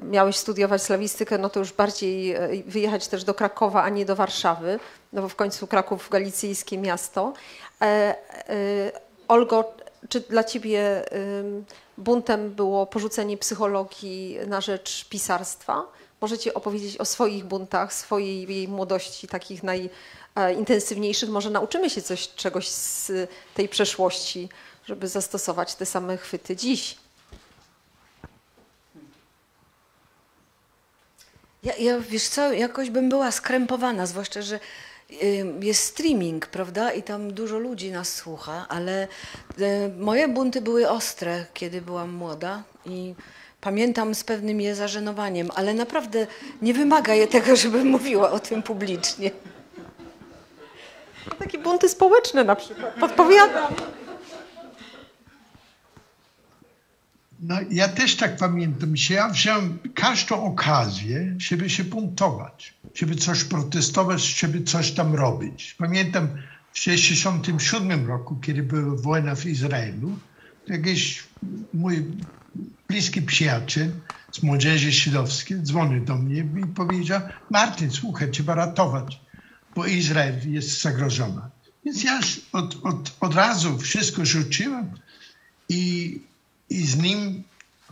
miałeś 0.00 0.36
studiować 0.36 0.82
slawistykę, 0.82 1.38
no 1.38 1.50
to 1.50 1.60
już 1.60 1.72
bardziej 1.72 2.34
wyjechać 2.66 3.08
też 3.08 3.24
do 3.24 3.34
Krakowa, 3.34 3.82
a 3.82 3.88
nie 3.88 4.04
do 4.04 4.16
Warszawy, 4.16 4.78
no 5.12 5.22
bo 5.22 5.28
w 5.28 5.36
końcu 5.36 5.66
Kraków 5.66 6.08
galicyjskie 6.10 6.78
miasto. 6.78 7.32
Olgo, 9.28 9.74
czy 10.08 10.20
dla 10.20 10.44
ciebie 10.44 11.04
buntem 11.98 12.50
było 12.50 12.86
porzucenie 12.86 13.38
psychologii 13.38 14.38
na 14.46 14.60
rzecz 14.60 15.04
pisarstwa? 15.08 15.82
Możecie 16.20 16.54
opowiedzieć 16.54 16.96
o 16.96 17.04
swoich 17.04 17.44
buntach, 17.44 17.92
swojej 17.92 18.68
młodości, 18.68 19.28
takich 19.28 19.62
najintensywniejszych. 19.62 21.30
Może 21.30 21.50
nauczymy 21.50 21.90
się 21.90 22.02
coś, 22.02 22.28
czegoś 22.28 22.68
z 22.68 23.12
tej 23.54 23.68
przeszłości, 23.68 24.48
żeby 24.86 25.08
zastosować 25.08 25.74
te 25.74 25.86
same 25.86 26.16
chwyty 26.16 26.56
dziś. 26.56 26.96
Ja, 31.62 31.76
ja 31.76 32.00
wiesz 32.00 32.28
co, 32.28 32.52
jakoś 32.52 32.90
bym 32.90 33.08
była 33.08 33.32
skrępowana, 33.32 34.06
zwłaszcza, 34.06 34.42
że 34.42 34.60
jest 35.60 35.84
streaming, 35.84 36.46
prawda? 36.46 36.92
I 36.92 37.02
tam 37.02 37.34
dużo 37.34 37.58
ludzi 37.58 37.92
nas 37.92 38.14
słucha, 38.14 38.66
ale 38.68 39.08
e, 39.60 39.88
moje 39.98 40.28
bunty 40.28 40.60
były 40.60 40.90
ostre, 40.90 41.46
kiedy 41.54 41.82
byłam 41.82 42.12
młoda 42.12 42.62
i 42.86 43.14
pamiętam 43.60 44.14
z 44.14 44.24
pewnym 44.24 44.60
je 44.60 44.74
zażenowaniem, 44.74 45.48
ale 45.54 45.74
naprawdę 45.74 46.26
nie 46.62 46.74
wymaga 46.74 47.14
je 47.14 47.26
tego, 47.26 47.56
żebym 47.56 47.88
mówiła 47.88 48.30
o 48.30 48.40
tym 48.40 48.62
publicznie. 48.62 49.30
Takie 51.38 51.58
bunty 51.58 51.88
społeczne 51.88 52.44
na 52.44 52.56
przykład, 52.56 52.94
podpowiadam. 52.94 53.74
No, 57.42 57.56
ja 57.70 57.88
też 57.88 58.16
tak 58.16 58.36
pamiętam 58.36 58.96
się. 58.96 59.14
Ja 59.14 59.28
wziąłem 59.28 59.78
każdą 59.94 60.44
okazję, 60.44 61.34
żeby 61.38 61.70
się 61.70 61.84
buntować, 61.84 62.74
żeby 62.94 63.16
coś 63.16 63.44
protestować, 63.44 64.22
żeby 64.38 64.62
coś 64.62 64.92
tam 64.92 65.14
robić. 65.14 65.74
Pamiętam 65.78 66.28
w 66.72 66.74
1967 66.74 68.06
roku, 68.06 68.36
kiedy 68.36 68.62
była 68.62 68.96
wojna 68.96 69.34
w 69.34 69.46
Izraelu, 69.46 70.18
jakiś 70.68 71.24
mój 71.74 72.06
bliski 72.88 73.22
przyjaciel 73.22 73.90
z 74.32 74.42
młodzieży 74.42 74.92
żydowskiej 74.92 75.62
dzwonił 75.62 76.04
do 76.04 76.16
mnie 76.16 76.46
i 76.62 76.66
powiedział, 76.66 77.20
Martin, 77.50 77.90
słuchaj, 77.90 78.30
trzeba 78.30 78.54
ratować, 78.54 79.20
bo 79.76 79.86
Izrael 79.86 80.52
jest 80.52 80.82
zagrożony. 80.82 81.40
Więc 81.84 82.04
ja 82.04 82.20
od, 82.52 82.78
od, 82.82 83.16
od 83.20 83.34
razu 83.34 83.78
wszystko 83.78 84.24
rzuciłem 84.24 84.90
i 85.68 86.20
i 86.70 86.86
z 86.86 86.96
nim, 86.96 87.42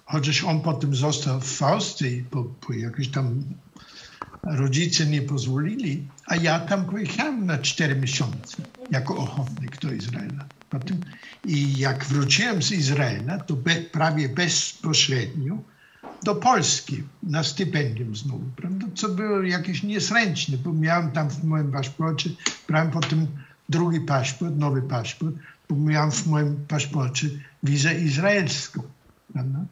chociaż 0.04 0.44
on 0.44 0.60
potem 0.60 0.94
został 0.94 1.40
w 1.40 1.62
Austrii, 1.62 2.24
bo, 2.30 2.44
bo 2.44 2.74
jakoś 2.74 3.08
tam 3.08 3.44
rodzice 4.56 5.06
nie 5.06 5.22
pozwolili, 5.22 6.08
a 6.26 6.36
ja 6.36 6.60
tam 6.60 6.84
pojechałem 6.84 7.46
na 7.46 7.58
cztery 7.58 7.96
miesiące 7.96 8.62
jako 8.90 9.16
ochotnik 9.16 9.80
do 9.80 9.92
Izraela. 9.92 10.44
Potem, 10.70 11.00
I 11.44 11.78
jak 11.78 12.04
wróciłem 12.04 12.62
z 12.62 12.72
Izraela, 12.72 13.38
to 13.38 13.56
be, 13.56 13.74
prawie 13.74 14.28
bezpośrednio 14.28 15.58
do 16.22 16.34
Polski 16.34 17.02
na 17.22 17.42
stypendium 17.42 18.16
znowu, 18.16 18.44
prawda? 18.56 18.86
co 18.94 19.08
było 19.08 19.42
jakieś 19.42 19.82
niezręczne, 19.82 20.56
bo 20.56 20.72
miałem 20.72 21.10
tam 21.10 21.30
w 21.30 21.44
moim 21.44 21.72
paszporcie, 21.72 22.30
brałem 22.68 22.90
potem 22.90 23.26
drugi 23.68 24.00
paszport, 24.00 24.56
nowy 24.56 24.82
paszport, 24.82 25.34
bo 25.68 25.76
miałem 25.76 26.10
w 26.10 26.26
moim 26.26 26.56
paszporcie 26.68 27.28
wizę 27.62 28.00
izraelską. 28.00 28.82
Prawda? 29.32 29.64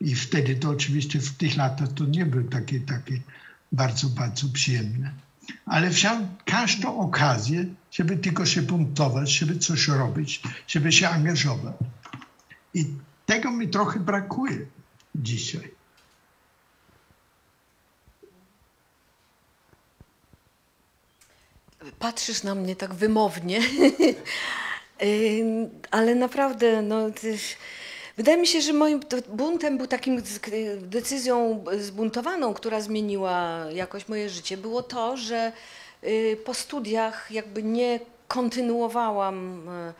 I 0.00 0.14
wtedy 0.14 0.56
to 0.56 0.70
oczywiście 0.70 1.20
w 1.20 1.30
tych 1.30 1.56
latach 1.56 1.92
to 1.92 2.04
nie 2.04 2.26
było 2.26 2.50
takie, 2.50 2.80
takie 2.80 3.20
bardzo, 3.72 4.08
bardzo 4.08 4.46
przyjemne. 4.52 5.12
Ale 5.66 5.90
wziąłem 5.90 6.28
każdą 6.44 6.98
okazję, 6.98 7.64
żeby 7.90 8.16
tylko 8.16 8.46
się 8.46 8.62
buntować, 8.62 9.30
żeby 9.30 9.58
coś 9.58 9.88
robić, 9.88 10.42
żeby 10.66 10.92
się 10.92 11.08
angażować. 11.08 11.74
I 12.74 12.86
tego 13.26 13.50
mi 13.50 13.68
trochę 13.68 14.00
brakuje 14.00 14.66
dzisiaj. 15.14 15.76
Patrzysz 21.98 22.42
na 22.42 22.54
mnie 22.54 22.76
tak 22.76 22.94
wymownie. 22.94 23.60
Ale 25.90 26.14
naprawdę, 26.14 26.82
no, 26.82 27.10
wydaje 28.16 28.38
mi 28.38 28.46
się, 28.46 28.60
że 28.60 28.72
moim 28.72 29.00
buntem 29.28 29.78
był 29.78 29.86
takim 29.86 30.22
decyzją 30.80 31.64
zbuntowaną, 31.78 32.54
która 32.54 32.80
zmieniła 32.80 33.64
jakoś 33.72 34.08
moje 34.08 34.28
życie, 34.28 34.56
było 34.56 34.82
to, 34.82 35.16
że 35.16 35.52
y, 36.04 36.38
po 36.44 36.54
studiach 36.54 37.30
jakby 37.30 37.62
nie 37.62 38.00
kontynuowałam 38.28 39.68
e, 39.68 39.94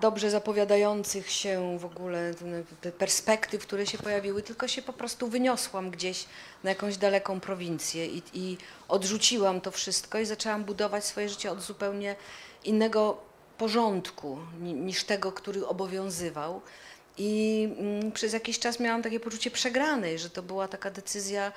dobrze 0.00 0.30
zapowiadających 0.30 1.30
się 1.30 1.78
w 1.78 1.84
ogóle 1.84 2.34
perspektyw, 2.98 3.62
które 3.62 3.86
się 3.86 3.98
pojawiły, 3.98 4.42
tylko 4.42 4.68
się 4.68 4.82
po 4.82 4.92
prostu 4.92 5.28
wyniosłam 5.28 5.90
gdzieś 5.90 6.26
na 6.64 6.70
jakąś 6.70 6.96
daleką 6.96 7.40
prowincję 7.40 8.06
i, 8.06 8.22
i 8.34 8.56
odrzuciłam 8.88 9.60
to 9.60 9.70
wszystko 9.70 10.18
i 10.18 10.26
zaczęłam 10.26 10.64
budować 10.64 11.04
swoje 11.04 11.28
życie 11.28 11.52
od 11.52 11.60
zupełnie 11.60 12.16
innego 12.64 13.18
porządku 13.58 14.38
niż 14.60 15.04
tego, 15.04 15.32
który 15.32 15.66
obowiązywał. 15.66 16.60
I 17.18 17.68
mm, 17.78 18.12
przez 18.12 18.32
jakiś 18.32 18.58
czas 18.58 18.80
miałam 18.80 19.02
takie 19.02 19.20
poczucie 19.20 19.50
przegranej, 19.50 20.18
że 20.18 20.30
to 20.30 20.42
była 20.42 20.68
taka 20.68 20.90
decyzja 20.90 21.52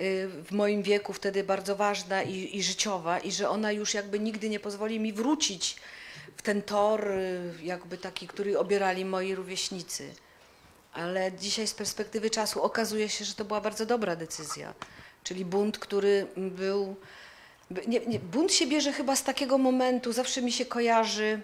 y, 0.00 0.28
w 0.44 0.52
moim 0.52 0.82
wieku 0.82 1.12
wtedy 1.12 1.44
bardzo 1.44 1.76
ważna 1.76 2.22
i, 2.22 2.56
i 2.56 2.62
życiowa, 2.62 3.18
i 3.18 3.32
że 3.32 3.48
ona 3.48 3.72
już 3.72 3.94
jakby 3.94 4.20
nigdy 4.20 4.48
nie 4.48 4.60
pozwoli 4.60 5.00
mi 5.00 5.12
wrócić 5.12 5.76
w 6.36 6.42
ten 6.42 6.62
tor, 6.62 7.10
y, 7.10 7.52
jakby 7.62 7.98
taki, 7.98 8.28
który 8.28 8.58
obierali 8.58 9.04
moi 9.04 9.34
rówieśnicy. 9.34 10.14
Ale 10.92 11.32
dzisiaj 11.32 11.66
z 11.66 11.74
perspektywy 11.74 12.30
czasu 12.30 12.62
okazuje 12.62 13.08
się, 13.08 13.24
że 13.24 13.34
to 13.34 13.44
była 13.44 13.60
bardzo 13.60 13.86
dobra 13.86 14.16
decyzja. 14.16 14.74
Czyli 15.24 15.44
bunt, 15.44 15.78
który 15.78 16.26
był 16.36 16.96
nie, 17.86 18.00
nie, 18.00 18.18
bunt 18.18 18.52
się 18.52 18.66
bierze 18.66 18.92
chyba 18.92 19.16
z 19.16 19.22
takiego 19.24 19.58
momentu, 19.58 20.12
zawsze 20.12 20.42
mi 20.42 20.52
się 20.52 20.64
kojarzy 20.64 21.40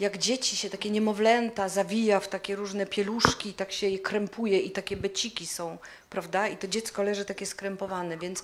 jak 0.00 0.18
dzieci 0.18 0.56
się, 0.56 0.70
takie 0.70 0.90
niemowlęta 0.90 1.68
zawija 1.68 2.20
w 2.20 2.28
takie 2.28 2.56
różne 2.56 2.86
pieluszki, 2.86 3.52
tak 3.52 3.72
się 3.72 3.88
je 3.88 3.98
krępuje 3.98 4.60
i 4.60 4.70
takie 4.70 4.96
beciki 4.96 5.46
są, 5.46 5.78
prawda? 6.10 6.48
I 6.48 6.56
to 6.56 6.68
dziecko 6.68 7.02
leży 7.02 7.24
takie 7.24 7.46
skrępowane, 7.46 8.18
więc 8.18 8.42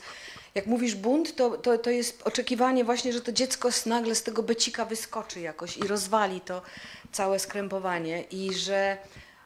jak 0.55 0.67
mówisz 0.67 0.95
bunt, 0.95 1.37
to, 1.37 1.51
to, 1.51 1.79
to 1.79 1.91
jest 1.91 2.23
oczekiwanie 2.23 2.85
właśnie, 2.85 3.13
że 3.13 3.21
to 3.21 3.33
dziecko 3.33 3.69
nagle 3.87 4.15
z 4.15 4.23
tego 4.23 4.43
becika 4.43 4.85
wyskoczy 4.85 5.41
jakoś 5.41 5.77
i 5.77 5.87
rozwali 5.87 6.41
to 6.41 6.63
całe 7.13 7.39
skrępowanie 7.39 8.23
i 8.23 8.55
że 8.55 8.99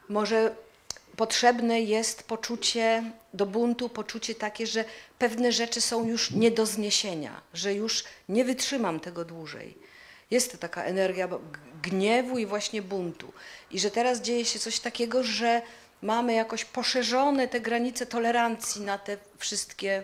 może 0.09 0.55
potrzebne 1.15 1.81
jest 1.81 2.23
poczucie 2.23 3.03
do 3.33 3.45
buntu, 3.45 3.89
poczucie 3.89 4.35
takie, 4.35 4.67
że 4.67 4.85
pewne 5.19 5.51
rzeczy 5.51 5.81
są 5.81 6.07
już 6.07 6.31
nie 6.31 6.51
do 6.51 6.65
zniesienia, 6.65 7.41
że 7.53 7.73
już 7.73 8.03
nie 8.29 8.45
wytrzymam 8.45 8.99
tego 8.99 9.25
dłużej. 9.25 9.90
Jest 10.31 10.59
taka 10.59 10.83
energia 10.83 11.27
gniewu 11.81 12.37
i 12.37 12.45
właśnie 12.45 12.81
buntu. 12.81 13.33
I 13.71 13.79
że 13.79 13.91
teraz 13.91 14.21
dzieje 14.21 14.45
się 14.45 14.59
coś 14.59 14.79
takiego, 14.79 15.23
że 15.23 15.61
mamy 16.01 16.33
jakoś 16.33 16.65
poszerzone 16.65 17.47
te 17.47 17.61
granice 17.61 18.05
tolerancji 18.05 18.81
na 18.81 18.97
te 18.97 19.17
wszystkie 19.37 20.03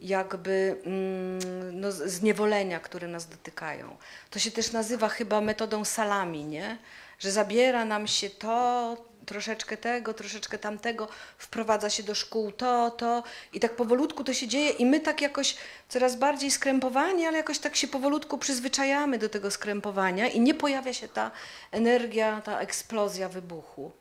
jakby 0.00 0.76
mm, 0.84 1.80
no, 1.80 1.92
zniewolenia, 1.92 2.80
które 2.80 3.08
nas 3.08 3.28
dotykają. 3.28 3.96
To 4.30 4.38
się 4.38 4.50
też 4.50 4.72
nazywa 4.72 5.08
chyba 5.08 5.40
metodą 5.40 5.84
salami, 5.84 6.44
nie? 6.44 6.78
że 7.18 7.32
zabiera 7.32 7.84
nam 7.84 8.06
się 8.06 8.30
to, 8.30 8.96
troszeczkę 9.26 9.76
tego, 9.76 10.14
troszeczkę 10.14 10.58
tamtego, 10.58 11.08
wprowadza 11.38 11.90
się 11.90 12.02
do 12.02 12.14
szkół 12.14 12.52
to, 12.52 12.90
to 12.90 13.22
i 13.52 13.60
tak 13.60 13.76
powolutku 13.76 14.24
to 14.24 14.34
się 14.34 14.48
dzieje 14.48 14.70
i 14.70 14.86
my 14.86 15.00
tak 15.00 15.20
jakoś 15.20 15.56
coraz 15.88 16.16
bardziej 16.16 16.50
skrępowani, 16.50 17.26
ale 17.26 17.36
jakoś 17.36 17.58
tak 17.58 17.76
się 17.76 17.88
powolutku 17.88 18.38
przyzwyczajamy 18.38 19.18
do 19.18 19.28
tego 19.28 19.50
skrępowania 19.50 20.28
i 20.28 20.40
nie 20.40 20.54
pojawia 20.54 20.92
się 20.92 21.08
ta 21.08 21.30
energia, 21.70 22.40
ta 22.40 22.60
eksplozja 22.60 23.28
wybuchu. 23.28 23.92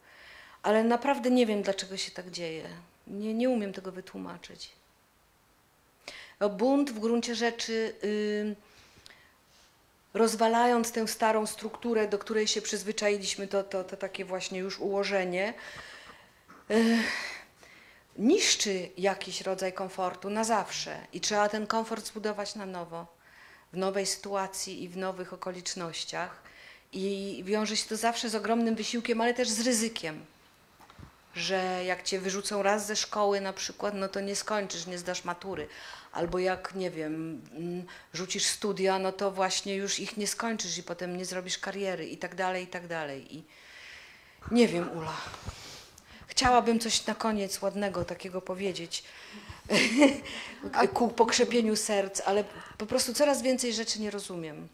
Ale 0.64 0.84
naprawdę 0.84 1.32
nie 1.32 1.46
wiem, 1.46 1.62
dlaczego 1.62 1.98
się 1.98 2.12
tak 2.12 2.32
dzieje. 2.32 2.64
Nie, 3.08 3.34
nie 3.34 3.50
umiem 3.50 3.74
tego 3.74 3.92
wytłumaczyć. 3.92 4.70
Bunt 6.58 6.92
w 6.92 7.00
gruncie 7.00 7.36
rzeczy... 7.36 7.96
Yy, 8.04 8.71
rozwalając 10.14 10.92
tę 10.92 11.08
starą 11.08 11.46
strukturę, 11.46 12.08
do 12.08 12.20
której 12.20 12.48
się 12.48 12.62
przyzwyczailiśmy, 12.62 13.48
to, 13.48 13.64
to, 13.64 13.84
to 13.84 13.98
takie 13.98 14.26
właśnie 14.26 14.60
już 14.60 14.80
ułożenie, 14.80 15.54
niszczy 18.18 18.90
jakiś 18.98 19.42
rodzaj 19.42 19.74
komfortu 19.74 20.30
na 20.30 20.44
zawsze 20.44 20.98
i 21.14 21.22
trzeba 21.22 21.50
ten 21.50 21.68
komfort 21.68 22.06
zbudować 22.06 22.56
na 22.56 22.66
nowo, 22.66 23.08
w 23.74 23.78
nowej 23.78 24.06
sytuacji 24.06 24.84
i 24.84 24.90
w 24.90 24.98
nowych 24.98 25.34
okolicznościach. 25.34 26.42
I 26.94 27.42
wiąże 27.46 27.78
się 27.78 27.90
to 27.90 27.98
zawsze 27.98 28.30
z 28.30 28.36
ogromnym 28.36 28.76
wysiłkiem, 28.76 29.22
ale 29.22 29.34
też 29.34 29.50
z 29.50 29.60
ryzykiem, 29.60 30.26
że 31.36 31.84
jak 31.86 32.04
cię 32.04 32.20
wyrzucą 32.20 32.64
raz 32.64 32.86
ze 32.86 32.96
szkoły 32.96 33.42
na 33.42 33.54
przykład, 33.54 33.94
no 33.94 34.08
to 34.08 34.22
nie 34.22 34.36
skończysz, 34.36 34.88
nie 34.88 34.98
zdasz 34.98 35.24
matury 35.24 35.68
albo 36.12 36.40
jak, 36.40 36.76
nie 36.76 36.92
wiem, 36.92 37.42
mm, 37.52 37.86
rzucisz 38.14 38.46
studia, 38.46 39.00
no 39.00 39.12
to 39.12 39.32
właśnie 39.32 39.76
już 39.76 40.00
ich 40.00 40.18
nie 40.18 40.28
skończysz 40.28 40.78
i 40.78 40.84
potem 40.84 41.18
nie 41.18 41.26
zrobisz 41.26 41.58
kariery 41.58 42.08
i 42.08 42.18
tak 42.18 42.36
dalej, 42.36 42.64
i 42.64 42.68
tak 42.68 42.88
dalej. 42.88 43.36
I 43.36 43.44
nie 44.52 44.68
wiem, 44.68 44.98
Ula. 44.98 45.18
Chciałabym 46.28 46.80
coś 46.80 47.06
na 47.06 47.16
koniec 47.16 47.62
ładnego 47.62 48.06
takiego 48.06 48.42
powiedzieć 48.42 49.04
ku 50.94 51.08
pokrzepieniu 51.08 51.76
serc, 51.76 52.22
ale 52.26 52.44
po 52.78 52.86
prostu 52.86 53.14
coraz 53.14 53.42
więcej 53.42 53.74
rzeczy 53.74 54.02
nie 54.02 54.12
rozumiem. 54.12 54.68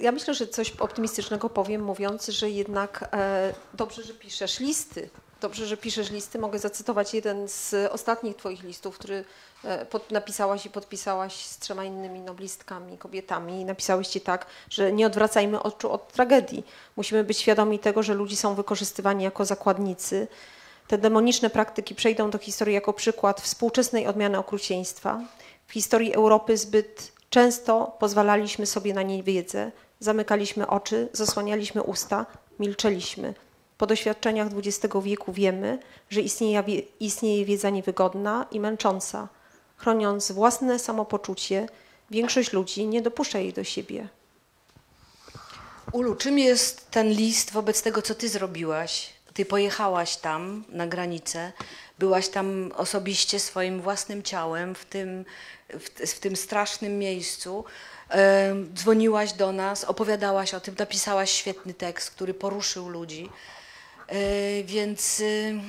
Ja 0.00 0.12
myślę, 0.12 0.34
że 0.34 0.46
coś 0.46 0.70
optymistycznego 0.70 1.50
powiem, 1.50 1.84
mówiąc, 1.84 2.26
że 2.26 2.50
jednak 2.50 3.08
e, 3.12 3.54
dobrze, 3.74 4.02
że 4.02 4.14
piszesz 4.14 4.60
listy. 4.60 5.10
Dobrze, 5.40 5.66
że 5.66 5.76
piszesz 5.76 6.10
listy. 6.10 6.38
Mogę 6.38 6.58
zacytować 6.58 7.14
jeden 7.14 7.48
z 7.48 7.74
ostatnich 7.90 8.36
Twoich 8.36 8.62
listów, 8.62 8.98
który 8.98 9.24
pod, 9.90 10.10
napisałaś 10.10 10.66
i 10.66 10.70
podpisałaś 10.70 11.34
z 11.34 11.58
trzema 11.58 11.84
innymi 11.84 12.20
noblistkami, 12.20 12.98
kobietami 12.98 13.60
i 13.60 13.64
napisałyście 13.64 14.20
tak, 14.20 14.46
że 14.70 14.92
nie 14.92 15.06
odwracajmy 15.06 15.62
oczu 15.62 15.92
od 15.92 16.12
tragedii. 16.12 16.66
Musimy 16.96 17.24
być 17.24 17.38
świadomi 17.38 17.78
tego, 17.78 18.02
że 18.02 18.14
ludzie 18.14 18.36
są 18.36 18.54
wykorzystywani 18.54 19.24
jako 19.24 19.44
zakładnicy. 19.44 20.28
Te 20.88 20.98
demoniczne 20.98 21.50
praktyki 21.50 21.94
przejdą 21.94 22.30
do 22.30 22.38
historii 22.38 22.74
jako 22.74 22.92
przykład 22.92 23.40
współczesnej 23.40 24.06
odmiany 24.06 24.38
okrucieństwa. 24.38 25.20
W 25.66 25.72
historii 25.72 26.14
Europy 26.14 26.56
zbyt 26.56 27.12
często 27.30 27.96
pozwalaliśmy 27.98 28.66
sobie 28.66 28.94
na 28.94 29.02
niewiedzę, 29.02 29.72
zamykaliśmy 30.00 30.66
oczy, 30.66 31.08
zasłanialiśmy 31.12 31.82
usta, 31.82 32.26
milczeliśmy. 32.58 33.34
Po 33.78 33.86
doświadczeniach 33.86 34.48
XX 34.56 34.94
wieku 35.02 35.32
wiemy, 35.32 35.78
że 36.10 36.20
istnieje 37.00 37.44
wiedza 37.44 37.70
niewygodna 37.70 38.46
i 38.50 38.60
męcząca– 38.60 39.28
chroniąc 39.82 40.32
własne 40.32 40.78
samopoczucie, 40.78 41.68
większość 42.10 42.52
ludzi 42.52 42.86
nie 42.86 43.02
dopuszcza 43.02 43.38
jej 43.38 43.52
do 43.52 43.64
siebie. 43.64 44.08
Ulu, 45.92 46.14
czym 46.14 46.38
jest 46.38 46.90
ten 46.90 47.10
list 47.10 47.52
wobec 47.52 47.82
tego, 47.82 48.02
co 48.02 48.14
ty 48.14 48.28
zrobiłaś? 48.28 49.12
Ty 49.34 49.44
pojechałaś 49.44 50.16
tam 50.16 50.64
na 50.68 50.86
granicę, 50.86 51.52
byłaś 51.98 52.28
tam 52.28 52.72
osobiście 52.76 53.40
swoim 53.40 53.80
własnym 53.80 54.22
ciałem 54.22 54.74
w 54.74 54.84
tym, 54.84 55.24
w, 55.68 56.10
w 56.10 56.20
tym 56.20 56.36
strasznym 56.36 56.98
miejscu. 56.98 57.64
Dzwoniłaś 58.74 59.32
do 59.32 59.52
nas, 59.52 59.84
opowiadałaś 59.84 60.54
o 60.54 60.60
tym, 60.60 60.74
napisałaś 60.78 61.30
świetny 61.30 61.74
tekst, 61.74 62.10
który 62.10 62.34
poruszył 62.34 62.88
ludzi. 62.88 63.30
E, 64.08 64.64
więc. 64.64 65.20
Y, 65.20 65.60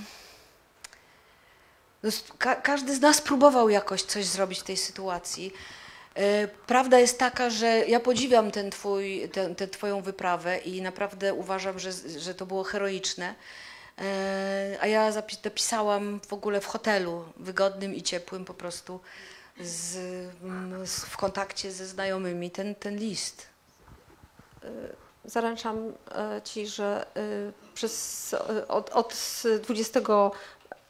ka 2.38 2.56
każdy 2.56 2.96
z 2.96 3.02
nas 3.02 3.22
próbował 3.22 3.70
jakoś 3.70 4.04
coś 4.04 4.26
zrobić 4.26 4.60
w 4.60 4.64
tej 4.64 4.78
sytuacji. 4.78 5.54
E, 6.16 6.48
prawda 6.48 7.00
jest 7.00 7.20
taka, 7.20 7.50
że 7.50 7.68
ja 7.68 8.00
podziwiam 8.00 8.52
ten 8.52 8.72
twój, 8.72 9.30
tę, 9.30 9.56
tę 9.56 9.68
Twoją 9.68 10.02
wyprawę 10.02 10.58
i 10.58 10.82
naprawdę 10.82 11.34
uważam, 11.34 11.80
że, 11.80 11.92
że 12.20 12.36
to 12.36 12.46
było 12.46 12.64
heroiczne. 12.64 13.36
E, 13.98 14.78
a 14.82 14.88
ja 14.88 15.12
zapisałam 15.12 16.20
w 16.28 16.34
ogóle 16.34 16.62
w 16.62 16.66
hotelu, 16.66 17.26
wygodnym 17.38 17.96
i 17.96 18.04
ciepłym 18.04 18.46
po 18.46 18.54
prostu, 18.54 19.00
z, 19.60 19.92
z, 20.90 21.06
w 21.06 21.18
kontakcie 21.18 21.72
ze 21.72 21.88
znajomymi 21.88 22.52
ten, 22.52 22.76
ten 22.76 22.98
list. 22.98 23.48
E, 24.64 24.68
zaręczam 25.26 25.94
Ci, 26.44 26.68
że 26.68 27.06
przez, 27.74 28.36
od, 28.68 28.90
od 28.90 29.44
20 29.64 30.02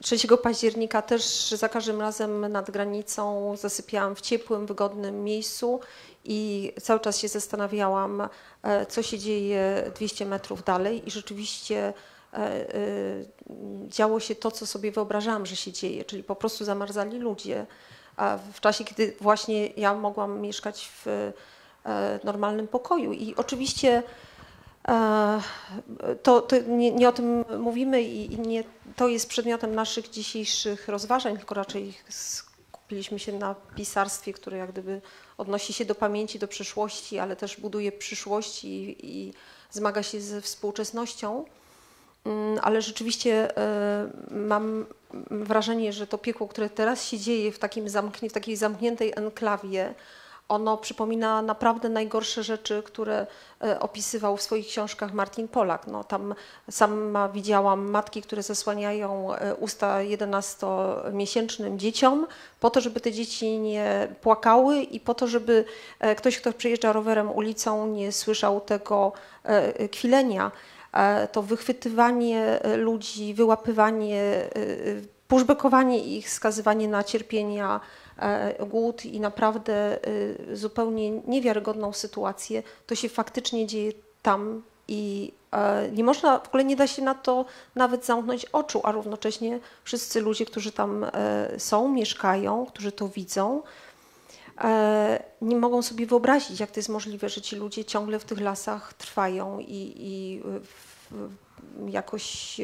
3 0.03 0.37
października 0.37 1.01
też 1.01 1.51
za 1.51 1.69
każdym 1.69 2.01
razem 2.01 2.51
nad 2.51 2.71
granicą 2.71 3.55
zasypiałam 3.57 4.15
w 4.15 4.21
ciepłym, 4.21 4.65
wygodnym 4.65 5.23
miejscu 5.23 5.79
i 6.23 6.71
cały 6.81 6.99
czas 6.99 7.19
się 7.19 7.27
zastanawiałam, 7.27 8.29
e, 8.63 8.85
co 8.85 9.03
się 9.03 9.19
dzieje 9.19 9.91
200 9.95 10.25
metrów 10.25 10.63
dalej 10.63 11.07
i 11.07 11.11
rzeczywiście 11.11 11.93
e, 12.33 12.37
e, 12.37 12.65
działo 13.87 14.19
się 14.19 14.35
to, 14.35 14.51
co 14.51 14.65
sobie 14.65 14.91
wyobrażałam, 14.91 15.45
że 15.45 15.55
się 15.55 15.71
dzieje, 15.71 16.05
czyli 16.05 16.23
po 16.23 16.35
prostu 16.35 16.65
zamarzali 16.65 17.19
ludzie. 17.19 17.65
A 18.17 18.37
w 18.53 18.61
czasie, 18.61 18.83
kiedy 18.83 19.13
właśnie 19.21 19.67
ja 19.67 19.93
mogłam 19.93 20.41
mieszkać 20.41 20.91
w 21.05 21.31
normalnym 22.23 22.67
pokoju 22.67 23.13
i 23.13 23.35
oczywiście 23.35 24.03
to, 26.23 26.41
to 26.41 26.55
nie, 26.67 26.91
nie, 26.91 27.09
o 27.09 27.11
tym 27.11 27.45
mówimy 27.59 28.01
i 28.01 28.39
nie 28.39 28.63
to 28.95 29.07
jest 29.07 29.29
przedmiotem 29.29 29.75
naszych 29.75 30.09
dzisiejszych 30.09 30.87
rozważań, 30.87 31.37
tylko 31.37 31.55
raczej 31.55 31.93
skupiliśmy 32.09 33.19
się 33.19 33.33
na 33.33 33.55
pisarstwie, 33.75 34.33
które 34.33 34.57
jak 34.57 34.71
gdyby 34.71 35.01
odnosi 35.37 35.73
się 35.73 35.85
do 35.85 35.95
pamięci, 35.95 36.39
do 36.39 36.47
przyszłości, 36.47 37.19
ale 37.19 37.35
też 37.35 37.57
buduje 37.57 37.91
przyszłość 37.91 38.63
i, 38.63 38.95
i 39.03 39.33
zmaga 39.71 40.03
się 40.03 40.21
ze 40.21 40.41
współczesnością. 40.41 41.45
Mm, 42.25 42.59
ale 42.61 42.81
rzeczywiście 42.81 43.57
e, 43.57 44.09
mam 44.31 44.85
wrażenie, 45.31 45.93
że 45.93 46.07
to 46.07 46.17
piekło, 46.17 46.47
które 46.47 46.69
teraz 46.69 47.05
się 47.05 47.19
dzieje 47.19 47.51
w, 47.51 47.59
takim 47.59 47.89
zamknie, 47.89 48.29
w 48.29 48.33
takiej 48.33 48.55
zamkniętej 48.55 49.13
enklawie, 49.15 49.93
ono 50.49 50.77
przypomina 50.77 51.41
naprawdę 51.41 51.89
najgorsze 51.89 52.43
rzeczy, 52.43 52.83
które 52.85 53.27
e, 53.63 53.79
opisywał 53.79 54.37
w 54.37 54.41
swoich 54.41 54.67
książkach 54.67 55.13
Martin 55.13 55.47
Polak. 55.47 55.87
No, 55.87 56.03
tam 56.03 56.35
sama 56.71 57.29
widziałam 57.29 57.89
matki, 57.89 58.21
które 58.21 58.43
zasłaniają 58.43 59.35
e, 59.35 59.55
usta 59.55 59.99
11-miesięcznym 59.99 61.77
dzieciom, 61.77 62.27
po 62.59 62.69
to, 62.69 62.81
żeby 62.81 62.99
te 62.99 63.11
dzieci 63.11 63.59
nie 63.59 64.07
płakały 64.21 64.77
i 64.77 64.99
po 64.99 65.13
to, 65.13 65.27
żeby 65.27 65.65
e, 65.99 66.15
ktoś, 66.15 66.37
kto 66.37 66.53
przejeżdża 66.53 66.93
rowerem 66.93 67.31
ulicą, 67.31 67.87
nie 67.87 68.11
słyszał 68.11 68.61
tego 68.61 69.11
kwilenia. 69.91 70.51
To 71.31 71.41
wychwytywanie 71.41 72.59
ludzi, 72.77 73.33
wyłapywanie, 73.33 74.49
puszbekowanie 75.27 75.97
ich, 75.97 76.29
skazywanie 76.29 76.87
na 76.87 77.03
cierpienia, 77.03 77.79
głód 78.59 79.05
i 79.05 79.19
naprawdę 79.19 79.73
e, 80.51 80.55
zupełnie 80.55 81.11
niewiarygodną 81.11 81.93
sytuację, 81.93 82.63
to 82.87 82.95
się 82.95 83.09
faktycznie 83.09 83.67
dzieje 83.67 83.91
tam 84.21 84.63
i 84.87 85.33
e, 85.51 85.91
nie 85.91 86.03
można, 86.03 86.39
w 86.39 86.47
ogóle 86.47 86.63
nie 86.63 86.75
da 86.75 86.87
się 86.87 87.01
na 87.01 87.15
to 87.15 87.45
nawet 87.75 88.05
zamknąć 88.05 88.45
oczu, 88.45 88.81
a 88.83 88.91
równocześnie 88.91 89.59
wszyscy 89.83 90.21
ludzie, 90.21 90.45
którzy 90.45 90.71
tam 90.71 91.03
e, 91.03 91.09
są, 91.59 91.87
mieszkają, 91.89 92.65
którzy 92.65 92.91
to 92.91 93.07
widzą, 93.07 93.61
e, 94.63 95.23
nie 95.41 95.55
mogą 95.55 95.81
sobie 95.81 96.05
wyobrazić, 96.05 96.59
jak 96.59 96.71
to 96.71 96.79
jest 96.79 96.89
możliwe, 96.89 97.29
że 97.29 97.41
ci 97.41 97.55
ludzie 97.55 97.85
ciągle 97.85 98.19
w 98.19 98.25
tych 98.25 98.41
lasach 98.41 98.93
trwają 98.93 99.59
i, 99.59 99.93
i 99.97 100.41
jakoś 101.87 102.59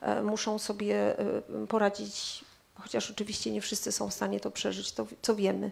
e, 0.00 0.22
muszą 0.22 0.58
sobie 0.58 1.18
e, 1.18 1.42
poradzić, 1.68 2.44
chociaż 2.74 3.10
oczywiście 3.10 3.50
nie 3.50 3.60
wszyscy 3.60 3.92
są 3.92 4.10
w 4.10 4.14
stanie 4.14 4.40
to 4.40 4.50
przeżyć, 4.50 4.92
to 4.92 5.06
co 5.22 5.34
wiemy. 5.34 5.70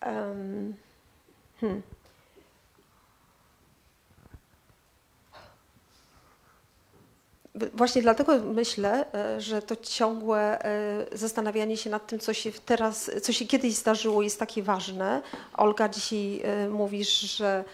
Em, 0.00 0.74
hmm. 1.60 1.82
Właśnie 7.54 8.02
dlatego 8.02 8.38
myślę, 8.38 9.14
e, 9.14 9.40
że 9.40 9.62
to 9.62 9.76
ciągłe 9.76 10.64
e, 10.64 11.06
zastanawianie 11.12 11.76
się 11.76 11.90
nad 11.90 12.06
tym, 12.06 12.18
co 12.18 12.34
się 12.34 12.52
teraz, 12.52 13.10
co 13.22 13.32
się 13.32 13.46
kiedyś 13.46 13.74
zdarzyło, 13.74 14.22
jest 14.22 14.38
takie 14.38 14.62
ważne. 14.62 15.22
Olga, 15.54 15.88
dzisiaj 15.88 16.40
e, 16.44 16.68
mówisz, 16.68 17.20
że 17.20 17.64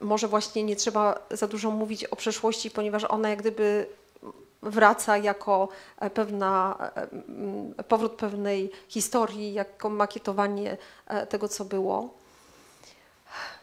może 0.00 0.28
właśnie 0.28 0.62
nie 0.62 0.76
trzeba 0.76 1.26
za 1.30 1.48
dużo 1.48 1.70
mówić 1.70 2.04
o 2.04 2.16
przeszłości, 2.16 2.70
ponieważ 2.70 3.04
ona 3.04 3.28
jak 3.28 3.38
gdyby 3.38 3.86
wraca 4.64 5.18
jako 5.18 5.68
pewna, 6.14 6.78
powrót 7.88 8.12
pewnej 8.12 8.70
historii, 8.88 9.52
jako 9.52 9.90
makietowanie 9.90 10.76
tego, 11.28 11.48
co 11.48 11.64
było. 11.64 12.14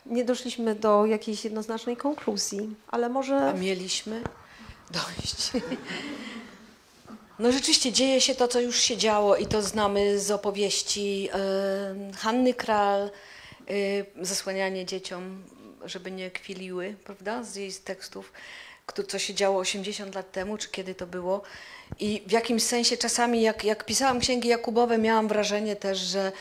Nie 0.05 0.25
doszliśmy 0.25 0.75
do 0.75 1.05
jakiejś 1.05 1.43
jednoznacznej 1.43 1.97
konkluzji, 1.97 2.75
ale 2.87 3.09
może... 3.09 3.49
A 3.49 3.53
mieliśmy? 3.53 4.23
dojść. 4.91 5.51
No 7.39 7.51
rzeczywiście 7.51 7.91
dzieje 7.91 8.21
się 8.21 8.35
to, 8.35 8.47
co 8.47 8.59
już 8.59 8.79
się 8.79 8.97
działo 8.97 9.35
i 9.35 9.45
to 9.45 9.61
znamy 9.61 10.19
z 10.19 10.31
opowieści 10.31 11.29
Hanny 12.17 12.53
Kral, 12.53 13.11
zasłanianie 14.21 14.85
dzieciom, 14.85 15.43
żeby 15.85 16.11
nie 16.11 16.31
kwiliły, 16.31 16.95
prawda, 17.03 17.43
z 17.43 17.55
jej 17.55 17.73
tekstów, 17.73 18.33
co 19.07 19.19
się 19.19 19.33
działo 19.33 19.59
80 19.59 20.15
lat 20.15 20.31
temu, 20.31 20.57
czy 20.57 20.69
kiedy 20.69 20.95
to 20.95 21.07
było. 21.07 21.41
I 21.99 22.23
w 22.27 22.31
jakimś 22.31 22.63
sensie 22.63 22.97
czasami, 22.97 23.41
jak, 23.41 23.63
jak 23.63 23.85
pisałam 23.85 24.19
księgi 24.19 24.49
Jakubowe, 24.49 24.97
miałam 24.97 25.27
wrażenie 25.27 25.75
też, 25.75 25.99
że 25.99 26.31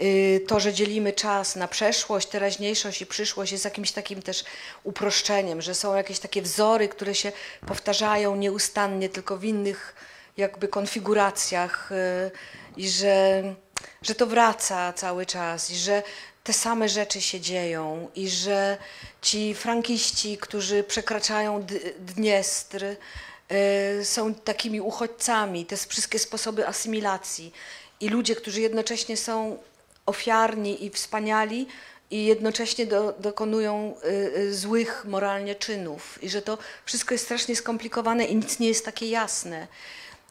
Y, 0.00 0.44
to, 0.46 0.60
że 0.60 0.72
dzielimy 0.72 1.12
czas 1.12 1.56
na 1.56 1.68
przeszłość, 1.68 2.28
teraźniejszość 2.28 3.02
i 3.02 3.06
przyszłość 3.06 3.52
jest 3.52 3.64
jakimś 3.64 3.92
takim 3.92 4.22
też 4.22 4.44
uproszczeniem, 4.84 5.62
że 5.62 5.74
są 5.74 5.96
jakieś 5.96 6.18
takie 6.18 6.42
wzory, 6.42 6.88
które 6.88 7.14
się 7.14 7.32
powtarzają 7.66 8.36
nieustannie, 8.36 9.08
tylko 9.08 9.36
w 9.36 9.44
innych 9.44 9.94
jakby 10.36 10.68
konfiguracjach 10.68 11.92
y, 11.92 12.30
i 12.76 12.88
że, 12.88 13.42
że 14.02 14.14
to 14.14 14.26
wraca 14.26 14.92
cały 14.92 15.26
czas 15.26 15.70
i 15.70 15.76
że 15.76 16.02
te 16.46 16.52
same 16.52 16.88
rzeczy 16.88 17.20
się 17.20 17.40
dzieją 17.40 18.08
i 18.14 18.28
że 18.28 18.78
ci 19.22 19.54
frankiści, 19.54 20.38
którzy 20.38 20.82
przekraczają 20.82 21.66
Dniestr, 21.98 22.84
y, 22.84 24.04
są 24.04 24.34
takimi 24.34 24.80
uchodźcami, 24.80 25.66
te 25.66 25.76
wszystkie 25.76 26.18
sposoby 26.18 26.66
asymilacji. 26.66 27.52
I 28.00 28.08
ludzie, 28.08 28.36
którzy 28.36 28.60
jednocześnie 28.60 29.16
są 29.16 29.58
ofiarni 30.06 30.84
i 30.84 30.90
wspaniali 30.90 31.66
i 32.10 32.24
jednocześnie 32.24 32.86
do, 32.86 33.14
dokonują 33.18 33.94
y, 34.04 34.38
y, 34.38 34.54
złych 34.54 35.04
moralnie 35.04 35.54
czynów. 35.54 36.22
I 36.22 36.28
że 36.28 36.42
to 36.42 36.58
wszystko 36.84 37.14
jest 37.14 37.24
strasznie 37.24 37.56
skomplikowane 37.56 38.24
i 38.24 38.36
nic 38.36 38.58
nie 38.58 38.68
jest 38.68 38.84
takie 38.84 39.06
jasne. 39.06 39.66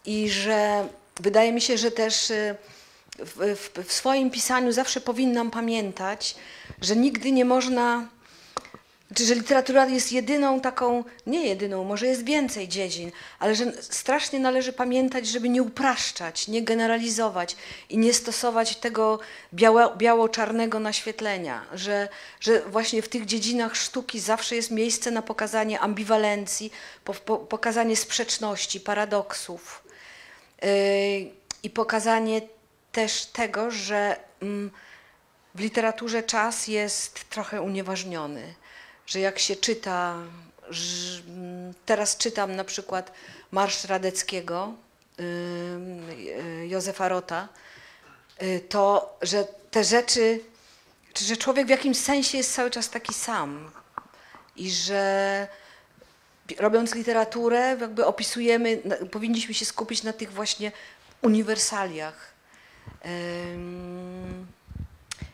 I 0.05 0.29
że 0.29 0.87
wydaje 1.19 1.51
mi 1.51 1.61
się, 1.61 1.77
że 1.77 1.91
też 1.91 2.29
y, 2.29 2.55
w, 3.19 3.57
w, 3.85 3.93
swoim 3.93 4.31
pisaniu 4.31 4.71
zawsze 4.71 5.01
powinnam 5.01 5.51
pamiętać, 5.51 6.35
że 6.81 6.95
nigdy 6.95 7.31
nie 7.31 7.45
można 7.45 8.07
czy 9.15 9.25
że 9.25 9.35
literatura 9.35 9.85
jest 9.85 10.11
jedyną 10.11 10.61
taką, 10.61 11.03
nie 11.27 11.47
jedyną, 11.47 11.83
może 11.83 12.07
jest 12.07 12.25
więcej 12.25 12.67
dziedzin, 12.67 13.11
ale 13.39 13.55
że 13.55 13.83
strasznie 13.83 14.39
należy 14.39 14.73
pamiętać, 14.73 15.27
żeby 15.27 15.49
nie 15.49 15.63
upraszczać, 15.63 16.47
nie 16.47 16.63
generalizować 16.63 17.55
i 17.89 17.97
nie 17.97 18.13
stosować 18.13 18.75
tego 18.75 19.19
biało, 19.53 19.95
biało-czarnego 19.95 20.79
naświetlenia, 20.79 21.65
że, 21.73 22.07
że 22.39 22.61
właśnie 22.61 23.01
w 23.01 23.09
tych 23.09 23.25
dziedzinach 23.25 23.75
sztuki 23.75 24.19
zawsze 24.19 24.55
jest 24.55 24.71
miejsce 24.71 25.11
na 25.11 25.21
pokazanie 25.21 25.79
ambiwalencji, 25.79 26.71
po, 27.03 27.13
po, 27.13 27.37
pokazanie 27.37 27.95
sprzeczności, 27.95 28.79
paradoksów 28.79 29.83
yy, 30.61 30.69
i 31.63 31.69
pokazanie 31.69 32.41
też 32.95 33.25
tego, 33.25 33.71
że 33.71 34.19
mm, 34.41 34.71
w 35.55 35.59
literaturze 35.59 36.23
czas 36.23 36.67
jest 36.67 37.29
trochę 37.29 37.61
unieważniony 37.61 38.53
że 39.07 39.19
jak 39.19 39.39
się 39.39 39.55
czyta, 39.55 40.15
że 40.69 41.21
teraz 41.85 42.17
czytam 42.17 42.55
na 42.55 42.63
przykład 42.63 43.11
Marsz 43.51 43.83
Radeckiego 43.83 44.73
Józefa 46.63 47.09
Rota, 47.09 47.47
y, 48.41 48.61
to 48.69 49.17
że 49.21 49.47
te 49.71 49.83
rzeczy, 49.83 50.39
że 51.25 51.37
człowiek 51.37 51.67
w 51.67 51.69
jakimś 51.69 51.97
sensie 51.97 52.37
jest 52.37 52.53
cały 52.53 52.71
czas 52.71 52.89
taki 52.89 53.13
sam 53.13 53.71
i 54.55 54.71
że 54.71 55.47
robiąc 56.57 56.95
literaturę, 56.95 57.77
jakby 57.81 58.05
opisujemy, 58.05 58.81
powinniśmy 59.11 59.53
się 59.53 59.65
skupić 59.65 60.03
na 60.03 60.13
tych 60.13 60.31
właśnie 60.33 60.71
uniwersaliach. 61.21 62.34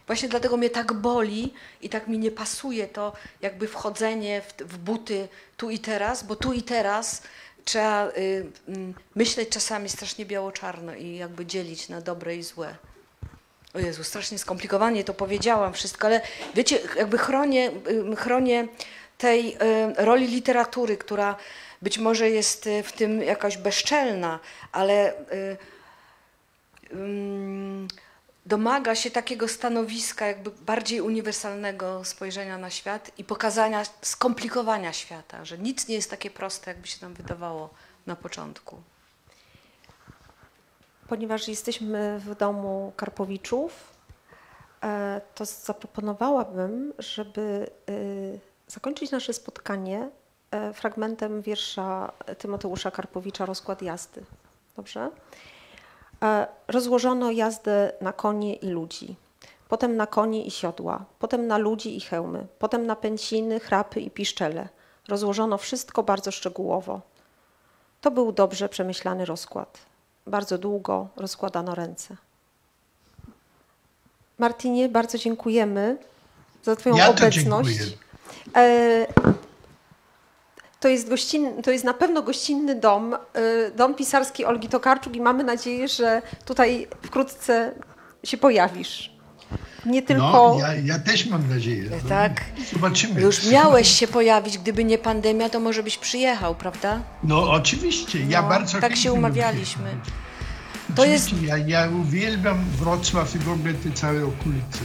Właśnie 0.07 0.30
dlatego 0.30 0.57
mnie 0.57 0.69
tak 0.69 0.93
boli 0.93 1.53
i 1.81 1.89
tak 1.89 2.07
mi 2.07 2.19
nie 2.19 2.31
pasuje 2.31 2.88
to 2.88 3.14
jakby 3.41 3.68
wchodzenie 3.68 4.41
w, 4.41 4.64
w 4.64 4.77
buty 4.77 5.27
tu 5.57 5.69
i 5.69 5.80
teraz, 5.80 6.23
bo 6.23 6.35
tu 6.35 6.53
i 6.53 6.61
teraz 6.61 7.22
trzeba 7.65 8.07
y, 8.07 8.11
y, 8.11 8.43
myśleć 9.15 9.49
czasami 9.49 9.89
strasznie 9.89 10.26
biało-czarno 10.26 10.95
i 10.95 11.15
jakby 11.15 11.45
dzielić 11.45 11.89
na 11.89 12.02
dobre 12.02 12.35
i 12.35 12.43
złe. 12.43 12.76
O 13.73 13.80
Jezu, 13.80 14.03
strasznie 14.03 14.39
skomplikowanie 14.39 15.03
to 15.03 15.14
powiedziałam 15.14 15.73
wszystko, 15.73 16.07
ale 16.07 16.22
wiecie, 16.56 16.80
jakby 16.98 17.18
chronię, 17.18 17.72
y, 18.11 18.15
chronię 18.15 18.68
tej 19.18 19.56
y, 19.56 19.57
roli 19.98 20.27
literatury, 20.27 20.98
która 20.98 21.35
być 21.81 21.98
może 21.98 22.30
jest 22.30 22.68
y, 22.68 22.84
w 22.84 22.91
tym 22.91 23.22
jakaś 23.23 23.57
bezczelna, 23.57 24.39
ale 24.72 25.14
y, 25.14 25.57
domaga 28.45 28.95
się 28.95 29.11
takiego 29.11 29.47
stanowiska, 29.47 30.27
jakby 30.27 30.51
bardziej 30.51 31.01
uniwersalnego 31.01 32.05
spojrzenia 32.05 32.57
na 32.57 32.69
świat 32.69 33.11
i 33.18 33.23
pokazania 33.23 33.84
skomplikowania 34.01 34.93
świata, 34.93 35.45
że 35.45 35.57
nic 35.57 35.88
nie 35.88 35.95
jest 35.95 36.09
takie 36.09 36.30
proste, 36.30 36.72
jakby 36.72 36.88
się 36.88 36.97
nam 37.01 37.13
wydawało 37.13 37.69
na 38.05 38.15
początku. 38.15 38.81
Ponieważ 41.07 41.47
jesteśmy 41.47 42.19
w 42.19 42.35
domu 42.35 42.93
Karpowiczów, 42.97 43.93
e, 44.84 45.22
to 45.35 45.45
zaproponowałabym, 45.45 46.93
żeby 46.99 47.69
e, 47.89 47.93
zakończyć 48.68 49.11
nasze 49.11 49.34
spotkanie 49.34 50.09
e, 50.51 50.73
fragmentem 50.73 51.41
wiersza 51.41 52.11
Tymoteusza 52.38 52.91
Karpowicza 52.91 53.45
Rozkład 53.45 53.81
jazdy. 53.81 54.23
Dobrze? 54.76 55.11
Rozłożono 56.68 57.31
jazdę 57.31 57.91
na 58.02 58.14
konie 58.14 58.53
i 58.53 58.68
ludzi, 58.68 59.15
potem 59.69 59.95
na 59.95 60.07
konie 60.07 60.45
i 60.45 60.52
siodła, 60.52 61.06
potem 61.19 61.48
na 61.48 61.57
ludzi 61.57 61.98
i 61.98 62.02
hełmy, 62.02 62.48
potem 62.60 62.85
na 62.85 62.95
pęciny, 62.95 63.60
chrapy 63.60 63.99
i 63.99 64.11
piszczele. 64.11 64.69
Rozłożono 65.07 65.57
wszystko 65.57 66.03
bardzo 66.03 66.31
szczegółowo. 66.31 67.02
To 68.02 68.11
był 68.11 68.31
dobrze 68.31 68.69
przemyślany 68.69 69.26
rozkład. 69.26 69.80
Bardzo 70.27 70.57
długo 70.57 71.07
rozkładano 71.15 71.76
ręce. 71.76 72.18
Martinie, 74.38 74.89
bardzo 74.89 75.18
dziękujemy 75.18 75.98
za 76.64 76.76
Twoją 76.76 76.95
ja 76.95 77.10
obecność. 77.10 77.69
Dziękuję. 77.77 79.31
E, 80.82 80.84
to 80.84 80.88
jest, 80.88 81.10
gościnny, 81.10 81.64
to 81.64 81.72
jest 81.72 81.84
na 81.84 81.94
pewno 81.94 82.22
gościnny 82.22 82.76
dom, 82.76 83.14
y, 83.14 83.72
dom 83.76 83.95
pisarski 83.95 84.45
Olgi 84.45 84.68
Tokarczuk 84.68 85.16
i 85.16 85.22
mamy 85.22 85.44
nadzieję, 85.44 85.88
że 85.88 86.22
tutaj 86.45 86.88
wkrótce 87.02 87.74
się 88.24 88.38
pojawisz. 88.38 89.12
Nie 89.86 90.02
tylko... 90.02 90.22
No, 90.22 90.58
ja, 90.60 90.76
ja 90.76 90.99
też 90.99 91.26
mam 91.26 91.49
nadzieję. 91.49 91.90
No, 91.91 92.10
tak. 92.10 92.41
Zobaczymy. 92.74 93.22
Już 93.22 93.49
miałeś 93.49 93.88
się 93.88 94.08
pojawić, 94.08 94.58
gdyby 94.58 94.84
nie 94.84 94.98
pandemia, 94.98 95.49
to 95.49 95.60
może 95.60 95.84
byś 95.84 95.98
przyjechał, 95.98 96.56
prawda? 96.56 96.99
No 97.24 97.52
oczywiście, 97.52 98.20
ja 98.30 98.41
no, 98.41 98.49
bardzo 98.49 98.80
Tak 98.80 98.95
się 98.95 99.14
umawialiśmy. 99.14 99.95
To 100.95 101.06
jest... 101.06 101.41
Ja, 101.44 101.58
ja 101.58 101.90
uwielbiam 102.02 102.66
Wrocław 102.80 103.36
i 103.36 103.40
w 103.40 103.49
ogóle 103.52 103.74
te 103.74 103.91
całe 103.91 104.26
okolice. 104.26 104.80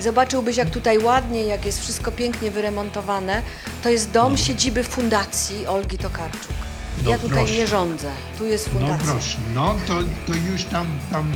Zobaczyłbyś, 0.00 0.56
jak 0.56 0.70
tutaj 0.70 0.98
ładnie, 0.98 1.42
jak 1.44 1.64
jest 1.66 1.80
wszystko 1.80 2.12
pięknie 2.12 2.50
wyremontowane. 2.50 3.42
To 3.82 3.88
jest 3.88 4.10
dom 4.10 4.36
siedziby 4.36 4.84
fundacji 4.84 5.66
Olgi 5.66 5.98
Tokarczuk. 5.98 6.52
No 7.04 7.10
Ja 7.10 7.18
tutaj 7.18 7.38
proszę. 7.38 7.52
nie 7.54 7.66
rządzę. 7.66 8.10
Tu 8.38 8.44
jest 8.46 8.70
No 8.74 8.80
fundacja. 8.80 9.12
proszę, 9.12 9.38
no 9.54 9.74
to, 9.86 9.94
to 10.26 10.38
już 10.52 10.64
tam, 10.64 10.86
tam 11.12 11.32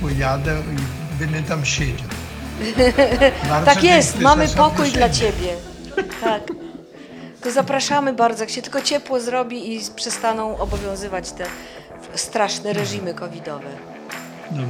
pojadę 0.00 0.56
i 0.72 1.18
będę 1.24 1.42
tam 1.42 1.64
siedział. 1.64 2.08
Bardzo 3.48 3.66
Tak 3.74 3.82
jest, 3.84 4.08
dziękuję 4.08 4.24
mamy 4.28 4.48
za 4.48 4.56
pokój 4.56 4.90
dla. 4.92 5.10
Ciebie. 5.10 5.56
Tak. 6.20 6.42
To 7.42 7.50
zapraszamy 7.50 8.12
bardzo, 8.12 8.42
jak 8.42 8.50
się 8.50 8.62
tylko 8.62 8.82
ciepło 8.82 9.20
zrobi 9.20 9.74
i 9.76 9.80
przestaną 9.96 10.58
obowiązywać 10.58 11.32
te 11.32 11.44
straszne 12.14 12.72
reżimy 12.72 13.14
covidowe. 13.14 13.68
Dobra, 14.50 14.64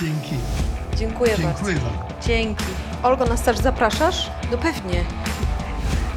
dzięki. 0.00 0.34
Dziękuję, 0.96 1.30
bardzo. 1.38 1.46
Dziękuję 1.48 1.76
wam. 1.76 1.92
Dzięki. 2.22 2.64
Olgo, 3.02 3.26
nas 3.26 3.42
też 3.42 3.58
zapraszasz? 3.58 4.30
No 4.50 4.58
pewnie. 4.58 5.04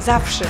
Zawsze. 0.00 0.44